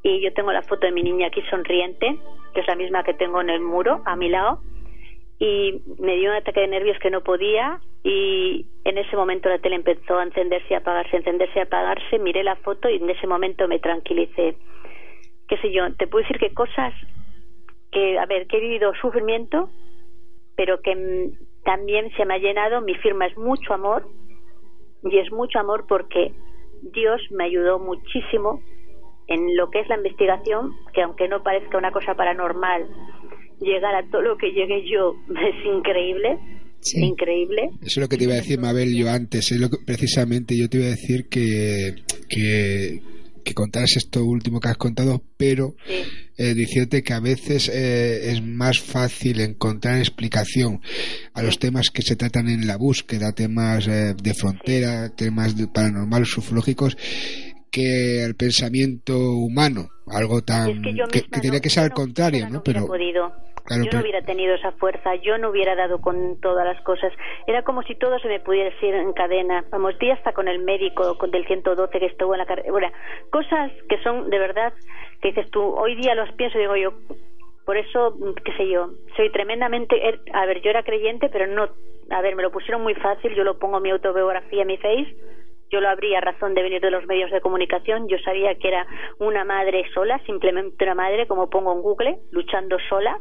y 0.03 0.21
yo 0.21 0.33
tengo 0.33 0.51
la 0.51 0.63
foto 0.63 0.85
de 0.85 0.91
mi 0.91 1.03
niña 1.03 1.27
aquí 1.27 1.41
sonriente, 1.49 2.19
que 2.53 2.61
es 2.61 2.67
la 2.67 2.75
misma 2.75 3.03
que 3.03 3.13
tengo 3.13 3.41
en 3.41 3.49
el 3.49 3.61
muro 3.61 4.01
a 4.05 4.15
mi 4.15 4.29
lado, 4.29 4.61
y 5.39 5.81
me 5.99 6.17
dio 6.17 6.29
un 6.29 6.37
ataque 6.37 6.61
de 6.61 6.67
nervios 6.67 6.99
que 6.99 7.09
no 7.09 7.21
podía 7.21 7.79
y 8.03 8.67
en 8.83 8.97
ese 8.97 9.15
momento 9.15 9.49
la 9.49 9.59
tele 9.59 9.75
empezó 9.75 10.17
a 10.17 10.23
encenderse 10.23 10.67
y 10.69 10.75
apagarse, 10.75 11.17
encenderse 11.17 11.57
y 11.57 11.61
apagarse, 11.61 12.19
miré 12.19 12.43
la 12.43 12.55
foto 12.57 12.89
y 12.89 12.95
en 12.95 13.09
ese 13.09 13.27
momento 13.27 13.67
me 13.67 13.79
tranquilicé. 13.79 14.55
Qué 15.47 15.57
sé 15.57 15.71
yo, 15.71 15.93
te 15.95 16.07
puedo 16.07 16.23
decir 16.23 16.39
que 16.39 16.53
cosas 16.53 16.93
que, 17.91 18.17
a 18.17 18.25
ver, 18.25 18.47
que 18.47 18.57
he 18.57 18.61
vivido 18.61 18.93
sufrimiento, 19.01 19.69
pero 20.55 20.81
que 20.81 21.31
también 21.63 22.11
se 22.15 22.25
me 22.25 22.35
ha 22.35 22.37
llenado, 22.37 22.81
mi 22.81 22.95
firma 22.95 23.25
es 23.25 23.37
mucho 23.37 23.73
amor, 23.73 24.07
y 25.03 25.17
es 25.17 25.31
mucho 25.31 25.59
amor 25.59 25.85
porque 25.87 26.33
Dios 26.81 27.21
me 27.31 27.45
ayudó 27.45 27.79
muchísimo 27.79 28.61
en 29.31 29.55
lo 29.55 29.69
que 29.69 29.79
es 29.79 29.87
la 29.87 29.97
investigación, 29.97 30.71
que 30.93 31.01
aunque 31.01 31.27
no 31.27 31.41
parezca 31.43 31.77
una 31.77 31.91
cosa 31.91 32.13
paranormal, 32.15 32.87
llegar 33.59 33.95
a 33.95 34.09
todo 34.09 34.21
lo 34.21 34.37
que 34.37 34.51
llegué 34.51 34.83
yo 34.89 35.15
es 35.29 35.65
increíble, 35.65 36.37
increíble. 36.95 37.69
Eso 37.81 37.85
es 37.85 37.97
lo 37.97 38.09
que 38.09 38.17
te 38.17 38.23
iba 38.25 38.33
a 38.33 38.37
decir, 38.37 38.59
Mabel, 38.59 38.95
yo 38.95 39.09
antes. 39.09 39.51
Es 39.51 39.59
lo 39.59 39.69
que, 39.69 39.77
precisamente 39.85 40.57
yo 40.57 40.69
te 40.69 40.77
iba 40.77 40.87
a 40.87 40.91
decir 40.91 41.27
que, 41.29 41.95
que, 42.27 43.01
que 43.43 43.53
contaras 43.53 43.95
esto 43.97 44.23
último 44.25 44.59
que 44.59 44.69
has 44.69 44.77
contado, 44.77 45.21
pero 45.37 45.75
eh, 46.37 46.53
diciéndote 46.55 47.03
que 47.03 47.13
a 47.13 47.19
veces 47.19 47.69
eh, 47.69 48.31
es 48.31 48.41
más 48.41 48.79
fácil 48.79 49.41
encontrar 49.41 49.99
explicación 49.99 50.81
a 51.33 51.43
los 51.43 51.59
temas 51.59 51.89
que 51.93 52.01
se 52.01 52.15
tratan 52.15 52.49
en 52.49 52.65
la 52.65 52.77
búsqueda, 52.77 53.33
temas 53.33 53.87
eh, 53.87 54.15
de 54.21 54.33
frontera, 54.33 55.09
temas 55.09 55.55
de 55.55 55.67
paranormales, 55.67 56.35
ufológicos, 56.37 56.97
que 57.71 58.23
el 58.23 58.35
pensamiento 58.35 59.13
humano, 59.17 59.89
algo 60.07 60.41
tan 60.41 60.81
que, 60.81 60.93
que, 61.41 61.61
que 61.61 61.69
ser 61.69 61.85
al 61.85 61.93
contrario, 61.93 62.49
¿no? 62.49 62.61
Pero 62.63 62.87
yo 63.69 63.91
no 63.93 64.01
hubiera 64.01 64.21
tenido 64.21 64.55
esa 64.55 64.71
fuerza, 64.73 65.15
yo 65.15 65.37
no 65.37 65.49
hubiera 65.49 65.75
dado 65.75 66.01
con 66.01 66.39
todas 66.41 66.65
las 66.65 66.81
cosas. 66.83 67.13
Era 67.47 67.63
como 67.63 67.83
si 67.83 67.95
todo 67.95 68.19
se 68.19 68.27
me 68.27 68.39
pudiera 68.39 68.69
ir 68.81 68.95
en 68.95 69.13
cadena. 69.13 69.63
Vamos, 69.69 69.97
día 69.99 70.15
hasta 70.15 70.33
con 70.33 70.47
el 70.47 70.59
médico 70.59 71.17
con 71.17 71.31
del 71.31 71.45
112 71.45 71.99
que 71.99 72.05
estuvo 72.05 72.33
en 72.33 72.39
la 72.39 72.45
carrera. 72.45 72.91
cosas 73.29 73.71
que 73.87 74.01
son 74.03 74.29
de 74.29 74.39
verdad, 74.39 74.73
que 75.21 75.29
dices 75.29 75.49
tú, 75.51 75.61
hoy 75.61 75.95
día 75.95 76.15
los 76.15 76.31
pienso 76.33 76.57
y 76.57 76.61
digo 76.61 76.75
yo, 76.75 76.93
por 77.65 77.77
eso, 77.77 78.17
qué 78.43 78.51
sé 78.57 78.67
yo, 78.69 78.89
soy 79.15 79.31
tremendamente. 79.31 79.95
Er, 80.05 80.19
a 80.33 80.45
ver, 80.45 80.61
yo 80.61 80.71
era 80.71 80.83
creyente, 80.83 81.29
pero 81.29 81.47
no. 81.47 81.69
A 82.09 82.21
ver, 82.21 82.35
me 82.35 82.43
lo 82.43 82.51
pusieron 82.51 82.81
muy 82.81 82.95
fácil, 82.95 83.33
yo 83.35 83.43
lo 83.45 83.57
pongo 83.57 83.77
en 83.77 83.83
mi 83.83 83.91
autobiografía, 83.91 84.63
en 84.63 84.67
mi 84.67 84.77
face 84.77 85.15
yo 85.71 85.79
lo 85.79 85.89
habría 85.89 86.19
razón 86.19 86.53
de 86.53 86.63
venir 86.63 86.81
de 86.81 86.91
los 86.91 87.05
medios 87.07 87.31
de 87.31 87.39
comunicación. 87.39 88.07
Yo 88.09 88.17
sabía 88.19 88.53
que 88.55 88.67
era 88.67 88.85
una 89.19 89.45
madre 89.45 89.83
sola, 89.93 90.19
simplemente 90.25 90.83
una 90.83 90.95
madre, 90.95 91.27
como 91.27 91.49
pongo 91.49 91.71
en 91.73 91.81
Google, 91.81 92.17
luchando 92.31 92.77
sola 92.89 93.17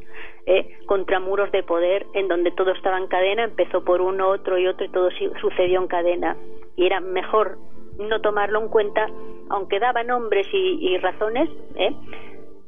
eh, 0.47 0.79
contra 0.87 1.21
muros 1.21 1.53
de 1.53 1.63
poder 1.63 2.07
en 2.15 2.27
donde 2.27 2.51
todo 2.51 2.73
estaba 2.73 2.99
en 2.99 3.07
cadena. 3.07 3.45
Empezó 3.45 3.85
por 3.85 4.01
uno, 4.01 4.29
otro 4.29 4.59
y 4.59 4.67
otro 4.67 4.85
y 4.85 4.91
todo 4.91 5.11
sucedió 5.41 5.81
en 5.81 5.87
cadena. 5.87 6.37
Y 6.77 6.87
era 6.87 7.01
mejor 7.01 7.59
no 7.99 8.21
tomarlo 8.21 8.61
en 8.61 8.69
cuenta, 8.69 9.07
aunque 9.51 9.79
daba 9.79 10.03
nombres 10.03 10.47
y, 10.53 10.97
razones, 10.99 11.49
¿eh? 11.77 11.95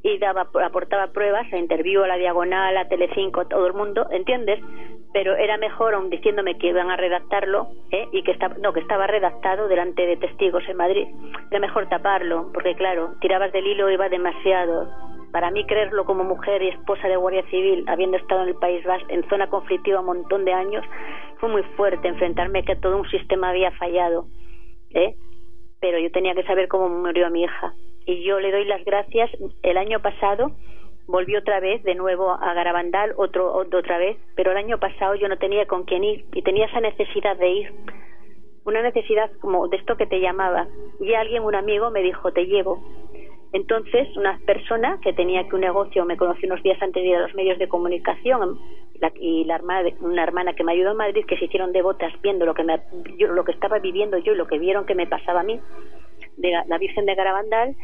Y 0.03 0.19
daba 0.19 0.49
aportaba 0.65 1.13
pruebas 1.13 1.51
a 1.53 1.59
interview 1.59 2.03
a 2.03 2.09
la 2.09 2.17
diagonal 2.17 2.77
a 2.77 2.89
Telecinco 2.89 3.41
a 3.41 3.49
todo 3.49 3.67
el 3.67 3.75
mundo 3.75 4.07
entiendes 4.11 4.61
pero 5.13 5.37
era 5.37 5.59
mejor 5.59 5.95
aún 5.95 6.11
diciéndome 6.11 6.59
que 6.59 6.69
iban 6.69 6.91
a 6.91 6.97
redactarlo 6.97 7.69
¿eh? 7.91 8.09
y 8.13 8.23
que 8.23 8.33
estaba 8.33 8.57
no 8.59 8.73
que 8.73 8.81
estaba 8.81 9.07
redactado 9.07 9.69
delante 9.69 10.07
de 10.07 10.17
testigos 10.17 10.65
en 10.69 10.77
Madrid 10.77 11.07
era 11.51 11.61
mejor 11.61 11.89
taparlo 11.89 12.51
porque 12.53 12.75
claro 12.75 13.15
tirabas 13.21 13.53
del 13.53 13.67
hilo 13.67 13.91
iba 13.91 14.09
demasiado 14.09 14.91
para 15.31 15.51
mí 15.51 15.65
creerlo 15.67 16.05
como 16.05 16.25
mujer 16.25 16.63
y 16.63 16.69
esposa 16.69 17.07
de 17.09 17.17
guardia 17.17 17.45
civil 17.45 17.85
habiendo 17.87 18.17
estado 18.17 18.43
en 18.43 18.49
el 18.49 18.57
País 18.57 18.85
Vasco 18.85 19.07
en 19.09 19.29
zona 19.29 19.49
conflictiva 19.49 20.01
un 20.01 20.07
montón 20.07 20.45
de 20.45 20.53
años 20.53 20.85
fue 21.39 21.49
muy 21.49 21.63
fuerte 21.77 22.09
enfrentarme 22.09 22.65
que 22.65 22.77
todo 22.77 22.97
un 22.97 23.09
sistema 23.09 23.51
había 23.51 23.71
fallado 23.73 24.27
¿eh? 24.91 25.15
pero 25.81 25.99
yo 26.01 26.11
tenía 26.11 26.35
que 26.35 26.43
saber 26.43 26.67
cómo 26.67 26.89
murió 26.89 27.27
a 27.27 27.31
mi 27.31 27.45
hija 27.45 27.73
y 28.07 28.25
yo 28.25 28.41
le 28.41 28.51
doy 28.51 28.65
las 28.65 28.85
gracias. 28.85 29.31
El 29.63 29.77
año 29.79 30.01
pasado 30.01 30.53
volví 31.07 31.37
otra 31.37 31.61
vez 31.61 31.83
de 31.83 31.95
nuevo 31.95 32.31
a 32.31 32.55
Garabandal 32.55 33.13
otro 33.17 33.53
otra 33.53 33.99
vez 33.99 34.17
pero 34.37 34.53
el 34.53 34.57
año 34.57 34.79
pasado 34.79 35.17
yo 35.17 35.29
no 35.29 35.37
tenía 35.37 35.67
con 35.67 35.85
quién 35.85 36.05
ir 36.05 36.25
y 36.33 36.43
tenía 36.43 36.67
esa 36.67 36.81
necesidad 36.81 37.37
de 37.37 37.51
ir. 37.51 37.73
Una 38.65 38.83
necesidad 38.83 39.31
como 39.41 39.67
de 39.67 39.77
esto 39.77 39.97
que 39.97 40.07
te 40.07 40.21
llamaba. 40.21 40.69
Y 41.01 41.15
alguien 41.15 41.43
un 41.43 41.55
amigo 41.55 41.91
me 41.91 42.03
dijo 42.03 42.33
te 42.33 42.47
llevo 42.47 42.81
entonces 43.53 44.09
una 44.17 44.41
persona 44.47 44.99
que 45.03 45.13
tenía 45.13 45.47
que 45.47 45.55
un 45.55 45.61
negocio 45.61 46.05
me 46.05 46.17
conoció 46.17 46.49
unos 46.49 46.63
días 46.63 46.81
antes 46.81 47.03
de 47.03 47.09
ir 47.11 47.17
a 47.17 47.21
los 47.21 47.35
medios 47.35 47.59
de 47.59 47.69
comunicación 47.69 48.59
y 49.17 49.45
la 49.45 49.57
hermana 49.57 49.91
una 50.01 50.23
hermana 50.23 50.55
que 50.55 50.65
me 50.65 50.73
ayudó 50.73 50.93
en 50.93 50.97
Madrid 50.97 51.25
que 51.27 51.37
se 51.37 51.47
hicieron 51.47 51.73
devotas 51.73 52.13
viendo 52.23 52.47
lo 52.47 52.55
que 52.55 52.63
me, 52.63 52.81
yo, 53.19 53.29
lo 53.29 53.45
que 53.45 53.53
estaba 53.53 53.79
viviendo 53.79 54.17
yo 54.19 54.33
y 54.33 54.37
lo 54.37 54.47
que 54.47 54.59
vieron 54.59 54.87
que 54.87 54.95
me 54.95 55.07
pasaba 55.07 55.41
a 55.41 55.45
mí 55.45 55.61
de 56.37 56.53
la 56.67 56.79
Virgen 56.79 57.07
de 57.07 57.15
Garabandal 57.15 57.77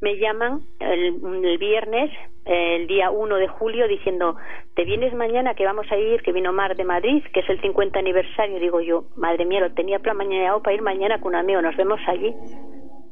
me 0.00 0.16
llaman 0.18 0.60
el, 0.80 1.58
viernes, 1.58 2.10
el 2.44 2.86
día 2.86 3.10
1 3.10 3.36
de 3.36 3.48
julio, 3.48 3.88
diciendo, 3.88 4.36
¿te 4.74 4.84
vienes 4.84 5.14
mañana 5.14 5.54
que 5.54 5.64
vamos 5.64 5.90
a 5.90 5.96
ir, 5.96 6.22
que 6.22 6.32
vino 6.32 6.52
Mar 6.52 6.76
de 6.76 6.84
Madrid, 6.84 7.22
que 7.32 7.40
es 7.40 7.48
el 7.48 7.60
50 7.60 7.98
aniversario? 7.98 8.60
Digo 8.60 8.80
yo, 8.80 9.04
madre 9.16 9.46
mía, 9.46 9.60
lo 9.60 9.72
tenía 9.72 9.98
planeado 9.98 10.62
para 10.62 10.74
ir 10.74 10.82
mañana 10.82 11.20
con 11.20 11.34
un 11.34 11.40
amigo, 11.40 11.62
nos 11.62 11.76
vemos 11.76 12.00
allí. 12.06 12.34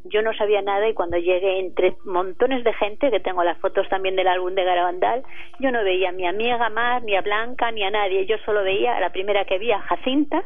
Yo 0.07 0.21
no 0.21 0.35
sabía 0.35 0.61
nada 0.61 0.87
y 0.87 0.93
cuando 0.93 1.17
llegué 1.17 1.59
entre 1.59 1.97
montones 2.05 2.63
de 2.63 2.75
gente, 2.75 3.11
que 3.11 3.21
tengo 3.21 3.43
las 3.43 3.59
fotos 3.59 3.89
también 3.89 4.17
del 4.17 4.29
álbum 4.29 4.55
de 4.55 4.63
Garabandal, 4.63 5.23
yo 5.61 5.73
no 5.73 5.83
veía 5.83 6.11
a 6.11 6.13
mi 6.13 6.27
amiga 6.27 6.69
Mar, 6.69 7.03
ni 7.03 7.17
a 7.17 7.23
Blanca, 7.23 7.73
ni 7.73 7.83
a 7.83 7.91
nadie. 7.91 8.27
Yo 8.27 8.37
solo 8.45 8.63
veía 8.63 8.99
a 8.99 9.01
la 9.01 9.13
primera 9.13 9.47
que 9.47 9.59
vi, 9.59 9.73
a 9.73 9.81
Jacinta, 9.81 10.45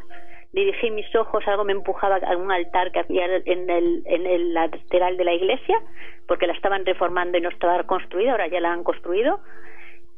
dirigí 0.53 0.91
mis 0.91 1.15
ojos, 1.15 1.47
algo 1.47 1.65
me 1.65 1.73
empujaba 1.73 2.16
a 2.16 2.37
un 2.37 2.51
altar 2.51 2.91
que 2.91 3.01
había 3.01 3.27
en 3.27 3.70
el, 3.70 4.03
en 4.07 4.27
el 4.27 4.55
lateral 4.55 5.16
de 5.16 5.25
la 5.25 5.35
iglesia, 5.35 5.81
porque 6.27 6.47
la 6.47 6.55
estaban 6.55 6.87
reformando 6.87 7.39
y 7.39 7.41
no 7.41 7.51
estaba 7.51 7.83
construida, 7.85 8.33
ahora 8.33 8.49
ya 8.49 8.61
la 8.61 8.73
han 8.73 8.85
construido. 8.85 9.41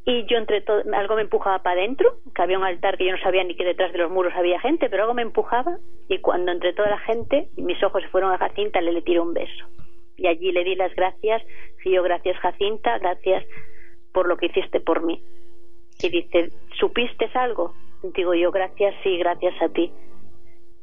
Y 0.06 0.24
yo 0.26 0.38
entre 0.38 0.62
todo, 0.62 0.82
algo 0.94 1.16
me 1.16 1.22
empujaba 1.22 1.62
para 1.62 1.80
adentro, 1.80 2.14
que 2.34 2.42
había 2.42 2.58
un 2.58 2.64
altar 2.64 2.96
que 2.96 3.04
yo 3.04 3.12
no 3.12 3.22
sabía 3.22 3.44
ni 3.44 3.54
que 3.54 3.64
detrás 3.64 3.92
de 3.92 3.98
los 3.98 4.10
muros 4.10 4.32
había 4.34 4.60
gente, 4.60 4.88
pero 4.88 5.02
algo 5.02 5.14
me 5.14 5.22
empujaba 5.22 5.76
y 6.08 6.18
cuando 6.18 6.52
entre 6.52 6.72
toda 6.72 6.88
la 6.88 6.98
gente 6.98 7.48
mis 7.56 7.82
ojos 7.82 8.02
se 8.02 8.08
fueron 8.08 8.32
a 8.32 8.38
Jacinta, 8.38 8.80
le, 8.80 8.92
le 8.92 9.02
tiré 9.02 9.20
un 9.20 9.34
beso. 9.34 9.66
Y 10.16 10.26
allí 10.26 10.52
le 10.52 10.64
di 10.64 10.74
las 10.74 10.94
gracias, 10.94 11.42
y 11.84 11.92
yo 11.92 12.02
gracias 12.02 12.38
Jacinta, 12.38 12.98
gracias 12.98 13.44
por 14.12 14.26
lo 14.26 14.36
que 14.36 14.46
hiciste 14.46 14.80
por 14.80 15.02
mí. 15.02 15.22
Y 16.02 16.08
dice, 16.08 16.50
¿supiste 16.78 17.28
algo? 17.34 17.74
Digo 18.02 18.34
yo, 18.34 18.50
gracias, 18.50 18.94
sí, 19.02 19.18
gracias 19.18 19.60
a 19.60 19.68
ti 19.68 19.92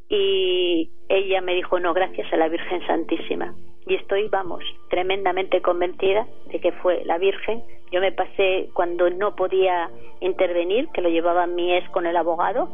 y 0.09 0.89
ella 1.09 1.41
me 1.41 1.53
dijo 1.55 1.79
no 1.79 1.93
gracias 1.93 2.31
a 2.31 2.37
la 2.37 2.47
Virgen 2.47 2.85
Santísima 2.87 3.53
y 3.85 3.95
estoy 3.95 4.27
vamos 4.29 4.63
tremendamente 4.89 5.61
convencida 5.61 6.27
de 6.51 6.59
que 6.59 6.71
fue 6.73 7.03
la 7.05 7.17
Virgen 7.17 7.63
yo 7.91 8.01
me 8.01 8.11
pasé 8.11 8.69
cuando 8.73 9.09
no 9.09 9.35
podía 9.35 9.89
intervenir 10.21 10.87
que 10.93 11.01
lo 11.01 11.09
llevaba 11.09 11.47
mi 11.47 11.73
ex 11.73 11.89
con 11.89 12.05
el 12.05 12.15
abogado 12.15 12.69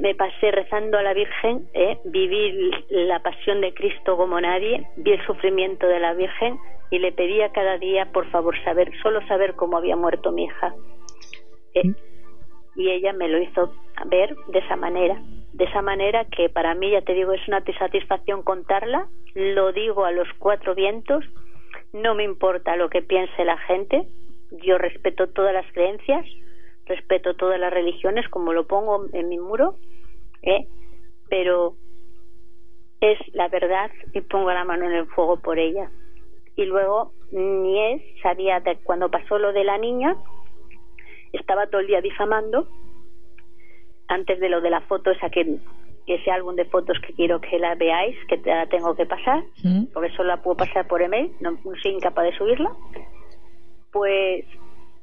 me 0.00 0.14
pasé 0.14 0.50
rezando 0.50 0.98
a 0.98 1.02
la 1.02 1.14
Virgen 1.14 1.68
¿eh? 1.74 1.98
viví 2.04 2.70
la 2.90 3.20
pasión 3.20 3.60
de 3.60 3.74
Cristo 3.74 4.16
como 4.16 4.40
nadie 4.40 4.86
vi 4.96 5.12
el 5.12 5.26
sufrimiento 5.26 5.86
de 5.86 6.00
la 6.00 6.14
Virgen 6.14 6.58
y 6.90 6.98
le 6.98 7.12
pedía 7.12 7.52
cada 7.52 7.78
día 7.78 8.10
por 8.12 8.28
favor 8.30 8.54
saber 8.64 8.90
solo 9.02 9.24
saber 9.28 9.54
cómo 9.54 9.76
había 9.76 9.96
muerto 9.96 10.32
mi 10.32 10.44
hija 10.44 10.74
¿eh? 11.74 11.92
Y 12.74 12.90
ella 12.90 13.12
me 13.12 13.28
lo 13.28 13.38
hizo 13.40 13.72
ver 14.06 14.34
de 14.48 14.58
esa 14.58 14.76
manera 14.76 15.20
de 15.52 15.64
esa 15.64 15.82
manera 15.82 16.24
que 16.24 16.48
para 16.48 16.74
mí, 16.74 16.90
ya 16.90 17.02
te 17.02 17.14
digo, 17.14 17.32
es 17.32 17.46
una 17.46 17.62
satisfacción 17.78 18.42
contarla, 18.42 19.08
lo 19.34 19.72
digo 19.72 20.04
a 20.04 20.12
los 20.12 20.28
cuatro 20.38 20.74
vientos, 20.74 21.24
no 21.92 22.14
me 22.14 22.24
importa 22.24 22.76
lo 22.76 22.88
que 22.88 23.02
piense 23.02 23.44
la 23.44 23.58
gente, 23.58 24.08
yo 24.64 24.78
respeto 24.78 25.28
todas 25.28 25.52
las 25.52 25.70
creencias, 25.72 26.26
respeto 26.86 27.34
todas 27.34 27.60
las 27.60 27.72
religiones, 27.72 28.28
como 28.28 28.52
lo 28.52 28.66
pongo 28.66 29.06
en 29.12 29.28
mi 29.28 29.38
muro, 29.38 29.76
¿eh? 30.42 30.66
pero 31.28 31.74
es 33.00 33.18
la 33.34 33.48
verdad 33.48 33.90
y 34.12 34.20
pongo 34.22 34.52
la 34.52 34.64
mano 34.64 34.86
en 34.86 34.92
el 34.92 35.06
fuego 35.06 35.38
por 35.40 35.58
ella. 35.58 35.90
Y 36.56 36.64
luego 36.64 37.12
Nies 37.30 38.02
sabía 38.22 38.60
de 38.60 38.76
cuando 38.84 39.10
pasó 39.10 39.38
lo 39.38 39.52
de 39.52 39.64
la 39.64 39.78
niña, 39.78 40.16
estaba 41.32 41.66
todo 41.66 41.80
el 41.80 41.86
día 41.86 42.00
difamando 42.00 42.68
antes 44.08 44.40
de 44.40 44.48
lo 44.48 44.60
de 44.60 44.70
la 44.70 44.80
foto 44.82 45.10
esa 45.10 45.30
que 45.30 45.58
ese 46.06 46.30
álbum 46.30 46.56
de 46.56 46.64
fotos 46.64 46.98
que 47.06 47.14
quiero 47.14 47.40
que 47.40 47.58
la 47.58 47.74
veáis, 47.74 48.16
que 48.28 48.38
te 48.38 48.50
la 48.50 48.66
tengo 48.66 48.94
que 48.94 49.06
pasar, 49.06 49.44
porque 49.92 50.10
solo 50.16 50.28
la 50.28 50.42
puedo 50.42 50.56
pasar 50.56 50.86
por 50.88 51.00
email, 51.00 51.32
no, 51.40 51.56
soy 51.80 51.92
incapaz 51.92 52.24
de 52.24 52.36
subirla, 52.36 52.70
pues 53.92 54.44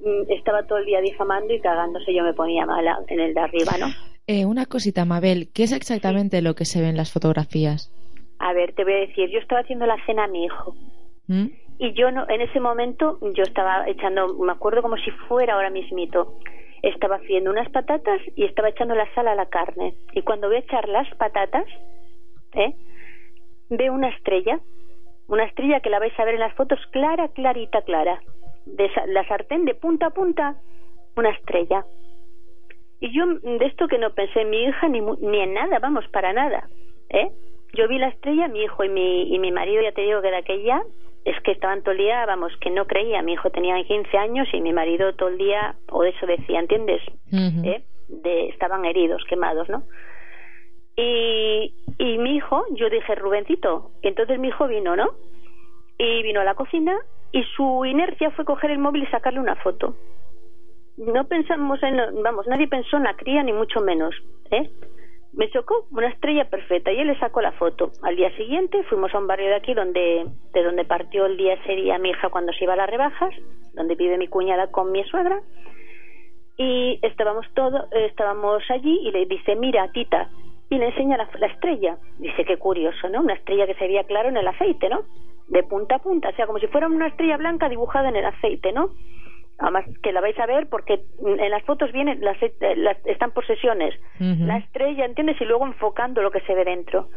mm, 0.02 0.32
estaba 0.32 0.64
todo 0.68 0.80
el 0.80 0.86
día 0.86 1.00
difamando 1.02 1.54
y 1.54 1.62
cagándose, 1.62 2.14
yo 2.14 2.24
me 2.24 2.34
ponía 2.34 2.66
mala 2.66 3.00
en 3.08 3.20
el 3.20 3.34
de 3.34 3.40
arriba, 3.40 3.72
¿no? 3.80 3.88
Eh, 4.28 4.46
una 4.46 4.66
cosita, 4.66 5.06
Mabel, 5.06 5.50
¿qué 5.54 5.64
es 5.64 5.72
exactamente 5.72 6.42
lo 6.42 6.54
que 6.54 6.66
se 6.66 6.82
ve 6.82 6.90
en 6.90 6.98
las 6.98 7.12
fotografías? 7.12 7.92
A 8.38 8.54
ver, 8.54 8.74
te 8.74 8.84
voy 8.84 8.94
a 8.94 9.00
decir, 9.08 9.30
yo 9.32 9.40
estaba 9.40 9.62
haciendo 9.62 9.86
la 9.86 9.98
cena 10.06 10.26
a 10.26 10.28
mi 10.28 10.46
hijo. 10.46 10.76
¿Mm? 11.28 11.48
Y 11.80 11.94
yo 11.94 12.12
no, 12.12 12.26
en 12.28 12.42
ese 12.42 12.60
momento 12.60 13.18
yo 13.34 13.44
estaba 13.44 13.88
echando, 13.88 14.34
me 14.34 14.52
acuerdo 14.52 14.82
como 14.82 14.98
si 14.98 15.12
fuera 15.12 15.54
ahora 15.54 15.70
mismito, 15.70 16.36
estaba 16.82 17.16
haciendo 17.16 17.50
unas 17.52 17.70
patatas 17.70 18.20
y 18.36 18.44
estaba 18.44 18.68
echando 18.68 18.96
la 18.96 19.12
sal 19.16 19.30
a 19.30 19.36
la 19.36 19.46
carne. 19.46 19.96
Y 20.12 20.22
cuando 20.24 20.48
voy 20.48 20.58
a 20.58 20.60
echar 20.60 20.90
las 20.90 21.10
patatas, 21.16 21.66
¿eh? 22.54 22.74
veo 23.70 23.94
una 23.94 24.10
estrella, 24.10 24.60
una 25.30 25.46
estrella 25.46 25.80
que 25.80 25.90
la 25.90 26.00
vais 26.00 26.18
a 26.20 26.26
ver 26.26 26.34
en 26.34 26.42
las 26.42 26.54
fotos 26.56 26.80
clara, 26.92 27.30
clarita, 27.30 27.82
clara. 27.84 28.20
De 28.66 28.92
la 29.08 29.26
sartén 29.28 29.64
de 29.64 29.74
punta 29.74 30.08
a 30.08 30.10
punta, 30.10 30.56
una 31.16 31.30
estrella. 31.30 31.86
Y 33.00 33.14
yo 33.18 33.26
de 33.26 33.66
esto 33.66 33.88
que 33.88 33.98
no 33.98 34.10
pensé 34.10 34.42
en 34.42 34.50
mi 34.50 34.64
hija 34.64 34.90
ni, 34.90 35.00
ni 35.00 35.40
en 35.40 35.54
nada, 35.54 35.80
vamos, 35.80 36.06
para 36.10 36.34
nada. 36.34 36.68
¿eh? 37.10 37.32
Yo 37.74 37.88
vi 37.88 38.00
la 38.00 38.10
estrella, 38.10 38.50
mi 38.50 38.64
hijo 38.64 38.84
y 38.84 38.90
mi, 38.90 39.34
y 39.34 39.40
mi 39.40 39.54
marido, 39.54 39.82
ya 39.82 39.94
te 39.94 40.02
digo 40.02 40.22
que 40.22 40.30
de 40.30 40.38
aquella 40.38 40.84
es 41.26 41.40
que 41.42 41.52
estaban 41.52 41.82
todo 41.82 41.92
el 41.92 42.00
día, 42.00 42.26
vamos, 42.26 42.52
que 42.62 42.70
no 42.70 42.86
creía. 42.86 43.22
Mi 43.22 43.34
hijo 43.34 43.50
tenía 43.50 43.84
15 43.84 44.18
años 44.18 44.48
y 44.54 44.62
mi 44.62 44.74
marido 44.74 45.14
todo 45.16 45.30
el 45.30 45.38
día, 45.38 45.76
o 45.90 46.04
eso 46.04 46.26
decía, 46.26 46.60
¿entiendes? 46.60 47.02
¿Eh? 47.32 47.84
de, 48.10 48.50
estaban 48.50 48.86
heridos, 48.86 49.24
quemados, 49.30 49.70
¿no? 49.70 49.84
Y, 50.96 51.74
y 51.98 52.18
mi 52.18 52.36
hijo, 52.36 52.66
yo 52.72 52.90
dije, 52.90 53.16
Rubencito, 53.16 53.92
y 54.02 54.10
entonces 54.10 54.40
mi 54.40 54.50
hijo 54.50 54.68
vino, 54.68 54.96
¿no? 54.96 55.12
Y 55.98 56.24
vino 56.24 56.42
a 56.42 56.44
la 56.44 56.56
cocina 56.56 56.98
y 57.32 57.44
su 57.56 57.86
inercia 57.86 58.32
fue 58.32 58.46
coger 58.46 58.72
el 58.72 58.80
móvil 58.80 59.04
y 59.04 59.08
sacarle 59.08 59.40
una 59.40 59.56
foto. 59.56 59.96
No 60.98 61.26
pensamos 61.26 61.82
en, 61.84 61.98
vamos, 62.24 62.48
nadie 62.48 62.68
pensó 62.68 62.98
en 62.98 63.04
la 63.04 63.14
cría 63.14 63.44
ni 63.44 63.54
mucho 63.54 63.80
menos, 63.80 64.14
¿eh? 64.52 64.70
Me 65.34 65.50
chocó 65.52 65.86
una 65.92 66.08
estrella 66.08 66.50
perfecta 66.50 66.92
y 66.92 67.00
él 67.00 67.08
le 67.08 67.20
sacó 67.20 67.42
la 67.42 67.52
foto. 67.52 67.92
Al 68.02 68.16
día 68.16 68.36
siguiente 68.36 68.84
fuimos 68.84 69.14
a 69.14 69.20
un 69.20 69.28
barrio 69.28 69.48
de 69.48 69.56
aquí 69.56 69.74
donde 69.74 70.26
de 70.54 70.64
donde 70.64 70.86
partió 70.86 71.28
el 71.28 71.38
día 71.38 71.54
ese 71.54 71.76
día 71.76 72.00
mi 72.00 72.10
hija 72.10 72.30
cuando 72.30 72.52
se 72.54 72.64
iba 72.64 72.74
a 72.74 72.78
las 72.78 72.90
rebajas, 72.90 73.34
donde 73.74 73.96
vive 73.96 74.18
mi 74.18 74.28
cuñada 74.28 74.72
con 74.72 74.92
mi 74.92 75.04
suegra. 75.04 75.42
Y 76.58 77.00
estábamos 77.04 77.46
todos, 77.54 77.86
estábamos 77.92 78.64
allí 78.70 79.00
y 79.04 79.12
le 79.12 79.26
dice, 79.28 79.56
"Mira, 79.56 79.92
tita." 79.92 80.30
Y 80.70 80.78
le 80.78 80.88
enseña 80.88 81.18
la, 81.18 81.30
la 81.40 81.48
estrella. 81.48 81.98
Dice, 82.18 82.44
"Qué 82.44 82.58
curioso, 82.58 83.08
¿no? 83.10 83.22
Una 83.22 83.34
estrella 83.34 83.66
que 83.66 83.76
se 83.76 83.88
veía 83.88 84.04
claro 84.04 84.30
en 84.30 84.38
el 84.38 84.48
aceite, 84.48 84.90
¿no?" 84.90 85.04
De 85.48 85.64
punta 85.64 85.96
a 85.96 86.00
punta, 86.00 86.30
o 86.30 86.34
sea, 86.34 86.48
como 86.48 86.60
si 86.60 86.68
fuera 86.68 86.88
una 86.88 87.08
estrella 87.08 87.38
blanca 87.38 87.70
dibujada 87.70 88.10
en 88.10 88.16
el 88.18 88.26
aceite, 88.26 88.72
¿no? 88.72 88.90
Además 89.60 89.86
que 90.02 90.12
la 90.12 90.22
vais 90.22 90.40
a 90.40 90.46
ver 90.46 90.68
porque 90.70 91.02
en 91.22 91.52
las 91.52 91.64
fotos 91.64 91.92
vienen 91.92 92.22
las, 92.22 92.38
las 92.78 92.98
están 93.06 93.32
por 93.32 93.46
sesiones. 93.46 93.94
La 94.20 94.58
estrella 94.58 95.06
entiendes 95.06 95.40
y 95.42 95.46
luego 95.46 95.66
enfocando 95.66 96.22
lo 96.22 96.32
que 96.32 96.42
se 96.42 96.54
ve 96.54 96.66
dentro. 96.66 97.10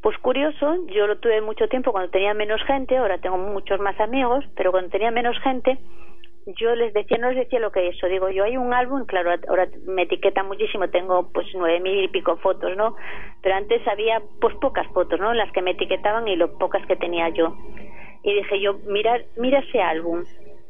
Pues 0.00 0.16
curioso 0.18 0.76
yo 0.86 1.06
lo 1.06 1.18
tuve 1.18 1.40
mucho 1.42 1.68
tiempo 1.68 1.92
cuando 1.92 2.10
tenía 2.10 2.34
menos 2.34 2.62
gente 2.64 2.96
ahora 2.96 3.18
tengo 3.18 3.38
muchos 3.38 3.78
más 3.80 3.98
amigos 4.00 4.44
pero 4.56 4.72
cuando 4.72 4.90
tenía 4.90 5.10
menos 5.10 5.38
gente 5.40 5.78
yo 6.58 6.74
les 6.74 6.92
decía 6.92 7.18
no 7.18 7.28
les 7.28 7.44
decía 7.44 7.60
lo 7.60 7.70
que 7.70 7.86
es 7.86 7.96
eso. 7.96 8.06
Digo 8.06 8.30
yo 8.30 8.44
hay 8.44 8.56
un 8.56 8.72
álbum 8.72 9.04
claro 9.04 9.30
ahora 9.48 9.68
me 9.86 10.02
etiqueta 10.02 10.42
muchísimo 10.42 10.88
tengo 10.88 11.30
pues 11.32 11.46
nueve 11.54 11.78
mil 11.80 12.02
y 12.02 12.08
pico 12.08 12.36
fotos 12.38 12.76
no 12.76 12.96
pero 13.42 13.54
antes 13.54 13.86
había 13.86 14.22
pues 14.40 14.56
pocas 14.56 14.86
fotos 14.88 15.20
no 15.20 15.34
las 15.34 15.52
que 15.52 15.62
me 15.62 15.72
etiquetaban 15.72 16.26
y 16.26 16.36
lo 16.36 16.58
pocas 16.58 16.84
que 16.86 16.96
tenía 16.96 17.28
yo. 17.28 17.54
Y 18.24 18.34
dije 18.34 18.60
yo 18.60 18.78
mira 18.86 19.20
mira 19.36 19.58
ese 19.60 19.80
álbum 19.80 20.24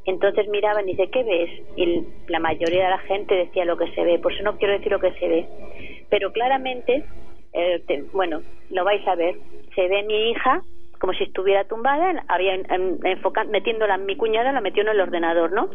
entonces 0.05 0.49
miraban 0.49 0.89
y 0.89 0.93
dice, 0.93 1.11
¿qué 1.11 1.23
ves? 1.23 1.51
Y 1.77 2.07
la 2.29 2.41
mayoría 2.41 2.85
de 2.85 2.91
la 2.91 2.99
gente 2.99 3.35
decía 3.35 3.65
lo 3.65 3.77
que 3.77 3.91
se 3.93 4.05
ve, 4.05 4.19
por 4.19 4.33
eso 4.33 4.43
no 4.43 4.57
quiero 4.59 4.75
decir 4.75 4.91
lo 4.91 5.01
que 5.01 5.13
se 5.13 5.29
ve. 5.29 5.47
Pero 6.11 6.33
claramente, 6.33 7.05
eh, 7.53 8.05
bueno, 8.13 8.43
lo 8.71 8.85
vais 8.85 9.07
a 9.07 9.15
ver, 9.15 9.37
se 9.75 9.89
ve 9.89 10.03
mi 10.03 10.31
hija 10.31 10.63
como 11.03 11.15
si 11.15 11.25
estuviera 11.25 11.65
tumbada, 11.65 12.23
había 12.29 12.55
enfocando, 12.55 13.51
metiéndola 13.51 13.99
mi 13.99 14.17
cuñada, 14.17 14.53
la 14.53 14.61
metió 14.61 14.85
en 14.85 14.89
el 14.91 15.01
ordenador, 15.01 15.51
¿no? 15.51 15.69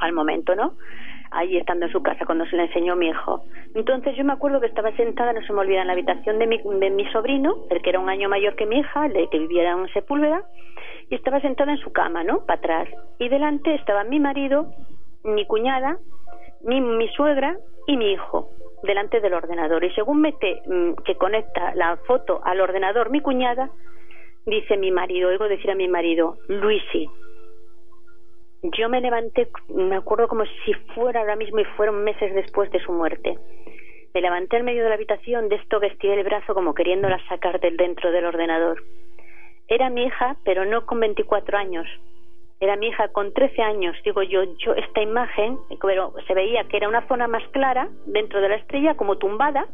Al 0.00 0.12
momento, 0.12 0.56
¿no? 0.56 0.74
Allí 1.30 1.56
estando 1.56 1.86
en 1.86 1.92
su 1.92 2.02
casa 2.02 2.26
cuando 2.26 2.44
se 2.46 2.56
le 2.56 2.64
enseñó 2.64 2.96
mi 2.96 3.10
hijo. 3.10 3.44
Entonces 3.76 4.16
yo 4.16 4.24
me 4.24 4.32
acuerdo 4.32 4.60
que 4.60 4.66
estaba 4.66 4.90
sentada, 4.96 5.32
no 5.32 5.40
se 5.46 5.52
me 5.52 5.60
olvida, 5.60 5.82
en 5.82 5.86
la 5.86 5.92
habitación 5.92 6.40
de 6.40 6.48
mi, 6.48 6.58
de 6.58 6.90
mi 6.90 7.04
sobrino, 7.12 7.58
el 7.70 7.80
que 7.80 7.90
era 7.90 8.00
un 8.00 8.08
año 8.08 8.28
mayor 8.28 8.56
que 8.56 8.66
mi 8.66 8.80
hija, 8.80 9.06
el 9.06 9.28
que 9.30 9.38
viviera 9.38 9.70
en 9.70 9.86
Sepúlveda, 9.92 10.42
y 11.10 11.16
estaba 11.16 11.40
sentada 11.40 11.72
en 11.72 11.78
su 11.78 11.92
cama, 11.92 12.24
¿no? 12.24 12.46
Para 12.46 12.58
atrás. 12.58 12.88
Y 13.18 13.28
delante 13.28 13.74
estaba 13.74 14.04
mi 14.04 14.20
marido, 14.20 14.72
mi 15.24 15.44
cuñada, 15.44 15.98
mi, 16.62 16.80
mi 16.80 17.08
suegra 17.08 17.58
y 17.86 17.96
mi 17.96 18.12
hijo 18.12 18.48
delante 18.82 19.20
del 19.20 19.34
ordenador. 19.34 19.84
Y 19.84 19.92
según 19.92 20.20
mete 20.20 20.62
mm, 20.66 20.94
que 21.04 21.16
conecta 21.16 21.74
la 21.74 21.96
foto 22.06 22.40
al 22.44 22.60
ordenador 22.60 23.10
mi 23.10 23.20
cuñada, 23.20 23.70
dice 24.46 24.76
mi 24.76 24.90
marido, 24.90 25.28
oigo 25.28 25.48
decir 25.48 25.70
a 25.70 25.74
mi 25.74 25.88
marido, 25.88 26.38
Luisi. 26.48 27.08
Yo 28.62 28.88
me 28.88 29.00
levanté, 29.00 29.48
me 29.68 29.96
acuerdo 29.96 30.28
como 30.28 30.44
si 30.64 30.74
fuera 30.94 31.20
ahora 31.20 31.36
mismo 31.36 31.60
y 31.60 31.64
fueron 31.76 32.04
meses 32.04 32.34
después 32.34 32.70
de 32.70 32.80
su 32.80 32.92
muerte. 32.92 33.38
Me 34.12 34.20
levanté 34.20 34.58
en 34.58 34.64
medio 34.64 34.82
de 34.82 34.90
la 34.90 34.96
habitación 34.96 35.48
de 35.48 35.56
esto 35.56 35.80
que 35.80 36.12
el 36.12 36.24
brazo 36.24 36.52
como 36.52 36.74
queriéndola 36.74 37.18
sacar 37.28 37.60
del 37.60 37.76
dentro 37.76 38.10
del 38.10 38.26
ordenador. 38.26 38.82
Era 39.70 39.88
mi 39.88 40.02
hija, 40.02 40.36
pero 40.44 40.64
no 40.64 40.84
con 40.84 40.98
24 40.98 41.56
años. 41.56 41.86
Era 42.58 42.74
mi 42.74 42.88
hija 42.88 43.06
con 43.08 43.32
13 43.32 43.62
años. 43.62 43.96
Digo 44.04 44.20
yo, 44.24 44.42
yo 44.58 44.74
esta 44.74 45.00
imagen, 45.00 45.58
pero 45.80 46.12
se 46.26 46.34
veía 46.34 46.64
que 46.64 46.76
era 46.76 46.88
una 46.88 47.06
zona 47.06 47.28
más 47.28 47.46
clara 47.52 47.88
dentro 48.06 48.40
de 48.40 48.48
la 48.48 48.56
estrella, 48.56 48.96
como 48.96 49.16
tumbada, 49.16 49.68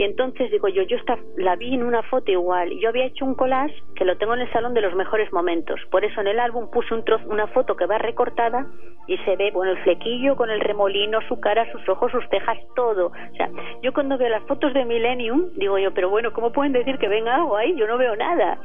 y 0.00 0.04
entonces 0.04 0.50
digo 0.50 0.66
yo, 0.68 0.82
yo 0.84 0.96
esta, 0.96 1.18
la 1.36 1.56
vi 1.56 1.74
en 1.74 1.82
una 1.82 2.02
foto 2.04 2.32
igual. 2.32 2.70
Yo 2.80 2.88
había 2.88 3.04
hecho 3.04 3.26
un 3.26 3.34
collage 3.34 3.74
que 3.94 4.06
lo 4.06 4.16
tengo 4.16 4.32
en 4.32 4.40
el 4.40 4.50
salón 4.50 4.72
de 4.72 4.80
los 4.80 4.94
mejores 4.94 5.30
momentos. 5.30 5.78
Por 5.90 6.06
eso 6.06 6.22
en 6.22 6.28
el 6.28 6.40
álbum 6.40 6.70
puse 6.70 6.94
un 6.94 7.04
trozo, 7.04 7.28
una 7.28 7.48
foto 7.48 7.76
que 7.76 7.84
va 7.84 7.98
recortada 7.98 8.66
y 9.06 9.18
se 9.18 9.36
ve, 9.36 9.50
bueno, 9.50 9.72
el 9.72 9.78
flequillo 9.82 10.36
con 10.36 10.48
el 10.48 10.60
remolino, 10.60 11.18
su 11.28 11.38
cara, 11.38 11.70
sus 11.70 11.86
ojos, 11.86 12.10
sus 12.12 12.26
cejas, 12.30 12.56
todo. 12.74 13.08
O 13.08 13.36
sea, 13.36 13.50
yo 13.82 13.92
cuando 13.92 14.16
veo 14.16 14.30
las 14.30 14.42
fotos 14.44 14.72
de 14.72 14.86
Millennium, 14.86 15.50
digo 15.56 15.76
yo, 15.76 15.92
pero 15.92 16.08
bueno, 16.08 16.32
¿cómo 16.32 16.50
pueden 16.50 16.72
decir 16.72 16.96
que 16.96 17.08
venga 17.08 17.34
algo 17.34 17.58
ahí? 17.58 17.76
Yo 17.76 17.86
no 17.86 17.98
veo 17.98 18.16
nada. 18.16 18.58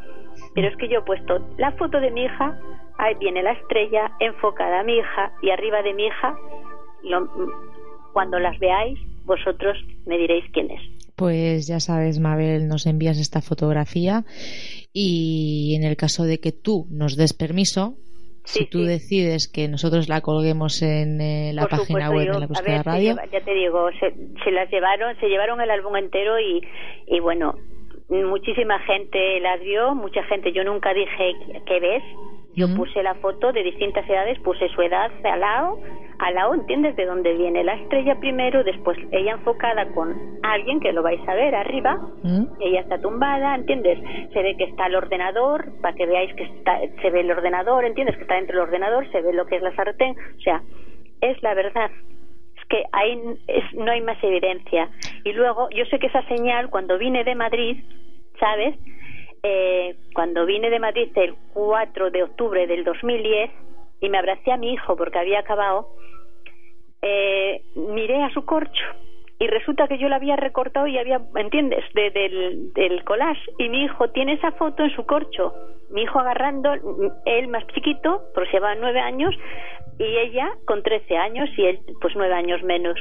Pero 0.53 0.69
es 0.69 0.77
que 0.77 0.87
yo 0.87 0.99
he 0.99 1.03
puesto 1.03 1.45
la 1.57 1.73
foto 1.73 1.99
de 1.99 2.11
mi 2.11 2.23
hija, 2.23 2.57
ahí 2.97 3.13
viene 3.15 3.43
la 3.43 3.51
estrella 3.51 4.09
enfocada 4.21 4.79
a 4.79 4.83
mi 4.83 4.99
hija 4.99 5.33
y 5.41 5.49
arriba 5.49 5.81
de 5.81 5.95
mi 5.95 6.05
hija, 6.05 6.37
cuando 8.13 8.39
las 8.39 8.57
veáis, 8.59 8.97
vosotros 9.25 9.77
me 10.05 10.17
diréis 10.17 10.45
quién 10.53 10.71
es. 10.71 10.81
Pues 11.15 11.67
ya 11.67 11.79
sabes, 11.79 12.19
Mabel, 12.19 12.67
nos 12.67 12.85
envías 12.85 13.19
esta 13.19 13.41
fotografía 13.41 14.23
y 14.91 15.75
en 15.75 15.83
el 15.87 15.95
caso 15.95 16.23
de 16.23 16.39
que 16.39 16.51
tú 16.51 16.87
nos 16.89 17.15
des 17.15 17.33
permiso, 17.33 17.95
si 18.43 18.65
tú 18.67 18.83
decides 18.83 19.51
que 19.51 19.67
nosotros 19.67 20.07
la 20.07 20.21
colguemos 20.21 20.81
en 20.81 21.19
eh, 21.19 21.51
la 21.53 21.67
página 21.67 22.09
web 22.11 22.31
de 22.31 22.39
la 22.39 22.47
búsqueda 22.47 22.83
radio. 22.83 23.15
ya 23.31 23.41
te 23.41 23.53
digo, 23.53 23.89
se, 23.99 24.51
las 24.51 24.69
llevaron, 24.69 25.17
se 25.19 25.27
llevaron 25.27 25.61
el 25.61 25.71
álbum 25.71 25.95
entero 25.95 26.39
y, 26.39 26.61
y 27.07 27.19
bueno, 27.19 27.55
muchísima 28.09 28.79
gente 28.79 29.39
las 29.39 29.59
vio, 29.61 29.95
mucha 29.95 30.23
gente, 30.23 30.51
yo 30.51 30.63
nunca 30.63 30.93
dije, 30.93 31.33
¿qué 31.65 31.79
ves? 31.79 32.03
Yo 32.55 32.73
puse 32.75 33.03
la 33.03 33.15
foto 33.15 33.51
de 33.51 33.63
distintas 33.63 34.07
edades, 34.09 34.39
puse 34.39 34.69
su 34.69 34.81
edad 34.81 35.11
al 35.23 35.39
lado, 35.41 35.79
al 36.19 36.35
lado, 36.35 36.53
¿entiendes? 36.53 36.95
De 36.95 37.05
dónde 37.05 37.33
viene 37.33 37.63
la 37.63 37.73
estrella 37.73 38.17
primero, 38.19 38.63
después 38.63 38.97
ella 39.11 39.33
enfocada 39.33 39.85
con 39.93 40.15
alguien 40.43 40.79
que 40.79 40.93
lo 40.93 41.03
vais 41.03 41.19
a 41.27 41.33
ver 41.33 41.53
arriba, 41.53 41.99
ella 42.61 42.79
está 42.79 42.99
tumbada, 43.01 43.55
¿entiendes? 43.55 43.99
Se 44.31 44.41
ve 44.41 44.55
que 44.57 44.65
está 44.65 44.87
el 44.87 44.95
ordenador, 44.95 45.65
para 45.81 45.95
que 45.95 46.05
veáis 46.05 46.33
que 46.35 46.43
está, 46.43 46.79
se 47.01 47.09
ve 47.09 47.21
el 47.21 47.31
ordenador, 47.31 47.83
¿entiendes? 47.83 48.15
Que 48.15 48.21
está 48.21 48.35
dentro 48.35 48.59
del 48.59 48.67
ordenador, 48.67 49.11
se 49.11 49.21
ve 49.21 49.33
lo 49.33 49.45
que 49.45 49.57
es 49.57 49.61
la 49.61 49.75
sartén, 49.75 50.15
o 50.37 50.39
sea, 50.41 50.61
es 51.21 51.41
la 51.43 51.53
verdad 51.53 51.91
es 52.57 52.65
que 52.69 52.83
hay, 52.93 53.21
no 53.73 53.91
hay 53.91 54.01
más 54.01 54.21
evidencia. 54.23 54.89
Y 55.23 55.33
luego, 55.33 55.69
yo 55.71 55.85
sé 55.85 55.99
que 55.99 56.07
esa 56.07 56.23
señal, 56.27 56.69
cuando 56.69 56.97
vine 56.97 57.23
de 57.23 57.35
Madrid, 57.35 57.83
¿sabes? 58.39 58.75
Eh, 59.47 59.95
cuando 60.15 60.43
vine 60.47 60.71
de 60.71 60.79
Madrid 60.79 61.11
el 61.13 61.35
4 61.53 62.09
de 62.09 62.23
octubre 62.23 62.65
del 62.65 62.83
2010 62.83 63.51
y 64.01 64.09
me 64.09 64.17
abracé 64.17 64.51
a 64.51 64.57
mi 64.57 64.73
hijo 64.73 64.95
porque 64.95 65.19
había 65.19 65.41
acabado, 65.41 65.89
eh, 67.03 67.61
miré 67.75 68.23
a 68.23 68.31
su 68.31 68.43
corcho 68.43 68.83
y 69.37 69.45
resulta 69.45 69.87
que 69.87 69.99
yo 69.99 70.09
la 70.09 70.15
había 70.15 70.35
recortado 70.35 70.87
y 70.87 70.97
había, 70.97 71.21
¿entiendes?, 71.35 71.83
del, 71.93 72.73
del 72.73 73.03
collage 73.03 73.39
y 73.59 73.69
mi 73.69 73.83
hijo 73.83 74.09
tiene 74.09 74.33
esa 74.33 74.51
foto 74.53 74.81
en 74.81 74.95
su 74.95 75.05
corcho, 75.05 75.53
mi 75.91 76.01
hijo 76.01 76.19
agarrando, 76.19 76.73
él 77.25 77.47
más 77.49 77.67
chiquito, 77.67 78.23
porque 78.33 78.53
llevaba 78.53 78.73
nueve 78.73 78.99
años, 78.99 79.35
y 79.99 80.05
ella 80.05 80.49
con 80.65 80.81
trece 80.81 81.17
años 81.17 81.49
y 81.55 81.65
él 81.65 81.79
pues 82.01 82.15
nueve 82.15 82.33
años 82.33 82.63
menos. 82.63 82.97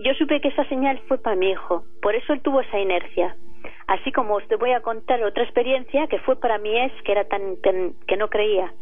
Yo 0.00 0.12
supe 0.14 0.40
que 0.40 0.48
esa 0.48 0.64
señal 0.68 0.98
fue 1.06 1.18
para 1.18 1.36
mi 1.36 1.50
hijo, 1.50 1.84
por 2.02 2.16
eso 2.16 2.32
él 2.32 2.42
tuvo 2.42 2.62
esa 2.62 2.80
inercia. 2.80 3.36
Así 3.86 4.12
como 4.12 4.34
os 4.34 4.44
voy 4.58 4.72
a 4.72 4.80
contar 4.80 5.22
otra 5.22 5.44
experiencia 5.44 6.06
que 6.06 6.18
fue 6.20 6.36
para 6.36 6.58
mí 6.58 6.78
es 6.78 6.92
que 7.04 7.12
era 7.12 7.24
tan, 7.24 7.56
que 8.06 8.16
no 8.16 8.28
creía. 8.28 8.72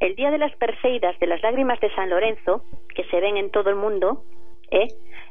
El 0.00 0.14
día 0.14 0.30
de 0.30 0.38
las 0.38 0.54
Perseidas 0.56 1.18
de 1.20 1.26
las 1.26 1.42
lágrimas 1.42 1.80
de 1.80 1.94
San 1.94 2.10
Lorenzo, 2.10 2.62
que 2.94 3.04
se 3.04 3.20
ven 3.20 3.36
en 3.36 3.50
todo 3.50 3.70
el 3.70 3.76
mundo, 3.76 4.22
¿eh? 4.70 4.88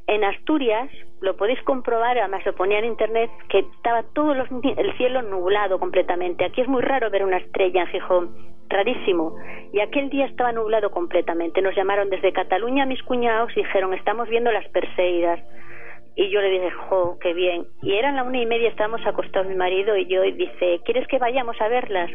en 0.08 0.24
Asturias 0.24 0.90
lo 1.22 1.36
podéis 1.36 1.62
comprobar, 1.64 2.18
además 2.18 2.46
lo 2.46 2.54
ponía 2.56 2.80
en 2.80 2.86
internet, 2.86 3.30
que 3.50 3.60
estaba 3.60 4.04
todo 4.14 4.34
el 4.34 4.98
cielo 4.98 5.22
nublado 5.22 5.80
completamente. 5.80 6.46
Aquí 6.46 6.62
es 6.62 6.68
muy 6.68 6.82
raro 6.82 7.10
ver 7.10 7.24
una 7.24 7.38
estrella 7.38 7.82
en 7.82 7.88
Gijón, 7.88 8.36
rarísimo. 8.70 9.36
Y 9.74 9.80
aquel 9.80 10.10
día 10.10 10.26
estaba 10.26 10.52
nublado 10.52 10.92
completamente. 10.92 11.62
Nos 11.62 11.76
llamaron 11.76 12.10
desde 12.10 12.34
Cataluña 12.34 12.86
mis 12.86 13.02
cuñados 13.04 13.52
y 13.56 13.64
dijeron, 13.64 13.94
estamos 13.94 14.30
viendo 14.30 14.52
las 14.52 14.68
Perseidas 14.70 15.40
y 16.16 16.30
yo 16.30 16.42
le 16.42 16.50
dije, 16.50 16.72
jo, 16.72 17.18
qué 17.20 17.34
bien. 17.34 17.66
Y 17.82 17.94
eran 17.96 18.16
la 18.16 18.24
una 18.24 18.42
y 18.42 18.46
media, 18.46 18.70
estábamos 18.70 19.06
acostados 19.06 19.48
mi 19.48 19.56
marido 19.56 19.98
y 19.98 20.06
yo, 20.06 20.24
y 20.24 20.32
dice, 20.32 20.80
¿quieres 20.86 21.08
que 21.08 21.20
vayamos 21.20 21.60
a 21.60 21.68
verlas? 21.68 22.10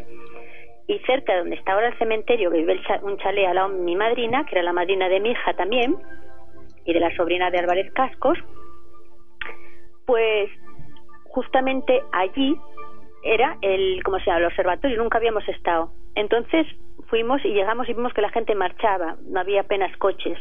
Y 0.87 0.99
cerca 1.01 1.35
de 1.35 1.41
donde 1.41 1.57
está 1.57 1.73
ahora 1.73 1.89
el 1.89 1.99
cementerio, 1.99 2.51
que 2.51 2.59
vive 2.59 2.81
un 3.03 3.19
chalet 3.19 3.47
al 3.47 3.57
lado 3.57 3.69
mi 3.69 3.95
madrina, 3.97 4.45
que 4.47 4.57
era 4.57 4.63
la 4.63 4.73
madrina 4.73 5.09
de 5.09 5.21
mi 5.21 5.31
hija 5.31 5.53
también, 5.55 5.97
y 6.87 6.95
de 6.95 7.01
la 7.01 7.15
sobrina 7.15 7.51
de 7.51 7.59
Álvarez 7.59 7.93
Cascos, 7.93 8.39
pues 10.07 10.51
justamente 11.25 12.03
allí 12.13 12.57
era 13.23 13.59
el, 13.61 14.03
¿cómo 14.03 14.19
se 14.19 14.25
llama?, 14.27 14.39
el 14.39 14.47
observatorio, 14.47 14.97
nunca 14.97 15.19
habíamos 15.19 15.47
estado. 15.47 15.93
Entonces 16.15 16.67
fuimos 17.09 17.45
y 17.45 17.51
llegamos 17.51 17.89
y 17.89 17.93
vimos 17.93 18.15
que 18.15 18.23
la 18.23 18.31
gente 18.31 18.55
marchaba, 18.55 19.17
no 19.29 19.41
había 19.41 19.61
apenas 19.61 19.95
coches 19.99 20.39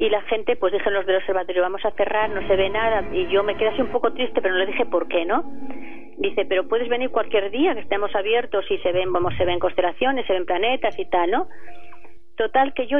y 0.00 0.08
la 0.08 0.22
gente, 0.22 0.56
pues 0.56 0.72
dije 0.72 0.90
los 0.90 1.04
del 1.04 1.16
observatorio, 1.16 1.60
vamos 1.60 1.84
a 1.84 1.90
cerrar, 1.90 2.30
no 2.30 2.40
se 2.48 2.56
ve 2.56 2.70
nada, 2.70 3.04
y 3.12 3.28
yo 3.28 3.42
me 3.42 3.54
quedé 3.58 3.68
así 3.68 3.82
un 3.82 3.92
poco 3.92 4.10
triste, 4.14 4.40
pero 4.40 4.54
no 4.54 4.60
le 4.60 4.66
dije 4.66 4.86
por 4.86 5.06
qué, 5.08 5.26
¿no? 5.26 5.44
Dice, 6.16 6.46
pero 6.46 6.66
puedes 6.66 6.88
venir 6.88 7.10
cualquier 7.10 7.50
día 7.50 7.74
que 7.74 7.80
estemos 7.80 8.12
abiertos 8.14 8.64
y 8.70 8.78
se 8.78 8.92
ven, 8.92 9.12
vamos, 9.12 9.34
se 9.36 9.44
ven 9.44 9.58
constelaciones, 9.58 10.26
se 10.26 10.32
ven 10.32 10.46
planetas 10.46 10.98
y 10.98 11.04
tal, 11.04 11.30
¿no? 11.30 11.48
Total, 12.36 12.72
que 12.72 12.86
yo 12.86 12.96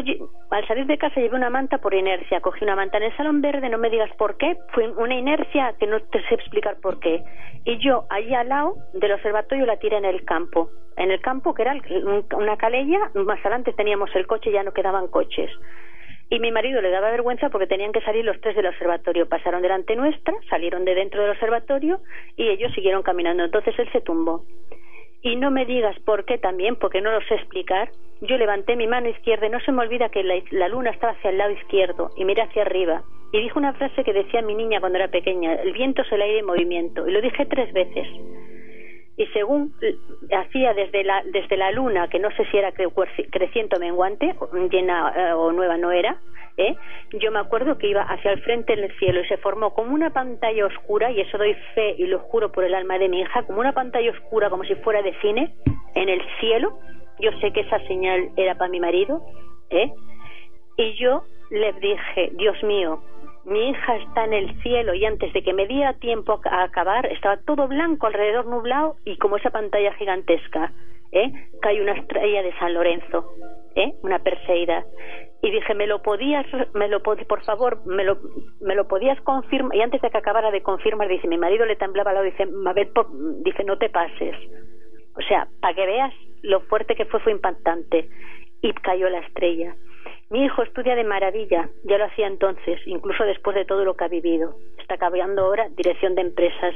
al 0.51 0.69
salir 0.69 0.85
de 0.85 0.99
casa 0.99 1.19
llevé 1.19 1.35
una 1.35 1.49
manta 1.49 1.79
por 1.79 1.95
inercia. 1.95 2.43
Cogí 2.43 2.63
una 2.63 2.77
manta 2.77 2.99
en 2.99 3.05
el 3.05 3.17
salón 3.17 3.41
verde, 3.41 3.71
no 3.71 3.79
me 3.79 3.89
digas 3.89 4.11
por 4.19 4.37
qué. 4.37 4.59
Fue 4.75 4.87
una 4.91 5.15
inercia 5.15 5.75
que 5.81 5.87
no 5.87 5.99
te 6.01 6.21
sé 6.29 6.35
explicar 6.35 6.77
por 6.83 7.01
qué. 7.01 7.25
Y 7.65 7.79
yo, 7.79 8.05
allí 8.11 8.35
al 8.35 8.51
lado 8.51 8.75
del 8.93 9.13
observatorio, 9.13 9.65
la 9.65 9.79
tiré 9.79 9.97
en 9.97 10.05
el 10.05 10.27
campo. 10.27 10.69
En 10.99 11.11
el 11.11 11.23
campo, 11.23 11.55
que 11.55 11.63
era 11.63 11.75
una 12.35 12.59
calella, 12.59 13.11
más 13.15 13.41
adelante 13.41 13.73
teníamos 13.73 14.15
el 14.15 14.27
coche, 14.27 14.53
ya 14.53 14.63
no 14.63 14.75
quedaban 14.75 15.09
coches. 15.09 15.51
Y 16.31 16.39
mi 16.39 16.53
marido 16.53 16.81
le 16.81 16.91
daba 16.91 17.11
vergüenza 17.11 17.51
porque 17.51 17.67
tenían 17.67 17.91
que 17.91 18.01
salir 18.03 18.25
los 18.25 18.41
tres 18.41 18.55
del 18.55 18.67
observatorio. 18.67 19.29
Pasaron 19.29 19.63
delante 19.63 19.97
nuestra, 19.97 20.33
salieron 20.49 20.85
de 20.85 20.95
dentro 20.95 21.21
del 21.23 21.33
observatorio 21.33 22.01
y 22.37 22.49
ellos 22.49 22.73
siguieron 22.73 23.03
caminando. 23.03 23.45
Entonces 23.45 23.77
él 23.77 23.89
se 23.91 24.01
tumbó. 24.01 24.45
Y 25.23 25.35
no 25.35 25.51
me 25.51 25.67
digas 25.67 25.99
por 26.01 26.25
qué 26.25 26.39
también, 26.39 26.77
porque 26.77 27.01
no 27.01 27.11
lo 27.11 27.21
sé 27.23 27.35
explicar. 27.35 27.91
Yo 28.21 28.39
levanté 28.39 28.77
mi 28.77 28.87
mano 28.87 29.09
izquierda 29.09 29.49
y 29.49 29.51
no 29.51 29.59
se 29.61 29.73
me 29.73 29.83
olvida 29.83 30.09
que 30.09 30.23
la, 30.23 30.69
luna 30.69 30.91
estaba 30.91 31.15
hacia 31.15 31.31
el 31.31 31.39
lado 31.39 31.51
izquierdo 31.51 32.11
y 32.17 32.25
miré 32.25 32.43
hacia 32.43 32.63
arriba. 32.63 33.03
Y 33.33 33.41
dije 33.41 33.59
una 33.59 33.73
frase 33.73 34.05
que 34.05 34.13
decía 34.13 34.41
mi 34.41 34.55
niña 34.55 34.79
cuando 34.79 34.99
era 34.99 35.09
pequeña, 35.09 35.55
el 35.55 35.73
viento 35.73 36.03
es 36.03 36.13
el 36.13 36.23
aire 36.23 36.39
en 36.39 36.47
movimiento. 36.47 37.09
Y 37.09 37.13
lo 37.13 37.21
dije 37.21 37.45
tres 37.47 37.73
veces. 37.73 38.07
Y 39.21 39.27
según 39.35 39.75
hacía 40.35 40.73
desde 40.73 41.05
la, 41.05 41.23
desde 41.31 41.59
la 41.59 41.71
luna, 41.73 42.09
que 42.09 42.19
no 42.19 42.31
sé 42.31 42.47
si 42.47 42.57
era 42.57 42.73
creciente 42.73 43.77
o 43.77 43.79
menguante, 43.79 44.35
llena 44.71 45.13
eh, 45.15 45.33
o 45.35 45.53
nueva 45.53 45.77
no 45.77 45.93
era, 45.93 46.17
¿eh? 46.57 46.75
yo 47.13 47.31
me 47.31 47.39
acuerdo 47.39 47.77
que 47.77 47.89
iba 47.89 48.01
hacia 48.01 48.33
el 48.33 48.41
frente 48.41 48.75
del 48.75 48.91
cielo 48.97 49.21
y 49.21 49.27
se 49.27 49.37
formó 49.37 49.75
como 49.75 49.93
una 49.93 50.09
pantalla 50.09 50.65
oscura, 50.65 51.11
y 51.11 51.21
eso 51.21 51.37
doy 51.37 51.55
fe 51.75 51.97
y 51.99 52.07
lo 52.07 52.21
juro 52.21 52.51
por 52.51 52.65
el 52.65 52.75
alma 52.75 52.97
de 52.97 53.11
mi 53.11 53.21
hija, 53.21 53.43
como 53.43 53.61
una 53.61 53.73
pantalla 53.73 54.11
oscura, 54.11 54.49
como 54.49 54.65
si 54.65 54.75
fuera 54.77 55.03
de 55.03 55.13
cine, 55.21 55.55
en 55.95 56.09
el 56.09 56.23
cielo. 56.41 56.79
Yo 57.19 57.31
sé 57.43 57.53
que 57.53 57.61
esa 57.61 57.79
señal 57.89 58.31
era 58.39 58.55
para 58.55 58.71
mi 58.71 58.81
marido, 58.81 59.21
¿eh? 59.69 59.93
Y 60.79 60.95
yo 60.95 61.25
le 61.51 61.75
dije, 61.75 62.31
Dios 62.39 62.57
mío, 62.63 63.03
mi 63.45 63.71
hija 63.71 63.97
está 63.97 64.25
en 64.25 64.35
el 64.35 64.63
cielo 64.63 64.95
y 64.95 65.05
antes 65.05 65.33
de 65.33 65.43
que 65.43 65.53
me 65.53 65.67
diera 65.67 65.95
tiempo 65.95 66.41
a 66.45 66.63
acabar 66.63 67.07
estaba 67.07 67.39
todo 67.39 67.69
blanco 67.69 68.07
alrededor 68.07 68.47
nublado 68.47 68.97
y 69.05 69.17
como 69.17 69.37
esa 69.37 69.51
pantalla 69.51 69.93
gigantesca 69.95 70.73
¿eh? 71.13 71.33
cae 71.61 71.81
una 71.81 71.93
estrella 71.93 72.43
de 72.43 72.53
San 72.59 72.75
Lorenzo 72.75 73.33
¿eh? 73.75 73.95
una 74.03 74.19
perseida. 74.19 74.85
Y 75.43 75.51
dije 75.51 75.75
me 75.75 75.87
lo 75.87 76.03
podías 76.03 76.47
me 76.75 76.89
lo 76.89 77.03
por 77.03 77.43
favor 77.45 77.85
me 77.87 78.05
lo 78.05 78.19
me 78.61 78.75
lo 78.75 78.87
podías 78.89 79.21
confirmar 79.23 79.75
y 79.77 79.81
antes 79.81 80.03
de 80.03 80.11
que 80.11 80.19
acabara 80.19 80.51
de 80.51 80.63
confirmar 80.63 81.09
dice 81.09 81.29
mi 81.29 81.39
marido 81.39 81.65
le 81.65 81.77
temblaba 81.77 82.13
lado 82.13 82.27
dice 82.27 82.45
Mabel 82.47 82.91
dice 83.43 83.65
no 83.65 83.79
te 83.79 83.89
pases 83.89 84.37
o 85.17 85.23
sea 85.23 85.49
para 85.61 85.75
que 85.75 85.87
veas 85.87 86.13
lo 86.43 86.61
fuerte 86.63 86.95
que 86.95 87.07
fue 87.07 87.21
fue 87.21 87.33
impactante. 87.33 88.09
Y 88.63 88.75
cayó 88.75 89.09
la 89.09 89.21
estrella 89.21 89.75
mi 90.31 90.45
hijo 90.45 90.63
estudia 90.63 90.95
de 90.95 91.03
maravilla, 91.03 91.69
ya 91.85 91.99
lo 91.99 92.05
hacía 92.05 92.29
entonces, 92.29 92.81
incluso 92.87 93.25
después 93.25 93.57
de 93.57 93.65
todo 93.65 93.85
lo 93.85 93.97
que 93.97 94.05
ha 94.05 94.09
vivido. 94.09 94.55
Está 94.79 94.95
acabando 94.95 95.43
ahora 95.43 95.69
dirección 95.71 96.15
de 96.15 96.23
empresas 96.23 96.75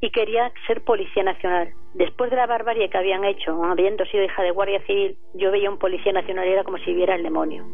y 0.00 0.10
quería 0.10 0.52
ser 0.68 0.82
policía 0.82 1.24
nacional. 1.24 1.72
Después 1.94 2.30
de 2.30 2.36
la 2.36 2.46
barbarie 2.46 2.88
que 2.88 2.96
habían 2.96 3.24
hecho, 3.24 3.64
habiendo 3.64 4.04
sido 4.06 4.22
hija 4.22 4.42
de 4.44 4.52
guardia 4.52 4.80
civil, 4.86 5.16
yo 5.34 5.50
veía 5.50 5.68
un 5.68 5.78
policía 5.78 6.12
nacional 6.12 6.46
y 6.46 6.52
era 6.52 6.64
como 6.64 6.78
si 6.78 6.94
viera 6.94 7.16
el 7.16 7.24
demonio. 7.24 7.64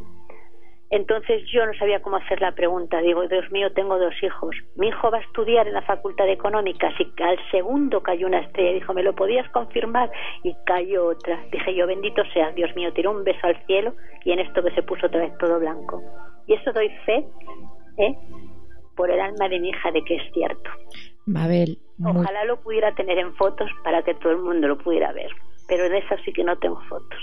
Entonces 0.90 1.42
yo 1.52 1.66
no 1.66 1.72
sabía 1.74 2.00
cómo 2.00 2.16
hacer 2.16 2.40
la 2.40 2.52
pregunta. 2.52 3.00
Digo, 3.00 3.26
Dios 3.26 3.50
mío, 3.50 3.72
tengo 3.72 3.98
dos 3.98 4.14
hijos. 4.22 4.54
Mi 4.76 4.88
hijo 4.88 5.10
va 5.10 5.18
a 5.18 5.22
estudiar 5.22 5.66
en 5.66 5.74
la 5.74 5.82
Facultad 5.82 6.26
de 6.26 6.32
Económicas 6.32 6.94
y 6.98 7.22
al 7.22 7.38
segundo 7.50 8.02
cayó 8.02 8.26
una 8.26 8.40
estrella. 8.40 8.72
Dijo, 8.72 8.94
¿me 8.94 9.02
lo 9.02 9.14
podías 9.14 9.48
confirmar? 9.50 10.10
Y 10.44 10.54
cayó 10.64 11.06
otra. 11.06 11.44
Dije 11.50 11.74
yo, 11.74 11.86
bendito 11.86 12.22
sea, 12.32 12.52
Dios 12.52 12.74
mío, 12.76 12.92
tiró 12.92 13.10
un 13.10 13.24
beso 13.24 13.46
al 13.46 13.56
cielo 13.66 13.94
y 14.24 14.32
en 14.32 14.38
esto 14.38 14.62
que 14.62 14.70
se 14.72 14.82
puso 14.82 15.06
otra 15.06 15.20
vez 15.20 15.36
todo 15.38 15.58
blanco. 15.58 16.02
Y 16.46 16.54
eso 16.54 16.72
doy 16.72 16.88
fe, 17.04 17.26
¿eh? 17.98 18.14
Por 18.94 19.10
el 19.10 19.20
alma 19.20 19.48
de 19.48 19.58
mi 19.58 19.70
hija 19.70 19.90
de 19.90 20.02
que 20.04 20.16
es 20.16 20.32
cierto. 20.32 20.70
Mabel. 21.26 21.78
Ojalá 22.04 22.44
lo 22.44 22.60
pudiera 22.60 22.94
tener 22.94 23.18
en 23.18 23.34
fotos 23.34 23.68
para 23.82 24.02
que 24.02 24.14
todo 24.14 24.32
el 24.32 24.38
mundo 24.38 24.68
lo 24.68 24.78
pudiera 24.78 25.12
ver. 25.12 25.30
Pero 25.66 25.88
de 25.88 25.98
eso 25.98 26.14
sí 26.24 26.32
que 26.32 26.44
no 26.44 26.56
tengo 26.58 26.80
fotos. 26.88 27.18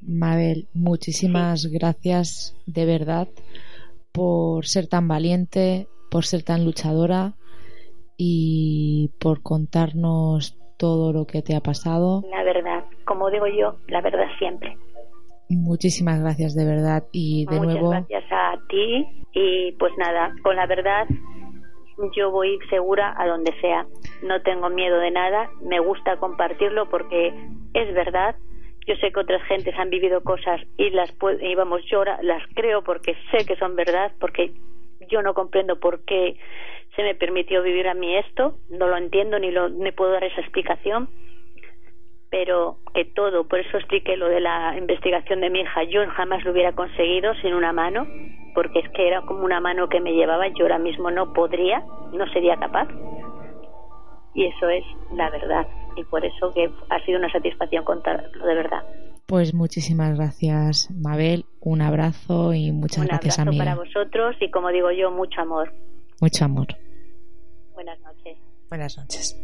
Mabel, 0.00 0.68
muchísimas 0.74 1.66
gracias 1.66 2.56
de 2.66 2.86
verdad 2.86 3.28
por 4.12 4.66
ser 4.66 4.88
tan 4.88 5.08
valiente, 5.08 5.88
por 6.10 6.24
ser 6.24 6.42
tan 6.42 6.64
luchadora 6.64 7.34
y 8.16 9.10
por 9.20 9.42
contarnos 9.42 10.56
todo 10.76 11.12
lo 11.12 11.26
que 11.26 11.42
te 11.42 11.54
ha 11.56 11.60
pasado. 11.60 12.24
La 12.30 12.42
verdad, 12.42 12.84
como 13.04 13.30
digo 13.30 13.46
yo, 13.46 13.76
la 13.88 14.00
verdad 14.00 14.26
siempre. 14.38 14.76
Muchísimas 15.50 16.20
gracias 16.20 16.54
de 16.54 16.64
verdad 16.64 17.04
y 17.10 17.46
de 17.46 17.56
Muchas 17.56 17.74
nuevo. 17.74 17.90
gracias 17.90 18.24
a 18.30 18.54
ti 18.68 19.06
y 19.32 19.72
pues 19.72 19.92
nada, 19.98 20.34
con 20.42 20.56
la 20.56 20.66
verdad 20.66 21.06
yo 22.16 22.30
voy 22.30 22.58
segura 22.70 23.14
a 23.18 23.26
donde 23.26 23.52
sea. 23.60 23.86
No 24.22 24.40
tengo 24.42 24.68
miedo 24.70 24.98
de 24.98 25.10
nada, 25.10 25.50
me 25.62 25.80
gusta 25.80 26.18
compartirlo 26.18 26.88
porque 26.90 27.28
es 27.74 27.94
verdad 27.94 28.36
yo 28.88 28.96
sé 28.96 29.12
que 29.12 29.20
otras 29.20 29.42
gentes 29.42 29.78
han 29.78 29.90
vivido 29.90 30.22
cosas 30.22 30.62
y 30.78 30.88
las 30.90 31.12
y 31.42 31.54
vamos, 31.54 31.82
yo 31.90 32.04
las 32.04 32.42
creo 32.54 32.82
porque 32.82 33.14
sé 33.30 33.44
que 33.46 33.54
son 33.56 33.76
verdad, 33.76 34.12
porque 34.18 34.52
yo 35.10 35.20
no 35.20 35.34
comprendo 35.34 35.78
por 35.78 36.06
qué 36.06 36.36
se 36.96 37.02
me 37.02 37.14
permitió 37.14 37.62
vivir 37.62 37.86
a 37.86 37.92
mí 37.92 38.16
esto, 38.16 38.54
no 38.70 38.88
lo 38.88 38.96
entiendo 38.96 39.38
ni 39.38 39.50
lo 39.50 39.68
ni 39.68 39.92
puedo 39.92 40.12
dar 40.12 40.24
esa 40.24 40.40
explicación, 40.40 41.10
pero 42.30 42.78
que 42.94 43.04
todo, 43.04 43.46
por 43.46 43.58
eso 43.58 43.76
expliqué 43.76 44.16
lo 44.16 44.28
de 44.30 44.40
la 44.40 44.74
investigación 44.78 45.42
de 45.42 45.50
mi 45.50 45.60
hija, 45.60 45.82
yo 45.82 46.08
jamás 46.08 46.42
lo 46.44 46.52
hubiera 46.52 46.72
conseguido 46.72 47.34
sin 47.42 47.52
una 47.52 47.74
mano, 47.74 48.06
porque 48.54 48.78
es 48.78 48.88
que 48.92 49.06
era 49.06 49.20
como 49.20 49.44
una 49.44 49.60
mano 49.60 49.90
que 49.90 50.00
me 50.00 50.14
llevaba, 50.14 50.48
yo 50.48 50.64
ahora 50.64 50.78
mismo 50.78 51.10
no 51.10 51.34
podría, 51.34 51.84
no 52.14 52.26
sería 52.32 52.56
capaz. 52.56 52.88
Y 54.34 54.46
eso 54.46 54.68
es 54.70 54.84
la 55.12 55.28
verdad 55.28 55.66
y 55.98 56.04
por 56.04 56.24
eso 56.24 56.52
que 56.54 56.70
ha 56.90 57.04
sido 57.04 57.18
una 57.18 57.30
satisfacción 57.30 57.84
contarlo 57.84 58.46
de 58.46 58.54
verdad. 58.54 58.82
Pues 59.26 59.52
muchísimas 59.52 60.16
gracias, 60.16 60.90
Mabel. 60.90 61.44
Un 61.60 61.82
abrazo 61.82 62.54
y 62.54 62.72
muchas 62.72 63.04
gracias, 63.04 63.38
amiga. 63.38 63.62
Un 63.64 63.68
abrazo 63.68 63.82
para 63.82 64.02
vosotros 64.04 64.36
y, 64.40 64.50
como 64.50 64.70
digo 64.70 64.90
yo, 64.90 65.10
mucho 65.10 65.40
amor. 65.42 65.72
Mucho 66.20 66.44
amor. 66.46 66.66
Buenas 67.74 68.00
noches. 68.00 68.38
Buenas 68.70 68.96
noches. 68.96 69.36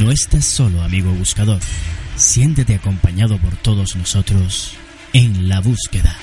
No 0.00 0.10
estás 0.10 0.44
solo, 0.44 0.80
amigo 0.80 1.10
buscador. 1.10 1.60
Siéntete 2.16 2.74
acompañado 2.74 3.36
por 3.38 3.56
todos 3.56 3.96
nosotros 3.96 4.76
en 5.12 5.48
la 5.48 5.60
búsqueda. 5.60 6.16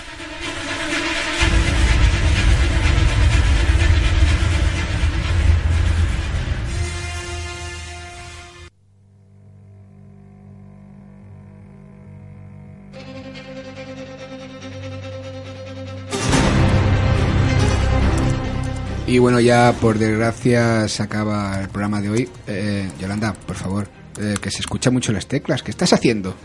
Y 19.10 19.18
bueno, 19.18 19.40
ya 19.40 19.74
por 19.82 19.98
desgracia 19.98 20.88
se 20.88 21.02
acaba 21.02 21.60
el 21.60 21.70
programa 21.70 22.00
de 22.00 22.12
hoy. 22.12 22.30
Eh, 22.46 22.88
Yolanda, 23.00 23.34
por 23.34 23.56
favor, 23.56 23.88
eh, 24.22 24.36
que 24.40 24.52
se 24.52 24.60
escucha 24.60 24.92
mucho 24.92 25.12
las 25.12 25.26
teclas. 25.26 25.64
¿Qué 25.64 25.72
estás 25.72 25.94
haciendo? 25.94 26.36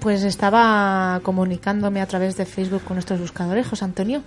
Pues 0.00 0.24
estaba 0.24 1.20
comunicándome 1.22 2.00
a 2.00 2.06
través 2.06 2.36
de 2.36 2.44
Facebook 2.44 2.82
con 2.82 2.96
nuestros 2.96 3.20
buscadores, 3.20 3.68
José 3.68 3.84
Antonio. 3.84 4.24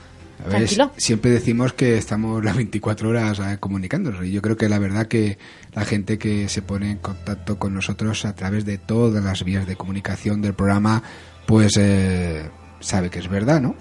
Tranquilo. 0.47 0.91
Siempre 0.95 1.31
decimos 1.31 1.73
que 1.73 1.97
estamos 1.97 2.41
las 2.45 2.56
24 2.56 3.10
horas 3.10 3.39
eh, 3.39 3.57
comunicándonos 3.60 4.23
y 4.23 4.31
yo 4.31 4.41
creo 4.41 4.56
que 4.56 4.69
la 4.69 4.80
verdad 4.80 5.07
que 5.07 5.38
la 5.73 5.84
gente 5.84 6.18
que 6.18 6.47
se 6.47 6.61
pone 6.61 6.91
en 6.91 6.99
contacto 6.99 7.60
con 7.60 7.73
nosotros 7.73 8.23
a 8.23 8.35
través 8.35 8.64
de 8.64 8.77
todas 8.77 9.22
las 9.22 9.43
vías 9.43 9.68
de 9.68 9.76
comunicación 9.76 10.41
del 10.41 10.53
programa, 10.53 11.03
pues 11.45 11.73
sabe 12.80 13.10
que 13.10 13.19
es 13.19 13.27
verdad, 13.27 13.60
¿no? 13.60 13.76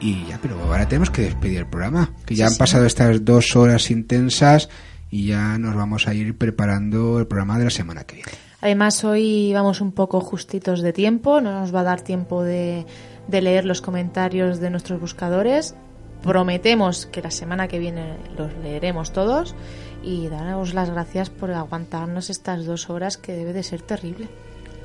Y 0.00 0.26
ya, 0.26 0.38
pero 0.40 0.60
ahora 0.62 0.86
tenemos 0.86 1.10
que 1.10 1.22
despedir 1.22 1.58
el 1.58 1.66
programa, 1.66 2.12
que 2.26 2.34
ya 2.34 2.46
han 2.46 2.56
pasado 2.56 2.84
estas 2.84 3.24
dos 3.24 3.56
horas 3.56 3.90
intensas 3.90 4.68
y 5.10 5.26
ya 5.26 5.58
nos 5.58 5.74
vamos 5.74 6.06
a 6.08 6.14
ir 6.14 6.36
preparando 6.36 7.18
el 7.18 7.26
programa 7.26 7.58
de 7.58 7.64
la 7.64 7.70
semana 7.70 8.04
que 8.04 8.16
viene. 8.16 8.32
Además, 8.60 9.04
hoy 9.04 9.52
vamos 9.54 9.80
un 9.80 9.92
poco 9.92 10.20
justitos 10.20 10.82
de 10.82 10.92
tiempo, 10.92 11.40
no 11.40 11.52
nos 11.60 11.74
va 11.74 11.80
a 11.80 11.84
dar 11.84 12.00
tiempo 12.02 12.42
de, 12.42 12.84
de 13.28 13.40
leer 13.40 13.64
los 13.64 13.80
comentarios 13.80 14.60
de 14.60 14.70
nuestros 14.70 15.00
buscadores. 15.00 15.74
Prometemos 16.22 17.06
que 17.06 17.22
la 17.22 17.30
semana 17.30 17.68
que 17.68 17.78
viene 17.78 18.16
los 18.36 18.52
leeremos 18.62 19.12
todos 19.12 19.54
y 20.02 20.28
daros 20.28 20.74
las 20.74 20.90
gracias 20.90 21.30
por 21.30 21.52
aguantarnos 21.52 22.30
estas 22.30 22.64
dos 22.64 22.90
horas 22.90 23.16
que 23.16 23.32
debe 23.32 23.52
de 23.52 23.62
ser 23.62 23.82
terrible. 23.82 24.28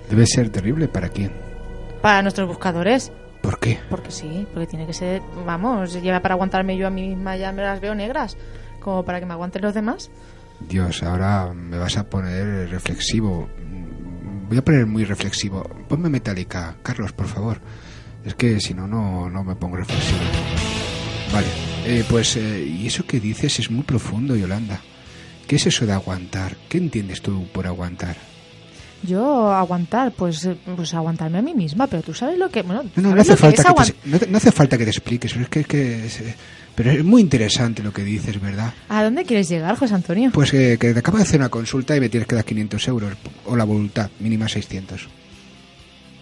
Debe 0.09 0.25
ser 0.25 0.49
terrible 0.49 0.87
para 0.87 1.09
quién. 1.09 1.31
Para 2.01 2.21
nuestros 2.21 2.47
buscadores. 2.47 3.11
¿Por 3.41 3.59
qué? 3.59 3.79
Porque 3.89 4.11
sí, 4.11 4.47
porque 4.53 4.67
tiene 4.67 4.85
que 4.85 4.93
ser, 4.93 5.21
vamos, 5.45 5.99
lleva 6.01 6.19
para 6.19 6.35
aguantarme 6.35 6.77
yo 6.77 6.87
a 6.87 6.91
mí 6.91 7.09
misma 7.09 7.35
ya 7.37 7.51
me 7.51 7.63
las 7.63 7.79
veo 7.79 7.95
negras, 7.95 8.37
como 8.79 9.03
para 9.03 9.19
que 9.19 9.25
me 9.25 9.33
aguanten 9.33 9.61
los 9.61 9.73
demás. 9.73 10.11
Dios, 10.59 11.01
ahora 11.03 11.51
me 11.53 11.77
vas 11.77 11.97
a 11.97 12.07
poner 12.07 12.69
reflexivo. 12.69 13.49
Voy 14.47 14.57
a 14.57 14.63
poner 14.63 14.85
muy 14.85 15.05
reflexivo. 15.05 15.63
Ponme 15.87 16.09
Metallica, 16.09 16.75
Carlos, 16.83 17.13
por 17.13 17.27
favor. 17.27 17.59
Es 18.23 18.35
que 18.35 18.59
si 18.59 18.73
no, 18.73 18.87
no, 18.87 19.29
no 19.29 19.43
me 19.43 19.55
pongo 19.55 19.77
reflexivo. 19.77 20.19
Vale, 21.33 21.47
eh, 21.85 22.03
pues, 22.07 22.35
eh, 22.35 22.63
y 22.63 22.85
eso 22.85 23.05
que 23.05 23.19
dices 23.19 23.59
es 23.59 23.71
muy 23.71 23.83
profundo, 23.83 24.35
Yolanda. 24.35 24.81
¿Qué 25.47 25.55
es 25.55 25.65
eso 25.65 25.85
de 25.85 25.93
aguantar? 25.93 26.55
¿Qué 26.69 26.77
entiendes 26.77 27.21
tú 27.21 27.47
por 27.51 27.65
aguantar? 27.65 28.17
Yo 29.03 29.51
aguantar, 29.51 30.11
pues, 30.11 30.47
pues 30.75 30.93
aguantarme 30.93 31.39
a 31.39 31.41
mí 31.41 31.53
misma, 31.55 31.87
pero 31.87 32.03
tú 32.03 32.13
sabes 32.13 32.37
lo 32.37 32.49
que... 32.49 32.61
Bueno, 32.61 32.83
No, 32.95 33.01
no, 33.03 33.09
¿sabes 33.09 33.15
no 33.15 33.21
hace, 33.21 33.31
que 33.31 33.37
falta 33.37 33.61
es 33.61 33.91
que 33.91 33.93
te, 34.01 34.09
no, 34.09 34.19
te- 34.19 34.27
no 34.27 34.37
hace 34.37 34.51
falta 34.51 34.77
que 34.77 34.83
te 34.83 34.89
expliques, 34.91 35.31
pero 35.33 35.43
es 35.45 35.49
que, 35.49 35.63
que 35.63 36.05
es, 36.05 36.21
eh, 36.21 36.35
pero 36.75 36.91
es 36.91 37.03
muy 37.03 37.21
interesante 37.21 37.81
lo 37.83 37.91
que 37.91 38.03
dices, 38.03 38.39
¿verdad? 38.39 38.73
¿A 38.89 39.03
dónde 39.03 39.23
quieres 39.25 39.49
llegar, 39.49 39.75
José 39.75 39.95
Antonio? 39.95 40.29
Pues 40.31 40.51
que, 40.51 40.77
que 40.79 40.93
te 40.93 40.99
acabo 40.99 41.17
de 41.17 41.23
hacer 41.23 41.39
una 41.39 41.49
consulta 41.49 41.95
y 41.95 41.99
me 41.99 42.09
tienes 42.09 42.27
que 42.27 42.35
dar 42.35 42.45
500 42.45 42.87
euros, 42.87 43.13
o 43.45 43.55
la 43.55 43.63
voluntad, 43.63 44.09
mínima 44.19 44.47
600. 44.47 45.07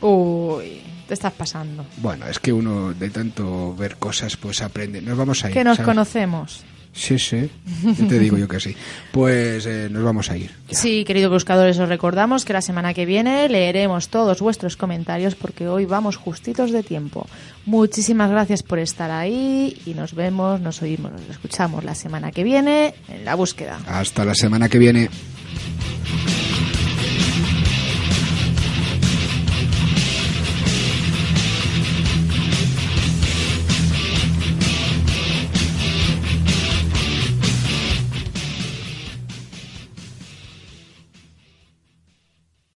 Uy, 0.02 0.82
te 1.08 1.14
estás 1.14 1.34
pasando. 1.34 1.86
Bueno, 1.98 2.28
es 2.28 2.40
que 2.40 2.54
uno 2.54 2.94
de 2.94 3.10
tanto 3.10 3.76
ver 3.76 3.98
cosas 3.98 4.38
pues 4.38 4.62
aprende. 4.62 5.02
Nos 5.02 5.18
vamos 5.18 5.44
a 5.44 5.50
ir. 5.50 5.54
Que 5.54 5.64
nos 5.64 5.78
¿sabes? 5.78 5.88
conocemos. 5.88 6.64
Sí, 6.92 7.18
sí, 7.20 7.50
yo 7.98 8.08
te 8.08 8.20
digo 8.20 8.38
yo 8.38 8.48
que 8.48 8.60
sí. 8.60 8.76
Pues 9.12 9.66
eh, 9.66 9.88
nos 9.90 10.04
vamos 10.04 10.30
a 10.32 10.38
ir. 10.38 10.52
Sí, 10.70 11.06
queridos 11.06 11.32
buscadores, 11.32 11.80
os 11.80 11.88
recordamos 11.88 12.46
que 12.46 12.54
la 12.54 12.62
semana 12.62 12.94
que 12.94 13.06
viene 13.06 13.48
leeremos 13.48 14.10
todos 14.10 14.42
vuestros 14.42 14.76
comentarios 14.76 15.36
porque 15.36 15.68
hoy 15.68 15.86
vamos 15.86 16.18
justitos 16.18 16.72
de 16.72 16.84
tiempo. 16.84 17.28
Muchísimas 17.66 18.32
gracias 18.32 18.64
por 18.64 18.80
estar 18.80 19.12
ahí 19.12 19.78
y 19.86 19.94
nos 19.94 20.14
vemos, 20.14 20.60
nos 20.60 20.82
oímos, 20.82 21.12
nos 21.12 21.30
escuchamos 21.30 21.84
la 21.84 21.96
semana 21.96 22.32
que 22.32 22.44
viene 22.44 22.96
en 23.08 23.24
la 23.24 23.36
búsqueda. 23.36 23.80
Hasta 23.88 24.26
la 24.26 24.36
semana 24.36 24.68
que 24.68 24.80
viene. 24.80 25.10